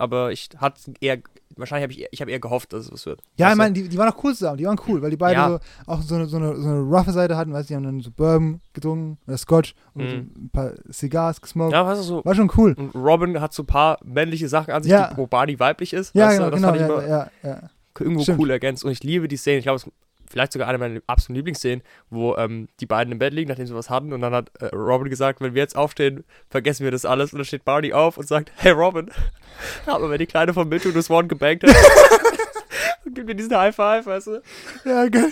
Aber 0.00 0.30
ich 0.30 0.48
hatte 0.58 0.92
eher, 1.00 1.18
wahrscheinlich 1.56 1.82
habe 1.82 1.92
ich, 1.92 2.00
eher- 2.02 2.08
ich 2.12 2.20
habe 2.20 2.30
eher 2.30 2.38
gehofft, 2.38 2.72
dass 2.72 2.84
es 2.84 2.92
was 2.92 3.04
wird. 3.04 3.20
Ja, 3.36 3.46
Weißt 3.46 3.54
ich 3.54 3.58
meine, 3.58 3.72
die, 3.74 3.88
die 3.88 3.98
waren 3.98 4.08
auch 4.12 4.22
cool 4.22 4.32
zusammen, 4.32 4.56
die 4.58 4.64
waren 4.64 4.78
cool, 4.86 5.02
weil 5.02 5.10
die 5.10 5.16
beide 5.16 5.34
Ja. 5.40 5.48
so, 5.48 5.58
auch 5.90 6.02
so 6.02 6.14
eine, 6.14 6.26
so, 6.26 6.36
eine, 6.36 6.54
so 6.54 6.68
eine 6.68 6.80
roughe 6.82 7.10
Seite 7.10 7.36
hatten, 7.36 7.52
weißt 7.52 7.68
du, 7.68 7.72
die 7.72 7.76
haben 7.76 7.82
dann 7.82 8.00
so 8.00 8.12
Bourbon 8.12 8.60
getrunken 8.74 9.18
oder 9.26 9.36
Scotch 9.36 9.74
und 9.94 10.04
Mhm. 10.04 10.08
so 10.08 10.16
ein 10.42 10.50
paar 10.52 10.72
Cigars 10.92 11.40
gesmoked. 11.40 11.72
Ja, 11.72 11.84
weißt 11.84 12.00
du, 12.00 12.04
so. 12.04 12.24
War 12.24 12.34
schon 12.36 12.48
cool. 12.56 12.74
Und 12.78 12.94
Robin 12.94 13.40
hat 13.40 13.52
so 13.52 13.64
ein 13.64 13.66
paar 13.66 13.98
männliche 14.04 14.48
Sachen 14.48 14.72
an 14.72 14.84
sich, 14.84 14.92
Ja. 14.92 15.08
die, 15.10 15.16
wo 15.16 15.26
Barney 15.26 15.58
weiblich 15.58 15.92
ist. 15.92 16.14
Ja, 16.14 16.26
weißt 16.28 16.38
genau, 16.38 16.50
du? 16.50 16.50
Das 16.52 16.60
genau, 16.60 16.68
fand 16.68 16.80
ich 16.80 17.08
ja, 17.10 17.22
immer 17.24 17.48
ja, 17.48 17.50
ja. 17.62 17.70
irgendwo 17.98 18.22
Stimmt. 18.22 18.38
cool 18.38 18.50
ergänzt. 18.50 18.84
Und 18.84 18.92
ich 18.92 19.02
liebe 19.02 19.26
die 19.26 19.36
Szene. 19.36 19.58
Ich 19.58 19.64
glaube, 19.64 19.82
vielleicht 20.30 20.52
sogar 20.52 20.68
eine 20.68 20.78
meiner 20.78 21.00
absoluten 21.06 21.36
Lieblingsszenen, 21.36 21.82
wo 22.10 22.36
ähm, 22.36 22.68
die 22.80 22.86
beiden 22.86 23.12
im 23.12 23.18
Bett 23.18 23.32
liegen, 23.32 23.48
nachdem 23.48 23.66
sie 23.66 23.74
was 23.74 23.90
hatten. 23.90 24.12
Und 24.12 24.20
dann 24.20 24.32
hat 24.32 24.50
äh, 24.60 24.66
Robin 24.74 25.08
gesagt, 25.08 25.40
wenn 25.40 25.54
wir 25.54 25.62
jetzt 25.62 25.76
aufstehen, 25.76 26.24
vergessen 26.48 26.84
wir 26.84 26.90
das 26.90 27.04
alles. 27.04 27.32
Und 27.32 27.38
dann 27.38 27.46
steht 27.46 27.64
Barney 27.64 27.92
auf 27.92 28.18
und 28.18 28.26
sagt, 28.26 28.52
hey 28.56 28.72
Robin, 28.72 29.10
haben 29.86 30.10
wir 30.10 30.18
die 30.18 30.26
Kleine 30.26 30.54
von 30.54 30.68
Mitchell 30.68 30.92
das 30.92 31.10
One 31.10 31.28
gebankt 31.28 31.64
hat. 31.64 31.74
und 33.04 33.14
gibt 33.14 33.26
mir 33.26 33.34
diesen 33.34 33.56
High 33.56 33.74
Five, 33.74 34.06
weißt 34.06 34.26
du? 34.28 34.42
Ja, 34.84 35.08
geil. 35.08 35.30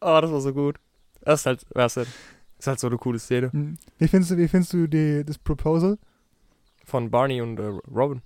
Oh, 0.00 0.18
das 0.20 0.30
war 0.30 0.40
so 0.40 0.52
gut. 0.52 0.76
Das 1.22 1.40
ist 1.40 1.46
halt, 1.46 1.66
weißt 1.74 1.96
du, 1.96 2.00
das 2.00 2.08
ist 2.58 2.66
halt 2.66 2.80
so 2.80 2.86
eine 2.88 2.98
coole 2.98 3.18
Szene. 3.18 3.52
Hm. 3.52 3.78
Wie 3.98 4.08
findest 4.08 4.32
du, 4.32 4.36
wie 4.36 4.48
findest 4.48 4.72
du 4.72 4.86
die, 4.86 5.24
das 5.24 5.38
Proposal? 5.38 5.98
Von 6.84 7.10
Barney 7.10 7.40
und 7.40 7.58
äh, 7.58 7.72
Robin. 7.90 8.20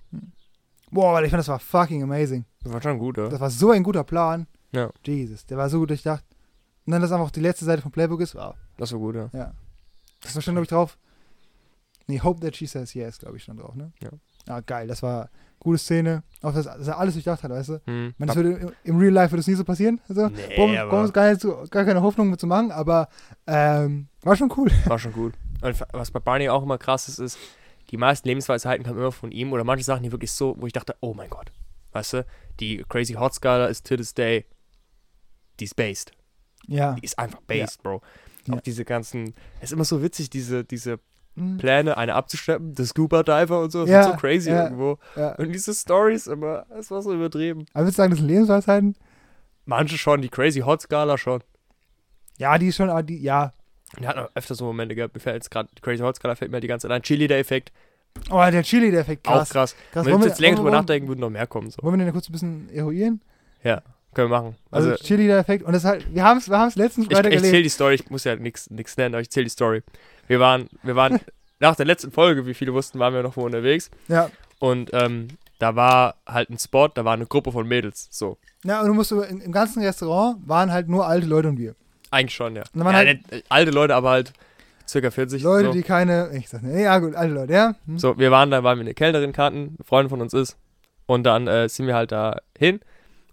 Boah, 0.91 1.15
Alter, 1.15 1.25
ich 1.25 1.31
fand, 1.31 1.39
das 1.39 1.47
war 1.47 1.59
fucking 1.59 2.03
amazing. 2.03 2.45
Das 2.63 2.73
war 2.73 2.81
schon 2.81 2.99
gut, 2.99 3.17
ja. 3.17 3.29
Das 3.29 3.39
war 3.39 3.49
so 3.49 3.71
ein 3.71 3.83
guter 3.83 4.03
Plan. 4.03 4.47
Ja. 4.71 4.89
Jesus, 5.05 5.45
der 5.45 5.57
war 5.57 5.69
so 5.69 5.79
gut 5.79 5.89
durchdacht. 5.89 6.23
Und 6.85 6.91
dann, 6.93 7.01
dass 7.01 7.11
einfach 7.11 7.31
die 7.31 7.39
letzte 7.41 7.65
Seite 7.65 7.81
vom 7.81 7.91
Playbook 7.91 8.21
ist, 8.21 8.35
wow. 8.35 8.55
Das 8.77 8.91
war 8.91 8.99
gut, 8.99 9.15
ja. 9.15 9.29
Ja. 9.33 9.53
Das 10.21 10.35
war 10.35 10.41
schon, 10.41 10.53
glaube 10.55 10.63
ich, 10.63 10.69
drauf. 10.69 10.97
Nee, 12.07 12.19
Hope 12.21 12.39
that 12.41 12.55
she 12.55 12.65
says 12.65 12.93
yes, 12.93 13.19
glaube 13.19 13.37
ich, 13.37 13.43
schon 13.43 13.57
drauf, 13.57 13.75
ne? 13.75 13.91
Ja. 14.01 14.09
Ah, 14.47 14.61
geil, 14.61 14.87
das 14.87 15.03
war 15.03 15.29
gute 15.59 15.77
Szene. 15.77 16.23
Auch, 16.41 16.53
dass, 16.53 16.65
dass 16.65 16.87
er 16.87 16.97
alles 16.97 17.13
durchdacht 17.13 17.43
hat, 17.43 17.51
weißt 17.51 17.69
du? 17.69 17.81
Hm. 17.85 18.13
Das 18.17 18.35
würde, 18.35 18.51
im, 18.53 18.71
im 18.83 18.97
Real 18.97 19.13
Life 19.13 19.31
würde 19.31 19.41
es 19.41 19.47
nie 19.47 19.53
so 19.53 19.63
passieren. 19.63 20.01
Also, 20.09 20.27
Nee, 20.29 20.55
brauchen 20.55 20.77
aber- 20.77 21.01
uns 21.01 21.13
gar, 21.13 21.37
zu, 21.37 21.55
gar 21.69 21.85
keine 21.85 22.01
Hoffnung 22.01 22.29
mit 22.31 22.39
zu 22.39 22.47
machen, 22.47 22.71
aber 22.71 23.09
ähm, 23.45 24.07
war 24.23 24.35
schon 24.35 24.51
cool. 24.57 24.71
War 24.85 24.97
schon 24.97 25.13
gut. 25.13 25.33
Und 25.61 25.79
was 25.91 26.09
bei 26.11 26.19
Barney 26.19 26.49
auch 26.49 26.63
immer 26.63 26.77
krass 26.77 27.07
ist, 27.09 27.19
ist, 27.19 27.37
die 27.91 27.97
meisten 27.97 28.27
Lebensweisheiten 28.27 28.85
kamen 28.85 28.97
immer 28.97 29.11
von 29.11 29.31
ihm 29.31 29.51
oder 29.51 29.63
manche 29.63 29.83
Sachen, 29.83 30.03
die 30.03 30.11
wirklich 30.11 30.31
so, 30.31 30.55
wo 30.57 30.65
ich 30.67 30.73
dachte, 30.73 30.95
oh 31.01 31.13
mein 31.13 31.29
Gott. 31.29 31.51
Weißt 31.91 32.13
du, 32.13 32.25
die 32.59 32.83
Crazy 32.87 33.13
Hot 33.13 33.33
Skala 33.33 33.65
ist 33.67 33.85
to 33.85 33.97
this 33.97 34.13
day, 34.13 34.45
die 35.59 35.65
ist 35.65 35.75
based. 35.75 36.11
Ja. 36.67 36.93
Die 36.93 37.03
ist 37.05 37.17
einfach 37.17 37.41
based, 37.41 37.81
Bro. 37.83 38.01
Ja. 38.47 38.55
Auch 38.55 38.61
diese 38.61 38.85
ganzen, 38.85 39.33
es 39.57 39.65
ist 39.65 39.73
immer 39.73 39.85
so 39.85 40.01
witzig, 40.01 40.29
diese, 40.29 40.63
diese 40.63 40.99
Hm. 41.35 41.57
Pläne, 41.57 41.95
eine 41.95 42.15
abzuschleppen, 42.15 42.73
der 42.73 42.85
Scuba 42.85 43.21
Diver 43.23 43.61
und 43.61 43.71
so, 43.71 43.81
das 43.81 43.89
Ja, 43.89 44.01
ist 44.01 44.07
so 44.07 44.13
crazy 44.17 44.49
ja. 44.49 44.63
irgendwo. 44.63 44.97
ja. 45.15 45.35
Und 45.35 45.51
diese 45.53 45.73
Stories 45.75 46.25
immer, 46.27 46.65
es 46.77 46.89
war 46.89 47.01
so 47.03 47.13
übertrieben. 47.13 47.65
Aber 47.73 47.83
würdest 47.85 47.97
du 47.99 48.01
sagen, 48.01 48.09
das 48.11 48.19
sind 48.19 48.27
Lebensweisheiten? 48.27 48.95
Manche 49.65 49.97
schon, 49.99 50.21
die 50.21 50.29
Crazy 50.29 50.61
Hot 50.61 50.81
Skala 50.81 51.17
schon. 51.19 51.43
Ja, 52.39 52.57
die 52.57 52.67
ist 52.69 52.77
schon, 52.77 52.89
aber 52.89 53.03
die, 53.03 53.21
ja. 53.21 53.53
Und 53.95 54.03
er 54.03 54.09
hat 54.09 54.15
noch 54.17 54.29
öfter 54.33 54.55
so 54.55 54.65
Momente 54.65 54.95
gehabt, 54.95 55.13
mir 55.13 55.19
fällt 55.19 55.35
jetzt 55.35 55.51
gerade, 55.51 55.69
die 55.77 55.81
Crazy 55.81 56.01
Hot 56.01 56.15
Skala 56.15 56.35
fällt 56.35 56.51
mir 56.51 56.59
die 56.61 56.67
ganze 56.67 56.87
Zeit 56.87 56.95
ein. 56.95 57.03
Chili, 57.03 57.27
der 57.27 57.37
Effekt, 57.39 57.71
Oh, 58.31 58.37
der 58.51 58.63
Chili, 58.63 58.89
der 58.89 59.01
Effekt, 59.01 59.23
krass. 59.23 59.49
auch 59.49 59.53
krass. 59.53 59.75
krass. 59.91 60.05
Wenn 60.05 60.19
wir 60.19 60.27
jetzt 60.27 60.39
länger 60.39 60.57
drüber 60.57 60.71
nachdenken, 60.71 61.07
würden 61.07 61.19
noch 61.19 61.29
mehr 61.29 61.45
kommen. 61.45 61.69
So. 61.69 61.83
wollen 61.83 61.99
wir 61.99 62.05
den 62.05 62.11
kurz 62.13 62.27
ein 62.27 62.31
bisschen 62.31 62.69
eruieren? 62.73 63.21
Können 64.19 64.31
wir 64.31 64.37
machen. 64.41 64.55
Also, 64.69 64.91
Also, 64.91 65.03
Chili, 65.03 65.27
der 65.27 65.37
Effekt. 65.37 65.63
Und 65.63 65.71
das 65.71 65.85
halt, 65.85 66.13
wir 66.13 66.25
haben 66.25 66.39
es 66.39 66.49
wir 66.49 66.59
haben's 66.59 66.75
letzten 66.75 67.03
ich, 67.03 67.07
Freitag 67.07 67.31
ich 67.31 67.39
zähle 67.39 67.47
erlebt. 67.47 67.65
die 67.65 67.69
Story, 67.69 67.95
ich 67.95 68.09
muss 68.09 68.25
ja 68.25 68.35
nichts 68.35 68.69
nennen, 68.69 69.15
aber 69.15 69.21
ich 69.21 69.29
zähle 69.29 69.45
die 69.45 69.49
Story. 69.49 69.81
Wir 70.27 70.41
waren, 70.41 70.67
wir 70.83 70.97
waren 70.97 71.21
nach 71.61 71.77
der 71.77 71.85
letzten 71.85 72.11
Folge, 72.11 72.45
wie 72.45 72.53
viele 72.53 72.73
wussten, 72.73 72.99
waren 72.99 73.13
wir 73.13 73.23
noch 73.23 73.37
wo 73.37 73.45
unterwegs. 73.45 73.89
Ja. 74.09 74.29
Und 74.59 74.89
ähm, 74.91 75.29
da 75.57 75.77
war 75.77 76.15
halt 76.27 76.49
ein 76.49 76.59
Spot, 76.59 76.89
da 76.89 77.05
war 77.05 77.13
eine 77.13 77.27
Gruppe 77.27 77.53
von 77.53 77.65
Mädels. 77.65 78.09
So. 78.11 78.37
Ja, 78.65 78.81
und 78.81 78.87
du 78.87 78.93
musst, 78.93 79.13
im, 79.13 79.51
ganzen 79.53 79.81
Restaurant 79.83 80.37
waren 80.45 80.69
halt 80.69 80.89
nur 80.89 81.07
alte 81.07 81.25
Leute 81.25 81.47
und 81.47 81.57
wir. 81.57 81.75
Eigentlich 82.11 82.35
schon, 82.35 82.57
ja. 82.57 82.63
Waren 82.73 82.91
ja 82.91 82.97
halt- 82.97 83.31
nicht, 83.31 83.45
alte 83.47 83.71
Leute, 83.71 83.95
aber 83.95 84.09
halt 84.09 84.33
circa 84.85 85.11
40. 85.11 85.43
Leute, 85.43 85.67
so. 85.67 85.71
die 85.71 85.83
keine, 85.83 86.29
ich 86.33 86.49
sag 86.49 86.61
nicht, 86.61 86.77
ja 86.77 86.99
gut, 86.99 87.15
alte 87.15 87.33
Leute, 87.33 87.53
ja. 87.53 87.75
Hm. 87.85 87.97
So, 87.97 88.17
wir 88.17 88.31
waren 88.31 88.51
da, 88.51 88.65
weil 88.65 88.75
wir 88.75 88.81
eine 88.81 88.93
Kellnerin 88.93 89.31
kannten, 89.31 89.77
eine 89.77 89.85
Freundin 89.85 90.09
von 90.09 90.19
uns 90.19 90.33
ist. 90.33 90.57
Und 91.05 91.23
dann 91.23 91.47
äh, 91.47 91.69
sind 91.69 91.87
wir 91.87 91.95
halt 91.95 92.11
da 92.11 92.41
hin. 92.57 92.81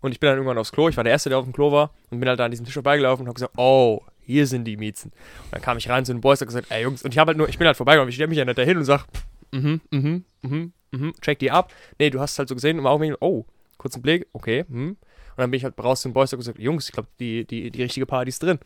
Und 0.00 0.12
ich 0.12 0.20
bin 0.20 0.28
dann 0.28 0.36
irgendwann 0.36 0.58
aufs 0.58 0.72
Klo. 0.72 0.88
Ich 0.88 0.96
war 0.96 1.04
der 1.04 1.12
Erste, 1.12 1.28
der 1.28 1.38
auf 1.38 1.44
dem 1.44 1.52
Klo 1.52 1.72
war. 1.72 1.90
Und 2.10 2.20
bin 2.20 2.28
halt 2.28 2.38
da 2.38 2.44
an 2.44 2.50
diesem 2.50 2.64
Tisch 2.66 2.74
vorbeigelaufen 2.74 3.22
und 3.22 3.28
habe 3.28 3.34
gesagt, 3.34 3.54
oh, 3.56 4.02
hier 4.20 4.46
sind 4.46 4.64
die 4.64 4.76
Miezen. 4.76 5.12
Und 5.44 5.52
dann 5.52 5.62
kam 5.62 5.78
ich 5.78 5.88
rein 5.88 6.04
zu 6.04 6.12
den 6.12 6.20
Boys 6.20 6.40
und 6.40 6.46
hab 6.46 6.54
gesagt, 6.54 6.66
ey 6.70 6.82
Jungs. 6.82 7.02
Und 7.02 7.12
ich 7.12 7.18
habe 7.18 7.30
halt 7.30 7.38
nur, 7.38 7.48
ich 7.48 7.58
bin 7.58 7.66
halt 7.66 7.76
vorbeigelaufen. 7.76 8.08
Ich 8.08 8.16
stelle 8.16 8.28
mich 8.28 8.38
ja 8.38 8.44
nicht 8.44 8.58
dahin 8.58 8.76
und 8.76 8.84
sag, 8.84 9.06
mhm, 9.52 9.80
mhm, 9.90 10.24
mhm, 10.42 10.72
mhm, 10.90 11.12
check 11.20 11.38
die 11.38 11.50
ab. 11.50 11.72
Nee, 11.98 12.10
du 12.10 12.20
hast 12.20 12.38
halt 12.38 12.48
so 12.48 12.54
gesehen, 12.54 12.78
im 12.78 12.86
Augenblick, 12.86 13.16
oh, 13.20 13.44
kurzen 13.78 14.02
Blick, 14.02 14.26
okay, 14.32 14.64
hm. 14.68 14.96
Und 15.36 15.42
dann 15.42 15.50
bin 15.50 15.58
ich 15.58 15.64
halt 15.64 15.74
raus 15.78 16.00
zum 16.00 16.14
Boys 16.14 16.32
und 16.32 16.38
gesagt, 16.38 16.58
Jungs, 16.58 16.86
ich 16.88 16.92
glaube, 16.92 17.08
die, 17.20 17.44
die, 17.44 17.70
die 17.70 17.82
richtige 17.82 18.06
Party 18.06 18.30
ist 18.30 18.42
drin. 18.42 18.58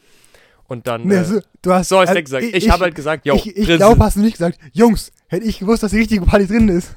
Und 0.68 0.86
dann, 0.86 1.02
Nee, 1.02 1.16
äh, 1.16 1.18
also, 1.18 1.40
du 1.62 1.72
hast, 1.72 1.88
so 1.88 1.98
hast 1.98 2.10
also, 2.10 2.22
gesagt. 2.22 2.44
Ich, 2.44 2.70
habe 2.70 2.84
halt 2.84 2.94
gesagt, 2.94 3.26
yo, 3.26 3.34
ich, 3.34 3.56
ich 3.56 3.66
glaube, 3.66 4.02
hast 4.04 4.16
du 4.16 4.20
nicht 4.20 4.34
gesagt, 4.34 4.56
Jungs, 4.72 5.10
hätte 5.26 5.44
ich 5.44 5.58
gewusst, 5.58 5.82
dass 5.82 5.90
die 5.90 5.98
richtige 5.98 6.24
Party 6.24 6.46
drin 6.46 6.68
ist. 6.68 6.94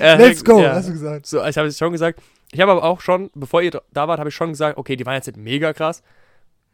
Let's 0.00 0.42
go, 0.42 0.62
ja. 0.62 0.72
hast 0.72 0.88
du 0.88 0.92
gesagt. 0.92 1.26
So, 1.26 1.44
ich 1.44 1.58
habe 1.58 1.68
es 1.68 1.76
schon 1.76 1.92
gesagt. 1.92 2.20
Ich 2.52 2.60
habe 2.60 2.72
aber 2.72 2.84
auch 2.84 3.00
schon, 3.00 3.30
bevor 3.34 3.62
ihr 3.62 3.70
da 3.92 4.08
wart, 4.08 4.18
habe 4.18 4.28
ich 4.28 4.34
schon 4.34 4.50
gesagt, 4.50 4.78
okay, 4.78 4.96
die 4.96 5.04
waren 5.06 5.14
jetzt 5.14 5.26
nicht 5.26 5.36
mega 5.38 5.72
krass. 5.72 6.02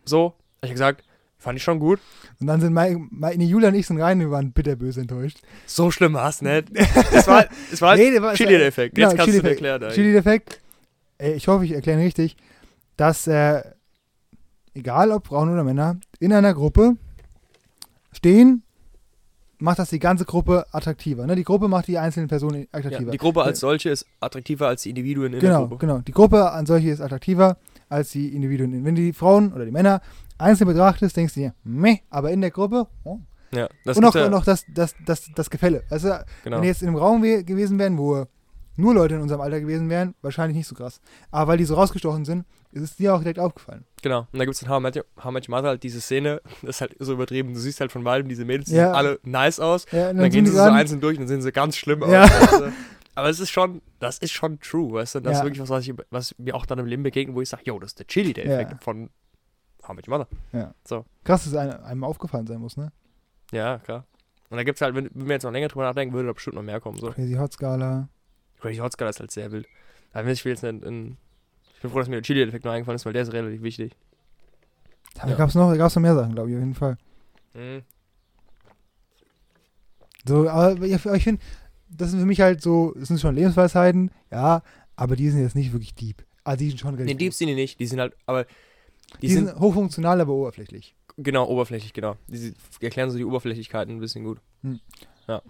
So, 0.04 0.34
ich 0.62 0.70
gesagt, 0.70 1.02
fand 1.38 1.56
ich 1.56 1.62
schon 1.64 1.78
gut. 1.80 1.98
Und 2.40 2.46
dann 2.46 2.60
sind 2.60 2.72
meine, 2.72 3.04
meine 3.10 3.42
Julia 3.44 3.68
und 3.68 3.74
ich 3.74 3.86
sind 3.86 4.00
rein 4.00 4.18
und 4.18 4.26
wir 4.26 4.30
waren 4.30 4.52
bitterböse 4.52 5.00
enttäuscht. 5.00 5.38
So 5.66 5.90
schlimm 5.90 6.12
war 6.14 6.28
es 6.28 6.42
nicht. 6.42 6.68
Es 7.12 7.26
war, 7.26 7.46
es 7.72 7.80
war 7.80 7.90
halt 7.90 8.00
Nee, 8.00 8.20
war- 8.22 8.34
Chili-Effekt. 8.34 8.94
Genau, 8.94 9.08
Jetzt 9.08 9.16
kannst 9.18 9.34
du 9.34 9.40
den 9.42 9.50
erklären. 9.50 9.90
Chili-Effekt, 9.90 10.60
ich 11.18 11.48
hoffe, 11.48 11.64
ich 11.64 11.72
erkläre 11.72 11.98
ihn 11.98 12.04
richtig, 12.04 12.36
dass, 12.96 13.26
äh, 13.26 13.62
egal 14.74 15.10
ob 15.10 15.26
Frauen 15.26 15.52
oder 15.52 15.64
Männer, 15.64 15.96
in 16.20 16.32
einer 16.32 16.54
Gruppe 16.54 16.96
stehen, 18.12 18.62
macht 19.62 19.78
das 19.78 19.90
die 19.90 19.98
ganze 19.98 20.24
Gruppe 20.24 20.66
attraktiver. 20.72 21.26
Ne? 21.26 21.36
Die 21.36 21.44
Gruppe 21.44 21.68
macht 21.68 21.86
die 21.86 21.98
einzelnen 21.98 22.28
Personen 22.28 22.62
Ja, 22.62 22.66
attraktiver. 22.72 23.10
die 23.10 23.18
Gruppe 23.18 23.42
als 23.42 23.60
solche 23.60 23.90
ist 23.90 24.06
attraktiver 24.20 24.68
als 24.68 24.82
die 24.82 24.90
Individuen 24.90 25.32
in 25.32 25.40
der 25.40 25.40
genau, 25.40 25.60
Gruppe. 25.60 25.78
genau. 25.78 25.98
Die 25.98 26.12
Gruppe 26.12 26.50
an 26.50 26.66
solche 26.66 26.90
ist 26.90 27.00
attraktiver 27.00 27.56
als 27.88 28.10
die 28.10 28.34
Individuen. 28.34 28.84
Wenn 28.84 28.94
du 28.94 29.02
die 29.02 29.12
Frauen 29.12 29.52
oder 29.52 29.64
die 29.64 29.70
Männer 29.70 30.00
einzeln 30.38 30.66
betrachtest, 30.68 31.16
denkst 31.16 31.34
du 31.34 31.40
dir, 31.40 31.54
meh, 31.64 31.98
aber 32.10 32.30
in 32.30 32.40
der 32.40 32.50
Gruppe, 32.50 32.86
oh. 33.04 33.18
Ja, 33.52 33.68
das 33.84 33.98
und 33.98 34.04
auch, 34.06 34.14
ja, 34.14 34.32
auch 34.32 34.44
das, 34.44 34.64
das, 34.74 34.94
das, 35.04 35.30
das 35.34 35.50
Gefälle. 35.50 35.82
Also, 35.90 36.08
genau. 36.42 36.56
wenn 36.56 36.62
die 36.62 36.68
jetzt 36.68 36.80
in 36.80 36.88
einem 36.88 36.96
Raum 36.96 37.22
we 37.22 37.44
gewesen 37.44 37.78
wären, 37.78 37.98
wo 37.98 38.24
nur 38.76 38.94
Leute 38.94 39.16
in 39.16 39.20
unserem 39.20 39.42
Alter 39.42 39.60
gewesen 39.60 39.90
wären, 39.90 40.14
wahrscheinlich 40.22 40.56
nicht 40.56 40.66
so 40.66 40.74
krass. 40.74 41.00
Aber 41.30 41.52
weil 41.52 41.58
die 41.58 41.64
so 41.66 41.74
rausgestochen 41.74 42.24
sind, 42.24 42.46
ist 42.72 42.82
es 42.82 42.96
dir 42.96 43.14
auch 43.14 43.18
direkt 43.20 43.38
aufgefallen. 43.38 43.84
Genau. 44.02 44.26
Und 44.32 44.38
da 44.38 44.44
gibt 44.44 44.54
es 44.56 44.62
in 44.62 44.68
How 44.68 44.80
I 44.80 44.82
Met 44.82 44.96
Your- 44.96 45.04
How 45.22 45.30
Met 45.30 45.48
Your 45.48 45.54
Mother 45.56 45.68
halt 45.68 45.82
diese 45.82 46.00
Szene, 46.00 46.40
das 46.62 46.76
ist 46.76 46.80
halt 46.80 46.96
so 46.98 47.12
übertrieben. 47.12 47.54
Du 47.54 47.60
siehst 47.60 47.80
halt 47.80 47.92
von 47.92 48.02
beiden 48.04 48.28
diese 48.28 48.44
Mädels, 48.44 48.68
die 48.68 48.74
Ja. 48.76 48.86
sehen 48.88 48.94
alle 48.94 49.20
nice 49.22 49.60
aus. 49.60 49.86
Ja, 49.92 50.10
Und 50.10 50.18
dann 50.18 50.30
gehen 50.30 50.46
sie 50.46 50.52
so 50.52 50.60
einzeln 50.62 51.00
durch 51.00 51.16
und 51.18 51.22
dann 51.22 51.28
sehen 51.28 51.42
sie 51.42 51.52
ganz 51.52 51.76
schlimm 51.76 52.02
aus. 52.02 52.10
Ja. 52.10 52.22
Weißt 52.24 52.60
du? 52.60 52.72
Aber 53.14 53.28
es 53.28 53.40
ist 53.40 53.50
schon, 53.50 53.82
das 53.98 54.16
ist 54.18 54.32
schon 54.32 54.58
true, 54.60 54.94
weißt 54.94 55.16
du? 55.16 55.20
Das 55.20 55.34
ist 55.34 55.38
Ja. 55.40 55.44
wirklich 55.44 55.60
was, 55.60 55.68
was, 55.68 55.86
ich, 55.86 55.94
was 56.10 56.34
mir 56.38 56.54
auch 56.54 56.64
dann 56.64 56.78
im 56.78 56.86
Leben 56.86 57.02
begegnet, 57.02 57.36
wo 57.36 57.42
ich 57.42 57.48
sage, 57.50 57.62
yo, 57.66 57.78
das 57.78 57.90
ist 57.90 57.98
der 57.98 58.06
Chili, 58.06 58.32
der 58.32 58.46
Ja. 58.46 58.52
Effekt 58.60 58.82
von 58.82 59.10
How 59.86 59.90
I 59.90 59.94
Met 59.96 60.08
Your 60.08 60.18
Mother. 60.18 60.74
Krass, 61.24 61.44
dass 61.44 61.46
es 61.46 61.54
einem, 61.54 61.84
einem 61.84 62.04
aufgefallen 62.04 62.46
sein 62.46 62.58
muss, 62.58 62.76
ne? 62.78 62.90
Ja, 63.52 63.78
klar. 63.80 64.06
Und 64.48 64.56
da 64.56 64.64
gibt 64.64 64.76
es 64.78 64.82
halt, 64.82 64.94
wenn, 64.94 65.10
wenn 65.12 65.26
wir 65.26 65.34
jetzt 65.34 65.42
noch 65.44 65.52
länger 65.52 65.68
drüber 65.68 65.84
nachdenken, 65.84 66.14
würde 66.14 66.28
da 66.28 66.32
bestimmt 66.32 66.56
noch 66.56 66.62
mehr 66.62 66.80
kommen. 66.80 66.98
So. 66.98 67.10
Crazy 67.10 67.34
Hot 67.34 67.52
Skala. 67.52 68.08
Crazy 68.60 68.78
Hot 68.78 68.92
Skala 68.92 69.10
ist 69.10 69.20
halt 69.20 69.30
sehr 69.30 69.50
wild. 69.52 69.66
Aber 70.12 70.28
ich 70.28 70.44
will 70.44 70.52
jetzt 70.52 70.62
nicht 70.62 70.82
in, 70.82 71.16
bin 71.82 71.90
froh, 71.90 71.98
dass 71.98 72.08
mir 72.08 72.16
der 72.16 72.22
Chili-Effekt 72.22 72.64
noch 72.64 72.72
eingefallen 72.72 72.96
ist, 72.96 73.04
weil 73.06 73.12
der 73.12 73.22
ist 73.22 73.32
relativ 73.32 73.62
wichtig. 73.62 73.92
Da 75.14 75.28
Ja. 75.28 75.36
gab 75.36 75.48
es 75.50 75.54
noch, 75.54 75.70
da 75.70 75.76
gab's 75.76 75.94
noch 75.94 76.02
mehr 76.02 76.14
Sachen, 76.14 76.34
glaube 76.34 76.50
ich, 76.50 76.56
auf 76.56 76.60
jeden 76.62 76.74
Fall. 76.74 76.96
Mhm. 77.54 77.82
So, 80.26 80.48
aber 80.48 80.80
ich, 80.84 80.92
ich 81.04 81.24
finde, 81.24 81.42
das 81.88 82.10
sind 82.10 82.20
für 82.20 82.26
mich 82.26 82.40
halt 82.40 82.62
so, 82.62 82.92
das 82.96 83.08
sind 83.08 83.20
schon 83.20 83.34
Lebensweisheiten, 83.34 84.10
ja, 84.30 84.62
aber 84.96 85.16
die 85.16 85.28
sind 85.30 85.42
jetzt 85.42 85.56
nicht 85.56 85.72
wirklich 85.72 85.94
deep. 85.94 86.24
Also 86.44 86.58
die 86.58 86.68
sind 86.70 86.78
schon 86.78 86.94
Nee, 86.94 86.98
relativ 87.02 87.18
Deep 87.18 87.34
sind 87.34 87.48
die 87.48 87.54
nicht, 87.54 87.80
die 87.80 87.86
sind 87.86 88.00
halt, 88.00 88.14
aber 88.26 88.44
die, 89.20 89.26
Die, 89.26 89.28
sind, 89.32 89.48
sind, 89.48 89.58
hochfunktional, 89.58 90.20
aber 90.20 90.32
oberflächlich. 90.32 90.94
genau 91.18 91.46
oberflächlich, 91.48 91.92
genau. 91.92 92.16
Die, 92.28 92.36
sie 92.38 92.54
erklären 92.80 93.10
so 93.10 93.18
die 93.18 93.24
Oberflächlichkeiten 93.24 93.94
ein 93.96 94.00
bisschen 94.00 94.24
gut. 94.24 94.40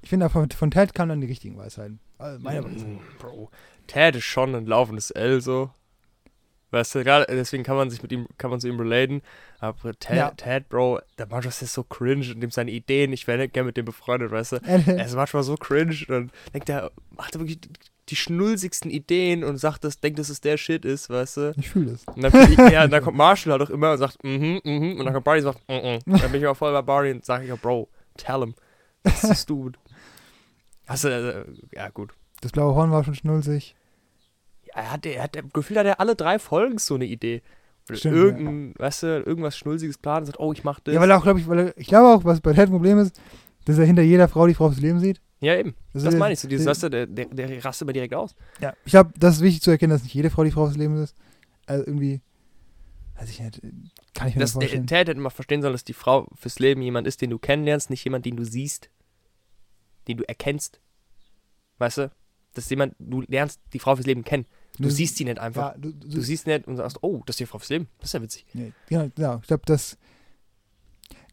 Ich 0.02 0.08
finde, 0.08 0.28
von, 0.30 0.50
von 0.50 0.70
Ted 0.70 0.94
kamen 0.94 1.08
dann 1.10 1.20
die 1.20 1.26
richtigen 1.26 1.56
Weisheiten. 1.56 1.98
Also 2.18 2.40
meiner 2.42 2.62
Meinung 2.62 2.78
nach. 2.96 3.00
Mm, 3.02 3.18
Bro, 3.18 3.50
Ted 3.86 4.16
ist 4.16 4.24
schon 4.24 4.54
ein 4.54 4.66
laufendes 4.66 5.10
L 5.10 5.40
so. 5.40 5.70
Weißt 6.72 6.94
du, 6.94 7.04
gerade 7.04 7.26
deswegen 7.28 7.62
kann 7.62 7.76
man 7.76 7.90
sich 7.90 8.02
mit 8.02 8.10
ihm, 8.12 8.26
kann 8.38 8.50
man 8.50 8.58
zu 8.58 8.66
ihm 8.66 8.80
relaten. 8.80 9.22
Aber 9.60 9.92
Ted, 9.92 10.16
Ja. 10.16 10.30
Ted 10.30 10.68
Bro, 10.68 11.00
der 11.18 11.26
manchmal 11.28 11.50
ist 11.52 11.72
so 11.72 11.84
cringe 11.84 12.26
und 12.32 12.38
nimmt 12.38 12.52
seine 12.54 12.70
Ideen. 12.70 13.12
Ich 13.12 13.26
wäre 13.28 13.38
nicht 13.38 13.52
gerne 13.52 13.66
mit 13.66 13.76
dem 13.76 13.84
befreundet, 13.84 14.30
weißt 14.32 14.52
du. 14.52 14.56
Er 14.66 15.04
ist 15.06 15.14
manchmal 15.14 15.42
so 15.44 15.54
cringe 15.56 15.94
und 16.08 16.32
denkt 16.52 16.68
er, 16.70 16.90
macht 17.16 17.34
er 17.36 17.40
wirklich 17.40 17.60
die 18.08 18.16
schnulzigsten 18.16 18.90
Ideen 18.90 19.44
und 19.44 19.58
sagt, 19.58 19.84
das, 19.84 20.00
denkt, 20.00 20.18
dass 20.18 20.28
es 20.28 20.40
der 20.40 20.56
Shit 20.56 20.84
ist, 20.84 21.08
weißt 21.08 21.36
du. 21.36 21.54
ich 21.56 21.70
fühle 21.70 21.92
das. 21.92 22.04
Und 22.16 22.22
dann, 22.22 22.32
die- 22.32 22.72
ja, 22.72 22.84
und 22.84 22.90
dann 22.90 23.02
kommt 23.02 23.16
Marshall 23.16 23.52
halt 23.52 23.62
auch 23.62 23.70
immer 23.70 23.92
und 23.92 23.98
sagt, 23.98 24.24
mhm, 24.24 24.60
mhm. 24.64 24.96
Und 24.98 25.04
dann 25.04 25.12
kommt 25.14 25.24
Barney 25.24 25.42
und 25.44 25.52
sagt, 25.52 25.68
mhm. 25.68 26.00
mhm. 26.06 26.18
Dann 26.20 26.32
bin 26.32 26.40
ich 26.40 26.46
auch 26.46 26.56
voll 26.56 26.72
bei 26.72 26.82
Barney 26.82 27.12
und 27.12 27.24
sage 27.24 27.44
ich, 27.46 27.60
Bro, 27.60 27.88
tell 28.16 28.40
him. 28.40 28.54
Das 29.04 29.22
ist 29.24 29.42
stupid. 29.42 29.78
Hast 30.86 31.04
du, 31.04 31.08
äh, 31.08 31.44
ja, 31.76 31.88
gut. 31.90 32.12
Das 32.40 32.50
blaue 32.52 32.74
Horn 32.74 32.90
war 32.90 33.04
schon 33.04 33.14
schnulzig. 33.14 33.76
Er 34.74 34.90
hat, 34.92 35.04
er 35.06 35.22
hat, 35.24 35.36
gefühlt 35.52 35.78
hat 35.78 35.86
er 35.86 36.00
alle 36.00 36.16
drei 36.16 36.38
Folgen 36.38 36.78
so 36.78 36.94
eine 36.94 37.04
Idee. 37.06 37.42
Stimmt, 37.90 38.14
irgendein, 38.16 38.74
weißt 38.78 39.02
du, 39.02 39.06
irgendwas 39.26 39.56
Schnulziges 39.56 39.98
planen 39.98 40.20
und 40.20 40.26
sagt, 40.26 40.38
oh, 40.40 40.52
ich 40.52 40.62
mach 40.64 40.78
das. 40.80 40.94
Ja, 40.94 41.00
weil 41.00 41.10
er 41.10 41.18
auch, 41.18 41.22
glaube 41.24 41.40
ich, 41.40 41.48
weil 41.48 41.58
er, 41.58 41.76
ich 41.76 41.88
glaube 41.88 42.08
auch, 42.08 42.24
was 42.24 42.40
bei 42.40 42.52
Ted 42.52 42.68
ein 42.68 42.70
Problem 42.70 42.98
ist, 42.98 43.20
dass 43.64 43.76
er 43.78 43.84
hinter 43.84 44.02
jeder 44.02 44.28
Frau 44.28 44.46
die 44.46 44.54
Frau 44.54 44.68
fürs 44.68 44.80
Leben 44.80 45.00
sieht. 45.00 45.20
Ja, 45.40 45.56
eben. 45.58 45.74
Das 45.92 46.04
Das 46.04 46.14
ist- 46.14 46.18
meine 46.20 46.32
ich 46.34 46.40
so. 46.40 46.46
Dieses, 46.48 46.64
die- 46.64 46.70
weißt 46.70 46.82
du, 46.84 46.88
der, 46.90 47.06
der, 47.06 47.26
der 47.26 47.64
rastet 47.64 47.82
immer 47.86 47.92
direkt 47.92 48.14
aus. 48.14 48.34
Ja. 48.60 48.72
Ich 48.84 48.92
glaube, 48.92 49.12
das 49.18 49.36
ist 49.36 49.40
wichtig 49.42 49.62
zu 49.62 49.72
erkennen, 49.72 49.90
dass 49.90 50.04
nicht 50.04 50.14
jede 50.14 50.30
Frau 50.30 50.44
die 50.44 50.52
Frau 50.52 50.66
fürs 50.66 50.76
Leben 50.78 51.02
ist. 51.02 51.16
Also 51.66 51.84
irgendwie, 51.84 52.20
weiß 53.18 53.28
ich 53.30 53.40
nicht, 53.40 53.60
kann 54.14 54.28
ich 54.28 54.36
mir 54.36 54.40
das, 54.42 54.52
Das, 54.52 54.58
der, 54.60 54.68
vorstellen. 54.68 54.86
der 54.86 54.98
hätte 54.98 55.12
immer 55.12 55.30
verstehen 55.30 55.60
sollen, 55.62 55.74
dass 55.74 55.84
die 55.84 55.92
Frau 55.92 56.28
fürs 56.36 56.60
Leben 56.60 56.82
jemand 56.82 57.08
ist, 57.08 57.20
den 57.20 57.30
du 57.30 57.38
kennenlernst, 57.38 57.90
nicht 57.90 58.04
jemand, 58.04 58.24
den 58.26 58.36
du 58.36 58.44
siehst, 58.44 58.90
den 60.06 60.18
du 60.18 60.24
erkennst. 60.28 60.80
Weißt 61.78 61.98
du? 61.98 62.10
Das 62.54 62.64
ist 62.64 62.70
jemand, 62.70 62.94
du 63.00 63.22
lernst 63.22 63.60
die 63.72 63.78
Frau 63.80 63.96
fürs 63.96 64.06
Leben 64.06 64.22
kennen. 64.24 64.46
Du 64.78 64.84
Das- 64.84 64.96
siehst 64.96 65.16
sie 65.16 65.24
nicht 65.24 65.38
einfach. 65.38 65.72
ja, 65.72 65.78
du, 65.78 65.92
du, 65.92 66.08
Du 66.08 66.20
siehst 66.20 66.46
nicht 66.46 66.66
und 66.66 66.76
sagst, 66.76 66.98
oh, 67.02 67.22
das 67.26 67.34
ist 67.34 67.40
die 67.40 67.46
Frau 67.46 67.58
fürs 67.58 67.68
Leben. 67.68 67.88
Das 68.00 68.08
ist 68.08 68.14
ja 68.14 68.22
witzig. 68.22 68.46
Nee, 68.54 68.72
genau, 68.88 69.08
genau. 69.14 69.38
Ich 69.42 69.46
glaube, 69.48 69.62
das. 69.66 69.98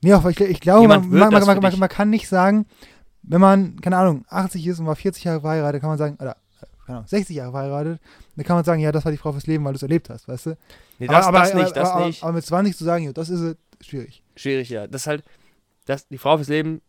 Nee, 0.02 0.14
auch, 0.14 0.26
ich, 0.26 0.40
ich 0.40 0.60
glaube, 0.62 0.88
man, 0.88 1.10
man, 1.10 1.32
man, 1.32 1.60
man, 1.62 1.80
man 1.80 1.90
kann 1.90 2.10
nicht 2.10 2.28
sagen, 2.28 2.66
wenn 3.24 3.42
man, 3.42 3.80
keine 3.82 3.98
Ahnung, 3.98 4.26
80 4.30 4.66
ist 4.68 4.80
und 4.80 4.86
war 4.88 4.96
40 4.96 5.24
Jahre 5.26 5.42
verheiratet, 5.42 5.82
kann 5.82 5.90
man 5.90 5.98
sagen, 5.98 6.16
oder, 6.20 6.32
äh, 6.62 6.66
keine 6.86 6.98
Ahnung, 7.00 7.08
60 7.08 7.36
Jahre 7.36 7.52
verheiratet, 7.52 8.00
dann 8.36 8.46
kann 8.46 8.56
man 8.56 8.64
sagen, 8.66 8.82
ja, 8.82 8.92
das 8.92 9.04
war 9.06 9.12
die 9.12 9.18
Frau 9.18 9.32
fürs 9.34 9.48
Leben, 9.48 9.64
weil 9.66 9.74
du 9.74 9.78
es 9.78 9.84
erlebt 9.84 10.10
hast, 10.10 10.28
weißt 10.28 10.46
du? 10.48 10.58
Nee, 11.00 11.08
das, 11.08 11.26
aber, 11.26 11.40
das 11.40 11.52
aber, 11.52 11.64
nicht, 11.64 11.76
das 11.76 11.90
aber, 11.90 12.06
nicht. 12.06 12.24
Aber, 12.24 12.34
mit 12.34 12.46
20 12.46 12.78
zu 12.78 12.84
sagen, 12.86 13.04
ja, 13.06 13.14
das 13.14 13.30
ist 13.30 13.58
schwierig. 13.82 14.24
Schwierig, 14.36 14.70
ja. 14.70 14.88
Das 14.88 15.02
ist 15.04 15.08
halt, 15.08 15.24
das, 15.86 16.08
die 16.08 16.18
Frau 16.18 16.38
fürs 16.38 16.48
Leben, 16.50 16.82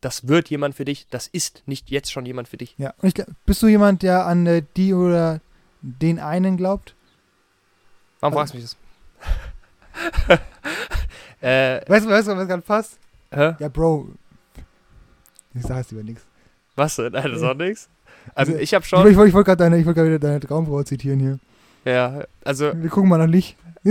das 0.00 0.28
wird 0.28 0.48
jemand 0.50 0.74
für 0.74 0.84
dich. 0.84 1.06
Das 1.10 1.26
ist 1.26 1.62
nicht 1.66 1.90
jetzt 1.90 2.10
schon 2.10 2.26
jemand 2.26 2.48
für 2.48 2.56
dich. 2.56 2.74
Ja. 2.78 2.94
Und 3.02 3.08
ich 3.18 3.24
bist 3.44 3.62
du 3.62 3.66
jemand, 3.66 4.02
der 4.02 4.26
an 4.26 4.46
äh, 4.46 4.62
die 4.76 4.94
oder 4.94 5.40
den 6.00 6.18
einen 6.18 6.56
glaubt? 6.56 6.94
Warum 8.20 8.36
Also- 8.38 8.52
fragst 8.52 8.54
du 8.54 8.58
mich 8.58 8.66
das? 10.28 10.38
äh, 11.40 11.80
Weißt 11.90 12.06
du, 12.06 12.10
weißt 12.10 12.28
du, 12.28 12.36
was 12.36 12.48
gerade 12.48 12.62
passt? 12.62 12.98
hä? 13.32 13.54
Ja, 13.58 13.68
Bro. 13.68 14.08
Ich 15.54 15.62
sag 15.62 15.78
jetzt 15.78 15.90
lieber 15.90 16.02
nichts. 16.02 16.24
Was 16.74 16.96
denn? 16.96 17.12
Nein, 17.12 17.24
das 17.30 17.36
ist 17.38 17.42
auch 17.42 17.54
nichts. 17.54 17.88
Also, 18.34 18.52
Also, 18.52 18.62
ich 18.62 18.74
habe 18.74 18.84
schon. 18.84 19.06
ich 19.08 19.16
wollte 19.16 19.30
wollt 19.34 19.46
gerade 19.46 19.64
wollt 19.86 19.96
wieder 19.96 20.18
deine 20.18 20.40
Traumfrau 20.40 20.82
zitieren 20.82 21.20
hier. 21.20 21.38
Ja, 21.84 22.24
also, 22.44 22.72
Wir 22.74 22.90
gucken 22.90 23.08
mal 23.08 23.18
nach 23.18 23.26
Licht. 23.26 23.56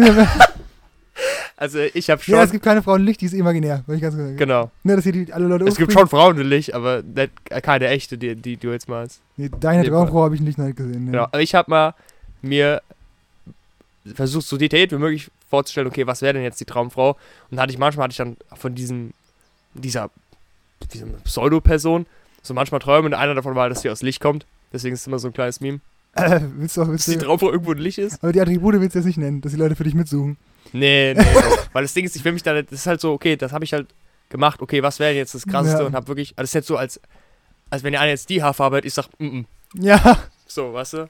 ja, 1.57 1.61
also 1.61 1.79
ich 1.79 2.09
habe 2.09 2.21
schon. 2.21 2.35
es 2.35 2.51
gibt 2.51 2.63
keine 2.63 2.83
Frau 2.83 2.95
in 2.95 3.03
Licht, 3.03 3.21
die 3.21 3.25
ist 3.25 3.33
imaginär. 3.33 3.83
Wollte 3.87 3.95
ich 3.97 4.01
ganz 4.01 4.15
sagen. 4.15 4.37
genau. 4.37 4.71
Ne, 4.83 4.95
dass 4.95 5.03
hier 5.03 5.13
die, 5.13 5.31
alle 5.33 5.47
Leute 5.47 5.65
Es 5.65 5.77
gibt 5.77 5.93
schon 5.93 6.07
Frauen 6.07 6.37
in 6.39 6.47
Licht, 6.47 6.73
aber 6.73 7.01
nicht, 7.01 7.31
keine 7.63 7.87
echte, 7.87 8.17
die, 8.17 8.35
die 8.35 8.57
du 8.57 8.71
jetzt 8.71 8.89
meinst. 8.89 9.21
Nee, 9.37 9.49
deine 9.59 9.87
Traumfrau 9.87 10.23
habe 10.23 10.35
ich 10.35 10.41
nicht 10.41 10.57
noch 10.57 10.65
nicht 10.65 10.77
gesehen. 10.77 11.05
Ne. 11.05 11.11
Genau. 11.11 11.23
Aber 11.23 11.41
ich 11.41 11.55
habe 11.55 11.69
mal 11.69 11.93
mir 12.41 12.81
versucht, 14.13 14.45
so 14.45 14.57
detailliert 14.57 14.91
wie 14.91 14.97
möglich 14.97 15.31
vorzustellen, 15.49 15.87
okay, 15.87 16.05
was 16.05 16.21
wäre 16.21 16.33
denn 16.33 16.43
jetzt 16.43 16.59
die 16.59 16.65
Traumfrau? 16.65 17.17
Und 17.49 17.59
hatte 17.59 17.71
ich 17.71 17.79
manchmal 17.79 18.05
hatte 18.05 18.11
ich 18.11 18.17
dann 18.17 18.37
von 18.55 18.75
diesem, 18.75 19.13
dieser, 19.73 20.09
dieser 20.93 21.07
Pseudo-Person 21.23 22.05
so 22.41 22.53
manchmal 22.53 22.79
Träume 22.79 23.07
und 23.07 23.13
einer 23.13 23.33
davon 23.33 23.55
war, 23.55 23.69
dass 23.69 23.81
sie 23.81 23.89
aus 23.89 24.01
Licht 24.01 24.21
kommt. 24.21 24.45
Deswegen 24.71 24.93
ist 24.93 25.01
es 25.01 25.07
immer 25.07 25.19
so 25.19 25.27
ein 25.27 25.33
kleines 25.33 25.61
Meme. 25.61 25.79
Äh, 26.13 26.41
willst 26.57 26.77
du 26.77 26.83
auch, 26.83 26.87
willst 26.87 27.07
Dass 27.07 27.15
die 27.15 27.19
Traumfrau 27.19 27.51
irgendwo 27.51 27.71
in 27.71 27.79
Licht 27.79 27.97
ist. 27.97 28.21
aber 28.23 28.31
die 28.31 28.41
Attribute 28.41 28.79
willst 28.79 28.95
du 28.95 28.99
jetzt 28.99 29.05
nicht 29.05 29.17
nennen, 29.17 29.41
dass 29.41 29.51
die 29.51 29.57
Leute 29.57 29.75
für 29.75 29.83
dich 29.83 29.95
mitsuchen. 29.95 30.37
Nee, 30.73 31.13
nee. 31.13 31.23
weil 31.73 31.83
das 31.83 31.93
Ding 31.93 32.05
ist, 32.05 32.15
ich 32.15 32.23
will 32.25 32.31
mich 32.33 32.43
da 32.43 32.53
nicht, 32.53 32.71
das 32.71 32.79
ist 32.79 32.87
halt 32.87 33.01
so, 33.01 33.13
okay, 33.13 33.35
das 33.35 33.51
habe 33.51 33.63
ich 33.63 33.73
halt 33.73 33.87
gemacht, 34.29 34.61
okay, 34.61 34.81
was 34.83 34.99
wäre 34.99 35.13
jetzt 35.13 35.35
das 35.35 35.45
Krasseste 35.45 35.81
Ja. 35.81 35.85
und 35.87 35.95
habe 35.95 36.07
wirklich, 36.07 36.29
also 36.31 36.41
das 36.43 36.49
ist 36.49 36.53
jetzt 36.55 36.67
so, 36.67 36.77
als, 36.77 36.99
als 37.69 37.83
wenn 37.83 37.91
der 37.93 38.01
eine 38.01 38.11
jetzt 38.11 38.29
die 38.29 38.41
Haarfarbe 38.43 38.77
hat, 38.77 38.85
ich 38.85 38.93
sag, 38.93 39.07
mm, 39.19 39.25
mm. 39.25 39.45
Ja. 39.79 40.17
so, 40.47 40.73
weißt 40.73 40.93
du? 40.93 41.09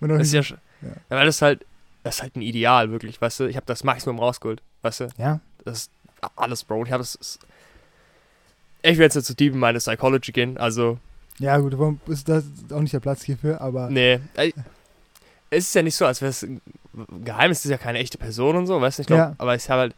Das 0.00 0.20
ist 0.20 0.32
ja, 0.32 0.40
Ja. 0.42 0.56
ja. 0.82 0.88
weil 1.08 1.26
das 1.26 1.36
ist 1.36 1.42
halt, 1.42 1.64
das 2.04 2.16
ist 2.16 2.22
halt 2.22 2.36
ein 2.36 2.42
Ideal, 2.42 2.90
wirklich, 2.90 3.20
weißt 3.20 3.40
du? 3.40 3.46
Ich 3.46 3.56
habe 3.56 3.66
das 3.66 3.84
Maximum 3.84 4.18
rausgeholt, 4.18 4.62
weißt 4.82 5.00
du? 5.00 5.08
ja. 5.18 5.40
Das 5.64 5.78
ist 5.82 5.90
alles, 6.36 6.64
Bro. 6.64 6.84
Ich 6.86 6.92
habe 6.92 7.02
es. 7.02 7.18
es- 7.20 7.38
Ich 8.82 8.96
will 8.96 9.04
jetzt 9.04 9.16
nicht 9.16 9.26
zu 9.26 9.34
tief 9.34 9.52
in 9.52 9.58
meine 9.58 9.78
Psychology 9.78 10.32
gehen, 10.32 10.56
also, 10.56 10.98
Ja, 11.38 11.58
gut, 11.58 11.76
warum 11.78 12.00
ist 12.06 12.28
das 12.28 12.44
auch 12.72 12.80
nicht 12.80 12.92
der 12.94 13.00
Platz 13.00 13.22
hierfür, 13.24 13.60
aber. 13.60 13.90
nee. 13.90 14.20
Es 15.50 15.64
ist 15.68 15.74
ja 15.74 15.82
nicht 15.82 15.96
so, 15.96 16.04
als 16.06 16.20
wäre 16.20 16.30
es 16.30 16.42
ein 16.42 16.60
Geheimnis, 17.24 17.64
ist 17.64 17.70
ja 17.70 17.78
keine 17.78 17.98
echte 17.98 18.18
Person 18.18 18.56
und 18.56 18.66
so, 18.66 18.80
weißt 18.80 18.98
du? 18.98 19.00
Ich 19.02 19.06
glaube, 19.06 19.22
Ja. 19.22 19.34
aber 19.38 19.54
ich 19.54 19.68
habe 19.70 19.80
halt, 19.80 19.94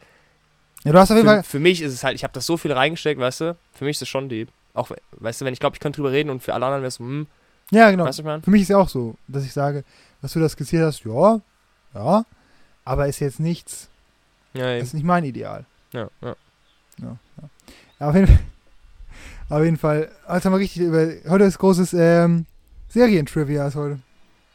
Ja, 0.85 0.93
du 0.93 0.99
hast 0.99 1.11
auf 1.11 1.17
jeden 1.17 1.29
für, 1.29 1.35
Fall. 1.35 1.43
für 1.43 1.59
mich 1.61 1.83
ist 1.83 1.93
es 1.93 2.05
halt, 2.05 2.15
ich 2.15 2.23
habe 2.25 2.33
das 2.33 2.47
so 2.47 2.57
viel 2.57 2.73
reingesteckt, 2.73 3.21
weißt 3.21 3.41
du? 3.41 3.57
Für 3.73 3.85
mich 3.85 3.97
ist 3.97 4.03
es 4.03 4.09
schon 4.09 4.29
deep. 4.29 4.49
Auch, 4.75 4.91
weißt 5.13 5.41
du, 5.41 5.45
wenn 5.45 5.53
ich 5.53 5.61
glaube, 5.61 5.75
ich 5.77 5.81
könnte 5.81 5.97
drüber 5.97 6.13
reden 6.13 6.31
und 6.31 6.43
für 6.43 6.55
alle 6.55 6.65
anderen 6.67 6.83
wäre 6.83 6.89
es 6.89 6.95
so, 6.95 7.05
hm, 7.05 7.27
Ja, 7.71 7.91
genau. 7.91 8.05
weißt 8.05 8.19
du, 8.21 8.23
was 8.23 8.25
ich 8.25 8.25
meine? 8.25 8.43
Für 8.43 8.51
mich 8.51 8.63
ist 8.63 8.69
ja 8.69 8.79
auch 8.79 8.89
so, 8.89 9.17
dass 9.29 9.45
ich 9.45 9.53
sage, 9.53 9.85
was 10.23 10.33
du 10.33 10.41
da 10.41 10.49
skizziert 10.49 10.85
hast, 10.85 11.05
ja, 11.05 11.41
ja, 11.95 12.25
aber 12.85 13.09
ist 13.09 13.19
jetzt 13.21 13.41
nichts, 13.41 13.89
Ja, 14.55 14.75
das 14.79 14.89
ist 14.89 14.95
nicht 14.95 15.05
mein 15.05 15.25
Ideal. 15.25 15.65
ja, 15.93 16.09
ja. 16.23 16.37
Ja, 16.99 17.17
ja. 17.43 17.49
ja 17.99 18.09
auf, 18.09 18.15
jeden 18.15 18.27
Fall, 18.29 18.39
auf 19.49 19.65
jeden 19.65 19.77
Fall, 19.79 20.11
jetzt 20.33 20.45
haben 20.45 20.53
wir 20.53 20.59
richtig 20.61 20.83
über, 20.83 21.09
heute 21.29 21.45
ist 21.45 21.59
großes 21.59 21.93
ähm, 21.95 22.47
Serien-Trivia 22.89 23.67
ist 23.67 23.75
heute. 23.75 23.99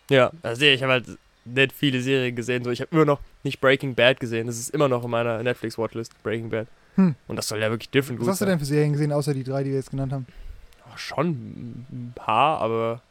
Ja, 0.10 0.32
also 0.44 0.64
ich 0.66 0.82
habe 0.84 0.94
halt 0.94 1.06
nicht 1.46 1.72
viele 1.74 2.02
Serien 2.02 2.36
gesehen. 2.36 2.64
So, 2.64 2.72
ich 2.72 2.82
habe 2.82 2.90
immer 2.92 3.06
noch 3.06 3.20
nicht 3.44 3.60
Breaking 3.62 3.96
Bad 3.96 4.20
gesehen. 4.20 4.48
Das 4.48 4.58
ist 4.58 4.70
immer 4.70 4.88
noch 4.88 5.04
in 5.04 5.12
meiner 5.12 5.42
Netflix-Watchlist, 5.44 6.22
Breaking 6.24 6.50
Bad. 6.50 6.68
Hm. 6.96 7.16
Und 7.28 7.36
das 7.36 7.48
soll 7.48 7.60
ja 7.60 7.70
wirklich 7.70 7.90
different 7.90 8.20
Was 8.22 8.28
hast 8.28 8.42
du 8.42 8.46
sein. 8.46 8.50
denn 8.52 8.60
für 8.60 8.66
Serien 8.66 8.94
gesehen, 8.94 9.12
außer 9.12 9.34
die 9.34 9.44
drei, 9.44 9.64
die 9.64 9.70
wir 9.72 9.78
jetzt 9.78 9.92
genannt 9.92 10.14
haben? 10.14 10.26
Oh, 10.88 10.98
schon 10.98 11.30
ein 11.92 12.14
paar, 12.16 12.60
aber 12.62 13.02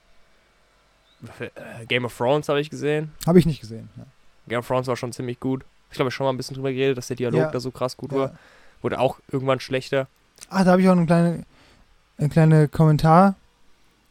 äh, 1.39 1.87
Game 1.87 2.05
of 2.05 2.17
Thrones 2.17 2.49
habe 2.49 2.61
ich 2.61 2.71
gesehen. 2.71 3.13
Habe 3.27 3.39
ich 3.39 3.47
nicht 3.47 3.61
gesehen. 3.61 3.89
Ja. 3.97 4.05
Game 4.49 4.59
of 4.61 4.67
Thrones 4.67 4.87
war 4.87 4.97
schon 4.97 5.13
ziemlich 5.13 5.41
gut. 5.41 5.65
Ich 5.91 5.97
glaube, 5.97 6.09
ich 6.09 6.15
schon 6.15 6.25
mal 6.25 6.33
ein 6.33 6.37
bisschen 6.37 6.55
drüber 6.55 6.73
geredet, 6.73 6.99
dass 6.99 7.07
der 7.09 7.17
Dialog 7.17 7.41
Ja. 7.41 7.51
da 7.51 7.61
so 7.61 7.71
krass 7.71 7.97
gut 7.97 8.13
Ja. 8.13 8.19
war. 8.19 8.39
Wurde 8.83 8.99
auch 8.99 9.19
irgendwann 9.31 9.61
schlechter. 9.61 10.09
Ah, 10.51 10.65
da 10.65 10.73
habe 10.73 10.83
ich 10.83 10.89
auch 10.89 10.93
einen 10.93 11.07
kleinen 11.07 11.47
einen 12.19 12.31
kleine 12.31 12.69
Kommentar. 12.69 13.35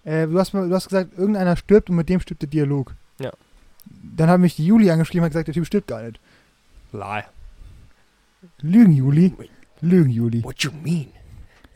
Äh, 0.06 0.28
du, 0.28 0.38
hast, 0.40 0.54
mal- 0.54 0.68
du 0.68 0.76
hast 0.76 0.90
gesagt, 0.90 1.18
irgendeiner 1.18 1.56
stirbt 1.56 1.90
und 1.90 1.96
mit 1.96 2.10
dem 2.10 2.20
stirbt 2.20 2.42
der 2.42 2.50
Dialog. 2.50 2.94
Ja. 3.20 3.32
Dann 3.86 4.30
hat 4.30 4.40
mich 4.40 4.56
die 4.56 4.66
Juli 4.66 4.90
angeschrieben 4.92 5.24
und 5.24 5.30
gesagt, 5.30 5.48
der 5.48 5.54
Typ 5.54 5.66
stirbt 5.66 5.88
gar 5.88 6.02
nicht. 6.04 6.20
Lie. 6.92 7.24
Lügen, 8.62 8.92
Juli. 8.94 9.34
Lügen, 9.82 10.10
Juli. 10.10 10.44
What 10.44 10.60
you 10.64 10.72
mean? 10.84 11.08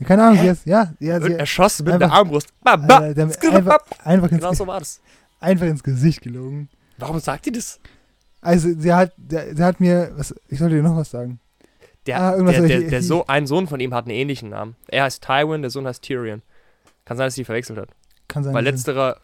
Keine 0.03 0.23
Ahnung, 0.23 0.37
Hä? 0.37 0.43
sie 0.43 0.47
ist, 0.49 0.65
ja, 0.67 0.93
ja, 0.99 1.19
sie, 1.19 1.33
Erschossen 1.33 1.85
mit 1.85 1.93
einfach- 1.95 2.07
der 2.09 2.17
Armbrust. 2.17 2.49
Ba, 2.63 2.75
ba. 2.75 2.97
Alter, 2.97 3.23
einfach, 3.23 3.63
bap. 3.63 3.85
einfach, 4.03 4.31
ins, 4.31 4.39
Genau 4.41 4.53
so 4.53 4.67
war 4.67 4.79
das. 4.79 5.01
einfach 5.39 5.65
ins 5.65 5.83
Gesicht 5.83 6.21
gelogen. 6.21 6.69
Warum 6.97 7.19
sagt 7.19 7.45
die 7.47 7.51
das? 7.51 7.79
Also, 8.41 8.69
sie 8.77 8.93
hat, 8.93 9.11
der, 9.17 9.55
sie 9.55 9.63
hat 9.63 9.79
mir, 9.79 10.11
was, 10.15 10.35
ich 10.49 10.59
sollte 10.59 10.75
dir 10.75 10.83
noch 10.83 10.95
was 10.95 11.09
sagen. 11.09 11.39
Der, 12.05 12.21
Ah, 12.21 12.35
der, 12.37 12.61
der, 12.61 12.79
ich- 12.81 12.89
der 12.89 13.01
so 13.01 13.25
ein 13.25 13.47
Sohn 13.47 13.67
von 13.67 13.79
ihm 13.79 13.93
hat 13.93 14.05
einen 14.05 14.13
ähnlichen 14.15 14.49
Namen. 14.49 14.75
Er 14.87 15.03
heißt 15.03 15.23
Tywin, 15.23 15.61
der 15.61 15.71
Sohn 15.71 15.87
heißt 15.87 16.03
Tyrion. 16.03 16.41
Kann 17.05 17.17
sein, 17.17 17.27
dass 17.27 17.33
sie 17.35 17.43
verwechselt 17.43 17.79
hat. 17.79 17.89
Kann 18.27 18.43
sein. 18.43 18.53
Weil 18.53 18.63
letzterer 18.63 19.17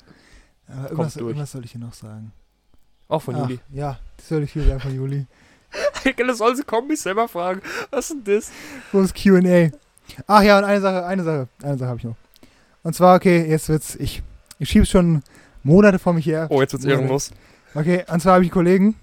aber 0.67 0.83
irgendwas, 0.91 1.13
durch. 1.15 1.27
irgendwas 1.27 1.51
soll 1.51 1.65
ich 1.65 1.71
dir 1.73 1.79
noch 1.79 1.93
sagen. 1.93 2.31
auch 3.09 3.21
von 3.21 3.35
Ach, 3.35 3.41
Juli. 3.49 3.59
Ja, 3.71 3.99
das 4.17 4.29
soll 4.29 4.43
ich 4.43 4.53
hier 4.53 4.65
sagen 4.65 4.79
von 4.79 4.95
Juli. 4.95 5.25
das 6.17 6.37
soll 6.37 6.55
sie 6.55 6.63
kommen, 6.63 6.87
mich 6.87 7.01
selber 7.01 7.27
fragen. 7.27 7.61
Was 7.91 8.09
ist 8.11 8.25
denn 8.25 8.35
das? 8.35 8.51
Wo 8.91 9.01
ist 9.01 9.13
QA? 9.15 9.69
Ach 10.27 10.41
ja, 10.41 10.57
und 10.57 10.63
eine 10.63 10.81
Sache, 10.81 11.05
eine 11.05 11.23
Sache, 11.23 11.47
eine 11.61 11.77
Sache 11.77 11.89
habe 11.89 11.97
ich 11.99 12.05
noch. 12.05 12.15
Und 12.83 12.93
zwar, 12.95 13.15
okay, 13.15 13.45
jetzt 13.49 13.69
wird's, 13.69 13.95
ich, 13.95 14.21
ich 14.59 14.69
schieb's 14.69 14.89
schon 14.89 15.23
Monate 15.63 15.99
vor 15.99 16.13
mich 16.13 16.25
her. 16.25 16.47
Oh, 16.49 16.61
jetzt 16.61 16.73
wird's 16.73 16.85
ehrenlos. 16.85 17.31
Okay, 17.75 18.03
und 18.11 18.21
zwar 18.21 18.33
habe 18.35 18.43
ich 18.43 18.49
einen 18.49 18.53
Kollegen, 18.53 18.95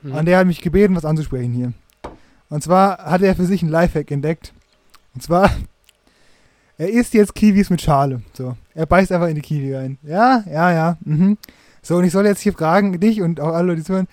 Mhm. 0.00 0.14
und 0.14 0.24
der 0.26 0.38
hat 0.38 0.46
mich 0.46 0.60
gebeten, 0.60 0.94
was 0.94 1.04
anzusprechen 1.04 1.52
hier. 1.52 1.72
Und 2.50 2.62
zwar 2.62 2.98
hat 3.04 3.20
er 3.20 3.34
für 3.34 3.46
sich 3.46 3.62
einen 3.62 3.72
Lifehack 3.72 4.12
entdeckt. 4.12 4.52
Und 5.12 5.24
zwar, 5.24 5.50
er 6.78 6.88
isst 6.88 7.12
jetzt 7.14 7.34
Kiwis 7.34 7.68
mit 7.70 7.80
Schale. 7.82 8.22
So, 8.32 8.56
er 8.74 8.86
beißt 8.86 9.12
einfach 9.12 9.28
in 9.28 9.34
die 9.34 9.40
Kiwi 9.42 9.74
rein. 9.74 9.98
Ja, 10.02 10.42
ja, 10.50 10.72
ja. 10.72 10.98
Mhm. 11.04 11.36
So, 11.82 11.96
und 11.96 12.04
ich 12.04 12.12
soll 12.12 12.26
jetzt 12.26 12.40
hier 12.40 12.52
fragen, 12.52 12.98
dich 12.98 13.20
und 13.20 13.40
auch 13.40 13.52
alle, 13.52 13.76
die 13.76 13.82
zuhören, 13.82 14.08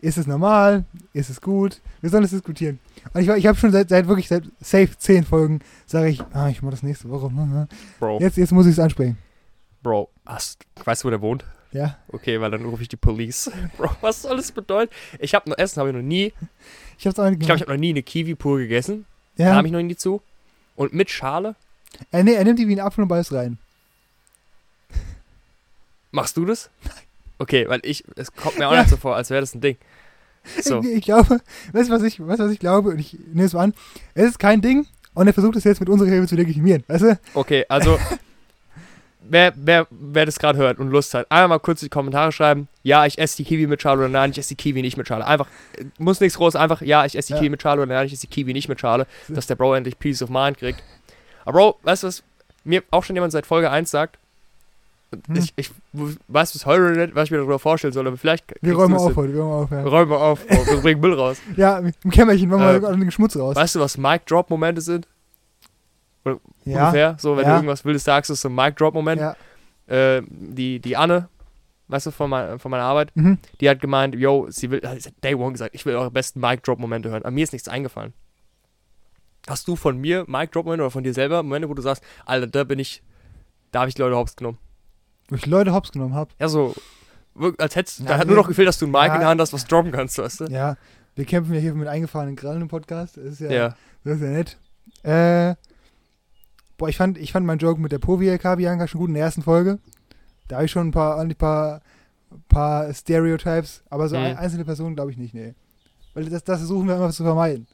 ist 0.00 0.16
es 0.16 0.26
normal? 0.26 0.84
Ist 1.12 1.28
es 1.30 1.40
gut? 1.40 1.80
Wir 2.00 2.08
sollen 2.10 2.24
es 2.24 2.30
diskutieren. 2.30 2.78
Und 3.12 3.20
ich, 3.20 3.28
ich 3.28 3.46
habe 3.46 3.58
schon 3.58 3.70
seit, 3.72 3.88
seit 3.90 4.08
wirklich 4.08 4.28
seit 4.28 4.44
safe 4.60 4.96
zehn 4.96 5.24
Folgen, 5.24 5.60
sage 5.86 6.08
ich, 6.08 6.22
ah, 6.32 6.48
ich 6.48 6.62
mache 6.62 6.70
das 6.72 6.82
nächste 6.82 7.10
Woche. 7.10 7.30
Bro, 7.98 8.18
Jetzt, 8.20 8.36
jetzt 8.38 8.52
muss 8.52 8.66
ich 8.66 8.72
es 8.72 8.78
ansprechen. 8.78 9.18
Bro, 9.82 10.08
hast, 10.24 10.64
weißt 10.84 11.02
du, 11.02 11.06
wo 11.06 11.10
der 11.10 11.20
wohnt? 11.20 11.44
Ja. 11.72 11.96
Okay, 12.08 12.40
weil 12.40 12.50
dann 12.50 12.64
rufe 12.64 12.82
ich 12.82 12.88
die 12.88 12.96
Police. 12.96 13.50
Bro, 13.76 13.90
was 14.00 14.22
soll 14.22 14.36
das 14.36 14.50
bedeuten? 14.52 14.92
Ich 15.18 15.34
habe 15.34 15.48
noch 15.50 15.58
Essen, 15.58 15.78
habe 15.80 15.90
ich 15.90 15.96
noch 15.96 16.02
nie. 16.02 16.32
Ich 16.98 17.06
habe 17.06 17.12
es 17.12 17.18
auch 17.18 17.28
nicht 17.30 17.40
Ich 17.40 17.46
glaube, 17.46 17.56
ich 17.56 17.62
habe 17.62 17.72
noch 17.72 17.80
nie 17.80 17.90
eine 17.90 18.02
Kiwi 18.02 18.34
pur 18.34 18.58
gegessen. 18.58 19.04
ja. 19.36 19.52
Kam 19.54 19.66
ich 19.66 19.72
noch 19.72 19.82
nie 19.82 19.96
zu. 19.96 20.22
Und 20.76 20.94
mit 20.94 21.10
Schale? 21.10 21.54
Er, 22.10 22.24
nee, 22.24 22.34
er 22.34 22.44
nimmt 22.44 22.58
die 22.58 22.66
wie 22.68 22.72
einen 22.72 22.86
Apfel 22.86 23.02
und 23.02 23.08
beißt 23.08 23.32
rein. 23.32 23.58
Machst 26.10 26.36
du 26.36 26.44
das? 26.44 26.70
Okay, 27.38 27.68
weil 27.68 27.80
ich, 27.84 28.04
es 28.16 28.32
kommt 28.34 28.58
mir 28.58 28.68
auch 28.68 28.72
Ja. 28.74 28.80
nicht 28.80 28.90
so 28.90 28.96
vor, 28.96 29.16
als 29.16 29.30
wäre 29.30 29.40
das 29.40 29.54
ein 29.54 29.60
Ding. 29.60 29.76
So. 30.62 30.80
Ich, 30.80 30.86
ich 30.88 31.04
glaube, 31.04 31.40
weißt 31.72 31.88
du, 31.90 31.94
was 31.94 32.02
ich, 32.02 32.18
weißt, 32.26 32.40
was 32.40 32.50
ich 32.50 32.58
glaube? 32.58 32.90
Und 32.90 32.98
ich 32.98 33.12
nehme 33.32 33.44
es 33.44 33.52
mal 33.52 33.64
an. 33.64 33.74
Es 34.14 34.26
ist 34.30 34.38
kein 34.38 34.60
Ding 34.62 34.86
und 35.14 35.26
er 35.26 35.34
versucht 35.34 35.56
es 35.56 35.64
jetzt 35.64 35.80
mit 35.80 35.88
unserer 35.88 36.08
Hilfe 36.08 36.26
zu 36.28 36.34
legitimieren. 36.36 36.82
Weißt 36.88 37.02
du? 37.04 37.18
Okay, 37.34 37.64
also 37.68 37.98
wer, 39.20 39.52
wer, 39.56 39.86
wer 39.90 40.26
das 40.26 40.38
gerade 40.38 40.58
hört 40.58 40.78
und 40.78 40.90
Lust 40.90 41.12
hat, 41.14 41.30
einmal 41.30 41.48
mal 41.48 41.58
kurz 41.60 41.80
die 41.80 41.88
Kommentare 41.90 42.32
schreiben, 42.32 42.68
ja, 42.82 43.04
ich 43.06 43.18
esse 43.18 43.36
die 43.36 43.44
Kiwi 43.44 43.66
mit 43.66 43.82
Schale 43.82 43.98
oder 44.00 44.08
nein, 44.08 44.30
ich 44.30 44.38
esse 44.38 44.48
die 44.50 44.56
Kiwi 44.56 44.80
nicht 44.82 44.96
mit 44.96 45.06
Schale. 45.08 45.26
Einfach, 45.26 45.46
äh, 45.78 45.84
muss 45.98 46.20
nichts 46.20 46.38
groß, 46.38 46.56
einfach, 46.56 46.80
ja, 46.82 47.04
ich 47.04 47.16
esse 47.16 47.28
die 47.28 47.32
Ja. 47.34 47.38
Kiwi 47.38 47.50
mit 47.50 47.62
Schale 47.62 47.82
oder 47.82 47.94
nein, 47.94 48.06
ich 48.06 48.12
esse 48.14 48.22
die 48.22 48.26
Kiwi 48.32 48.52
nicht 48.54 48.68
mit 48.68 48.80
Schale, 48.80 49.06
dass 49.28 49.46
der 49.46 49.56
Bro 49.56 49.74
endlich 49.74 49.98
Peace 49.98 50.22
of 50.22 50.30
Mind 50.30 50.58
kriegt. 50.58 50.82
Aber 51.44 51.58
Bro, 51.58 51.78
weißt 51.82 52.02
du 52.02 52.06
was, 52.08 52.22
mir 52.64 52.82
auch 52.90 53.04
schon 53.04 53.16
jemand 53.16 53.32
seit 53.32 53.46
Folge 53.46 53.70
1 53.70 53.90
sagt, 53.90 54.18
Hm. 55.26 55.34
ich, 55.34 55.52
ich 55.56 55.72
weiß 56.28 56.52
bis 56.52 56.66
heute 56.66 56.92
nicht, 56.96 57.16
was 57.16 57.24
ich 57.24 57.30
mir 57.32 57.38
darüber 57.38 57.58
vorstellen 57.58 57.92
soll, 57.92 58.06
aber 58.06 58.16
vielleicht 58.16 58.44
Wir 58.62 58.74
räumen 58.76 58.94
auf 58.96 59.16
heute, 59.16 59.34
wir 59.34 59.42
räumen 59.42 59.62
auf. 59.64 59.70
Ja, 59.72 59.82
Räumen 59.82 60.10
wir 60.12 60.20
auf, 60.20 60.46
Bro, 60.46 60.66
wir 60.66 60.80
bringen 60.82 61.00
Müll 61.00 61.14
raus. 61.14 61.38
ja 61.56 61.78
im 61.78 62.10
Kämmerchen 62.12 62.48
machen 62.48 62.80
wir 62.80 62.88
Äh, 62.90 62.96
den 62.96 63.10
Schmutz 63.10 63.36
raus. 63.36 63.56
Weißt 63.56 63.74
du, 63.74 63.80
was 63.80 63.98
Mic-Drop-Momente 63.98 64.80
sind? 64.80 65.08
ja, 66.24 66.36
Ungefähr, 66.88 67.16
so, 67.18 67.36
wenn 67.36 67.42
Ja. 67.44 67.50
du 67.50 67.56
irgendwas 67.56 67.84
Wildes 67.84 68.04
sagst, 68.04 68.30
ist 68.30 68.40
so 68.42 68.48
ein 68.48 68.54
Mic-Drop-Moment. 68.54 69.20
ja. 69.20 69.36
äh, 69.88 70.22
die, 70.28 70.78
die 70.78 70.96
Anne, 70.96 71.28
weißt 71.88 72.06
du, 72.06 72.10
von, 72.12 72.30
mein, 72.30 72.60
von 72.60 72.70
meiner 72.70 72.84
Arbeit, 72.84 73.10
Mhm. 73.16 73.38
die 73.60 73.68
hat 73.68 73.80
gemeint, 73.80 74.14
yo, 74.14 74.46
sie 74.50 74.70
will, 74.70 74.80
Day 75.24 75.34
One 75.34 75.50
gesagt, 75.52 75.74
ich 75.74 75.84
will 75.86 75.96
eure 75.96 76.12
besten 76.12 76.38
Mic-Drop-Momente 76.40 77.08
hören. 77.10 77.22
Aber 77.24 77.32
mir 77.32 77.42
ist 77.42 77.52
nichts 77.52 77.66
eingefallen. 77.68 78.12
Hast 79.48 79.66
du 79.68 79.76
von 79.76 79.96
mir 79.98 80.24
Mic-Drop-Momente 80.28 80.82
oder 80.84 80.90
von 80.90 81.02
dir 81.02 81.14
selber 81.14 81.42
Momente, 81.42 81.68
wo 81.68 81.74
du 81.74 81.82
sagst, 81.82 82.02
Alter, 82.26 82.46
da 82.46 82.64
bin 82.64 82.78
ich, 82.78 83.02
da 83.72 83.80
habe 83.80 83.88
ich 83.88 83.94
die 83.94 84.02
Leute 84.02 84.16
hops 84.16 84.36
genommen? 84.36 84.58
Wo 85.28 85.36
ich 85.36 85.46
Leute 85.46 85.72
hops 85.72 85.92
genommen 85.92 86.14
habe. 86.14 86.30
Ja, 86.38 86.48
so, 86.48 86.74
als 87.58 87.74
hättest 87.76 88.00
Ja, 88.00 88.06
da 88.06 88.18
hat 88.18 88.26
nur 88.26 88.36
noch 88.36 88.48
gefehlt, 88.48 88.68
dass 88.68 88.78
du 88.78 88.86
ein 88.86 88.90
Mic 88.90 89.06
Ja. 89.06 89.14
in 89.14 89.20
der 89.20 89.28
Hand 89.28 89.40
hast, 89.40 89.52
was 89.52 89.64
droppen 89.64 89.92
kannst, 89.92 90.18
weißt 90.18 90.40
du? 90.40 90.44
Ja, 90.46 90.76
wir 91.14 91.24
kämpfen 91.24 91.54
ja 91.54 91.60
hier 91.60 91.74
mit 91.74 91.88
eingefahrenen 91.88 92.36
Krallen 92.36 92.62
im 92.62 92.68
Podcast. 92.68 93.16
Das 93.16 93.24
ist 93.24 93.40
ja, 93.40 93.50
Ja. 93.50 93.76
Das 94.04 94.16
ist 94.16 94.22
ja 94.22 94.28
nett. 94.28 94.56
Äh, 95.02 95.54
boah, 96.76 96.88
ich 96.88 96.96
fand, 96.96 97.16
ich 97.18 97.32
fand 97.32 97.46
meinen 97.46 97.58
Joke 97.58 97.80
mit 97.80 97.92
der 97.92 97.98
Povi-LK 97.98 98.56
Bianca 98.56 98.86
schon 98.88 99.00
gut 99.00 99.08
in 99.08 99.14
der 99.14 99.24
ersten 99.24 99.42
Folge. 99.42 99.78
Da 100.48 100.56
habe 100.56 100.66
ich 100.66 100.70
schon 100.72 100.88
ein 100.88 100.92
paar, 100.92 101.18
ein 101.18 101.34
paar, 101.34 101.80
paar 102.48 102.92
Stereotypes, 102.92 103.82
aber 103.88 104.08
so 104.08 104.16
Mhm. 104.16 104.22
ein, 104.24 104.36
einzelne 104.36 104.64
Personen 104.64 104.94
glaube 104.96 105.10
ich 105.12 105.16
nicht, 105.16 105.32
nee. 105.34 105.54
Weil 106.14 106.24
das, 106.26 106.42
das 106.44 106.58
versuchen 106.58 106.88
wir 106.88 106.96
immer 106.96 107.10
zu 107.10 107.22
vermeiden. 107.22 107.66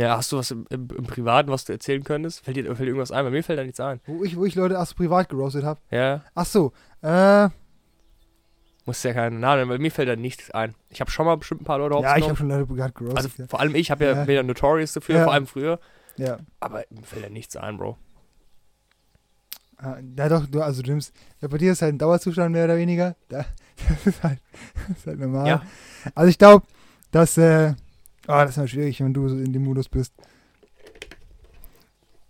Ja, 0.00 0.16
hast 0.16 0.32
du 0.32 0.38
was 0.38 0.50
im, 0.50 0.66
im, 0.70 0.88
im 0.96 1.04
Privaten, 1.04 1.50
was 1.50 1.64
du 1.64 1.72
erzählen 1.72 2.02
könntest? 2.04 2.44
Fällt 2.44 2.56
dir, 2.56 2.64
fällt 2.64 2.80
dir 2.80 2.86
irgendwas 2.86 3.12
ein? 3.12 3.24
Bei 3.24 3.30
mir 3.30 3.42
fällt 3.44 3.58
da 3.58 3.64
nichts 3.64 3.80
ein. 3.80 4.00
Wo 4.06 4.24
ich, 4.24 4.36
wo 4.36 4.44
ich 4.44 4.54
Leute 4.54 4.74
erst 4.74 4.96
privat 4.96 5.28
geroastet 5.28 5.64
habe. 5.64 5.80
Ja, 5.90 6.22
Ach 6.34 6.46
so, 6.46 6.72
äh, 7.02 7.48
musst 8.86 9.04
ja 9.04 9.12
keinen 9.12 9.40
Namen 9.40 9.58
nennen, 9.58 9.70
weil 9.70 9.78
mir 9.78 9.90
fällt 9.90 10.08
da 10.08 10.16
nichts 10.16 10.50
ein. 10.50 10.74
Ich 10.88 11.00
habe 11.00 11.10
schon 11.10 11.26
mal 11.26 11.36
bestimmt 11.36 11.62
ein 11.62 11.64
paar 11.64 11.78
Leute 11.78 11.96
ja, 12.02 12.16
ich 12.16 12.24
habe 12.24 12.36
schon 12.36 12.48
Leute 12.48 12.66
privat 12.66 12.94
geroastet. 12.94 13.32
Also 13.38 13.46
vor 13.46 13.60
allem 13.60 13.74
ich 13.74 13.90
habe 13.90 14.04
ja, 14.04 14.24
Ja. 14.24 14.30
ja 14.30 14.42
notorious 14.42 14.92
dafür, 14.92 15.16
Ja. 15.16 15.24
vor 15.24 15.32
allem 15.32 15.46
früher. 15.46 15.78
ja. 16.16 16.38
Aber 16.60 16.84
mir 16.90 17.02
fällt 17.04 17.22
ja 17.24 17.28
nichts 17.30 17.56
ein, 17.56 17.76
Bro. 17.76 17.96
Ah, 19.76 19.96
Ja, 20.16 20.28
doch, 20.28 20.46
du, 20.46 20.60
also 20.62 20.82
du 20.82 20.90
nimmst, 20.90 21.12
ja, 21.40 21.48
bei 21.48 21.58
dir 21.58 21.72
ist 21.72 21.82
halt 21.82 21.94
ein 21.94 21.98
Dauerzustand 21.98 22.52
mehr 22.52 22.64
oder 22.64 22.76
weniger. 22.76 23.16
Da, 23.28 23.44
das, 23.88 24.06
ist 24.06 24.22
halt, 24.22 24.40
das 24.88 24.98
ist 24.98 25.06
halt 25.06 25.18
normal. 25.20 25.46
Ja. 25.46 25.62
Also 26.14 26.28
ich 26.30 26.38
glaube, 26.38 26.66
dass, 27.10 27.36
äh, 27.38 27.74
oh, 28.30 28.40
das 28.42 28.50
ist 28.50 28.56
mal 28.56 28.68
schwierig, 28.68 29.00
wenn 29.00 29.14
du 29.14 29.28
so 29.28 29.36
in 29.36 29.52
dem 29.52 29.64
Modus 29.64 29.88
bist. 29.88 30.12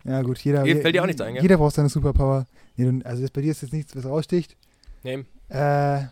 Ja 0.05 0.23
gut, 0.23 0.39
jeder, 0.39 0.63
Dir 0.63 0.81
fällt 0.81 0.95
dir 0.95 1.03
auch 1.03 1.07
nichts 1.07 1.21
ein, 1.21 1.35
gell? 1.35 1.43
jeder 1.43 1.59
braucht 1.59 1.75
seine 1.75 1.89
Superpower. 1.89 2.47
Nee, 2.77 3.03
also 3.05 3.25
bei 3.33 3.43
dir 3.43 3.51
ist 3.51 3.63
jetzt 3.63 3.73
nichts, 3.73 3.95
was 3.95 4.07
raussticht. 4.07 4.57
Nee. 5.03 5.25
Äh, 5.51 6.05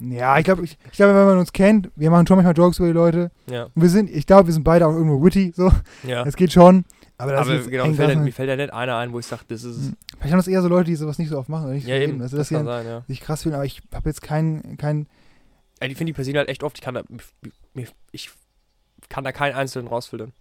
ja, 0.00 0.38
ich 0.38 0.44
glaube, 0.44 0.64
ich, 0.64 0.76
ich 0.90 0.96
glaube, 0.96 1.14
wenn 1.14 1.26
man 1.26 1.38
uns 1.38 1.52
kennt, 1.52 1.90
wir 1.96 2.10
machen 2.10 2.26
schon 2.26 2.36
manchmal 2.36 2.56
Jokes 2.56 2.78
über 2.78 2.88
die 2.88 2.94
Leute. 2.94 3.30
Ja. 3.50 3.64
Und 3.64 3.82
wir 3.82 3.88
sind, 3.88 4.10
ich 4.10 4.26
glaube, 4.26 4.48
wir 4.48 4.54
sind 4.54 4.64
beide 4.64 4.86
auch 4.86 4.92
irgendwo 4.92 5.22
witty, 5.22 5.52
so. 5.54 5.70
Ja. 6.02 6.24
Das 6.24 6.36
geht 6.36 6.52
schon. 6.52 6.84
Aber 7.16 7.32
das 7.32 7.42
Aber 7.42 7.54
ist 7.54 7.70
genau, 7.70 7.86
mir 7.86 7.94
fällt, 7.94 8.18
mir 8.18 8.32
fällt 8.32 8.48
ja 8.48 8.56
nicht 8.56 8.72
einer 8.72 8.96
ein, 8.96 9.12
wo 9.12 9.20
ich 9.20 9.26
sage, 9.26 9.42
das 9.48 9.62
ist. 9.62 9.76
Hm. 9.76 9.96
Vielleicht 10.18 10.32
haben 10.32 10.38
das 10.38 10.48
eher 10.48 10.62
so 10.62 10.68
Leute, 10.68 10.86
die 10.86 10.96
sowas 10.96 11.18
nicht 11.18 11.28
so 11.28 11.38
oft 11.38 11.48
machen 11.48 11.66
oder 11.66 11.74
nicht 11.74 11.86
Ja, 11.86 11.96
so 11.96 12.02
eben. 12.02 12.20
Also, 12.20 12.36
das 12.36 12.48
dass 12.48 12.56
kann 12.56 12.66
sie 12.66 12.72
sein, 12.72 12.86
ja. 12.86 13.02
sich 13.06 13.20
krass 13.20 13.42
finden, 13.42 13.54
aber 13.54 13.64
ich 13.64 13.82
habe 13.94 14.08
jetzt 14.08 14.22
keinen, 14.22 14.76
kein, 14.78 15.06
ja 15.80 15.88
die 15.88 15.94
finde 15.94 16.10
ich 16.12 16.16
passieren 16.16 16.38
halt 16.38 16.48
echt 16.48 16.62
oft. 16.62 16.76
Ich 16.78 16.82
kann 16.82 16.94
da, 16.94 17.02
ich 18.12 18.30
kann 19.08 19.24
da 19.24 19.32
keinen 19.32 19.54
einzelnen 19.54 19.88
rausfiltern. 19.88 20.32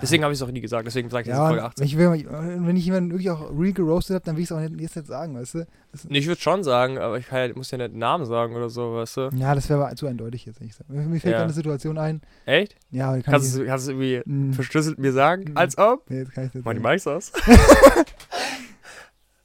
Deswegen 0.00 0.22
habe 0.22 0.32
ich 0.32 0.38
es 0.38 0.42
auch 0.46 0.50
nie 0.52 0.60
gesagt. 0.60 0.86
Deswegen 0.86 1.10
sage 1.10 1.22
ich 1.22 1.28
ja, 1.28 1.34
jetzt 1.34 1.48
Folge 1.48 1.62
und 1.62 1.66
18. 1.66 1.98
wenn 1.98 2.14
ich, 2.14 2.24
wenn, 2.30 2.66
wenn 2.68 2.76
ich 2.76 2.84
jemanden 2.84 3.10
wirklich 3.10 3.28
auch 3.30 3.50
real 3.50 3.72
geroastet 3.72 4.14
habe, 4.14 4.24
dann 4.24 4.36
will 4.36 4.44
ich 4.44 4.48
es 4.48 4.52
auch 4.56 4.60
nicht, 4.60 4.80
jetzt 4.80 4.94
nicht 4.94 5.08
sagen, 5.08 5.34
weißt 5.34 5.54
du? 5.54 5.66
Das, 5.90 6.04
Nee, 6.04 6.18
ich 6.18 6.28
würde 6.28 6.40
schon 6.40 6.62
sagen, 6.62 6.98
aber 6.98 7.18
ich 7.18 7.28
ja, 7.28 7.48
muss 7.56 7.72
ja 7.72 7.78
nicht 7.78 7.86
einen 7.90 7.98
Namen 7.98 8.24
sagen 8.24 8.54
oder 8.54 8.70
so, 8.70 8.94
weißt 8.94 9.16
du? 9.16 9.30
ja, 9.34 9.52
das 9.52 9.68
wäre 9.68 9.84
aber 9.84 9.96
zu 9.96 10.06
eindeutig 10.06 10.46
jetzt 10.46 10.60
nicht. 10.60 10.78
Mir, 10.88 11.00
mir 11.02 11.18
fällt 11.18 11.34
Ja. 11.34 11.42
eine 11.42 11.52
Situation 11.52 11.98
ein. 11.98 12.20
Echt? 12.46 12.76
Ja, 12.92 13.16
die 13.16 13.22
kann 13.22 13.32
Kannst 13.32 13.52
ich, 13.52 13.60
du 13.60 13.66
kannst 13.66 13.88
du 13.88 13.90
irgendwie 13.90 14.20
Hm. 14.24 14.52
verschlüsselt 14.52 15.00
mir 15.00 15.12
sagen? 15.12 15.46
Hm. 15.48 15.56
Als 15.56 15.76
ob? 15.76 16.08
nee, 16.08 16.18
jetzt 16.18 16.32
kann 16.34 16.44
ich 16.46 16.52
das 16.52 16.62
Mach 16.64 16.72
die 16.72 16.78
sagen. 16.80 16.92
Mics 16.92 17.06
aus. 17.08 17.32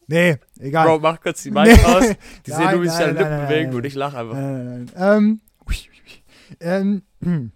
Nee, 0.07 0.37
egal. 0.59 0.87
Bro, 0.87 0.99
mach 0.99 1.19
kurz 1.19 1.43
die 1.43 1.51
Mic 1.51 1.65
Nee. 1.65 1.83
aus. 1.83 2.03
Die 2.45 2.51
sehen 2.51 2.71
nur, 2.71 2.83
wie 2.83 2.89
sich 2.89 2.97
deine 2.97 3.13
Lippen 3.13 3.29
nein, 3.29 3.47
bewegen 3.47 3.67
nein. 3.69 3.77
und 3.77 3.85
ich 3.85 3.95
lache 3.95 4.17
einfach. 4.17 4.35
Nein, 4.35 4.65
nein, 4.65 4.91
nein. 4.93 5.17
Ähm, 5.17 5.41
ui, 5.67 5.75
ui, 5.75 6.01
ui. 6.05 6.57
ähm, 6.59 7.01
hm. 7.23 7.51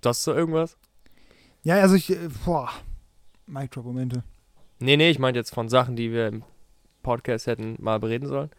Du 0.00 0.08
hast 0.08 0.22
so 0.22 0.32
irgendwas? 0.34 0.76
ja, 1.62 1.76
also 1.76 1.94
ich, 1.96 2.10
äh, 2.10 2.28
boah, 2.44 2.70
Mic 3.46 3.70
Drop 3.70 3.84
Momente. 3.84 4.22
Nee, 4.78 4.96
nee, 4.96 5.10
ich 5.10 5.18
meinte 5.18 5.38
jetzt 5.40 5.52
von 5.54 5.68
Sachen, 5.68 5.96
die 5.96 6.12
wir 6.12 6.28
im 6.28 6.44
Podcast 7.02 7.46
hätten 7.46 7.76
mal 7.78 7.98
bereden 7.98 8.26
sollen. 8.28 8.50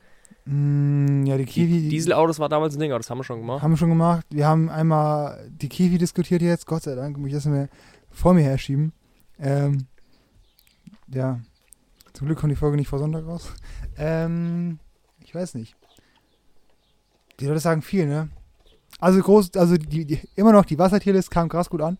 Mm, 0.45 1.26
ja, 1.26 1.38
die 1.38 1.45
Kiwi. 1.45 1.82
Die 1.82 1.89
Dieselautos 1.89 2.39
war 2.39 2.49
damals 2.49 2.76
ein 2.76 2.80
Ding, 2.80 2.91
aber 2.91 2.99
das 2.99 3.09
haben 3.09 3.20
wir 3.20 3.24
schon 3.24 3.39
gemacht. 3.39 3.61
Haben 3.61 3.72
wir 3.72 3.78
schon 3.78 3.89
gemacht. 3.89 4.26
Wir 4.30 4.47
haben 4.47 4.70
einmal 4.70 5.49
die 5.49 5.70
Kiwi 5.70 5.97
diskutiert 5.97 6.41
jetzt. 6.41 6.65
Gott 6.65 6.84
sei 6.84 6.95
Dank, 6.95 7.18
muss 7.18 7.28
ich 7.28 7.34
das 7.34 7.45
mir 7.45 7.70
vor 8.09 8.34
mir 8.34 8.43
herschieben. 8.43 8.93
Ähm, 9.39 9.88
ja. 11.13 11.39
Zum 12.18 12.26
Glück 12.26 12.39
kommt 12.39 12.49
die 12.51 12.55
Folge 12.55 12.78
nicht 12.78 12.88
vor 12.88 12.97
Sonntag 12.97 13.28
raus. 13.28 13.53
Ähm, 13.95 14.80
ich 15.24 15.36
weiß 15.36 15.53
nicht. 15.53 15.76
Die 17.39 17.45
Leute 17.45 17.59
sagen 17.59 17.84
viel, 17.84 18.07
ne? 18.07 18.30
Also 18.99 19.22
groß, 19.22 19.51
also 19.55 19.78
die, 19.78 20.03
die 20.03 20.20
immer 20.36 20.51
noch 20.51 20.65
die 20.65 20.80
Wassertierlist 20.80 21.30
kam 21.30 21.47
krass 21.47 21.70
gut 21.70 21.84
an. 21.84 21.99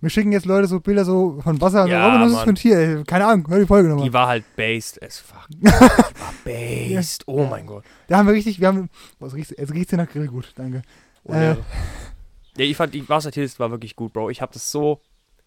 Mir 0.00 0.10
schicken 0.10 0.32
jetzt 0.32 0.44
Leute 0.44 0.66
so 0.66 0.80
Bilder 0.80 1.04
so 1.04 1.40
von 1.40 1.60
Wasser. 1.60 1.86
Ja, 1.86 2.18
so, 2.18 2.24
ist 2.24 2.30
das 2.30 2.32
Mann. 2.32 2.44
für 2.44 2.50
ein 2.50 2.54
Tier? 2.56 2.78
Ey, 2.78 3.04
Keine 3.04 3.26
Ahnung, 3.26 3.46
hör 3.48 3.60
die 3.60 3.66
Folge 3.66 3.90
nochmal. 3.90 4.04
Die 4.04 4.12
war 4.12 4.26
halt 4.26 4.44
based 4.56 5.00
as 5.00 5.20
fuck. 5.20 5.46
Die 5.50 5.64
war 5.66 6.34
based. 6.42 7.22
Oh 7.28 7.44
mein 7.44 7.64
Gott. 7.64 7.84
Da 8.08 8.16
haben 8.18 8.26
wir 8.26 8.34
richtig, 8.34 8.58
wir 8.58 8.66
haben, 8.66 8.90
boah, 9.20 9.26
es 9.28 9.34
riecht, 9.34 9.52
es 9.56 9.72
riecht 9.72 9.90
hier 9.90 9.98
nach 9.98 10.08
Grillgut, 10.08 10.50
danke. 10.56 10.82
Oh, 11.22 11.32
Äh. 11.32 11.44
ja. 11.44 11.56
ja, 12.56 12.64
ich 12.64 12.76
fand 12.76 12.92
die 12.92 13.08
Wassertierlist 13.08 13.60
war 13.60 13.70
wirklich 13.70 13.94
gut, 13.94 14.12
Bro. 14.12 14.30
Ich 14.30 14.42
hab 14.42 14.50
das 14.50 14.68
so, 14.72 15.00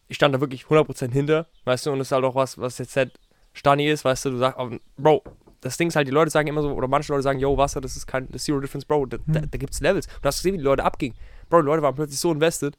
ich 0.08 0.16
stand 0.16 0.34
da 0.34 0.40
wirklich 0.40 0.64
100% 0.64 1.12
hinter, 1.12 1.48
weißt 1.66 1.88
du, 1.88 1.92
und 1.92 2.00
das 2.00 2.08
ist 2.08 2.12
halt 2.14 2.24
auch 2.24 2.36
was, 2.36 2.58
was 2.58 2.78
jetzt 2.78 2.96
halt 2.96 3.12
Stani 3.58 3.88
ist, 3.90 4.06
weißt 4.06 4.26
du, 4.26 4.30
du 4.32 4.38
sagst, 4.38 4.58
aber, 4.60 4.78
Bro, 4.98 5.24
das 5.62 5.78
Ding 5.78 5.88
ist 5.90 5.96
halt, 5.96 6.08
die 6.08 6.12
Leute 6.12 6.30
sagen 6.32 6.48
immer 6.48 6.62
so, 6.62 6.72
oder 6.72 6.88
manche 6.88 7.12
Leute 7.12 7.24
sagen, 7.24 7.40
yo, 7.40 7.58
Wasser, 7.58 7.82
das 7.82 7.98
ist 7.98 8.06
kein, 8.08 8.30
das 8.32 8.44
Zero 8.44 8.60
Difference, 8.60 8.86
Bro, 8.86 9.08
da, 9.08 9.18
da, 9.28 9.42
Hm. 9.42 9.52
da 9.52 9.58
gibt's 9.58 9.80
Levels. 9.82 10.08
Und 10.08 10.24
du 10.24 10.28
hast 10.28 10.38
gesehen, 10.38 10.54
wie 10.54 10.58
die 10.60 10.64
Leute 10.64 10.84
abgingen. 10.84 11.18
Bro, 11.50 11.62
die 11.62 11.66
Leute 11.66 11.82
waren 11.82 11.96
plötzlich 11.96 12.20
so 12.20 12.32
invested 12.32 12.76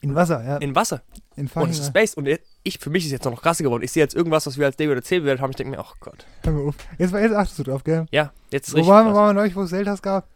In 0.00 0.14
Wasser, 0.14 0.44
ja. 0.44 0.56
in 0.56 0.74
Wasser. 0.74 1.02
In 1.36 1.46
Und 1.54 1.70
es 1.70 1.78
ist 1.78 1.92
based. 1.92 2.16
Und 2.16 2.28
ich, 2.64 2.78
für 2.78 2.90
mich 2.90 3.04
ist 3.06 3.12
jetzt 3.12 3.24
noch 3.24 3.40
krasser 3.40 3.62
geworden. 3.64 3.82
Ich 3.84 3.92
sehe 3.92 4.02
jetzt 4.02 4.14
irgendwas, 4.14 4.46
was 4.46 4.58
wir 4.58 4.66
als 4.66 4.76
D 4.76 4.88
oder 4.88 5.00
C 5.02 5.20
bewertet 5.20 5.40
haben. 5.40 5.50
Ich 5.50 5.56
denke 5.56 5.70
mir, 5.70 5.78
ach 5.78 5.94
Gott. 6.00 6.26
Hör 6.42 6.52
mal 6.52 6.68
auf. 6.68 6.74
Jetzt, 6.98 7.14
jetzt 7.14 7.34
achtest 7.34 7.58
du 7.60 7.62
drauf, 7.62 7.84
gell? 7.84 8.06
Ja, 8.10 8.32
jetzt 8.50 8.68
ist 8.68 8.74
Wo 8.74 8.78
richtig. 8.78 8.90
waren 8.92 9.06
wir, 9.06 9.12
krass. 9.12 9.18
waren 9.20 9.28
wir 9.36 9.40
neulich, 9.40 9.54
wo 9.56 9.62
es 9.62 9.70
Zeldas 9.70 10.02
gab? 10.02 10.26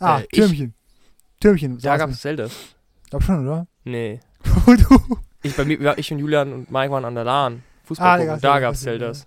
Ah, 0.00 0.18
Äh, 0.18 0.22
ich- 0.24 0.28
Türmchen. 0.30 0.74
Türmchen. 1.40 1.78
Da 1.78 1.96
gab 1.96 2.10
es 2.10 2.20
Zelda. 2.20 2.48
Glaub 3.10 3.22
schon, 3.22 3.46
oder? 3.46 3.66
Nee. 3.84 4.18
Wo 4.66 4.74
du. 4.74 5.18
Ich, 5.42 5.54
bei 5.56 5.64
mir, 5.64 5.96
ich 5.96 6.10
und 6.12 6.18
Julian 6.18 6.52
und 6.52 6.70
Mike 6.70 6.90
waren 6.92 7.04
an 7.04 7.14
der 7.14 7.22
LAN. 7.24 7.62
Ah, 7.88 8.16
Fußball. 8.16 8.18
gucken. 8.18 8.26
gab's 8.28 8.42
da 8.42 8.60
gab 8.60 8.74
es 8.74 8.80
Zelda, 8.80 9.12
Zeldas. 9.12 9.26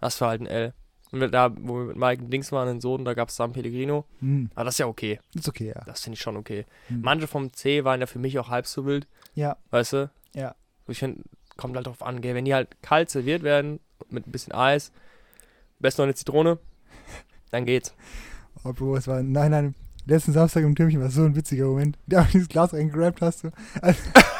Das 0.00 0.20
war 0.20 0.28
halt 0.30 0.40
ein 0.42 0.46
L. 0.46 0.72
Und 1.10 1.30
da, 1.32 1.50
wo 1.58 1.78
wir 1.78 1.84
mit 1.86 1.96
Mike 1.96 2.22
und 2.22 2.30
Dings 2.30 2.52
waren, 2.52 2.68
in 2.68 2.80
Soden, 2.80 3.04
da 3.04 3.14
gab 3.14 3.30
es 3.30 3.36
San 3.36 3.52
Pellegrino. 3.52 4.04
Hm, 4.20 4.50
Aber 4.54 4.64
das 4.66 4.74
ist 4.74 4.78
ja 4.78 4.86
okay. 4.86 5.18
ist 5.34 5.48
okay, 5.48 5.72
ja. 5.74 5.82
Das 5.86 6.02
finde 6.02 6.14
ich 6.16 6.20
schon 6.20 6.36
okay. 6.36 6.66
Hm. 6.88 7.00
Manche 7.00 7.26
vom 7.26 7.52
C 7.52 7.84
waren 7.84 8.00
ja 8.00 8.06
für 8.06 8.18
mich 8.18 8.38
auch 8.38 8.50
halb 8.50 8.66
so 8.66 8.84
wild. 8.84 9.06
Ja. 9.34 9.56
Weißt 9.70 9.94
du? 9.94 10.10
Ja. 10.34 10.54
Ich 10.86 10.98
finde, 10.98 11.22
kommt 11.56 11.76
halt 11.76 11.86
drauf 11.86 12.02
an, 12.02 12.20
gell. 12.20 12.34
Wenn 12.34 12.44
die 12.44 12.54
halt 12.54 12.82
kalt 12.82 13.08
serviert 13.10 13.42
werden, 13.42 13.80
mit 14.10 14.26
ein 14.26 14.32
bisschen 14.32 14.52
Eis, 14.52 14.92
besten 15.78 16.02
noch 16.02 16.06
eine 16.06 16.14
Zitrone, 16.14 16.58
dann 17.50 17.64
geht's. 17.64 17.94
Oh, 18.64 18.72
Bro, 18.72 18.96
es 18.96 19.08
war, 19.08 19.22
nein, 19.22 19.50
nein, 19.50 19.74
letzten 20.04 20.32
Samstag 20.32 20.64
im 20.64 20.74
Türmchen 20.74 21.00
war 21.00 21.10
so 21.10 21.22
ein 21.24 21.36
witziger 21.36 21.66
Moment. 21.66 21.96
Da 22.06 22.22
du 22.24 22.32
dieses 22.32 22.48
Glas 22.48 22.72
reingegrabt 22.74 23.22
hast. 23.22 23.44
Du. 23.44 23.50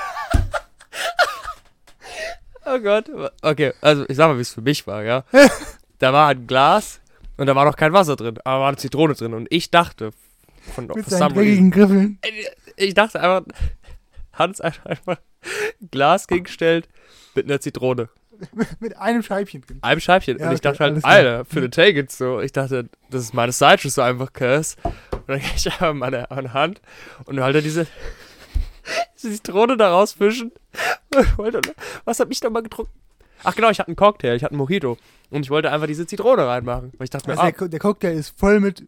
Oh 2.71 2.79
Gott. 2.81 3.11
Okay, 3.43 3.73
also 3.81 4.05
ich 4.09 4.17
sag 4.17 4.29
mal, 4.29 4.37
wie 4.37 4.43
es 4.43 4.53
für 4.53 4.61
mich 4.61 4.87
war, 4.87 5.03
ja. 5.03 5.25
da 5.99 6.13
war 6.13 6.29
ein 6.29 6.47
Glas 6.47 7.01
und 7.37 7.47
da 7.47 7.55
war 7.55 7.65
noch 7.65 7.77
kein 7.77 7.93
Wasser 7.93 8.17
drin, 8.17 8.39
aber 8.45 8.61
war 8.61 8.69
eine 8.69 8.77
Zitrone 8.77 9.15
drin. 9.15 9.35
Und 9.35 9.47
ich 9.51 9.71
dachte, 9.71 10.11
von 10.75 10.87
Mit 10.87 11.07
seinen 11.07 11.35
dreckigen 11.35 11.71
Griffeln. 11.71 12.19
ich 12.77 12.95
dachte 12.95 13.21
einfach, 13.21 13.43
Hans 14.33 14.61
einfach 14.61 15.17
ein 15.81 15.89
Glas 15.91 16.27
gegengestellt 16.27 16.89
mit 17.35 17.47
einer 17.47 17.61
Zitrone. 17.61 18.09
Mit 18.81 18.97
einem 18.97 19.23
Scheibchen. 19.23 19.65
Einem 19.81 20.01
Scheibchen. 20.01 20.39
Ja, 20.39 20.49
und 20.49 20.53
ich 20.53 20.61
okay, 20.61 20.69
dachte 20.69 20.85
halt. 20.85 21.05
Alter, 21.05 21.45
für 21.45 21.61
den 21.61 21.73
Take 21.73 21.99
it's 21.99 22.19
so. 22.19 22.41
Ich 22.41 22.53
dachte, 22.53 22.89
das 23.11 23.23
ist 23.23 23.35
meine 23.35 23.51
Sideshow 23.51 23.89
so 23.89 24.03
einfach 24.03 24.33
Curse. 24.33 24.77
Und 25.13 25.29
dann 25.29 25.41
gehe 25.41 25.51
ich 25.57 25.67
einfach 25.73 25.93
meine, 25.95 26.27
meine 26.31 26.53
Hand 26.53 26.81
und 27.25 27.41
halte 27.41 27.63
diese, 27.63 27.87
diese 29.17 29.31
Zitrone 29.35 29.77
da 29.77 29.91
rausfischen. 29.91 30.53
Was 32.05 32.21
hab 32.21 32.31
ich 32.31 32.41
da 32.41 32.51
mal 32.51 32.63
getrunken? 32.63 32.93
Ach 33.45 33.55
genau, 33.55 33.71
ich 33.71 33.79
hatte 33.79 33.89
einen 33.89 33.97
Cocktail, 33.97 34.35
ich 34.35 34.43
hatte 34.43 34.53
einen 34.53 34.59
Mojito. 34.59 34.99
Und 35.31 35.43
ich 35.43 35.51
wollte 35.51 35.71
einfach 35.71 35.87
diese 35.87 36.07
Zitrone 36.07 36.47
reinmachen. 36.47 36.93
Weil 36.99 37.05
ich 37.05 37.11
dachte 37.11 37.29
mir, 37.29 37.33
Also 37.35 37.43
ah, 37.43 37.45
der, 37.47 37.53
Co- 37.53 37.69
der 37.69 37.79
Cocktail 37.81 38.13
ist 38.17 38.39
voll 38.39 38.59
mit 38.61 38.85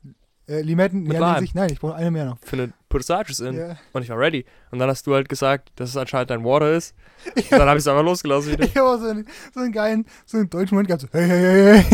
äh, 0.48 0.62
Limetten. 0.62 1.04
Mit 1.04 1.18
ja. 1.18 1.34
Hinsicht, 1.34 1.54
nein, 1.54 1.70
ich 1.70 1.78
brauche 1.78 1.94
eine 1.94 2.10
mehr 2.10 2.24
noch. 2.24 2.38
für 2.42 2.56
eine 2.56 2.72
Citrus 3.02 3.38
in. 3.40 3.56
Ja. 3.56 3.76
Und 3.92 4.02
ich 4.02 4.08
war 4.08 4.18
ready. 4.18 4.44
Und 4.72 4.78
dann 4.80 4.88
hast 4.88 5.06
du 5.06 5.14
halt 5.14 5.28
gesagt, 5.28 5.70
dass 5.76 5.90
es 5.90 5.96
anscheinend 5.96 6.30
dein 6.30 6.44
Water 6.44 6.72
ist. 6.72 6.94
Und 7.36 7.52
dann 7.52 7.68
habe 7.68 7.78
ich 7.78 7.82
es 7.84 7.88
einfach 7.88 8.02
losgelassen 8.02 8.52
wieder. 8.52 8.64
Ich 8.66 8.76
habe 8.76 8.98
so 8.98 9.06
einen, 9.06 9.28
so 9.54 9.60
einen 9.60 9.72
geilen, 9.72 10.06
so 10.26 10.38
einen 10.38 10.50
deutschen 10.50 10.74
Moment 10.74 10.88
gehabt. 10.88 11.02
So, 11.02 11.08
hey, 11.12 11.28
hey, 11.28 11.38
hey, 11.38 11.84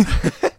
hey. 0.41 0.51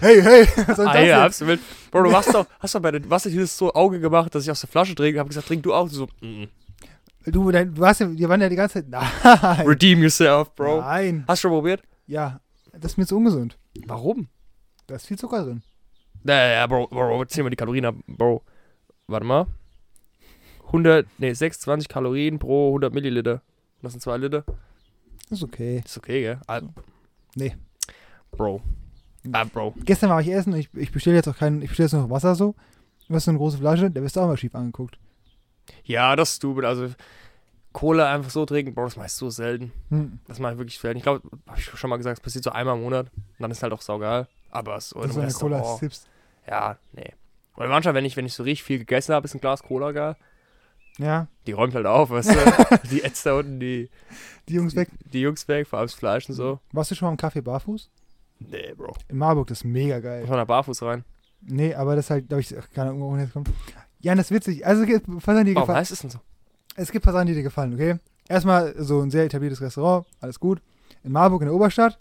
Hey, 0.00 0.22
hey. 0.22 0.46
Was 0.66 0.76
soll 0.76 0.86
Ah, 0.88 0.92
das 0.94 1.06
ja, 1.06 1.24
absolut. 1.24 1.60
Bro, 1.90 2.04
du 2.04 2.12
hast 2.12 2.32
doch, 2.34 2.46
hast 2.60 2.74
doch 2.74 2.80
bei 2.80 2.90
den 2.90 3.08
Wassertiers 3.08 3.56
so 3.56 3.72
Auge 3.74 4.00
gemacht, 4.00 4.34
dass 4.34 4.44
ich 4.44 4.50
aus 4.50 4.60
der 4.60 4.68
Flasche 4.70 4.94
trinke. 4.94 5.18
Hab 5.20 5.28
gesagt, 5.28 5.48
trink 5.48 5.62
du 5.62 5.72
auch. 5.74 5.88
So, 5.88 6.06
mm, 6.20 6.44
Du, 7.28 7.50
dein, 7.50 7.74
du 7.74 7.80
warst 7.80 8.00
ja, 8.00 8.08
wir 8.16 8.28
waren 8.28 8.40
ja 8.40 8.48
die 8.48 8.54
ganze 8.56 8.74
Zeit. 8.74 8.88
Nein. 8.88 9.66
redeem 9.66 10.00
yourself, 10.02 10.54
Bro. 10.54 10.80
Nein. 10.80 11.24
Hast 11.26 11.42
du 11.42 11.48
schon 11.48 11.56
probiert? 11.58 11.82
Ja, 12.06 12.40
das 12.72 12.92
ist 12.92 12.98
mir 12.98 13.06
zu 13.06 13.16
ungesund. 13.16 13.58
Warum? 13.86 14.28
Da 14.86 14.94
ist 14.94 15.06
viel 15.06 15.18
Zucker 15.18 15.44
drin. 15.44 15.62
Ja, 16.24 16.46
ja, 16.52 16.66
Bro, 16.68 16.86
Bro, 16.88 17.24
zähl 17.24 17.42
mal 17.42 17.50
die 17.50 17.56
Kalorien 17.56 17.84
ab, 17.86 17.96
Bro. 18.06 18.42
Warte 19.08 19.26
mal. 19.26 19.46
100, 20.66 21.06
nee, 21.18 21.32
26 21.32 21.88
Kalorien 21.88 22.38
pro 22.38 22.68
100 22.68 22.92
Milliliter. 22.94 23.42
Das 23.82 23.92
sind 23.92 24.00
2 24.00 24.16
Liter. 24.18 24.44
Ist 25.30 25.42
okay. 25.42 25.82
Ist 25.84 25.96
okay, 25.96 26.22
gell? 26.22 26.40
Ah, 26.46 26.60
Nee. 27.34 27.56
Bro. 28.32 28.62
Ah, 29.32 29.44
Bro. 29.44 29.74
Gestern 29.84 30.10
war 30.10 30.20
ich 30.20 30.28
essen 30.28 30.52
und 30.52 30.58
ich, 30.58 30.68
ich 30.74 30.92
bestelle 30.92 31.16
jetzt 31.16 31.28
auch 31.28 31.36
keinen, 31.36 31.62
ich 31.62 31.68
bestelle 31.68 31.86
jetzt 31.86 31.92
noch 31.94 32.10
Wasser 32.10 32.34
so. 32.34 32.54
Du 33.08 33.14
hast 33.14 33.24
so 33.24 33.30
eine 33.30 33.38
große 33.38 33.58
Flasche, 33.58 33.90
da 33.90 34.02
wirst 34.02 34.16
du 34.16 34.20
auch 34.20 34.26
mal 34.26 34.36
schief 34.36 34.54
angeguckt. 34.54 34.98
Ja, 35.84 36.16
das 36.16 36.30
ist 36.30 36.36
stupid. 36.36 36.64
Also, 36.64 36.90
Cola 37.72 38.12
einfach 38.12 38.30
so 38.30 38.46
trinken, 38.46 38.74
Bro, 38.74 38.84
das 38.84 38.96
mache 38.96 39.06
ich 39.06 39.12
so 39.12 39.30
selten. 39.30 39.72
Hm. 39.90 40.18
Das 40.26 40.38
mache 40.38 40.52
ich 40.54 40.58
wirklich 40.58 40.78
selten. 40.78 40.96
Ich 40.96 41.02
glaube, 41.02 41.22
habe 41.46 41.58
ich 41.58 41.64
schon 41.64 41.90
mal 41.90 41.96
gesagt, 41.96 42.18
es 42.18 42.22
passiert 42.22 42.44
so 42.44 42.50
einmal 42.50 42.76
im 42.76 42.82
Monat. 42.82 43.10
Und 43.14 43.40
dann 43.40 43.50
ist 43.50 43.62
halt 43.62 43.72
auch 43.72 43.82
saugeil. 43.82 44.26
Aber 44.50 44.80
so 44.80 45.00
ist 45.02 45.14
so 45.14 45.20
Restaurant. 45.20 45.62
Cola-Sips. 45.62 46.06
Ja, 46.48 46.78
nee. 46.92 47.12
Oder 47.56 47.68
manchmal, 47.68 47.94
wenn 47.94 48.04
ich, 48.04 48.16
wenn 48.16 48.26
ich 48.26 48.34
so 48.34 48.42
richtig 48.42 48.64
viel 48.64 48.78
gegessen 48.78 49.14
habe, 49.14 49.26
ist 49.26 49.34
ein 49.34 49.40
Glas 49.40 49.62
Cola 49.62 49.92
geil. 49.92 50.16
Ja, 50.98 51.28
Die 51.46 51.52
räumt 51.52 51.74
halt 51.74 51.84
auf, 51.86 52.08
weißt 52.10 52.30
du? 52.30 52.88
die 52.90 53.02
ätzt 53.04 53.26
da 53.26 53.34
unten 53.34 53.60
die, 53.60 53.90
die 54.48 54.54
Jungs 54.54 54.74
weg. 54.74 54.88
die 55.12 55.20
Jungs 55.20 55.46
weg, 55.46 55.66
vor 55.66 55.78
allem 55.78 55.88
das 55.88 55.94
Fleisch 55.94 56.28
und 56.28 56.34
so. 56.34 56.58
Warst 56.72 56.90
du 56.90 56.94
schon 56.94 57.06
mal 57.06 57.12
im 57.12 57.18
Café 57.18 57.42
Barfuß? 57.42 57.90
Nee, 58.38 58.74
Bro. 58.76 58.94
In 59.08 59.18
Marburg, 59.18 59.48
das 59.48 59.58
ist 59.58 59.64
mega 59.64 59.96
Muss 59.96 60.04
geil. 60.04 60.26
man 60.26 60.36
da 60.38 60.44
barfuß 60.44 60.82
rein. 60.82 61.04
Nee, 61.42 61.74
aber 61.74 61.96
das 61.96 62.06
ist 62.06 62.10
halt, 62.10 62.28
glaube 62.28 62.40
ich, 62.40 62.56
ach, 62.58 62.68
keine 62.70 62.90
Ahnung, 62.90 63.02
woher 63.02 63.24
das 63.24 63.32
kommt. 63.32 63.50
Ja, 64.00 64.14
das 64.14 64.26
ist 64.26 64.30
witzig. 64.32 64.66
Also, 64.66 64.82
es 64.82 64.88
gibt 64.88 65.06
Sachen, 65.22 65.44
die 65.44 65.50
dir 65.50 65.54
Warum 65.56 65.66
gefallen. 65.66 65.78
heißt 65.78 65.92
es 65.92 66.00
denn 66.00 66.10
so? 66.10 66.18
Es 66.76 66.90
gibt 66.92 67.04
Sachen, 67.04 67.26
die 67.26 67.34
dir 67.34 67.42
gefallen, 67.42 67.74
okay? 67.74 67.96
Erstmal 68.28 68.74
so 68.82 69.00
ein 69.00 69.10
sehr 69.10 69.24
etabliertes 69.24 69.60
Restaurant, 69.60 70.06
alles 70.20 70.38
gut. 70.40 70.60
In 71.04 71.12
Marburg, 71.12 71.42
in 71.42 71.46
der 71.48 71.54
Oberstadt. 71.54 71.96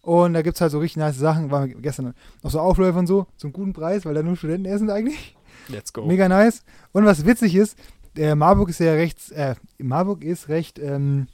Und 0.00 0.32
da 0.34 0.42
gibt 0.42 0.56
es 0.56 0.60
halt 0.60 0.72
so 0.72 0.78
richtig 0.78 0.96
nice 0.96 1.18
Sachen. 1.18 1.50
Waren 1.50 1.68
wir 1.68 1.76
gestern 1.80 2.14
noch 2.42 2.50
so 2.50 2.60
Aufläufe 2.60 2.98
und 2.98 3.06
so, 3.06 3.26
zum 3.36 3.52
guten 3.52 3.72
Preis, 3.74 4.04
weil 4.06 4.14
da 4.14 4.22
nur 4.22 4.36
Studenten 4.36 4.66
essen 4.66 4.90
eigentlich. 4.90 5.36
Let's 5.68 5.92
go. 5.92 6.06
Mega 6.06 6.28
nice. 6.28 6.62
Und 6.92 7.04
was 7.04 7.26
witzig 7.26 7.54
ist, 7.54 7.78
der 8.16 8.34
Marburg 8.34 8.70
ist 8.70 8.80
ja 8.80 8.92
rechts, 8.92 9.30
äh, 9.30 9.54
Marburg 9.78 10.24
ist 10.24 10.48
recht 10.48 10.78
ähm, 10.78 11.28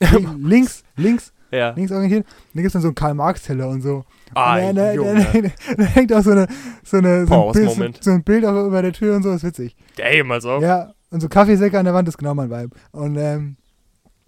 links, 0.38 0.84
links, 0.96 1.32
Ja. 1.50 1.70
links 1.70 1.92
orientiert. 1.92 2.26
Und 2.26 2.54
da 2.54 2.60
gibt 2.62 2.66
es 2.66 2.72
dann 2.72 2.82
so 2.82 2.88
einen 2.88 2.94
Karl-Marx-Teller 2.94 3.68
und 3.68 3.82
so. 3.82 4.04
Ah, 4.34 4.58
und 4.58 4.74
da, 4.76 4.94
da, 4.94 5.14
da, 5.14 5.48
da, 5.76 5.84
hängt 5.84 6.12
auch 6.12 6.22
so, 6.22 6.32
eine, 6.32 6.46
so, 6.82 6.96
eine, 6.96 7.26
so, 7.26 7.46
ein 7.46 7.52
Bild, 7.52 8.02
so, 8.04 8.10
ein 8.10 8.24
Bild 8.24 8.44
auch 8.44 8.66
über 8.66 8.82
der 8.82 8.92
Tür 8.92 9.16
und 9.16 9.22
so, 9.22 9.30
ist 9.32 9.44
witzig. 9.44 9.76
Damn, 9.96 10.30
also. 10.32 10.60
Ja, 10.60 10.92
und 11.10 11.20
so 11.20 11.28
Kaffeesäcke 11.28 11.78
an 11.78 11.84
der 11.84 11.94
Wand 11.94 12.08
ist 12.08 12.18
genau 12.18 12.34
mein 12.34 12.50
Vibe. 12.50 12.74
Und 12.92 13.16
ähm, 13.16 13.56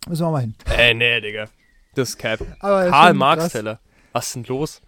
müssen 0.09 0.25
wir 0.27 0.31
mal 0.31 0.41
hin. 0.41 0.55
Ey, 0.77 0.95
nee, 0.95 1.21
Digga. 1.21 1.47
Das 1.95 2.11
ist 2.11 2.19
Cap. 2.19 2.41
Aber 2.61 2.81
es 2.83 2.87
ist 2.87 2.93
Karl 2.93 3.09
schon 3.09 3.16
Marx 3.19 3.43
krass. 3.43 3.53
Teller. 3.53 3.81
Was 4.12 4.27
ist 4.27 4.37
denn 4.37 4.45
los? 4.45 4.81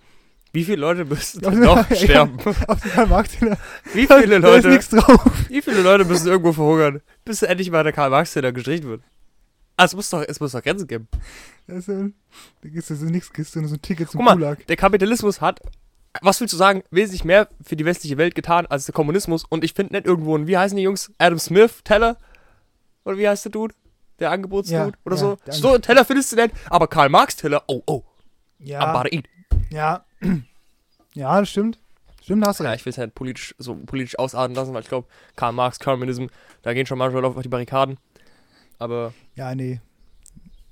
Wie 0.53 0.65
viele 0.65 0.79
Leute 0.79 1.05
müssen 1.05 1.41
Ja, 1.43 1.51
noch 1.51 1.91
ja. 1.91 1.97
sterben? 1.97 2.39
Auf 2.69 2.81
dem 2.81 2.91
Karl 2.93 3.07
Marx 3.07 3.37
Teller. 3.39 3.59
Wie 3.93 4.07
viele 4.07 4.27
Da 4.41 4.49
ist 4.49 4.65
Leute, 4.65 4.69
nichts 4.69 4.89
drauf. 4.89 5.21
wie 5.49 5.63
viele 5.63 5.83
Leute 5.83 6.05
müssen 6.05 6.29
irgendwo 6.29 6.53
verhungern, 6.53 7.01
bis 7.25 7.43
endlich 7.43 7.71
mal 7.71 7.83
der 7.83 7.93
Karl 7.93 8.11
Marx 8.11 8.33
Teller 8.33 8.53
gestrichen 8.53 8.89
wird? 8.89 9.03
Ah, 9.81 9.85
es 9.87 9.95
muss 9.95 10.11
doch, 10.11 10.23
es 10.29 10.39
muss 10.41 10.53
doch 10.53 10.63
Grenzen 10.63 10.87
geben. 10.87 11.09
Da 11.67 11.77
ist 11.77 11.87
so, 11.87 11.93
da 12.03 12.69
gibt's 12.69 12.89
so 12.89 13.05
nichts, 13.07 13.33
kriegst 13.33 13.55
du 13.57 13.61
nur 13.61 13.71
so 13.71 13.77
ein 13.77 13.81
Ticket 13.81 14.11
zum 14.11 14.19
Guck 14.19 14.27
mal, 14.27 14.35
Gulag. 14.35 14.67
Der 14.67 14.77
Kapitalismus 14.77 15.41
hat, 15.41 15.59
was 16.21 16.39
willst 16.39 16.53
du 16.53 16.59
sagen, 16.59 16.83
wesentlich 16.91 17.25
mehr 17.25 17.49
für 17.65 17.77
die 17.77 17.87
westliche 17.87 18.19
Welt 18.19 18.35
getan 18.35 18.67
als 18.67 18.85
der 18.85 18.93
Kommunismus. 18.95 19.47
Und 19.49 19.65
ich 19.65 19.73
finde 19.73 19.95
nicht 19.95 20.05
irgendwo 20.07 20.35
einen, 20.35 20.47
wie 20.47 20.59
heißen 20.59 20.77
die 20.77 20.83
Jungs? 20.83 21.11
Adam 21.17 21.39
Smith, 21.39 21.81
Teller? 21.83 22.19
Oder 23.07 23.17
wie 23.17 23.27
heißt 23.27 23.47
der 23.47 23.53
Dude? 23.53 23.75
Der 24.19 24.31
Angebotsdude 24.31 24.79
Ja, 24.79 24.93
oder 25.07 25.17
ja, 25.17 25.21
so? 25.21 25.39
So 25.49 25.73
einen 25.73 25.81
Teller 25.83 26.05
findest 26.05 26.31
du 26.33 26.37
nicht, 26.37 26.55
aber 26.69 26.87
Karl 26.87 27.09
Marx 27.09 27.37
Teller, 27.37 27.65
oh, 27.67 27.83
oh. 27.87 28.03
Ja, 28.59 28.81
Apartheid. 28.81 29.25
ja. 29.71 30.05
Ja, 31.15 31.41
das 31.41 31.49
stimmt. 31.51 31.79
Stimmt, 32.23 32.47
hast 32.47 32.61
du 32.61 32.65
Ja, 32.65 32.71
recht. 32.71 32.81
ich 32.83 32.87
will 32.87 32.93
es 32.93 32.99
halt 32.99 33.15
politisch, 33.17 33.55
so 33.59 33.75
politisch 33.75 34.17
ausarten 34.19 34.55
lassen, 34.55 34.73
weil 34.75 34.83
ich 34.83 34.89
glaube, 34.89 35.09
Karl 35.37 35.53
Marx, 35.53 35.81
Communism, 35.81 36.27
da 36.63 36.73
gehen 36.75 36.87
schon 36.87 36.99
manchmal 36.99 37.25
auf 37.25 37.41
die 37.43 37.49
Barrikaden. 37.49 37.99
Aber, 38.79 39.13
Ja, 39.41 39.55
nee. 39.55 39.81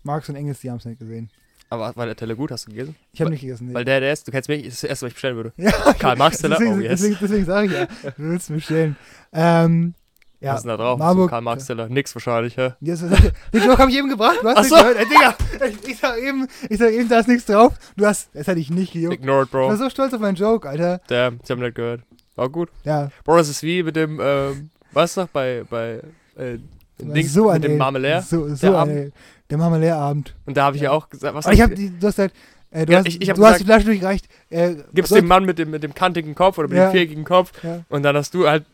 Marx 0.03 0.29
und 0.29 0.37
Engels, 0.37 0.61
die 0.61 0.71
haben 0.71 0.77
es 0.77 0.85
nicht 0.85 0.99
gesehen. 1.01 1.31
aber 1.71 1.97
war 1.97 2.05
der 2.05 2.15
Teller 2.17 2.35
gut? 2.35 2.51
Hast 2.51 2.67
du 2.67 2.71
gegessen? 2.71 2.95
Ich 3.15 3.21
habe 3.23 3.31
nicht 3.31 3.41
gegessen. 3.41 3.69
Nee. 3.69 3.73
Weil 3.75 3.87
der, 3.87 4.01
der 4.01 4.13
ist, 4.13 4.29
du 4.29 4.31
kennst 4.31 4.47
mich, 4.51 4.63
ist 4.67 4.83
das 4.83 4.91
erste, 4.91 5.07
was 5.07 5.11
ich 5.13 5.15
bestellen 5.15 5.37
würde. 5.37 5.53
ja, 5.57 5.71
Karl 5.99 6.17
Marx 6.17 6.37
Teller, 6.37 6.57
deswegen, 6.59 6.77
oh 6.79 6.81
yes. 6.83 7.01
deswegen, 7.01 7.17
deswegen 7.19 7.45
sage 7.47 7.67
ich 7.69 7.73
ja, 7.73 7.87
du 7.87 8.13
willst 8.19 8.49
bestellen. 8.53 8.97
Ähm, 9.33 9.95
ja, 10.41 10.53
Was 10.53 10.59
ist 10.61 10.65
denn 10.65 10.69
da 10.69 10.77
drauf? 10.77 10.99
Marburg- 10.99 11.25
so 11.25 11.31
Karl 11.31 11.41
Marx 11.41 11.65
Teller. 11.65 11.89
Nix 11.89 12.15
wahrscheinlich, 12.15 12.59
hä? 12.59 12.75
Ja, 12.81 12.95
das 12.95 13.01
das- 13.09 13.21
Den 13.55 13.63
Joke 13.65 13.79
habe 13.79 13.91
ich 13.91 13.97
eben 13.97 14.11
gebracht. 14.11 14.37
Du 14.43 14.49
hast 14.49 14.57
Ach 14.59 14.63
nicht 14.63 14.69
so. 14.71 14.77
gehört. 14.77 14.97
Ey, 14.99 15.07
Digga, 15.07 15.67
ich, 15.67 15.89
ich 15.89 15.99
sag 15.99 16.19
eben, 16.19 16.47
ich 16.69 16.79
sag 16.79 16.93
eben, 16.93 17.09
da 17.09 17.19
ist 17.21 17.29
nichts 17.29 17.47
drauf. 17.47 17.73
Du 17.97 18.05
hast, 18.05 18.29
das 18.35 18.49
hatte 18.49 18.61
ich 18.61 18.69
nicht 18.71 18.93
gejuckt. 18.93 19.15
Ignored, 19.15 19.49
Ich 19.49 19.55
war 19.55 19.69
Bro. 19.71 19.77
so 19.77 19.89
stolz 19.89 20.13
auf 20.13 20.21
meinen 20.21 20.37
Joke, 20.37 20.69
Alter. 20.69 21.01
Damn, 21.09 21.41
ich 21.43 21.51
hab 21.51 21.59
nicht 21.59 21.75
gehört. 21.75 22.03
War 22.37 22.51
gut. 22.51 22.69
Ja, 22.85 23.11
Bro, 23.25 23.39
das 23.39 23.49
ist 23.49 23.63
wie 23.63 23.83
mit 23.83 23.97
dem, 23.97 24.21
ähm, 24.23 24.69
was 24.93 25.17
noch, 25.17 25.29
bei, 25.29 25.65
bei, 25.71 26.03
äh, 26.37 26.59
Dings, 27.01 27.33
so 27.33 27.53
mit 27.53 27.65
dem 27.65 27.77
Marmelär. 27.79 28.23
So, 28.23 28.49
so 28.55 28.71
Der 28.71 28.79
Abend. 28.79 29.13
der 29.51 29.59
Marmelärabend. 29.59 30.35
Und 30.47 30.57
da 30.57 30.65
habe 30.65 30.77
ich 30.77 30.83
ja 30.83 30.91
Ja. 30.91 30.97
auch 30.97 31.09
gesagt, 31.09 31.35
was 31.35 31.47
Aber 31.47 31.55
ich 31.55 31.61
hab 31.61 31.71
hab, 31.71 31.77
die, 31.77 31.91
du 31.99 32.07
hast 32.07 32.19
halt, 32.19 32.33
äh, 32.71 32.85
du, 32.87 32.93
Ja, 32.93 32.99
hast, 32.99 33.07
ich- 33.09 33.21
ich 33.21 33.29
du 33.29 33.33
hast 33.33 33.37
gesagt- 33.39 33.61
die 33.61 33.65
Flasche 33.65 33.85
durchgereicht. 33.87 34.29
Äh, 34.51 34.75
gibst 34.93 35.15
dem 35.15 35.27
Mann 35.27 35.45
mit 35.45 35.59
dem, 35.59 35.71
mit 35.71 35.83
dem 35.83 35.95
kantigen 35.95 36.35
Kopf 36.35 36.59
oder 36.59 36.69
mit 36.69 36.77
Ja. 36.79 36.89
dem 36.89 36.93
viereckigen 36.93 37.25
Kopf 37.25 37.53
und 37.89 38.03
dann 38.03 38.17
hast 38.17 38.35
du 38.35 38.49
halt 38.49 38.65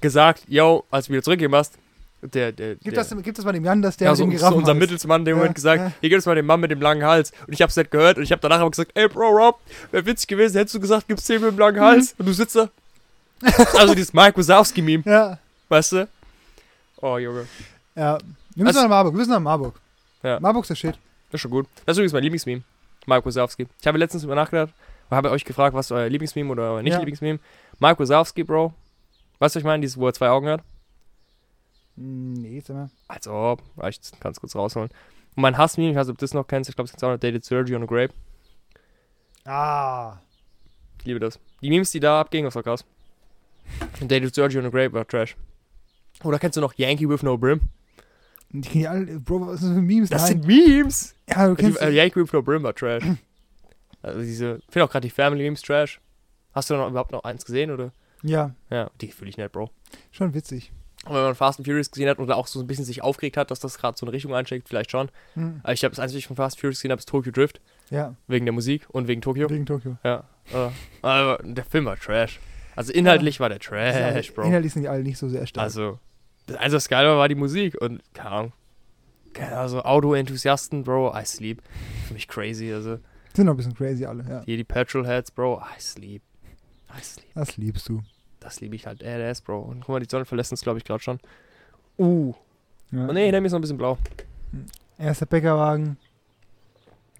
gesagt, 0.00 0.42
yo, 0.48 0.84
als 0.90 1.06
du 1.06 1.12
wieder 1.12 1.22
zurückgegeben 1.22 1.56
hast, 1.56 1.74
der, 2.20 2.50
der, 2.50 2.74
Gib 2.74 2.94
der, 2.94 3.04
das, 3.04 3.14
gib 3.22 3.34
das 3.36 3.44
mal 3.44 3.52
dem 3.52 3.64
Jan, 3.64 3.80
dass 3.80 3.96
der 3.96 4.08
ja, 4.08 4.14
so, 4.16 4.24
dem 4.26 4.36
so 4.36 4.46
unser. 4.48 4.74
Mittelsmann 4.74 5.20
in 5.20 5.24
dem 5.26 5.30
Ja, 5.36 5.38
Moment 5.38 5.54
gesagt, 5.54 5.80
ja. 5.80 5.92
hier 6.00 6.08
gibt 6.10 6.18
es 6.18 6.26
mal 6.26 6.34
den 6.34 6.46
Mann 6.46 6.58
mit 6.58 6.70
dem 6.72 6.80
langen 6.80 7.04
Hals. 7.04 7.30
Und 7.46 7.52
ich 7.52 7.62
hab's 7.62 7.76
nicht 7.76 7.92
gehört 7.92 8.16
und 8.16 8.24
ich 8.24 8.32
hab 8.32 8.40
danach 8.40 8.58
aber 8.58 8.70
gesagt, 8.70 8.90
ey 8.94 9.06
Bro, 9.06 9.28
Rob, 9.28 9.60
wäre 9.92 10.04
witzig 10.04 10.26
gewesen, 10.26 10.56
hättest 10.56 10.74
du 10.74 10.80
gesagt, 10.80 11.06
gibt's 11.06 11.26
den 11.26 11.40
mit 11.40 11.50
dem 11.50 11.54
Mhm. 11.54 11.60
langen 11.60 11.80
Hals? 11.80 12.16
Und 12.18 12.26
du 12.26 12.32
sitzt 12.32 12.56
da. 12.56 12.70
also 13.78 13.94
dieses 13.94 14.12
Mike 14.12 14.36
Wazowski-Meme, 14.36 15.04
Ja, 15.06 15.38
weißt 15.68 15.92
du? 15.92 16.08
Oh, 17.00 17.18
Junge. 17.18 17.46
ja. 17.94 18.18
Wir 18.54 18.64
müssen 18.64 18.66
Also- 18.76 18.82
nach 18.82 18.88
Marburg, 18.88 19.14
wir 19.14 19.18
müssen 19.18 19.30
nach 19.30 19.40
Marburg. 19.40 19.80
Ja. 20.22 20.40
Marburg 20.40 20.64
ist 20.64 20.68
der 20.70 20.74
Shit. 20.74 20.94
Das 21.30 21.34
ist 21.34 21.40
schon 21.42 21.50
gut. 21.50 21.66
Das 21.86 21.94
ist 21.94 21.98
übrigens 21.98 22.12
mein 22.12 22.22
Lieblingsmeme. 22.24 22.62
Mike 23.06 23.24
Wazowski. 23.24 23.66
Ich 23.80 23.86
habe 23.86 23.98
letztens 23.98 24.24
über 24.24 24.34
nachgedacht 24.34 24.72
und 25.08 25.16
habe 25.16 25.30
euch 25.30 25.44
gefragt, 25.44 25.74
was 25.74 25.90
euer 25.92 26.08
Lieblingsmeme 26.08 26.50
oder 26.50 26.72
euer 26.72 26.76
Ja. 26.78 26.82
Nicht-Lieblingsmeme. 26.82 27.38
Mike 27.78 27.98
Wazowski, 28.00 28.42
Bro. 28.44 28.74
Weißt 29.38 29.54
du, 29.54 29.58
was 29.58 29.62
ich 29.62 29.64
meine? 29.64 29.80
Dieses, 29.82 29.96
wo 29.96 30.06
er 30.06 30.12
zwei 30.14 30.28
Augen 30.30 30.48
hat. 30.48 30.62
Hm, 31.96 32.34
Nee, 32.34 32.60
sag 32.60 32.74
mal. 32.76 32.90
Als 33.06 33.28
ob. 33.28 33.62
Ich 33.88 34.00
kann 34.20 34.32
es 34.32 34.40
kurz 34.40 34.56
rausholen. 34.56 34.90
Und 35.36 35.42
mein 35.42 35.56
Hassmeme, 35.56 35.90
ich 35.90 35.96
weiß 35.96 36.06
nicht, 36.08 36.14
ob 36.14 36.18
du 36.18 36.24
das 36.24 36.34
noch 36.34 36.46
kennst, 36.46 36.68
ich 36.68 36.76
glaube, 36.76 36.86
es 36.86 36.92
gibt 36.92 37.04
auch 37.04 37.10
noch 37.12 37.18
Dated 37.18 37.44
Sergio 37.44 37.76
on 37.76 37.84
a 37.84 37.86
Grape. 37.86 38.12
Ah. 39.44 40.18
Ich 40.98 41.04
liebe 41.06 41.20
das. 41.20 41.38
Die 41.62 41.70
Memes, 41.70 41.90
die 41.92 42.00
da 42.00 42.20
abgingen, 42.20 42.46
das 42.46 42.54
war 42.56 42.62
krass. 42.62 42.84
Dated 44.00 44.34
Sergio 44.34 44.60
on 44.60 44.66
a 44.66 44.70
Grape 44.70 44.92
war 44.92 45.06
Trash. 45.06 45.36
Oder 46.24 46.38
kennst 46.38 46.56
du 46.56 46.60
noch 46.60 46.74
Yankee 46.74 47.08
with 47.08 47.22
no 47.22 47.36
Brim? 47.38 47.60
Die 48.50 48.62
kriegen 48.68 48.80
ja 48.84 48.90
alle, 48.92 49.20
Bro, 49.20 49.46
was 49.46 49.60
sind 49.60 49.68
das 49.70 49.76
für 49.76 49.82
Memes? 49.82 50.10
Das 50.10 50.22
Nein. 50.22 50.42
sind 50.42 50.46
Memes! 50.46 51.14
ja, 51.28 51.48
du 51.48 51.54
Die, 51.54 51.62
kennst, 51.62 51.80
äh, 51.82 51.90
Yankee 51.90 52.20
with 52.20 52.32
no 52.32 52.42
Brim 52.42 52.62
war 52.62 52.74
Trash. 52.74 53.04
also 54.02 54.20
diese, 54.20 54.56
ich 54.66 54.72
finde 54.72 54.84
auch 54.86 54.90
gerade 54.90 55.06
die 55.06 55.10
Family 55.10 55.42
Memes 55.44 55.62
Trash. 55.62 56.00
Hast 56.54 56.70
du 56.70 56.74
da 56.74 56.80
noch 56.80 56.88
überhaupt 56.90 57.12
noch 57.12 57.24
eins 57.24 57.44
gesehen, 57.44 57.70
oder? 57.70 57.92
ja, 58.22 58.54
Ja, 58.70 58.90
die 59.00 59.08
fühle 59.12 59.30
ich 59.30 59.36
nicht, 59.36 59.52
Bro. 59.52 59.70
schon 60.10 60.34
witzig. 60.34 60.72
Und 61.04 61.14
wenn 61.14 61.22
man 61.22 61.34
Fast 61.36 61.60
and 61.60 61.66
Furious 61.66 61.90
gesehen 61.90 62.08
hat 62.08 62.18
oder 62.18 62.36
auch 62.36 62.48
so 62.48 62.58
ein 62.60 62.66
bisschen 62.66 62.84
sich 62.84 63.02
aufgeregt 63.02 63.36
hat, 63.36 63.50
dass 63.52 63.60
das 63.60 63.78
gerade 63.78 63.96
so 63.96 64.04
eine 64.04 64.12
Richtung 64.12 64.34
einschlägt, 64.34 64.68
vielleicht 64.68 64.90
schon. 64.90 65.10
Hm. 65.34 65.60
Aber 65.62 65.72
ich 65.72 65.84
habe 65.84 65.94
das 65.94 66.00
Einzige, 66.00 66.16
was 66.16 66.22
ich 66.22 66.26
von 66.26 66.36
Fast 66.36 66.56
and 66.56 66.60
Furious 66.60 66.78
gesehen 66.78 66.90
habe, 66.90 66.98
ist 66.98 67.08
Tokyo 67.08 67.30
Drift. 67.30 67.60
Ja, 67.90 68.14
Wegen 68.26 68.44
der 68.46 68.52
Musik 68.52 68.86
und 68.90 69.06
wegen 69.08 69.20
Tokio. 69.22 69.48
wegen 69.48 69.64
Tokio. 69.64 69.96
Ja. 70.04 70.24
äh, 70.52 70.70
aber 71.02 71.38
der 71.44 71.64
Film 71.64 71.84
war 71.84 71.96
Trash. 71.96 72.40
Also 72.78 72.92
inhaltlich 72.92 73.40
war 73.40 73.48
der 73.48 73.58
Trash, 73.58 74.32
Bro. 74.32 74.42
Inhaltlich 74.42 74.72
sind 74.72 74.82
die 74.82 74.88
alle 74.88 75.02
nicht 75.02 75.18
so 75.18 75.28
sehr 75.28 75.48
stark. 75.48 75.64
Also, 75.64 75.98
das 76.46 76.58
Einzige, 76.58 76.76
was 76.76 76.88
geil 76.88 77.04
war, 77.08 77.18
war 77.18 77.28
die 77.28 77.34
Musik. 77.34 77.76
Und, 77.80 78.00
keine 78.14 78.30
Ahnung. 78.30 78.52
Keine 79.32 79.56
Ahnung, 79.56 79.68
so 79.68 79.82
Auto-Enthusiasten, 79.82 80.84
Bro, 80.84 81.12
I 81.12 81.24
sleep. 81.24 81.60
Für 82.06 82.14
mich 82.14 82.28
crazy. 82.28 82.72
Also, 82.72 83.00
sind 83.34 83.46
noch 83.46 83.54
ein 83.54 83.56
bisschen 83.56 83.74
crazy 83.74 84.04
alle, 84.04 84.24
ja. 84.28 84.42
hier 84.44 84.56
die 84.56 84.62
Petrolheads, 84.62 85.32
Bro, 85.32 85.60
I 85.60 85.80
sleep. 85.80 86.22
I 86.96 87.02
sleep. 87.02 87.26
Das 87.34 87.56
liebst 87.56 87.88
du. 87.88 88.00
Das 88.38 88.60
liebe 88.60 88.76
ich 88.76 88.86
halt. 88.86 89.00
Badass, 89.00 89.40
Bro. 89.40 89.58
Und 89.58 89.80
guck 89.80 89.88
mal, 89.88 90.00
die 90.00 90.08
Sonne 90.08 90.24
verlässt 90.24 90.52
uns, 90.52 90.62
glaube 90.62 90.78
ich, 90.78 90.84
gerade 90.84 91.02
schon. 91.02 91.18
Uh. 91.98 92.32
Ja. 92.92 93.08
Oh, 93.08 93.12
nee, 93.12 93.24
hinter 93.24 93.40
mir 93.40 93.48
ist 93.48 93.52
noch 93.54 93.58
ein 93.58 93.62
bisschen 93.62 93.78
blau. 93.78 93.98
Erst 94.98 95.20
der 95.20 95.26
Bäckerwagen, 95.26 95.96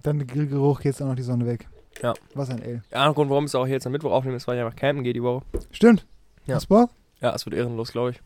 dann 0.05 0.19
der 0.19 0.29
Grillgeruch, 0.29 0.83
jetzt 0.83 1.03
auch 1.03 1.09
noch 1.09 1.17
die 1.17 1.23
Sonne 1.23 1.47
weg. 1.47 1.67
Ja. 2.03 2.15
Was 2.35 2.51
ein 2.51 2.63
L. 2.63 2.83
Der 2.91 2.99
andere 3.01 3.15
Grund, 3.15 3.31
warum 3.31 3.45
ich 3.45 3.51
es 3.51 3.55
auch 3.55 3.65
hier 3.67 3.75
jetzt 3.75 3.87
am 3.87 3.93
Mittwoch 3.93 4.13
aufnehmen, 4.13 4.37
ist, 4.37 4.47
weil 4.47 4.57
ich 4.59 4.65
einfach 4.65 4.77
campen 4.77 5.03
gehe 5.05 5.13
die 5.13 5.23
Woche. 5.23 5.45
Stimmt. 5.71 6.07
Ja. 6.47 6.57
Hast 6.57 6.67
Bock? 6.67 6.91
Ja, 7.21 7.35
es 7.35 7.45
wird 7.47 7.57
ehrenlos, 7.57 7.93
glaube 7.93 8.11
ich. 8.11 8.21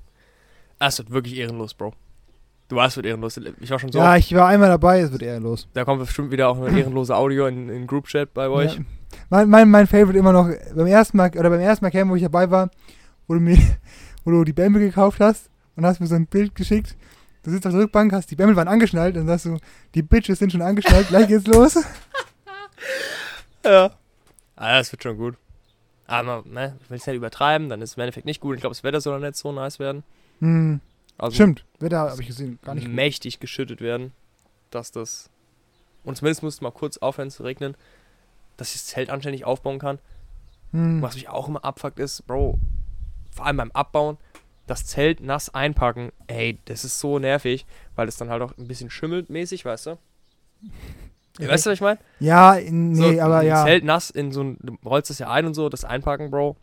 Ah, 0.79 0.87
Es 0.89 0.99
wird 0.99 1.11
wirklich 1.11 1.37
ehrenlos, 1.37 1.75
Bro. 1.75 1.95
Du 2.69 2.77
weißt, 2.77 2.93
es 2.93 2.97
wird 2.97 3.07
ehrenlos. 3.07 3.39
Ich 3.61 3.71
war 3.71 3.79
schon 3.79 3.93
so. 3.93 3.99
Ja, 3.99 4.17
ich 4.17 4.35
war 4.35 4.49
einmal 4.49 4.69
dabei, 4.69 5.01
es 5.01 5.13
wird 5.13 5.23
eher 5.23 5.41
los. 5.41 5.69
Da 5.75 5.85
kommt 5.85 6.01
bestimmt 6.01 6.31
wieder 6.31 6.49
auch 6.49 6.61
eine 6.61 6.79
ehrenlose 6.79 7.15
Audio 7.17 7.47
in, 7.47 7.69
in 7.69 7.87
Group-Chat 7.87 8.35
bei 8.35 8.49
euch. 8.49 8.77
Ja. 8.77 8.83
Mein, 9.31 9.49
mein, 9.49 9.71
mein 9.71 9.87
Favorite 9.87 10.19
immer 10.19 10.33
noch, 10.33 10.49
beim 10.75 10.87
ersten 10.87 11.17
Mal, 11.17 11.31
oder 11.39 11.51
beim 11.51 11.61
ersten 11.61 11.85
Mal 11.85 11.91
Camp, 11.91 12.11
wo 12.11 12.17
ich 12.17 12.23
dabei 12.23 12.51
war, 12.51 12.71
wo 13.27 13.35
du 13.35 13.41
mir, 13.41 13.59
wo 14.25 14.31
du 14.31 14.45
die 14.45 14.53
Bämmel 14.53 14.81
gekauft 14.81 15.21
hast 15.21 15.51
und 15.77 15.85
hast 15.87 16.01
mir 16.01 16.07
so 16.07 16.15
ein 16.15 16.27
Bild 16.27 16.55
geschickt. 16.55 16.97
Du 17.43 17.51
sitzt 17.51 17.67
auf 17.67 17.73
der 17.73 17.83
Rückbank, 17.83 18.13
hast 18.13 18.31
die 18.31 18.37
Bämmel 18.37 18.55
waren 18.57 18.69
angeschnallt 18.69 19.17
und 19.17 19.27
sagst 19.27 19.47
du, 19.47 19.59
die 19.95 20.03
Bitches 20.03 20.39
sind 20.39 20.53
schon 20.53 20.63
angeschnallt, 20.63 21.09
gleich 21.09 21.27
geht's 21.29 21.47
los. 21.47 21.77
Ja. 23.65 23.91
Ah, 24.57 24.79
das 24.79 24.93
wird 24.93 25.03
schon 25.03 25.17
gut. 25.17 25.37
Aber, 26.07 26.43
ne, 26.47 26.77
ich 26.83 26.91
will 26.91 26.99
es 26.99 27.07
nicht 27.07 27.17
übertreiben, 27.17 27.69
dann 27.69 27.81
ist 27.81 27.91
es 27.91 27.97
im 27.97 28.03
Endeffekt 28.03 28.27
nicht 28.27 28.41
gut. 28.41 28.57
Ich 28.57 28.61
glaube, 28.61 28.75
das 28.75 28.85
Wetter 28.85 29.01
soll 29.01 29.15
dann 29.19 29.29
nicht 29.29 29.37
so 29.37 29.53
nice 29.53 29.79
werden. 29.79 30.03
Hm, 30.41 30.81
Also 31.19 31.35
stimmt, 31.35 31.65
Wetter 31.79 31.99
habe 32.01 32.21
ich 32.21 32.29
gesehen, 32.29 32.59
gar 32.63 32.75
nicht 32.75 32.87
gut. 32.87 32.95
mächtig 32.95 33.41
geschüttet 33.41 33.81
werden, 33.81 34.13
dass 34.71 34.91
das. 34.91 35.31
Und 36.05 36.17
zumindest 36.17 36.43
musste 36.43 36.65
mal 36.65 36.71
kurz 36.73 36.99
aufhören 36.99 37.31
zu 37.31 37.45
regnen, 37.45 37.77
dass 38.57 38.69
ich 38.75 38.81
das 38.81 38.87
Zelt 38.87 39.09
anständig 39.11 39.45
aufbauen 39.45 39.79
kann. 39.79 39.99
Hm. 40.73 41.01
Was 41.01 41.15
mich 41.15 41.29
auch 41.29 41.49
immer 41.49 41.65
abfuckt 41.65 41.99
ist, 41.99 42.27
Bro, 42.27 42.59
vor 43.31 43.47
allem 43.47 43.57
beim 43.57 43.71
Abbauen, 43.73 44.19
das 44.67 44.85
Zelt 44.87 45.21
nass 45.21 45.55
einpacken, 45.55 46.13
ey, 46.27 46.59
das 46.67 46.85
ist 46.85 46.99
so 46.99 47.19
nervig, 47.19 47.65
weil 47.95 48.09
es 48.09 48.17
dann 48.17 48.29
halt 48.31 48.43
auch 48.43 48.57
ein 48.59 48.69
bisschen 48.69 48.91
schimmelt 48.91 49.31
mäßig, 49.31 49.65
weißt 49.65 49.87
du? 49.87 49.99
Weißt 51.39 51.67
du, 51.67 51.71
was 51.71 51.75
ich 51.75 51.81
meine? 51.81 51.99
Ja, 52.21 52.55
in- 52.55 52.93
nee, 52.93 53.17
so, 53.17 53.21
aber 53.23 53.43
ja. 53.43 53.65
Zelt 53.65 53.85
nass 53.85 54.11
in 54.11 54.33
so 54.33 54.43
ein, 54.43 54.59
du 54.63 54.77
rollst 54.85 55.11
das 55.11 55.19
ja 55.19 55.31
ein 55.31 55.47
und 55.47 55.55
so, 55.55 55.69
das 55.69 55.85
einpacken, 55.85 56.31
Bro. 56.31 56.57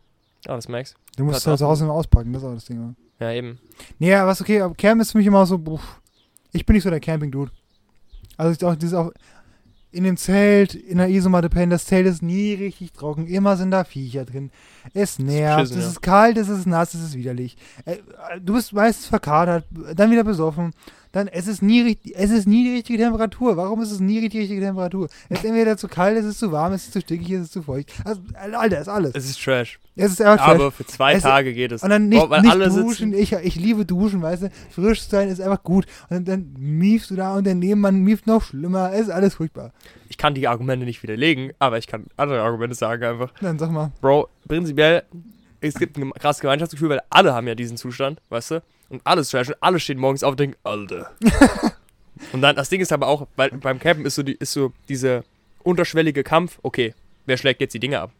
Ja, 0.45 0.55
das 0.55 0.67
merkst 0.69 0.95
Du 1.17 1.23
musst 1.25 1.39
es 1.39 1.43
da 1.43 1.57
zu 1.57 1.65
Hause 1.65 1.83
immer 1.85 1.93
auspacken, 1.93 2.31
das 2.33 2.43
ist 2.43 2.47
auch 2.47 2.53
das 2.53 2.65
Ding. 2.65 2.79
ja. 3.19 3.27
Ja, 3.27 3.33
eben. 3.33 3.59
Nee, 3.97 4.13
aber 4.13 4.29
was 4.31 4.39
okay, 4.39 4.61
aber 4.61 4.73
Camp 4.75 5.01
ist 5.01 5.11
für 5.11 5.17
mich 5.17 5.27
immer 5.27 5.45
so, 5.45 5.55
uff, 5.67 5.99
ich 6.53 6.65
bin 6.65 6.75
nicht 6.75 6.83
so 6.83 6.89
der 6.89 7.01
Camping-Dude. 7.01 7.51
Also 8.37 8.53
ich 8.53 8.63
auch, 8.63 8.75
dieses 8.75 8.93
auch 8.97 9.11
in 9.91 10.03
dem 10.05 10.15
Zelt, 10.15 10.75
in 10.75 10.99
der 10.99 11.09
Isomatte 11.09 11.49
pennen, 11.49 11.71
das 11.71 11.85
Zelt 11.85 12.05
ist 12.07 12.21
nie 12.21 12.53
richtig 12.53 12.93
trocken, 12.93 13.27
immer 13.27 13.57
sind 13.57 13.71
da 13.71 13.83
Viecher 13.83 14.23
drin. 14.23 14.51
Es 14.93 15.19
nervt, 15.19 15.71
es 15.71 15.75
ja. 15.75 15.87
ist 15.87 16.01
kalt, 16.01 16.37
es 16.37 16.47
ist 16.47 16.67
nass, 16.67 16.93
es 16.93 17.01
ist 17.01 17.15
widerlich. 17.15 17.57
Äh, 17.85 17.97
Du 18.41 18.53
bist 18.53 18.71
meistens 18.71 19.07
verkatert, 19.07 19.65
dann 19.95 20.11
wieder 20.11 20.23
besoffen, 20.23 20.71
dann 21.11 21.27
es 21.27 21.47
ist 21.47 21.61
nie 21.61 21.97
es 22.13 22.29
ist 22.31 22.47
nie 22.47 22.63
die 22.65 22.75
richtige 22.75 22.99
Temperatur. 22.99 23.57
Warum 23.57 23.81
ist 23.81 23.91
es 23.91 23.99
nie 23.99 24.27
die 24.27 24.37
richtige 24.39 24.61
Temperatur? 24.61 25.07
Es 25.29 25.39
ist 25.39 25.45
entweder 25.45 25.75
zu 25.77 25.87
kalt, 25.87 26.17
es 26.17 26.25
ist 26.25 26.39
zu 26.39 26.51
warm, 26.51 26.73
es 26.73 26.83
ist 26.85 26.93
zu 26.93 27.01
stickig, 27.01 27.31
es 27.31 27.41
ist 27.43 27.53
zu 27.53 27.63
feucht. 27.63 27.91
Also, 28.05 28.21
Alter, 28.35 28.79
ist 28.81 28.87
alles. 28.87 29.11
Es 29.15 29.29
ist 29.29 29.41
Trash. 29.43 29.79
Es 29.95 30.11
ist 30.11 30.21
einfach 30.21 30.45
trash. 30.45 30.55
Aber 30.55 30.71
für 30.71 30.85
zwei 30.85 31.13
Es- 31.13 31.23
Tage 31.23 31.53
geht 31.53 31.71
es. 31.71 31.83
Und 31.83 31.89
dann 31.89 32.07
nicht, 32.07 32.29
weil 32.29 32.41
nicht 32.41 32.55
duschen. 32.55 33.11
sitzen. 33.11 33.13
Ich, 33.13 33.33
ich 33.33 33.55
liebe 33.55 33.85
duschen, 33.85 34.21
weißt 34.21 34.43
du. 34.43 34.51
Frisch 34.69 35.01
sein 35.01 35.27
ist 35.29 35.41
einfach 35.41 35.61
gut. 35.63 35.85
Und 36.09 36.25
dann, 36.27 36.53
dann 36.53 36.53
miefst 36.57 37.09
du 37.11 37.15
da 37.15 37.35
und 37.35 37.43
der 37.45 37.55
Nebenmann 37.55 37.99
mieft 38.01 38.25
noch 38.27 38.41
schlimmer. 38.43 38.91
Es 38.93 39.01
ist 39.01 39.09
alles 39.09 39.35
furchtbar. 39.35 39.73
Ich 40.07 40.17
kann 40.17 40.35
die 40.35 40.47
Argumente 40.47 40.85
nicht 40.85 41.03
widerlegen, 41.03 41.51
aber 41.59 41.77
ich 41.77 41.87
kann 41.87 42.05
andere 42.17 42.41
Argumente 42.41 42.75
sagen 42.75 43.03
einfach. 43.03 43.33
Dann 43.41 43.59
sag 43.59 43.71
mal. 43.71 43.91
Bro, 44.01 44.29
prinzipiell, 44.47 45.03
es 45.61 45.73
gibt 45.75 45.97
ein 45.97 46.11
krasses 46.13 46.41
Gemeinschaftsgefühl, 46.41 46.89
weil 46.89 47.01
alle 47.09 47.33
haben 47.33 47.47
ja 47.47 47.55
diesen 47.55 47.75
Zustand, 47.75 48.21
weißt 48.29 48.51
du? 48.51 48.61
Und 48.89 49.01
alles 49.05 49.29
trash 49.29 49.49
und 49.49 49.55
alle 49.61 49.79
stehen 49.79 49.99
morgens 49.99 50.23
auf 50.23 50.31
und 50.31 50.39
denken, 50.39 50.57
Alter. 50.63 51.11
und 52.33 52.41
dann, 52.41 52.55
das 52.55 52.69
Ding 52.69 52.81
ist 52.81 52.91
aber 52.91 53.07
auch, 53.07 53.27
weil 53.35 53.51
beim 53.51 53.79
Campen 53.79 54.05
ist 54.05 54.15
so, 54.15 54.23
die, 54.23 54.33
ist 54.33 54.51
so 54.53 54.73
dieser 54.87 55.23
unterschwellige 55.63 56.23
Kampf, 56.23 56.59
okay, 56.63 56.93
wer 57.25 57.37
schlägt 57.37 57.61
jetzt 57.61 57.73
die 57.73 57.79
Dinge 57.79 57.99
ab? 57.99 58.11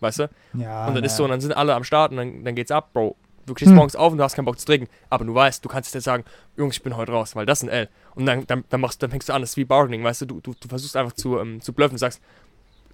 Weißt 0.00 0.20
du? 0.20 0.30
Ja. 0.54 0.86
und 0.88 0.94
dann 0.94 1.04
ist 1.04 1.12
na. 1.12 1.16
so, 1.16 1.24
und 1.24 1.30
dann 1.30 1.40
sind 1.40 1.52
alle 1.52 1.74
am 1.74 1.84
Start 1.84 2.10
und 2.12 2.18
dann, 2.18 2.44
dann 2.44 2.54
geht's 2.54 2.70
ab, 2.70 2.92
Bro. 2.92 3.16
Du 3.46 3.54
stehst 3.54 3.70
Hm. 3.70 3.76
morgens 3.76 3.94
auf 3.94 4.10
und 4.10 4.18
du 4.18 4.24
hast 4.24 4.34
keinen 4.34 4.44
Bock 4.44 4.58
zu 4.58 4.66
trinken. 4.66 4.88
Aber 5.08 5.24
du 5.24 5.32
weißt, 5.32 5.64
du 5.64 5.68
kannst 5.68 5.94
jetzt 5.94 6.04
sagen, 6.04 6.24
Jungs, 6.56 6.76
ich 6.76 6.82
bin 6.82 6.96
heute 6.96 7.12
raus, 7.12 7.36
weil 7.36 7.46
das 7.46 7.62
ist 7.62 7.68
ein 7.68 7.72
L. 7.72 7.88
Und 8.16 8.26
dann, 8.26 8.44
dann, 8.46 8.64
dann, 8.68 8.80
machst, 8.80 9.02
dann 9.02 9.10
fängst 9.10 9.28
du 9.28 9.32
an, 9.32 9.40
das 9.40 9.50
ist 9.50 9.56
wie 9.56 9.64
Bargaining, 9.64 10.02
weißt 10.02 10.22
du? 10.22 10.26
Du, 10.26 10.40
du, 10.40 10.54
du 10.58 10.68
versuchst 10.68 10.96
einfach 10.96 11.12
zu, 11.12 11.38
ähm, 11.38 11.60
zu 11.60 11.72
bluffen. 11.72 11.94
Du 11.94 11.98
sagst, 11.98 12.20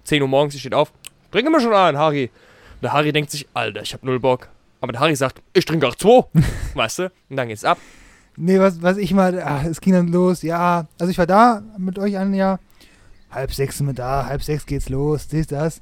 10 0.03 0.21
Uhr 0.21 0.27
morgens, 0.27 0.53
ich 0.53 0.59
steht 0.61 0.75
auf, 0.75 0.93
trink 1.31 1.47
immer 1.47 1.59
schon 1.59 1.73
ein, 1.73 1.97
Harry. 1.97 2.25
Und 2.75 2.83
der 2.83 2.93
Harry 2.93 3.11
denkt 3.11 3.31
sich, 3.31 3.47
Alter, 3.55 3.81
ich 3.81 3.93
hab 3.93 4.03
null 4.03 4.19
Bock. 4.19 4.49
Aber 4.83 4.91
der 4.91 4.99
Harry 4.99 5.15
sagt, 5.15 5.41
ich 5.53 5.63
trinke 5.63 5.87
auch 5.87 5.95
zwei. 5.95 6.25
weißt 6.73 6.99
du? 6.99 7.03
Und 7.29 7.37
dann 7.37 7.47
geht's 7.47 7.63
ab. 7.63 7.77
Nee, 8.35 8.59
was, 8.59 8.81
was 8.81 8.97
ich 8.97 9.13
mal, 9.13 9.41
ach, 9.41 9.63
es 9.63 9.79
ging 9.79 9.93
dann 9.93 10.09
los, 10.09 10.41
ja. 10.41 10.87
Also 10.99 11.09
ich 11.09 11.17
war 11.17 11.25
da 11.25 11.63
mit 11.77 11.97
euch 11.97 12.17
ein 12.17 12.33
Jahr, 12.33 12.59
halb 13.31 13.53
sechs 13.53 13.77
sind 13.77 13.87
wir 13.87 13.93
da, 13.93 14.25
halb 14.25 14.43
sechs 14.43 14.65
geht's 14.65 14.89
los, 14.89 15.29
dies, 15.29 15.47
das. 15.47 15.81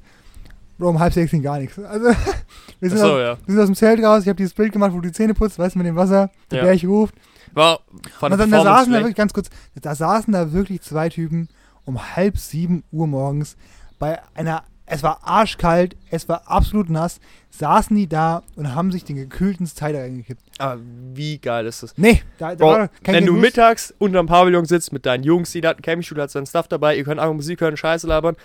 Bro, 0.78 0.90
um 0.90 1.00
halb 1.00 1.12
sechs 1.14 1.32
ging 1.32 1.42
gar 1.42 1.58
nichts. 1.58 1.76
Also, 1.80 2.04
wir 2.80 2.90
sind, 2.90 3.00
Achso, 3.00 3.14
aus, 3.14 3.20
ja. 3.20 3.38
wir 3.44 3.54
sind 3.54 3.58
aus 3.58 3.66
dem 3.66 3.74
Zelt 3.74 4.04
raus, 4.04 4.22
ich 4.22 4.28
habe 4.28 4.36
dieses 4.36 4.54
Bild 4.54 4.72
gemacht, 4.72 4.92
wo 4.92 5.00
du 5.00 5.08
die 5.08 5.12
Zähne 5.12 5.34
putzt, 5.34 5.58
weißt 5.58 5.74
du, 5.74 5.78
mit 5.80 5.88
dem 5.88 5.96
Wasser, 5.96 6.30
der 6.52 6.58
Ja. 6.58 6.64
Berg 6.66 6.84
ruft. 6.84 7.16
War 7.54 7.80
von 8.20 8.30
der 8.30 8.38
dann 8.38 8.52
da 8.52 8.58
saßen 8.62 8.68
da 8.68 8.84
schlecht. 8.84 9.00
wirklich, 9.00 9.16
ganz 9.16 9.32
kurz, 9.32 9.50
da 9.80 9.96
saßen 9.96 10.32
da 10.32 10.52
wirklich 10.52 10.80
zwei 10.82 11.08
Typen 11.08 11.48
um 11.84 12.14
halb 12.14 12.38
sieben 12.38 12.84
Uhr 12.92 13.08
morgens 13.08 13.56
bei 13.98 14.20
einer, 14.34 14.62
es 14.86 15.02
war 15.02 15.20
arschkalt, 15.22 15.96
es 16.10 16.28
war 16.28 16.42
absolut 16.50 16.90
nass, 16.90 17.20
saßen 17.50 17.94
die 17.96 18.08
da 18.08 18.42
und 18.56 18.74
haben 18.74 18.90
sich 18.92 19.04
den 19.04 19.16
gekühlten 19.16 19.66
Cider 19.66 20.00
reingekippt. 20.02 20.42
Aber 20.58 20.80
wie 21.14 21.38
geil 21.38 21.66
ist 21.66 21.82
das? 21.82 21.94
Nee, 21.96 22.22
da, 22.38 22.50
da 22.50 22.64
Bro, 22.64 22.66
war 22.72 22.88
kein 23.02 23.14
wenn 23.14 23.26
du 23.26 23.32
Genuss. 23.32 23.42
mittags 23.42 23.94
unterm 23.98 24.26
Pavillon 24.26 24.64
sitzt 24.64 24.92
mit 24.92 25.06
deinen 25.06 25.24
Jungs, 25.24 25.52
die 25.52 25.60
da 25.60 25.70
hatten 25.70 25.82
Campingstuhl, 25.82 26.20
hat 26.20 26.30
seinen 26.30 26.46
Stuff 26.46 26.68
dabei, 26.68 26.96
ihr 26.96 27.04
könnt 27.04 27.20
einfach 27.20 27.34
Musik 27.34 27.60
hören, 27.60 27.76
Scheiße 27.76 28.06
labern. 28.06 28.36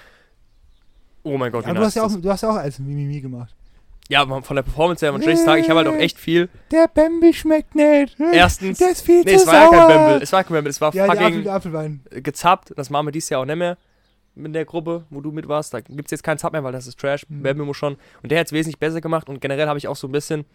Oh 1.23 1.37
mein 1.37 1.51
Gott, 1.51 1.65
wie 1.65 1.69
Aber 1.71 1.79
du 1.79 1.85
hast, 1.85 1.95
ja 1.95 2.03
auch, 2.03 2.11
du 2.15 2.29
hast 2.29 2.41
ja 2.41 2.49
auch 2.49 2.55
alles 2.55 2.79
Mimimi 2.79 3.19
gemacht. 3.19 3.53
Ja, 4.09 4.25
von 4.25 4.55
der 4.55 4.63
Performance 4.63 5.05
her, 5.05 5.11
man 5.11 5.21
schlecht 5.21 5.43
sagen, 5.43 5.61
ich 5.61 5.69
habe 5.69 5.79
halt 5.79 5.89
auch 5.89 5.95
echt 5.99 6.17
viel. 6.17 6.47
Der 6.71 6.87
Bambi 6.87 7.33
schmeckt 7.33 7.75
nicht. 7.75 8.15
Erstens, 8.31 8.77
Der 8.77 8.91
ist 8.91 9.01
viel 9.01 9.23
nee, 9.23 9.31
zu 9.31 9.35
es 9.35 9.47
war 9.47 9.53
ja 9.53 9.65
sauer. 9.65 9.71
kein 9.71 9.87
Bamble, 9.89 10.21
es 10.23 10.31
war 10.31 10.43
kein 10.45 10.53
Bamble, 10.53 10.69
es 10.69 10.79
war 10.79 10.95
Ja, 10.95 11.05
fucking 11.07 11.25
Apfel, 11.25 11.49
Apfelwein. 11.49 11.99
gezappt. 12.11 12.73
Das 12.77 12.89
machen 12.89 13.07
wir 13.07 13.11
dieses 13.11 13.27
Jahr 13.29 13.41
auch 13.41 13.45
nicht 13.45 13.57
mehr 13.57 13.77
mit 14.37 14.55
der 14.55 14.65
Gruppe, 14.65 15.03
wo 15.09 15.21
du 15.21 15.31
mit 15.31 15.47
warst. 15.47 15.73
Da 15.73 15.81
gibt 15.81 16.05
es 16.07 16.11
jetzt 16.11 16.23
keinen 16.23 16.37
Zap 16.37 16.53
mehr, 16.53 16.63
weil 16.63 16.71
das 16.71 16.87
ist 16.87 16.99
Trash. 16.99 17.25
Mhm. 17.29 17.57
Muss 17.65 17.77
schon. 17.77 17.97
Und 18.23 18.31
der 18.31 18.39
hat 18.39 18.47
es 18.47 18.51
wesentlich 18.53 18.79
besser 18.79 19.01
gemacht 19.01 19.27
und 19.29 19.41
generell 19.41 19.67
habe 19.67 19.77
ich 19.79 19.87
auch 19.87 19.95
so 19.95 20.07
ein 20.07 20.11
bisschen. 20.11 20.45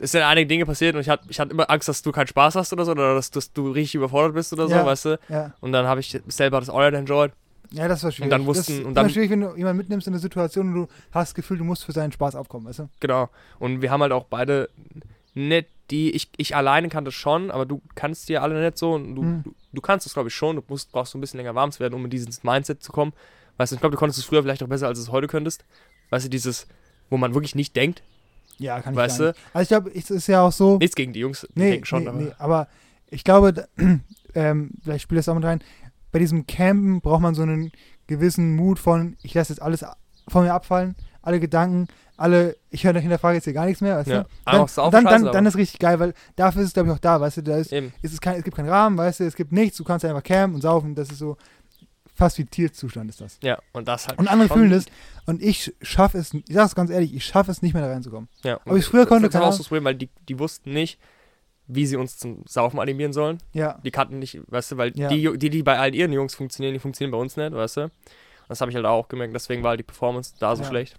Es 0.00 0.12
sind 0.12 0.22
einige 0.22 0.46
Dinge 0.46 0.64
passiert 0.64 0.94
und 0.94 1.00
ich 1.00 1.08
hatte, 1.08 1.24
ich 1.28 1.40
hatte 1.40 1.50
immer 1.50 1.68
Angst, 1.70 1.88
dass 1.88 2.02
du 2.02 2.12
keinen 2.12 2.28
Spaß 2.28 2.54
hast 2.54 2.72
oder 2.72 2.84
so, 2.84 2.92
oder 2.92 3.14
dass, 3.14 3.30
dass 3.32 3.52
du 3.52 3.70
richtig 3.72 3.96
überfordert 3.96 4.34
bist 4.34 4.52
oder 4.52 4.68
so, 4.68 4.74
Ja. 4.74 4.86
weißt 4.86 5.04
du. 5.06 5.18
Ja. 5.28 5.54
Und 5.60 5.72
dann 5.72 5.86
habe 5.86 5.98
ich 6.00 6.16
selber 6.28 6.60
das 6.60 6.68
nicht 6.68 6.94
enjoyed. 6.94 7.32
ja, 7.72 7.88
das 7.88 8.02
war 8.04 8.12
schwierig. 8.12 8.30
dann 8.30 8.46
das 8.46 8.56
wussten- 8.58 8.78
ist 8.80 8.84
und 8.86 8.94
dann- 8.94 9.10
schwierig, 9.10 9.30
wenn 9.30 9.40
du 9.40 9.56
jemanden 9.56 9.78
mitnimmst 9.78 10.06
in 10.06 10.12
eine 10.14 10.20
Situation 10.20 10.68
und 10.68 10.74
du 10.74 10.88
hast 11.10 11.30
das 11.30 11.34
Gefühl, 11.34 11.58
du 11.58 11.64
musst 11.64 11.84
für 11.84 11.92
seinen 11.92 12.12
Spaß 12.12 12.36
aufkommen, 12.36 12.66
weißt 12.66 12.78
du? 12.78 12.88
Genau. 13.00 13.28
Und 13.58 13.82
wir 13.82 13.90
haben 13.90 14.00
halt 14.00 14.12
auch 14.12 14.24
beide 14.24 14.68
nicht 15.34 15.66
die, 15.90 16.10
ich, 16.12 16.30
ich 16.36 16.54
alleine 16.54 16.88
kann 16.90 17.04
das 17.04 17.14
schon, 17.14 17.50
aber 17.50 17.66
du 17.66 17.82
kannst 17.94 18.28
dir 18.28 18.42
alle 18.42 18.62
nicht 18.62 18.78
so 18.78 18.92
und 18.94 19.14
du, 19.16 19.22
Mhm. 19.22 19.42
du, 19.42 19.54
du 19.72 19.80
kannst 19.80 20.06
es, 20.06 20.14
glaube 20.14 20.28
ich, 20.28 20.34
schon. 20.34 20.56
Du 20.56 20.62
musst, 20.68 20.90
brauchst 20.92 21.12
so 21.12 21.18
ein 21.18 21.20
bisschen 21.20 21.38
länger 21.38 21.54
warm 21.54 21.70
zu 21.72 21.80
werden, 21.80 21.94
um 21.94 22.04
in 22.04 22.10
dieses 22.10 22.42
Mindset 22.42 22.82
zu 22.82 22.92
kommen. 22.92 23.12
Weißt 23.56 23.72
du, 23.72 23.76
ich 23.76 23.80
glaube, 23.80 23.94
du 23.94 23.98
konntest 23.98 24.18
es 24.18 24.24
früher 24.24 24.42
vielleicht 24.42 24.62
auch 24.62 24.68
besser, 24.68 24.86
als 24.86 24.98
du 24.98 25.02
es 25.04 25.12
heute 25.12 25.26
könntest. 25.26 25.64
Weißt 26.10 26.24
du, 26.26 26.30
dieses, 26.30 26.66
wo 27.10 27.16
man 27.16 27.34
wirklich 27.34 27.54
nicht 27.54 27.74
denkt. 27.76 28.02
Ja, 28.58 28.80
kann 28.80 28.94
ich 28.94 28.98
Weißt 28.98 29.20
du? 29.20 29.34
Also 29.52 29.62
ich 29.62 29.68
glaube, 29.68 29.90
es 29.94 30.10
ist 30.10 30.26
ja 30.26 30.42
auch 30.42 30.52
so. 30.52 30.78
Nichts 30.78 30.96
gegen 30.96 31.12
die 31.12 31.20
Jungs, 31.20 31.46
die 31.54 31.58
Nee, 31.60 31.70
denken 31.72 31.86
schon, 31.86 32.02
nee, 32.04 32.08
aber. 32.08 32.18
nee, 32.18 32.32
aber 32.38 32.68
ich 33.08 33.24
glaube, 33.24 33.52
da- 33.52 33.66
ähm, 34.34 34.70
vielleicht 34.82 35.02
spielt 35.02 35.18
das 35.18 35.28
auch 35.28 35.34
mit 35.34 35.44
rein. 35.44 35.60
Bei 36.10 36.18
diesem 36.18 36.46
Campen 36.46 37.00
braucht 37.00 37.20
man 37.20 37.34
so 37.34 37.42
einen 37.42 37.70
gewissen 38.06 38.56
Mut 38.56 38.78
von, 38.78 39.16
ich 39.22 39.34
lasse 39.34 39.52
jetzt 39.52 39.60
alles 39.62 39.84
von 40.28 40.44
mir 40.44 40.54
abfallen, 40.54 40.96
alle 41.22 41.38
Gedanken, 41.40 41.88
alle, 42.18 42.56
ich 42.70 42.84
höre 42.84 42.98
hinterfrage 42.98 43.36
jetzt 43.36 43.44
hier 43.44 43.52
gar 43.54 43.64
nichts 43.64 43.80
mehr, 43.80 43.96
weißt 43.96 44.08
Ja. 44.10 44.22
du? 44.24 44.28
Dann, 44.44 44.66
saufen 44.68 44.92
dann, 44.92 45.04
Scheiße, 45.04 45.24
dann, 45.24 45.32
dann 45.32 45.46
ist 45.46 45.56
richtig 45.56 45.78
geil, 45.78 45.98
weil 46.00 46.12
dafür 46.36 46.62
ist 46.62 46.68
es, 46.68 46.74
glaube 46.74 46.88
ich, 46.90 46.94
auch 46.94 46.98
da, 46.98 47.20
weißt 47.20 47.38
du, 47.38 47.42
da 47.42 47.56
ist, 47.56 47.72
Eben. 47.72 47.92
ist 48.02 48.12
es, 48.12 48.20
kein, 48.20 48.36
es 48.36 48.44
gibt 48.44 48.56
keinen 48.56 48.68
Rahmen, 48.68 48.98
weißt 48.98 49.20
du, 49.20 49.24
es 49.24 49.36
gibt 49.36 49.52
nichts, 49.52 49.76
du 49.78 49.84
kannst 49.84 50.04
einfach 50.04 50.22
campen 50.22 50.56
und 50.56 50.60
saufen, 50.60 50.94
das 50.94 51.10
ist 51.10 51.18
so 51.18 51.36
fast 52.14 52.36
wie 52.38 52.44
Tierzustand 52.44 53.08
ist 53.10 53.20
das. 53.20 53.38
Ja, 53.42 53.58
und 53.72 53.86
das 53.86 54.08
halt. 54.08 54.18
Und 54.18 54.26
andere 54.28 54.48
fühlen 54.48 54.70
das 54.70 54.86
und 55.26 55.40
ich 55.40 55.72
schaffe 55.80 56.18
es, 56.18 56.34
ich 56.34 56.42
sag's 56.48 56.74
ganz 56.74 56.90
ehrlich, 56.90 57.14
ich 57.14 57.24
schaffe 57.24 57.50
es 57.52 57.62
nicht 57.62 57.74
mehr 57.74 57.82
da 57.86 57.92
reinzukommen. 57.92 58.28
Ja. 58.42 58.58
Aber 58.66 58.76
ich 58.76 58.84
früher 58.84 59.06
konnte, 59.06 59.28
Das 59.28 59.40
war 59.40 59.48
auch 59.48 59.52
so 59.52 59.58
das 59.58 59.68
Problem, 59.68 59.84
weil 59.84 59.94
die, 59.94 60.10
die 60.28 60.38
wussten 60.40 60.72
nicht, 60.72 60.98
wie 61.68 61.86
sie 61.86 61.96
uns 61.96 62.16
zum 62.16 62.42
Saufen 62.48 62.80
animieren 62.80 63.12
sollen. 63.12 63.38
Ja, 63.52 63.78
Die 63.84 63.90
kannten 63.92 64.18
nicht, 64.18 64.40
weißt 64.48 64.72
du, 64.72 64.76
weil 64.78 64.98
Ja. 64.98 65.08
die, 65.08 65.38
die, 65.38 65.50
die 65.50 65.62
bei 65.62 65.78
allen 65.78 65.94
ihren 65.94 66.12
Jungs 66.12 66.34
funktionieren, 66.34 66.72
die 66.74 66.80
funktionieren 66.80 67.12
bei 67.12 67.18
uns 67.18 67.36
nicht, 67.36 67.52
weißt 67.52 67.76
du. 67.76 67.90
Das 68.48 68.60
habe 68.62 68.70
ich 68.70 68.74
halt 68.74 68.86
auch 68.86 69.06
gemerkt, 69.08 69.34
deswegen 69.34 69.62
war 69.62 69.70
halt 69.70 69.80
die 69.80 69.84
Performance 69.84 70.32
da 70.40 70.56
so 70.56 70.62
Ja. 70.62 70.68
schlecht. 70.70 70.96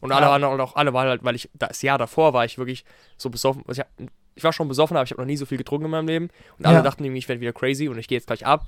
Und 0.00 0.12
alle 0.12 0.26
Ja. 0.26 0.30
waren 0.32 0.44
halt 0.44 0.60
auch, 0.60 0.76
alle 0.76 0.92
waren 0.92 1.08
halt, 1.08 1.24
weil 1.24 1.34
ich, 1.34 1.50
das 1.54 1.82
Jahr 1.82 1.98
davor 1.98 2.32
war 2.32 2.44
ich 2.44 2.58
wirklich 2.58 2.84
so 3.16 3.30
besoffen. 3.30 3.62
Also 3.66 3.80
ich, 3.82 3.86
hab, 3.86 4.10
ich 4.34 4.44
war 4.44 4.52
schon 4.52 4.68
besoffen, 4.68 4.96
aber 4.96 5.04
ich 5.04 5.10
habe 5.10 5.22
noch 5.22 5.26
nie 5.26 5.36
so 5.36 5.46
viel 5.46 5.58
getrunken 5.58 5.86
in 5.86 5.90
meinem 5.90 6.06
Leben. 6.08 6.28
Und 6.58 6.66
alle 6.66 6.76
Ja. 6.76 6.82
dachten 6.82 7.02
irgendwie, 7.04 7.18
ich 7.18 7.28
werde 7.28 7.40
wieder 7.40 7.52
crazy 7.52 7.88
und 7.88 7.98
ich 7.98 8.08
gehe 8.08 8.16
jetzt 8.18 8.26
gleich 8.26 8.44
ab. 8.46 8.66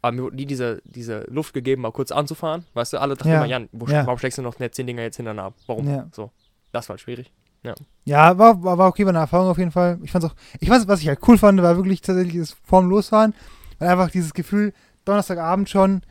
Aber 0.00 0.12
mir 0.16 0.22
wurde 0.22 0.36
nie 0.36 0.46
diese, 0.46 0.82
diese 0.84 1.20
Luft 1.30 1.54
gegeben, 1.54 1.82
mal 1.82 1.92
kurz 1.92 2.10
anzufahren. 2.10 2.64
Weißt 2.74 2.92
du, 2.94 2.98
alle 3.00 3.14
dachten 3.14 3.28
Ja. 3.28 3.36
immer, 3.36 3.46
Jan, 3.46 3.68
wo, 3.72 3.86
Ja. 3.86 4.04
warum 4.06 4.18
schlägst 4.18 4.38
du 4.38 4.42
noch 4.42 4.58
nicht 4.58 4.74
zehn 4.74 4.86
Dinger 4.86 5.02
jetzt 5.02 5.16
hintereinander 5.16 5.48
ab? 5.48 5.54
Warum? 5.66 5.88
Ja. 5.88 6.08
So. 6.12 6.30
Das 6.72 6.88
war 6.88 6.94
halt 6.94 7.00
schwierig. 7.00 7.30
Ja, 8.04 8.36
war, 8.38 8.60
war, 8.64 8.76
war 8.78 8.88
okay, 8.88 9.04
war 9.04 9.10
eine 9.10 9.20
Erfahrung 9.20 9.48
auf 9.48 9.58
jeden 9.58 9.70
Fall. 9.70 9.98
Ich 10.02 10.10
fand's 10.10 10.26
auch, 10.26 10.34
ich 10.58 10.68
weiß, 10.68 10.88
was 10.88 11.00
ich 11.00 11.06
halt 11.08 11.20
cool 11.28 11.38
fand, 11.38 11.62
war 11.62 11.76
wirklich 11.76 12.00
tatsächlich 12.00 12.36
das 12.40 12.56
vorm 12.64 12.88
Losfahren. 12.90 13.34
Weil 13.78 13.88
einfach 13.90 14.10
dieses 14.10 14.34
Gefühl, 14.34 14.72
Donnerstagabend 15.04 15.70
schon, 15.70 16.02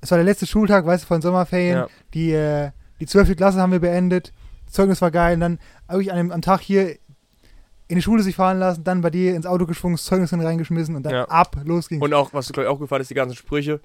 es 0.00 0.10
war 0.12 0.18
der 0.18 0.24
letzte 0.24 0.46
Schultag, 0.46 0.86
weißt 0.86 1.02
du, 1.02 1.08
von 1.08 1.20
Sommerferien, 1.20 1.78
Ja. 1.78 1.86
die, 2.14 2.30
äh, 2.32 2.70
die 3.00 3.06
12. 3.06 3.36
Klasse 3.36 3.58
haben 3.60 3.72
wir 3.72 3.80
beendet, 3.80 4.32
Zeugnis 4.68 5.00
war 5.02 5.10
geil 5.10 5.34
und 5.34 5.40
dann 5.40 5.58
wirklich 5.88 6.12
an 6.12 6.18
dem, 6.18 6.30
am 6.32 6.42
Tag 6.42 6.60
hier 6.60 6.96
in 7.88 7.96
die 7.96 8.02
Schule 8.02 8.22
sich 8.22 8.36
fahren 8.36 8.58
lassen, 8.60 8.84
dann 8.84 9.00
bei 9.00 9.10
dir 9.10 9.34
ins 9.34 9.46
Auto 9.46 9.66
geschwungen, 9.66 9.96
das 9.96 10.04
Zeugnis 10.04 10.32
reingeschmissen 10.32 10.94
und 10.94 11.02
dann 11.02 11.12
Ja. 11.12 11.24
ab, 11.24 11.56
los 11.64 11.88
ging's. 11.88 12.02
Und 12.04 12.14
auch, 12.14 12.32
was 12.32 12.46
du, 12.46 12.52
glaube 12.52 12.68
ich, 12.68 12.72
auch 12.72 12.78
gefallen 12.78 13.02
ist, 13.02 13.10
die 13.10 13.14
ganzen 13.14 13.34
Sprüche. 13.34 13.80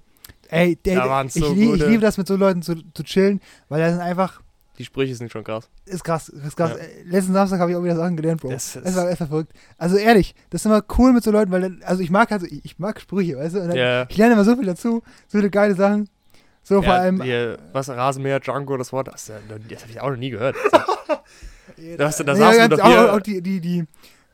Ey, 0.49 0.75
der, 0.75 0.95
da 1.03 1.23
ich, 1.23 1.33
so 1.33 1.51
lieb, 1.53 1.75
ich 1.75 1.85
liebe 1.87 2.01
das, 2.01 2.17
mit 2.17 2.27
so 2.27 2.35
Leuten 2.35 2.61
zu, 2.61 2.75
zu 2.93 3.03
chillen, 3.03 3.41
weil 3.67 3.81
da 3.81 3.89
sind 3.89 4.01
einfach, 4.01 4.41
Die 4.77 4.85
Sprüche 4.85 5.15
sind 5.15 5.31
schon 5.31 5.43
krass. 5.43 5.69
ist 5.85 6.03
krass, 6.03 6.29
ist 6.29 6.55
krass. 6.55 6.71
Ja. 6.71 6.77
Äh, 6.77 7.03
Letzten 7.05 7.33
Samstag 7.33 7.59
habe 7.59 7.71
ich 7.71 7.77
auch 7.77 7.83
wieder 7.83 7.95
Sachen 7.95 8.15
gelernt, 8.15 8.41
Bro. 8.41 8.51
Das 8.51 8.75
Es 8.75 8.83
ist- 8.91 8.95
war, 8.95 9.05
war 9.07 9.15
verrückt. 9.15 9.53
Also 9.79 9.95
ehrlich, 9.97 10.35
das 10.51 10.61
ist 10.61 10.65
immer 10.67 10.83
cool 10.99 11.11
mit 11.13 11.23
so 11.23 11.31
Leuten, 11.31 11.51
weil 11.51 11.79
also 11.83 12.03
ich 12.03 12.11
mag 12.11 12.31
also 12.31 12.45
ich, 12.47 12.77
mag 12.77 13.01
Sprüche, 13.01 13.37
weißt 13.37 13.55
du? 13.55 13.61
Und 13.61 13.69
dann, 13.69 13.77
Ja. 13.77 14.05
Ich 14.07 14.17
lerne 14.17 14.33
immer 14.33 14.43
so 14.43 14.55
viel 14.55 14.65
dazu, 14.65 15.01
so 15.27 15.37
viele 15.39 15.49
geile 15.49 15.73
Sachen. 15.73 16.09
So 16.67 16.81
vor 16.81 16.93
ja, 16.93 16.99
allem. 16.99 17.21
Hier, 17.21 17.59
was, 17.73 17.89
Rasenmäher, 17.89 18.39
Django, 18.39 18.75
das 18.75 18.91
Wort, 18.91 19.07
das, 19.07 19.29
äh, 19.29 19.33
das 19.69 19.83
habe 19.83 19.91
ich 19.91 20.01
auch 20.01 20.09
noch 20.09 20.17
nie 20.17 20.31
gehört. 20.31 20.55
Ja, 21.77 21.97
da 21.97 22.05
hast 22.05 22.19
du- 22.19 22.23
da 22.23 22.33
ja, 22.35 22.51
wir 22.53 22.69
ganz- 22.69 22.81
hier- 22.83 23.11
auch, 23.11 23.17
auch 23.17 23.21
die, 23.21 23.41
die, 23.41 23.59
die, 23.59 23.85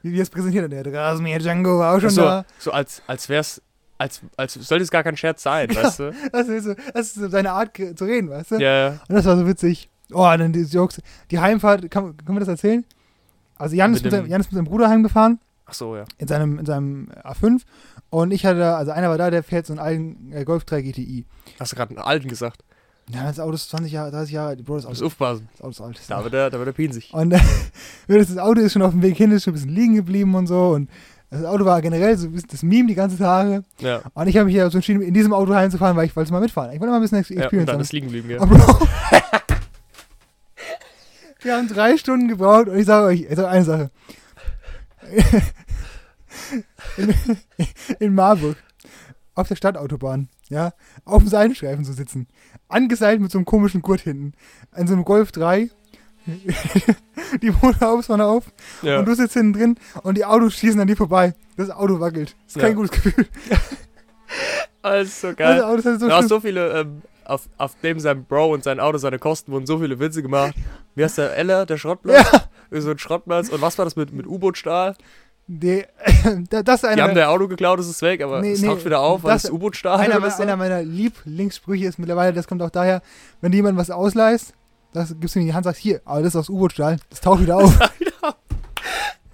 die, 0.03 0.11
die 0.11 0.17
das 0.17 0.29
präsentiert 0.29 0.63
haben. 0.63 0.83
Der 0.83 0.93
Rasenmäher 0.93 1.39
Django 1.39 1.79
war 1.79 1.95
auch 1.95 1.99
schon 1.99 2.09
so, 2.11 2.21
da. 2.21 2.45
so 2.59 2.71
als, 2.71 3.01
als 3.07 3.29
wär's, 3.29 3.61
als, 3.97 4.21
als 4.37 4.53
sollte 4.53 4.83
es 4.83 4.91
gar 4.91 5.01
kein 5.01 5.17
Scherz 5.17 5.41
sein, 5.41 5.73
weißt 5.73 5.99
du? 5.99 6.13
Das 6.31 6.47
ist, 6.47 6.65
so, 6.65 6.75
das 6.93 7.07
ist 7.07 7.15
so 7.15 7.29
seine 7.29 7.51
Art 7.51 7.75
zu 7.75 8.05
reden, 8.05 8.29
weißt 8.29 8.51
du? 8.51 8.55
Ja, 8.57 8.73
ja. 8.73 8.87
Und 9.07 9.15
das 9.15 9.25
war 9.25 9.37
so 9.37 9.47
witzig. 9.47 9.89
Oh, 10.13 10.27
und 10.29 10.39
dann 10.39 10.53
die 10.53 10.61
Jokes. 10.61 11.01
Die 11.31 11.39
Heimfahrt, 11.39 11.89
kann, 11.89 12.15
können 12.17 12.35
wir 12.37 12.41
das 12.41 12.49
erzählen? 12.49 12.85
Also 13.57 13.75
Jan 13.75 13.93
ist, 13.93 14.03
Mit 14.03 14.11
mit 14.11 14.21
seinem, 14.21 14.29
Jan 14.29 14.41
ist 14.41 14.51
mit 14.51 14.55
seinem 14.55 14.65
Bruder 14.65 14.89
heimgefahren. 14.89 15.39
Ach 15.71 15.73
so, 15.73 15.95
ja. 15.95 16.03
in 16.17 16.27
seinem, 16.27 16.59
in 16.59 16.65
seinem 16.65 17.07
A5 17.23 17.61
und 18.09 18.31
ich 18.31 18.45
hatte, 18.45 18.75
also 18.75 18.91
einer 18.91 19.09
war 19.09 19.17
da, 19.17 19.31
der 19.31 19.41
fährt 19.41 19.65
so 19.65 19.71
einen 19.71 19.79
alten 19.79 20.31
äh, 20.33 20.43
Golf 20.43 20.65
3 20.65 20.81
GTI. 20.81 21.25
Hast 21.61 21.71
du 21.71 21.77
gerade 21.77 21.91
einen 21.91 21.99
alten 21.99 22.27
gesagt? 22.27 22.61
Ja, 23.09 23.23
das 23.23 23.39
Auto 23.39 23.53
ist 23.53 23.69
20 23.69 23.91
Jahre, 23.93 24.11
30 24.11 24.33
Jahre 24.33 24.49
alt, 24.49 24.65
Bro, 24.65 24.75
das 24.75 24.85
Auto, 24.85 25.05
aufpassen. 25.05 25.47
das 25.53 25.61
Auto 25.61 25.71
ist 25.71 25.81
alt. 25.81 26.01
Da 26.09 26.23
wird 26.23 26.33
der, 26.33 26.49
da 26.49 26.57
wird 26.57 26.67
der 26.67 26.73
pinsig. 26.73 27.09
Und 27.13 27.31
äh, 27.31 27.39
das 28.07 28.37
Auto 28.37 28.59
ist 28.59 28.73
schon 28.73 28.81
auf 28.81 28.91
dem 28.91 29.01
Weg 29.01 29.15
hin, 29.15 29.31
ist 29.31 29.43
schon 29.45 29.51
ein 29.51 29.55
bisschen 29.55 29.73
liegen 29.75 29.95
geblieben 29.95 30.35
und 30.35 30.47
so 30.47 30.71
und 30.71 30.89
das 31.29 31.45
Auto 31.45 31.63
war 31.63 31.81
generell 31.81 32.17
so 32.17 32.27
ein 32.27 32.33
bisschen 32.33 32.49
das 32.51 32.61
Meme 32.63 32.89
die 32.89 32.95
ganze 32.95 33.17
Tage 33.17 33.63
Ja. 33.79 34.01
und 34.13 34.27
ich 34.27 34.35
habe 34.35 34.47
mich 34.47 34.55
ja 34.55 34.69
so 34.69 34.77
entschieden, 34.77 35.01
in 35.01 35.13
diesem 35.13 35.31
Auto 35.31 35.53
heimzufahren, 35.55 35.95
weil 35.95 36.05
ich 36.05 36.15
wollte 36.17 36.29
mal 36.33 36.41
mitfahren. 36.41 36.73
Ich 36.73 36.79
wollte 36.81 36.91
mal 36.91 36.97
ein 36.97 37.01
bisschen 37.01 37.19
Ex 37.19 37.29
ja 37.29 37.35
und 37.37 37.41
Experience 37.43 37.67
dann 37.67 37.75
haben. 37.75 37.81
ist 37.83 37.93
liegen 37.93 38.07
geblieben, 38.07 38.29
ja. 38.31 38.43
Bro, 38.43 38.57
wir 41.41 41.55
haben 41.55 41.67
drei 41.69 41.97
Stunden 41.97 42.27
gebraucht 42.27 42.67
und 42.67 42.77
ich 42.77 42.85
sage 42.85 43.07
euch, 43.07 43.29
also 43.29 43.45
eine 43.45 43.63
Sache. 43.63 43.91
In, 46.97 47.13
in 47.99 48.15
Marburg, 48.15 48.57
auf 49.35 49.47
der 49.47 49.55
Stadtautobahn, 49.55 50.29
ja, 50.49 50.73
auf 51.05 51.23
dem 51.23 51.27
Seitenstreifen 51.29 51.83
zu 51.85 51.93
sitzen, 51.93 52.27
angeseilt 52.67 53.21
mit 53.21 53.31
so 53.31 53.37
einem 53.37 53.45
komischen 53.45 53.81
Gurt 53.81 54.01
hinten, 54.01 54.33
an 54.71 54.87
so 54.87 54.93
einem 54.93 55.05
Golf 55.05 55.31
3, 55.31 55.69
die 57.41 57.51
Motorhaube 57.51 58.03
vorne 58.03 58.25
auf 58.25 58.45
ja. 58.83 58.99
und 58.99 59.07
du 59.07 59.15
sitzt 59.15 59.33
hinten 59.33 59.53
drin 59.53 59.75
und 60.03 60.17
die 60.17 60.25
Autos 60.25 60.53
schießen 60.53 60.79
an 60.79 60.87
dir 60.87 60.97
vorbei. 60.97 61.33
Das 61.57 61.69
Auto 61.71 61.99
wackelt. 61.99 62.35
Das 62.45 62.55
ist 62.55 62.61
kein 62.61 62.71
Ja. 62.71 62.75
gutes 62.75 62.91
Gefühl. 62.91 63.27
Alles 64.83 65.19
so 65.21 65.27
Das 65.29 65.37
geil. 65.37 65.63
Auto 65.63 65.77
ist 65.79 65.85
halt 65.85 65.99
so 65.99 66.07
du 66.07 66.13
hast 66.13 66.29
so 66.29 66.39
viele, 66.39 66.79
ähm, 66.81 67.01
auf, 67.25 67.49
auf 67.57 67.75
dem 67.81 67.99
sein 67.99 68.23
Bro 68.25 68.53
und 68.53 68.63
sein 68.63 68.79
Auto, 68.79 68.97
seine 68.97 69.19
Kosten 69.19 69.51
wurden 69.51 69.65
so 69.65 69.79
viele 69.79 69.99
Witze 69.99 70.21
gemacht. 70.21 70.53
Wie 70.95 71.03
heißt 71.03 71.17
der? 71.17 71.35
Eller, 71.35 71.65
der 71.65 71.77
Schrottplatz? 71.77 72.31
Ja, 72.31 72.43
So 72.71 72.91
ein 72.91 72.97
Schrottplatz. 72.97 73.49
Und 73.49 73.61
was 73.61 73.77
war 73.77 73.85
das 73.85 73.95
mit, 73.95 74.13
mit 74.13 74.25
U-Boot-Stahl? 74.25 74.95
da- 75.47 76.63
das 76.63 76.75
ist 76.75 76.83
Die 76.83 76.87
einer, 76.87 77.03
haben 77.03 77.15
der 77.15 77.29
Auto 77.29 77.47
geklaut, 77.47 77.79
es 77.79 77.89
ist 77.89 78.01
weg, 78.01 78.21
aber 78.21 78.41
Nee, 78.41 78.53
es 78.53 78.61
nee, 78.61 78.67
taucht 78.67 78.85
wieder 78.85 79.01
auf, 79.01 79.23
weil 79.23 79.33
das- 79.33 79.43
es 79.45 79.51
U-Boot-Stahl 79.51 79.99
einer, 79.99 80.23
einer 80.39 80.55
meiner 80.55 80.81
Lieblingssprüche 80.81 81.85
ist 81.87 81.99
mittlerweile, 81.99 82.31
das 82.31 82.47
kommt 82.47 82.61
auch 82.61 82.69
daher, 82.69 83.01
wenn 83.41 83.51
jemand 83.51 83.77
was 83.77 83.91
ausleihst, 83.91 84.53
das 84.93 85.13
gibst 85.19 85.35
du 85.35 85.39
ihm 85.39 85.41
in 85.43 85.47
die 85.47 85.53
Hand, 85.53 85.65
sagst, 85.65 85.81
hier, 85.81 85.99
aber 86.05 86.19
das 86.21 86.29
ist 86.29 86.35
aus 86.37 86.49
U-Boot-Stahl, 86.49 86.97
das 87.09 87.19
taucht 87.21 87.41
wieder 87.41 87.57
auf. 87.57 87.77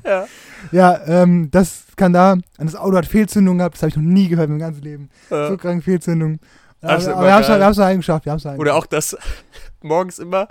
Ja. 0.04 0.26
ja, 0.72 1.02
ähm, 1.06 1.50
das 1.52 1.84
kann 1.98 2.14
da, 2.14 2.32
und 2.34 2.44
das 2.60 2.76
Auto 2.78 2.96
hat 2.96 3.06
Fehlzündung 3.06 3.58
gehabt, 3.58 3.76
das 3.76 3.82
habe 3.82 3.90
ich 3.90 3.98
noch 3.98 4.04
nie 4.04 4.30
gehört 4.30 4.46
in 4.48 4.54
meinem 4.54 4.60
ganzen 4.62 4.82
Leben. 4.84 5.10
Ja. 5.30 5.50
So 5.50 5.58
krank 5.58 5.84
Fehlzündung. 5.84 6.40
Aber, 6.82 6.94
aber 6.94 7.26
wir 7.26 7.34
haben 7.34 7.72
es 7.72 7.78
noch 7.78 7.86
heimgeschafft, 7.86 8.24
wir 8.24 8.32
haben 8.32 8.38
es 8.38 8.46
Oder 8.46 8.76
auch 8.76 8.86
das 8.86 9.18
morgens 9.82 10.20
immer, 10.20 10.48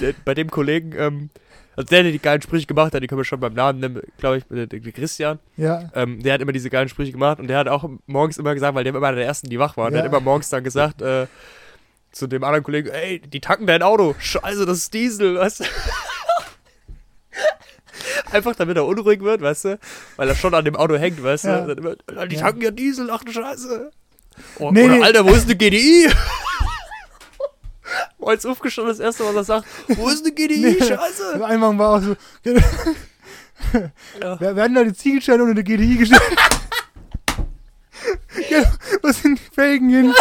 der, 0.00 0.12
bei 0.24 0.34
dem 0.34 0.50
Kollegen, 0.50 0.92
ähm, 0.98 1.30
Also 1.76 1.88
der, 1.90 2.04
der 2.04 2.12
die 2.12 2.18
geilen 2.18 2.40
Sprüche 2.40 2.66
gemacht 2.66 2.94
hat, 2.94 3.02
die 3.02 3.06
können 3.06 3.20
wir 3.20 3.24
schon 3.24 3.38
beim 3.38 3.52
Namen 3.52 3.80
nennen, 3.80 4.00
glaube 4.18 4.38
ich, 4.38 4.44
der, 4.50 4.66
der 4.66 4.80
Christian. 4.92 5.38
Ja. 5.58 5.90
Ähm, 5.94 6.22
der 6.22 6.34
hat 6.34 6.40
immer 6.40 6.52
diese 6.52 6.70
geilen 6.70 6.88
Sprüche 6.88 7.12
gemacht 7.12 7.38
und 7.38 7.48
der 7.48 7.58
hat 7.58 7.68
auch 7.68 7.88
morgens 8.06 8.38
immer 8.38 8.54
gesagt, 8.54 8.74
weil 8.74 8.84
der 8.84 8.94
war 8.94 8.98
immer 8.98 9.08
einer 9.08 9.16
der 9.18 9.26
Ersten, 9.26 9.50
die 9.50 9.58
wach 9.58 9.76
waren, 9.76 9.92
der 9.92 10.00
Ja. 10.00 10.04
hat 10.06 10.10
immer 10.12 10.20
morgens 10.20 10.48
dann 10.48 10.64
gesagt, 10.64 11.02
äh, 11.02 11.26
zu 12.12 12.26
dem 12.26 12.42
anderen 12.44 12.64
Kollegen, 12.64 12.88
ey, 12.88 13.20
die 13.20 13.40
tanken 13.40 13.66
dein 13.66 13.82
Auto. 13.82 14.14
Scheiße, 14.18 14.64
das 14.64 14.78
ist 14.78 14.94
Diesel, 14.94 15.36
weißt 15.38 15.60
du? 15.60 15.64
Einfach 18.32 18.56
damit 18.56 18.76
er 18.76 18.86
unruhig 18.86 19.20
wird, 19.20 19.42
weißt 19.42 19.64
du? 19.66 19.78
Weil 20.16 20.28
er 20.30 20.34
schon 20.34 20.54
an 20.54 20.64
dem 20.64 20.76
Auto 20.76 20.96
hängt, 20.96 21.22
weißt 21.22 21.44
Ja. 21.44 21.60
du? 21.60 21.74
Dann 21.74 21.78
immer, 21.78 21.94
"Alter, 22.06 22.26
die 22.26 22.36
Ja. 22.36 22.42
tanken 22.42 22.62
ja 22.62 22.70
Diesel, 22.70 23.10
ach 23.10 23.22
du 23.22 23.32
Scheiße. 23.32 23.90
Oh, 24.58 24.70
Nee, 24.70 24.84
oder, 24.84 24.94
nee. 24.96 25.02
Alter, 25.02 25.24
wo 25.26 25.30
ist 25.30 25.44
eine 25.44 25.56
GDI? 25.56 26.08
Morgens 28.18 28.46
aufgestanden, 28.46 28.92
das 28.92 29.00
erste, 29.00 29.24
was 29.24 29.34
er 29.34 29.44
sagt, 29.44 29.66
wo 29.88 30.08
ist 30.08 30.24
eine 30.24 30.34
GDI? 30.34 30.78
Scheiße. 30.82 31.44
Einmal 31.44 31.76
war 31.78 31.96
auch 31.96 32.02
so, 32.02 32.16
Ja. 34.22 34.38
wer 34.40 34.56
werden 34.56 34.74
da 34.74 34.84
die 34.84 34.92
Ziegelsteine 34.92 35.42
ohne 35.42 35.52
eine 35.52 35.64
GDI 35.64 35.96
gestellt? 35.96 36.22
ja, 38.50 38.62
was 39.02 39.22
sind 39.22 39.38
die 39.38 39.54
Felgen 39.54 39.88
hin? 39.88 40.14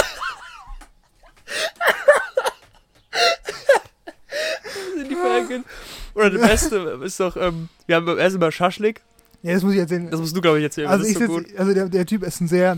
sind 4.95 5.11
die 5.11 5.15
Felgen. 5.15 5.65
Oder 6.13 6.29
der 6.29 6.39
Beste 6.39 6.99
ist 7.03 7.19
doch, 7.19 7.35
ähm, 7.35 7.69
wir 7.87 7.97
haben 7.97 8.05
beim 8.05 8.17
Essen 8.17 8.39
mal 8.39 8.51
Schaschlik. 8.51 9.01
Ja, 9.41 9.53
das 9.53 9.63
muss 9.63 9.73
ich 9.73 9.79
erzählen. 9.79 10.09
Das 10.09 10.19
musst 10.19 10.35
du, 10.35 10.41
glaube 10.41 10.57
ich, 10.59 10.63
erzählen. 10.63 10.87
also 10.87 11.05
ich 11.05 11.17
so 11.17 11.39
sitz, 11.39 11.59
also 11.59 11.73
der, 11.73 11.89
der 11.89 12.05
Typ 12.05 12.23
ist 12.23 12.41
ein 12.41 12.47
sehr, 12.47 12.77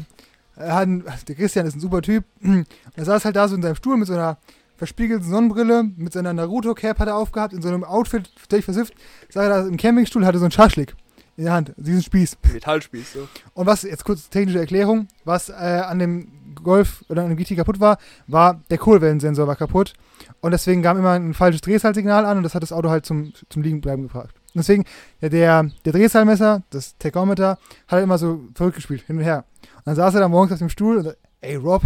hat 0.58 0.88
der 1.28 1.36
Christian 1.36 1.66
ist 1.66 1.76
ein 1.76 1.80
super 1.80 2.02
Typ. 2.02 2.26
Und 2.44 2.66
er 2.96 3.06
saß 3.06 3.26
halt 3.26 3.36
da 3.36 3.48
so 3.48 3.56
in 3.56 3.62
seinem 3.62 3.76
Stuhl 3.76 3.96
mit 3.96 4.08
so 4.08 4.14
einer 4.14 4.38
verspiegelten 4.78 5.30
Sonnenbrille, 5.30 5.84
mit 5.96 6.14
seiner 6.14 6.34
Naruto-Cap 6.34 7.00
hat 7.00 7.08
er 7.08 7.18
aufgehabt, 7.18 7.54
in 7.54 7.62
so 7.62 7.68
einem 7.68 7.84
Outfit, 7.84 8.32
völlig 8.50 8.66
versifft, 8.66 8.94
saß 9.30 9.44
er 9.44 9.50
da 9.50 9.68
im 9.68 9.78
Campingstuhl, 9.78 10.26
hatte 10.26 10.40
so 10.40 10.46
einen 10.46 10.52
Schaschlik 10.52 10.96
in 11.38 11.44
der 11.44 11.54
Hand, 11.54 11.74
diesen 11.78 12.02
Spieß. 12.02 12.38
Metallspieß, 12.54 13.14
so. 13.14 13.28
Und 13.54 13.68
was, 13.68 13.84
jetzt 13.84 14.04
kurz 14.04 14.30
technische 14.30 14.60
Erklärung, 14.60 15.08
was 15.24 15.50
äh, 15.50 15.54
an 15.54 16.00
dem 16.00 16.28
Golf 16.56 17.06
oder 17.10 17.24
an 17.24 17.30
dem 17.30 17.38
GT 17.38 17.56
kaputt 17.56 17.80
war, 17.80 18.00
war 18.26 18.62
der 18.72 18.80
Kohlwellensensor 18.80 19.48
war 19.48 19.56
kaputt. 19.56 19.94
Und 20.42 20.52
deswegen 20.52 20.82
kam 20.82 20.98
immer 20.98 21.12
ein 21.12 21.36
falsches 21.36 21.62
Drehzahlsignal 21.62 22.26
an 22.26 22.38
und 22.38 22.44
das 22.44 22.56
hat 22.56 22.64
das 22.64 22.72
Auto 22.72 22.90
halt 22.90 23.06
zum, 23.06 23.34
zum 23.50 23.62
Liegenbleiben 23.62 24.08
gebracht. 24.08 24.34
Und 24.54 24.60
deswegen, 24.60 24.86
ja, 25.22 25.30
der, 25.30 25.70
der 25.86 25.94
Drehzahlmesser, 25.94 26.64
das 26.72 26.98
Tachometer, 26.98 27.52
hat 27.52 27.60
halt 27.90 28.04
immer 28.04 28.18
so 28.18 28.42
verrückt 28.56 28.76
gespielt, 28.76 29.04
hin 29.06 29.18
und 29.18 29.24
her. 29.24 29.46
Und 29.76 29.86
dann 29.86 29.96
saß 29.96 30.16
er 30.16 30.22
da 30.22 30.30
morgens 30.30 30.54
auf 30.54 30.60
dem 30.60 30.70
Stuhl 30.70 30.98
und 30.98 31.16
ey 31.42 31.56
Rob, 31.56 31.84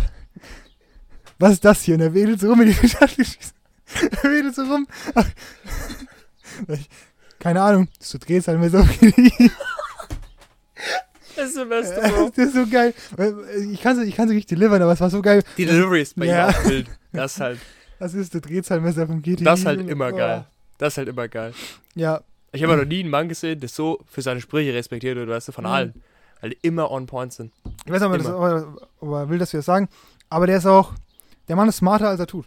was 1.42 1.54
ist 1.54 1.66
das 1.66 1.82
hier? 1.82 1.96
Und 1.96 2.02
er 2.02 2.14
wedelt 2.14 2.40
so 2.40 2.50
rum 2.50 2.60
mit 2.60 2.70
diesem 2.70 2.88
Schatten. 2.98 3.26
er 4.24 4.30
wedelt 4.32 4.56
so 4.56 4.64
rum. 4.64 4.88
Ich, 6.70 6.90
Keine 7.40 7.62
Ahnung, 7.62 7.88
das 7.98 8.06
ist 8.08 8.12
so 8.12 8.18
Drehzahlmesser 8.20 8.82
auf 8.82 9.00
GTI. 9.00 9.50
Das 11.36 11.48
ist 11.50 11.58
der 11.58 11.66
Beste, 11.66 12.02
Das 12.36 12.46
ist 12.46 12.54
so 12.54 12.68
geil. 12.68 12.94
Ich 13.72 13.82
kann 13.82 13.98
es 14.00 14.08
ich 14.08 14.16
kann's 14.16 14.32
nicht 14.32 14.52
delivern, 14.52 14.82
aber 14.82 14.92
es 14.94 15.00
war 15.02 15.10
so 15.10 15.22
geil. 15.22 15.42
Die 15.58 15.66
Delivery 15.66 16.02
ist 16.02 16.16
bei 16.16 16.26
Ja. 16.26 16.50
ihm 16.50 16.70
wild. 16.70 16.88
Das 17.14 17.34
ist 17.34 17.40
halt, 17.40 17.60
Das 18.00 18.14
ist 18.14 18.34
der 18.34 18.42
Drehzahlmesser 18.42 19.08
vom 19.08 19.22
GTI. 19.22 19.44
das 19.44 19.60
ist 19.62 19.66
halt 19.66 19.88
immer 19.90 20.10
Oh. 20.14 20.16
geil. 20.18 20.46
Das 20.78 20.94
ist 20.94 20.98
halt 20.98 21.08
immer 21.10 21.28
geil. 21.28 21.54
Ja, 21.96 22.22
Ich 22.54 22.62
habe 22.64 22.76
noch 22.76 22.86
nie 22.86 23.00
einen 23.00 23.10
Mann 23.10 23.30
gesehen, 23.30 23.60
der 23.60 23.70
so 23.70 24.00
für 24.10 24.22
seine 24.22 24.42
Sprüche 24.42 24.74
respektiert 24.74 25.16
wird, 25.16 25.30
weißt 25.30 25.48
du, 25.48 25.52
von 25.54 25.64
Mhm. 25.64 25.70
allen. 25.72 26.04
Weil 26.42 26.50
die 26.52 26.58
immer 26.64 26.92
on 26.92 27.06
point 27.06 27.32
sind. 27.34 27.52
ich 27.86 27.92
weiß 27.92 28.02
nicht, 28.02 28.26
das, 28.26 28.28
ob 29.00 29.12
er 29.14 29.30
will, 29.30 29.38
dass 29.40 29.54
wir 29.54 29.60
das 29.60 29.66
sagen. 29.66 29.88
Aber 30.30 30.48
der 30.48 30.58
ist 30.58 30.66
auch, 30.66 30.92
der 31.48 31.56
Mann 31.56 31.68
ist 31.70 31.78
smarter, 31.78 32.10
als 32.10 32.20
er 32.20 32.28
tut. 32.28 32.46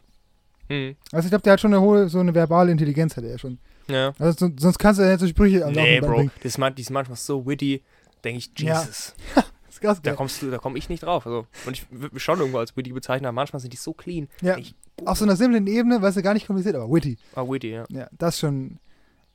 Mhm. 0.68 0.96
Also 1.12 1.26
ich 1.26 1.30
glaube, 1.30 1.42
der 1.42 1.54
hat 1.54 1.60
schon 1.60 1.72
eine 1.74 1.82
hohe, 1.82 2.08
so 2.08 2.20
eine 2.20 2.34
verbale 2.34 2.70
Intelligenz 2.72 3.16
hat 3.16 3.24
er 3.24 3.30
ja 3.30 3.38
schon. 3.38 3.58
Ja. 3.88 4.14
Also 4.18 4.46
so, 4.48 4.52
sonst 4.58 4.78
kannst 4.78 4.98
du 4.98 5.04
ja 5.04 5.10
nicht 5.10 5.20
so 5.20 5.26
Sprüche 5.26 5.64
am 5.66 5.72
Nee, 5.72 6.00
Bro. 6.00 6.08
bringen. 6.14 6.30
Das 6.36 6.46
ist, 6.46 6.58
man, 6.58 6.74
die 6.74 6.82
ist 6.82 6.90
manchmal 6.90 7.16
so 7.18 7.46
witty, 7.46 7.82
denke 8.24 8.38
ich, 8.38 8.50
Ja. 8.58 8.80
Jesus. 8.80 9.14
Das 9.34 9.44
ist 9.70 9.80
krass 9.82 10.00
Da 10.02 10.14
kommst 10.14 10.40
du, 10.40 10.50
da 10.50 10.56
komme 10.58 10.78
ich 10.78 10.88
nicht 10.88 11.02
drauf. 11.02 11.26
Also, 11.26 11.46
und 11.66 11.72
ich 11.76 11.86
würde 11.90 12.14
mich 12.14 12.22
schon 12.22 12.38
irgendwo 12.38 12.58
als 12.58 12.74
witty 12.76 12.92
bezeichnen, 12.92 13.26
aber 13.26 13.34
manchmal 13.34 13.60
sind 13.60 13.72
die 13.74 13.76
so 13.76 13.92
clean. 13.92 14.28
Ja. 14.40 14.56
Ich, 14.56 14.74
Auf 15.04 15.18
so 15.18 15.24
einer 15.26 15.36
simplen 15.36 15.66
Ebene, 15.66 16.00
weißt 16.00 16.16
du, 16.16 16.22
gar 16.22 16.32
nicht 16.32 16.46
kompliziert, 16.46 16.76
aber 16.76 16.90
witty. 16.90 17.18
ah, 17.34 17.42
witty, 17.46 17.70
ja. 17.72 17.84
Ja, 17.90 18.08
das 18.12 18.36
ist 18.36 18.40
schon 18.40 18.78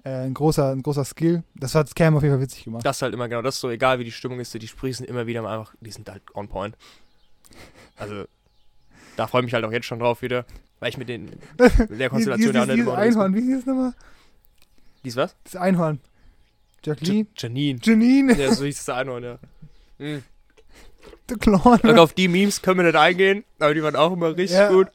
äh, 0.04 0.10
ein, 0.10 0.34
großer, 0.34 0.72
ein 0.72 0.82
großer 0.82 1.06
Skill. 1.06 1.44
Das 1.54 1.76
hat 1.76 1.94
Cam 1.96 2.16
auf 2.18 2.24
jeden 2.24 2.34
Fall 2.34 2.42
witzig 2.42 2.64
gemacht. 2.64 2.84
Das 2.84 2.96
ist 2.98 3.02
halt 3.04 3.14
immer 3.14 3.30
genau, 3.30 3.44
das 3.44 3.56
ist 3.56 3.62
so, 3.62 3.70
egal 3.70 4.00
wie 4.00 4.04
die 4.06 4.12
Stimmung 4.12 4.40
ist, 4.40 4.52
die 4.56 4.68
Sprüche 4.68 4.96
sind 4.96 5.10
immer 5.10 5.28
wieder 5.28 5.44
mal 5.44 5.60
einfach, 5.60 5.76
die 5.80 5.92
sind 5.92 6.10
halt 6.10 6.24
on 6.34 6.48
point. 6.48 6.76
Also, 7.98 8.26
da 9.20 9.28
freue 9.28 9.42
ich 9.42 9.46
mich 9.46 9.54
halt 9.54 9.66
auch 9.66 9.72
jetzt 9.72 9.86
schon 9.86 10.00
drauf 10.00 10.22
wieder, 10.22 10.46
weil 10.80 10.90
ich 10.90 10.98
mit 10.98 11.10
den, 11.10 11.26
mit 11.90 12.00
der 12.00 12.10
Konstellation 12.10 12.54
ja 12.56 12.62
auch 12.64 12.66
nicht 12.68 12.78
dieses 12.78 12.94
Einhorn, 12.94 13.36
wie 13.36 13.42
hieß 13.42 13.58
es 13.60 13.66
nochmal? 13.66 13.94
Dies 15.04 15.16
was? 15.16 15.36
Das 15.44 15.56
Einhorn. 15.58 16.00
Jacqueline? 16.84 17.20
Ja- 17.22 17.26
Janine. 17.50 17.80
Janine? 17.84 18.34
Ja, 18.38 18.54
so 18.54 18.64
hieß 18.66 18.78
das 18.86 18.90
Einhorn, 18.96 19.24
ja. 19.24 19.40
Mhm. 19.98 20.24
Der 21.30 21.38
Clown. 21.38 21.80
Und 21.82 22.00
auf 22.00 22.14
die 22.14 22.28
Memes 22.28 22.62
können 22.62 22.78
wir 22.80 22.86
nicht 22.86 22.96
eingehen, 22.96 23.44
aber 23.60 23.74
die 23.74 23.84
waren 23.84 23.96
auch 23.96 24.12
immer 24.14 24.36
richtig 24.36 24.58
Ja. 24.58 24.70
gut. 24.70 24.88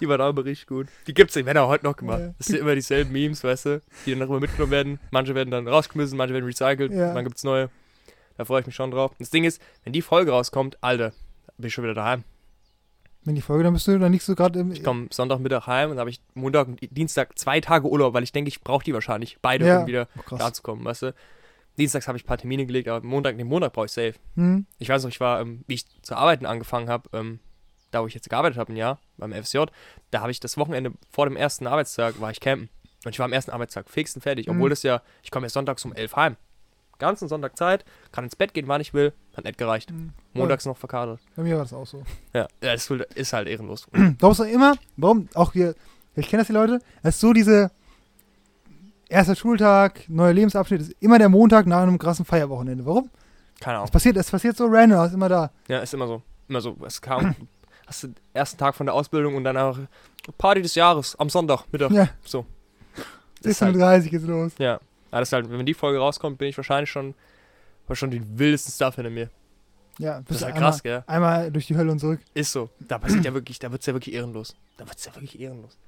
Die 0.00 0.08
waren 0.08 0.20
auch 0.20 0.30
immer 0.30 0.44
richtig 0.44 0.66
gut. 0.68 0.86
Die 1.06 1.12
gibt's, 1.14 1.34
die 1.34 1.44
werden 1.44 1.58
auch 1.58 1.68
heute 1.68 1.84
noch 1.84 1.96
gemacht. 1.96 2.22
Das 2.38 2.46
sind 2.46 2.58
immer 2.60 2.74
dieselben 2.74 3.12
Memes, 3.12 3.42
weißt 3.44 3.66
du, 3.66 3.82
die 4.06 4.12
dann 4.12 4.22
auch 4.22 4.30
immer 4.30 4.40
mitgenommen 4.40 4.70
werden. 4.72 5.00
Manche 5.10 5.34
werden 5.34 5.50
dann 5.50 5.66
rausgeschmissen, 5.68 6.16
manche 6.16 6.32
werden 6.34 6.44
recycelt, 6.46 6.92
Ja. 6.92 7.12
dann 7.12 7.24
gibt's 7.24 7.42
neue. 7.44 7.68
Da 8.38 8.44
freue 8.44 8.60
ich 8.60 8.66
mich 8.66 8.74
schon 8.76 8.90
drauf. 8.90 9.12
Das 9.18 9.30
Ding 9.30 9.44
ist, 9.44 9.60
wenn 9.84 9.92
die 9.92 10.02
Folge 10.02 10.30
rauskommt, 10.30 10.78
Alter, 10.82 11.12
bin 11.58 11.66
ich 11.68 11.74
schon 11.74 11.84
wieder 11.84 11.94
daheim. 11.94 12.22
Wenn 13.26 13.34
die 13.34 13.42
Folge, 13.42 13.64
dann 13.64 13.74
bist 13.74 13.86
du 13.88 13.98
dann 13.98 14.12
nicht 14.12 14.22
so 14.24 14.34
gerade 14.34 14.60
im. 14.60 14.70
Ich 14.72 14.82
komme 14.84 15.08
Sonntagmittag 15.10 15.66
heim 15.66 15.90
und 15.90 15.96
dann 15.96 16.00
habe 16.02 16.10
ich 16.10 16.20
Montag 16.34 16.68
und 16.68 16.78
Dienstag 16.96 17.38
zwei 17.38 17.60
Tage 17.60 17.88
Urlaub, 17.90 18.14
weil 18.14 18.22
ich 18.22 18.32
denke, 18.32 18.48
ich 18.48 18.60
brauche 18.62 18.84
die 18.84 18.94
wahrscheinlich 18.94 19.38
beide, 19.42 19.66
Ja. 19.66 19.80
um 19.80 19.86
wieder 19.86 20.08
Oh, 20.30 20.36
da 20.36 20.52
zu 20.52 20.62
kommen, 20.62 20.84
weißt 20.84 21.02
du. 21.02 21.14
Dienstags 21.76 22.08
habe 22.08 22.16
ich 22.16 22.24
ein 22.24 22.26
paar 22.28 22.38
Termine 22.38 22.64
gelegt, 22.64 22.88
aber 22.88 23.04
Montag, 23.06 23.36
den 23.36 23.48
Montag 23.48 23.72
brauche 23.74 23.86
ich 23.86 23.92
safe. 23.92 24.14
Hm? 24.36 24.64
Ich 24.78 24.88
weiß 24.88 25.02
noch, 25.02 25.10
ich 25.10 25.20
war, 25.20 25.40
ähm, 25.40 25.62
wie 25.66 25.74
ich 25.74 25.84
zu 26.02 26.14
arbeiten 26.14 26.46
angefangen 26.46 26.88
habe, 26.88 27.10
ähm, 27.12 27.40
da 27.90 28.00
wo 28.02 28.06
ich 28.06 28.14
jetzt 28.14 28.30
gearbeitet 28.30 28.58
habe, 28.58 28.72
ein 28.72 28.76
Jahr, 28.76 28.98
beim 29.18 29.32
FSJ, 29.32 29.64
da 30.10 30.20
habe 30.20 30.30
ich 30.30 30.40
das 30.40 30.56
Wochenende 30.56 30.92
vor 31.10 31.26
dem 31.26 31.36
ersten 31.36 31.66
Arbeitstag, 31.66 32.20
war 32.20 32.30
ich 32.30 32.40
campen. 32.40 32.68
Und 33.04 33.10
ich 33.12 33.18
war 33.18 33.26
am 33.26 33.32
ersten 33.32 33.50
Arbeitstag 33.50 33.90
fix 33.90 34.14
und 34.16 34.22
fertig, 34.22 34.48
obwohl 34.48 34.68
Mhm. 34.68 34.70
das 34.70 34.82
ja, 34.84 35.02
ich 35.22 35.30
komme 35.30 35.46
erst 35.46 35.54
sonntags 35.54 35.84
um 35.84 35.92
elf 35.92 36.14
heim. 36.16 36.36
Ganzen 36.98 37.28
Sonntag 37.28 37.56
Zeit, 37.58 37.84
kann 38.10 38.24
ins 38.24 38.36
Bett 38.36 38.54
gehen, 38.54 38.68
wann 38.68 38.80
ich 38.80 38.94
will, 38.94 39.12
hat 39.36 39.44
nicht 39.44 39.58
gereicht. 39.58 39.90
Hm. 39.90 40.12
Montags 40.34 40.64
noch 40.66 40.76
verkadert. 40.76 41.20
Bei 41.34 41.42
mir 41.42 41.56
war 41.56 41.62
das 41.62 41.72
auch 41.72 41.86
so. 41.86 42.02
Ja, 42.32 42.46
ja 42.62 42.72
das 42.72 42.90
ist 43.14 43.32
halt 43.32 43.48
ehrenlos. 43.48 43.86
Glaubst 44.18 44.40
du 44.40 44.44
immer, 44.44 44.74
warum 44.96 45.28
auch 45.34 45.52
hier, 45.52 45.74
ich 46.14 46.28
kenne 46.28 46.40
das 46.40 46.46
die 46.48 46.52
Leute, 46.52 46.80
es 47.02 47.16
ist 47.16 47.20
so 47.20 47.32
diese 47.32 47.70
erster 49.08 49.36
Schultag, 49.36 50.08
neuer 50.08 50.32
Lebensabschnitt, 50.32 50.80
ist 50.80 50.94
immer 51.00 51.18
der 51.18 51.28
Montag 51.28 51.66
nach 51.66 51.82
einem 51.82 51.98
krassen 51.98 52.24
Feierwochenende. 52.24 52.84
Warum? 52.86 53.10
Keine 53.60 53.76
Ahnung. 53.76 53.86
Es 53.86 53.90
passiert, 53.90 54.16
es 54.16 54.30
passiert 54.30 54.56
so 54.56 54.66
random, 54.66 55.06
ist 55.06 55.14
immer 55.14 55.28
da. 55.28 55.50
Ja, 55.68 55.78
ist 55.78 55.94
immer 55.94 56.06
so. 56.06 56.22
Immer 56.48 56.60
so. 56.60 56.76
Es 56.84 57.00
kam, 57.00 57.34
hast 57.86 58.02
du 58.02 58.08
den 58.08 58.16
ersten 58.34 58.58
Tag 58.58 58.74
von 58.74 58.86
der 58.86 58.94
Ausbildung 58.94 59.36
und 59.36 59.44
dann 59.44 59.56
auch 59.56 59.78
Party 60.38 60.62
des 60.62 60.74
Jahres 60.74 61.14
am 61.18 61.30
Sonntag, 61.30 61.64
Mittag. 61.72 61.90
Ja, 61.92 62.08
So. 62.24 62.44
Das 63.42 63.52
ist 63.52 63.62
16.30 63.62 63.80
halt, 63.82 64.04
Uhr 64.04 64.10
geht's 64.10 64.24
los. 64.24 64.52
ja. 64.58 64.80
Ja, 65.12 65.20
das 65.20 65.28
ist 65.28 65.32
halt, 65.32 65.50
wenn 65.50 65.64
die 65.64 65.74
Folge 65.74 65.98
rauskommt, 65.98 66.36
bin 66.38 66.48
ich 66.48 66.56
wahrscheinlich 66.56 66.90
schon, 66.90 67.14
war 67.86 67.96
schon 67.96 68.10
den 68.10 68.38
wildesten 68.38 68.72
Stuff 68.72 68.96
hinter 68.96 69.10
mir. 69.10 69.30
Ja, 69.98 70.20
Das 70.22 70.38
ist 70.38 70.42
halt 70.44 70.54
einmal, 70.54 70.70
krass, 70.70 70.82
gell? 70.82 71.04
einmal 71.06 71.50
durch 71.50 71.66
die 71.66 71.76
Hölle 71.76 71.90
und 71.90 71.98
zurück. 71.98 72.20
Ist 72.34 72.52
so. 72.52 72.68
Da 72.80 72.98
passiert 72.98 73.24
ja 73.24 73.32
wirklich, 73.32 73.58
da 73.58 73.72
wird's 73.72 73.86
ja 73.86 73.94
wirklich 73.94 74.14
ehrenlos. 74.14 74.54
Da 74.76 74.86
wird's 74.86 75.04
ja 75.06 75.14
wirklich 75.14 75.40
ehrenlos. 75.40 75.78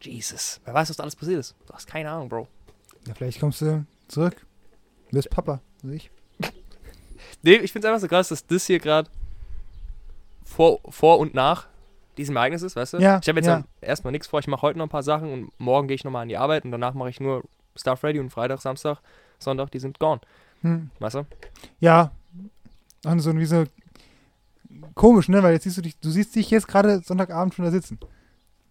Jesus. 0.00 0.60
Wer 0.64 0.74
weiß, 0.74 0.90
was 0.90 0.96
da 0.96 1.02
alles 1.04 1.14
passiert 1.14 1.38
ist. 1.38 1.54
Du 1.66 1.72
hast 1.74 1.86
keine 1.86 2.10
Ahnung, 2.10 2.28
Bro. 2.28 2.48
Ja, 3.06 3.14
vielleicht 3.14 3.38
kommst 3.38 3.60
du 3.60 3.84
zurück. 4.08 4.36
Du 5.10 5.16
bist 5.16 5.30
Papa, 5.30 5.60
also 5.82 5.94
ich. 5.94 6.10
Nee, 7.42 7.56
ich 7.56 7.72
find's 7.72 7.86
einfach 7.86 8.00
so 8.00 8.08
krass, 8.08 8.28
dass 8.28 8.46
das 8.46 8.66
hier 8.66 8.78
gerade 8.80 9.08
vor, 10.44 10.80
vor 10.90 11.18
und 11.18 11.34
nach 11.34 11.68
diesem 12.16 12.36
Ereignis 12.36 12.62
ist, 12.62 12.76
weißt 12.76 12.94
du? 12.94 12.98
Ja, 12.98 13.20
Ich 13.22 13.28
habe 13.28 13.38
jetzt 13.38 13.46
ja. 13.46 13.58
ja. 13.58 13.64
erstmal 13.80 14.10
nichts 14.12 14.26
vor. 14.26 14.40
Ich 14.40 14.46
mache 14.48 14.62
heute 14.62 14.78
noch 14.78 14.86
ein 14.86 14.90
paar 14.90 15.02
Sachen 15.02 15.32
und 15.32 15.52
morgen 15.58 15.88
gehe 15.88 15.94
ich 15.94 16.04
nochmal 16.04 16.22
an 16.22 16.28
die 16.28 16.36
Arbeit 16.36 16.64
und 16.64 16.70
danach 16.72 16.92
mache 16.94 17.08
ich 17.10 17.20
nur 17.20 17.44
Stuff 17.76 18.02
Ready 18.04 18.18
und 18.20 18.30
Freitag, 18.30 18.60
Samstag, 18.60 18.98
Sonntag, 19.38 19.70
die 19.70 19.78
sind 19.78 19.98
gone. 19.98 20.20
Hm. 20.62 20.90
Weißt 20.98 21.14
du? 21.16 21.26
Ja. 21.80 22.12
Und 23.04 23.20
so 23.20 23.36
wie 23.36 23.46
so 23.46 23.64
komisch, 24.94 25.28
ne? 25.28 25.42
Weil 25.42 25.54
jetzt 25.54 25.64
siehst 25.64 25.78
du 25.78 25.82
dich, 25.82 25.98
du 25.98 26.10
siehst 26.10 26.34
dich 26.34 26.50
jetzt 26.50 26.68
gerade 26.68 27.00
Sonntagabend 27.02 27.54
schon 27.54 27.64
da 27.64 27.70
sitzen. 27.70 27.98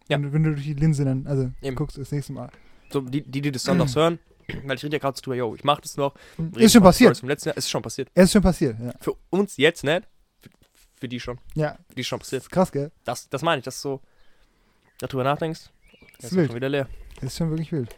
Ja. 0.08 0.18
Wenn, 0.18 0.24
du- 0.24 0.34
wenn 0.34 0.44
du 0.44 0.52
durch 0.54 0.64
die 0.66 0.74
Linse 0.74 1.06
dann, 1.06 1.26
also 1.28 1.52
Eben. 1.62 1.76
guckst 1.76 1.98
das 1.98 2.12
nächste 2.12 2.34
Mal. 2.34 2.50
So, 2.92 3.02
die, 3.02 3.22
die, 3.22 3.42
die 3.42 3.52
das 3.52 3.64
sonntags 3.64 3.96
hören, 3.96 4.18
weil 4.66 4.76
ich 4.78 4.84
rede 4.84 4.96
ja 4.96 5.00
gerade 5.00 5.20
drüber, 5.22 5.36
yo, 5.36 5.54
ich 5.56 5.64
mache 5.64 5.82
das 5.82 5.96
noch. 5.98 6.16
rede 6.40 6.64
Ist 6.64 6.74
schon 6.74 6.82
passiert. 6.84 7.18
Vom 7.18 7.30
letzten 7.30 7.50
Jahr. 7.50 7.58
Ist 7.58 7.70
schon 7.70 7.82
passiert. 7.84 8.10
Es 8.16 8.24
ist 8.26 8.32
schon 8.34 8.42
passiert, 8.42 8.80
ja. 8.80 8.92
Für 9.00 9.14
uns 9.30 9.58
jetzt 9.58 9.84
nicht. 9.84 10.08
Für, 10.42 10.50
für 11.02 11.08
die 11.08 11.20
schon. 11.20 11.38
Ja, 11.54 11.78
Für 11.88 11.96
die 11.96 12.02
ist 12.02 12.08
schon 12.08 12.20
das 12.20 12.28
passiert. 12.28 12.42
ist 12.44 12.50
krass, 12.52 12.72
gell? 12.72 12.92
Das, 13.04 13.30
das 13.30 13.42
meine 13.44 13.60
ich, 13.60 13.66
dass 13.66 13.80
du 13.82 13.90
so 13.90 14.02
darüber 15.00 15.24
nachdenkst. 15.24 15.70
Ist 16.18 16.26
ist 16.26 16.36
wild. 16.36 16.48
schon 16.48 16.56
wieder 16.56 16.70
leer. 16.70 16.88
Das 17.16 17.26
ist 17.26 17.38
schon 17.38 17.50
wirklich 17.52 17.72
wild. 17.72 17.96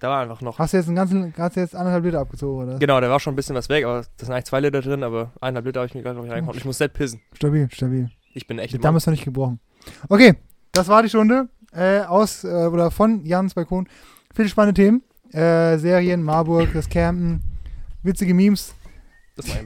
Da 0.00 0.08
war 0.08 0.22
einfach 0.22 0.40
noch. 0.40 0.58
Hast 0.58 0.72
du 0.72 0.78
jetzt 0.78 0.86
einen 0.86 0.96
ganzen, 0.96 1.32
hast 1.36 1.56
du 1.56 1.60
jetzt 1.60 1.76
anderthalb 1.76 2.04
Liter 2.04 2.20
abgezogen, 2.20 2.64
oder? 2.68 2.78
Genau, 2.78 3.00
da 3.00 3.10
war 3.10 3.20
schon 3.20 3.34
ein 3.34 3.36
bisschen 3.36 3.54
was 3.54 3.68
weg, 3.68 3.84
aber 3.84 3.98
das 3.98 4.08
sind 4.26 4.32
eigentlich 4.32 4.46
zwei 4.46 4.60
Liter 4.60 4.80
drin, 4.80 5.02
aber 5.04 5.32
eineinhalb 5.40 5.66
Liter 5.66 5.80
habe 5.80 5.88
ich 5.88 5.94
mir 5.94 6.02
gerade 6.02 6.16
noch 6.16 6.22
nicht 6.24 6.32
reingehauen. 6.32 6.56
Ich 6.56 6.64
muss 6.64 6.80
nicht 6.80 6.94
pissen. 6.94 7.20
Stabil, 7.34 7.68
stabil. 7.70 8.10
Ich 8.32 8.46
bin 8.46 8.58
echt 8.58 8.72
Der 8.72 8.80
Damm 8.80 8.96
ist 8.96 9.06
noch 9.06 9.12
nicht 9.12 9.24
gebrochen. 9.24 9.60
Okay, 10.08 10.34
das 10.72 10.88
war 10.88 11.02
die 11.02 11.08
Stunde 11.10 11.48
äh, 11.72 12.00
aus 12.00 12.44
äh, 12.44 12.48
oder 12.48 12.90
von 12.90 13.24
Jans 13.26 13.54
Balkon. 13.54 13.88
Viele 14.34 14.48
spannende 14.48 14.80
Themen. 14.80 15.02
äh, 15.32 15.76
Serien, 15.78 16.22
Marburg, 16.22 16.70
das 16.72 16.88
Campen, 16.88 17.42
witzige 18.02 18.32
Memes, 18.34 18.74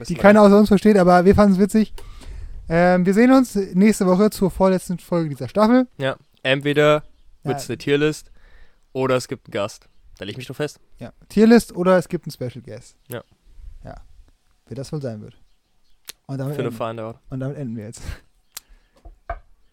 die 0.09 0.15
keiner 0.15 0.43
außer 0.43 0.59
uns 0.59 0.69
versteht, 0.69 0.97
aber 0.97 1.25
wir 1.25 1.35
fanden 1.35 1.55
es 1.55 1.59
witzig. 1.61 1.95
Ähm, 2.69 3.05
wir 3.07 3.15
sehen 3.15 3.31
uns 3.33 3.55
nächste 3.75 4.07
Woche 4.07 4.31
zur 4.31 4.51
vorletzten 4.51 4.99
Folge 4.99 5.29
dieser 5.31 5.49
Staffel. 5.49 5.87
Entweder 6.43 7.03
wird 7.43 7.55
Ja. 7.57 7.61
es 7.61 7.69
eine 7.71 7.79
Tierlist 7.79 8.31
oder 8.93 9.17
es 9.17 9.29
gibt 9.29 9.47
einen 9.47 9.53
Gast. 9.53 9.89
Da 10.19 10.25
leg 10.25 10.33
ich 10.35 10.39
mich 10.39 10.47
doch 10.47 10.57
fest. 10.57 10.81
Ja. 10.99 11.13
Tierlist 11.29 11.75
oder 11.75 11.99
es 11.99 12.09
gibt 12.09 12.27
einen 12.27 12.33
Special 12.33 12.63
Guest. 12.63 12.97
Ja. 13.09 13.23
Ja. 13.85 13.97
Wer 14.67 14.77
das 14.77 14.93
wohl 14.93 15.03
sein 15.03 15.21
wird. 15.21 15.37
Und 16.27 16.39
damit, 16.39 16.55
Für 16.55 16.61
eine 16.61 16.69
enden, 16.69 16.79
Fahndauer. 16.79 17.21
und 17.31 17.41
damit 17.41 17.57
enden 17.57 17.77
wir 17.77 17.85
jetzt. 17.85 18.03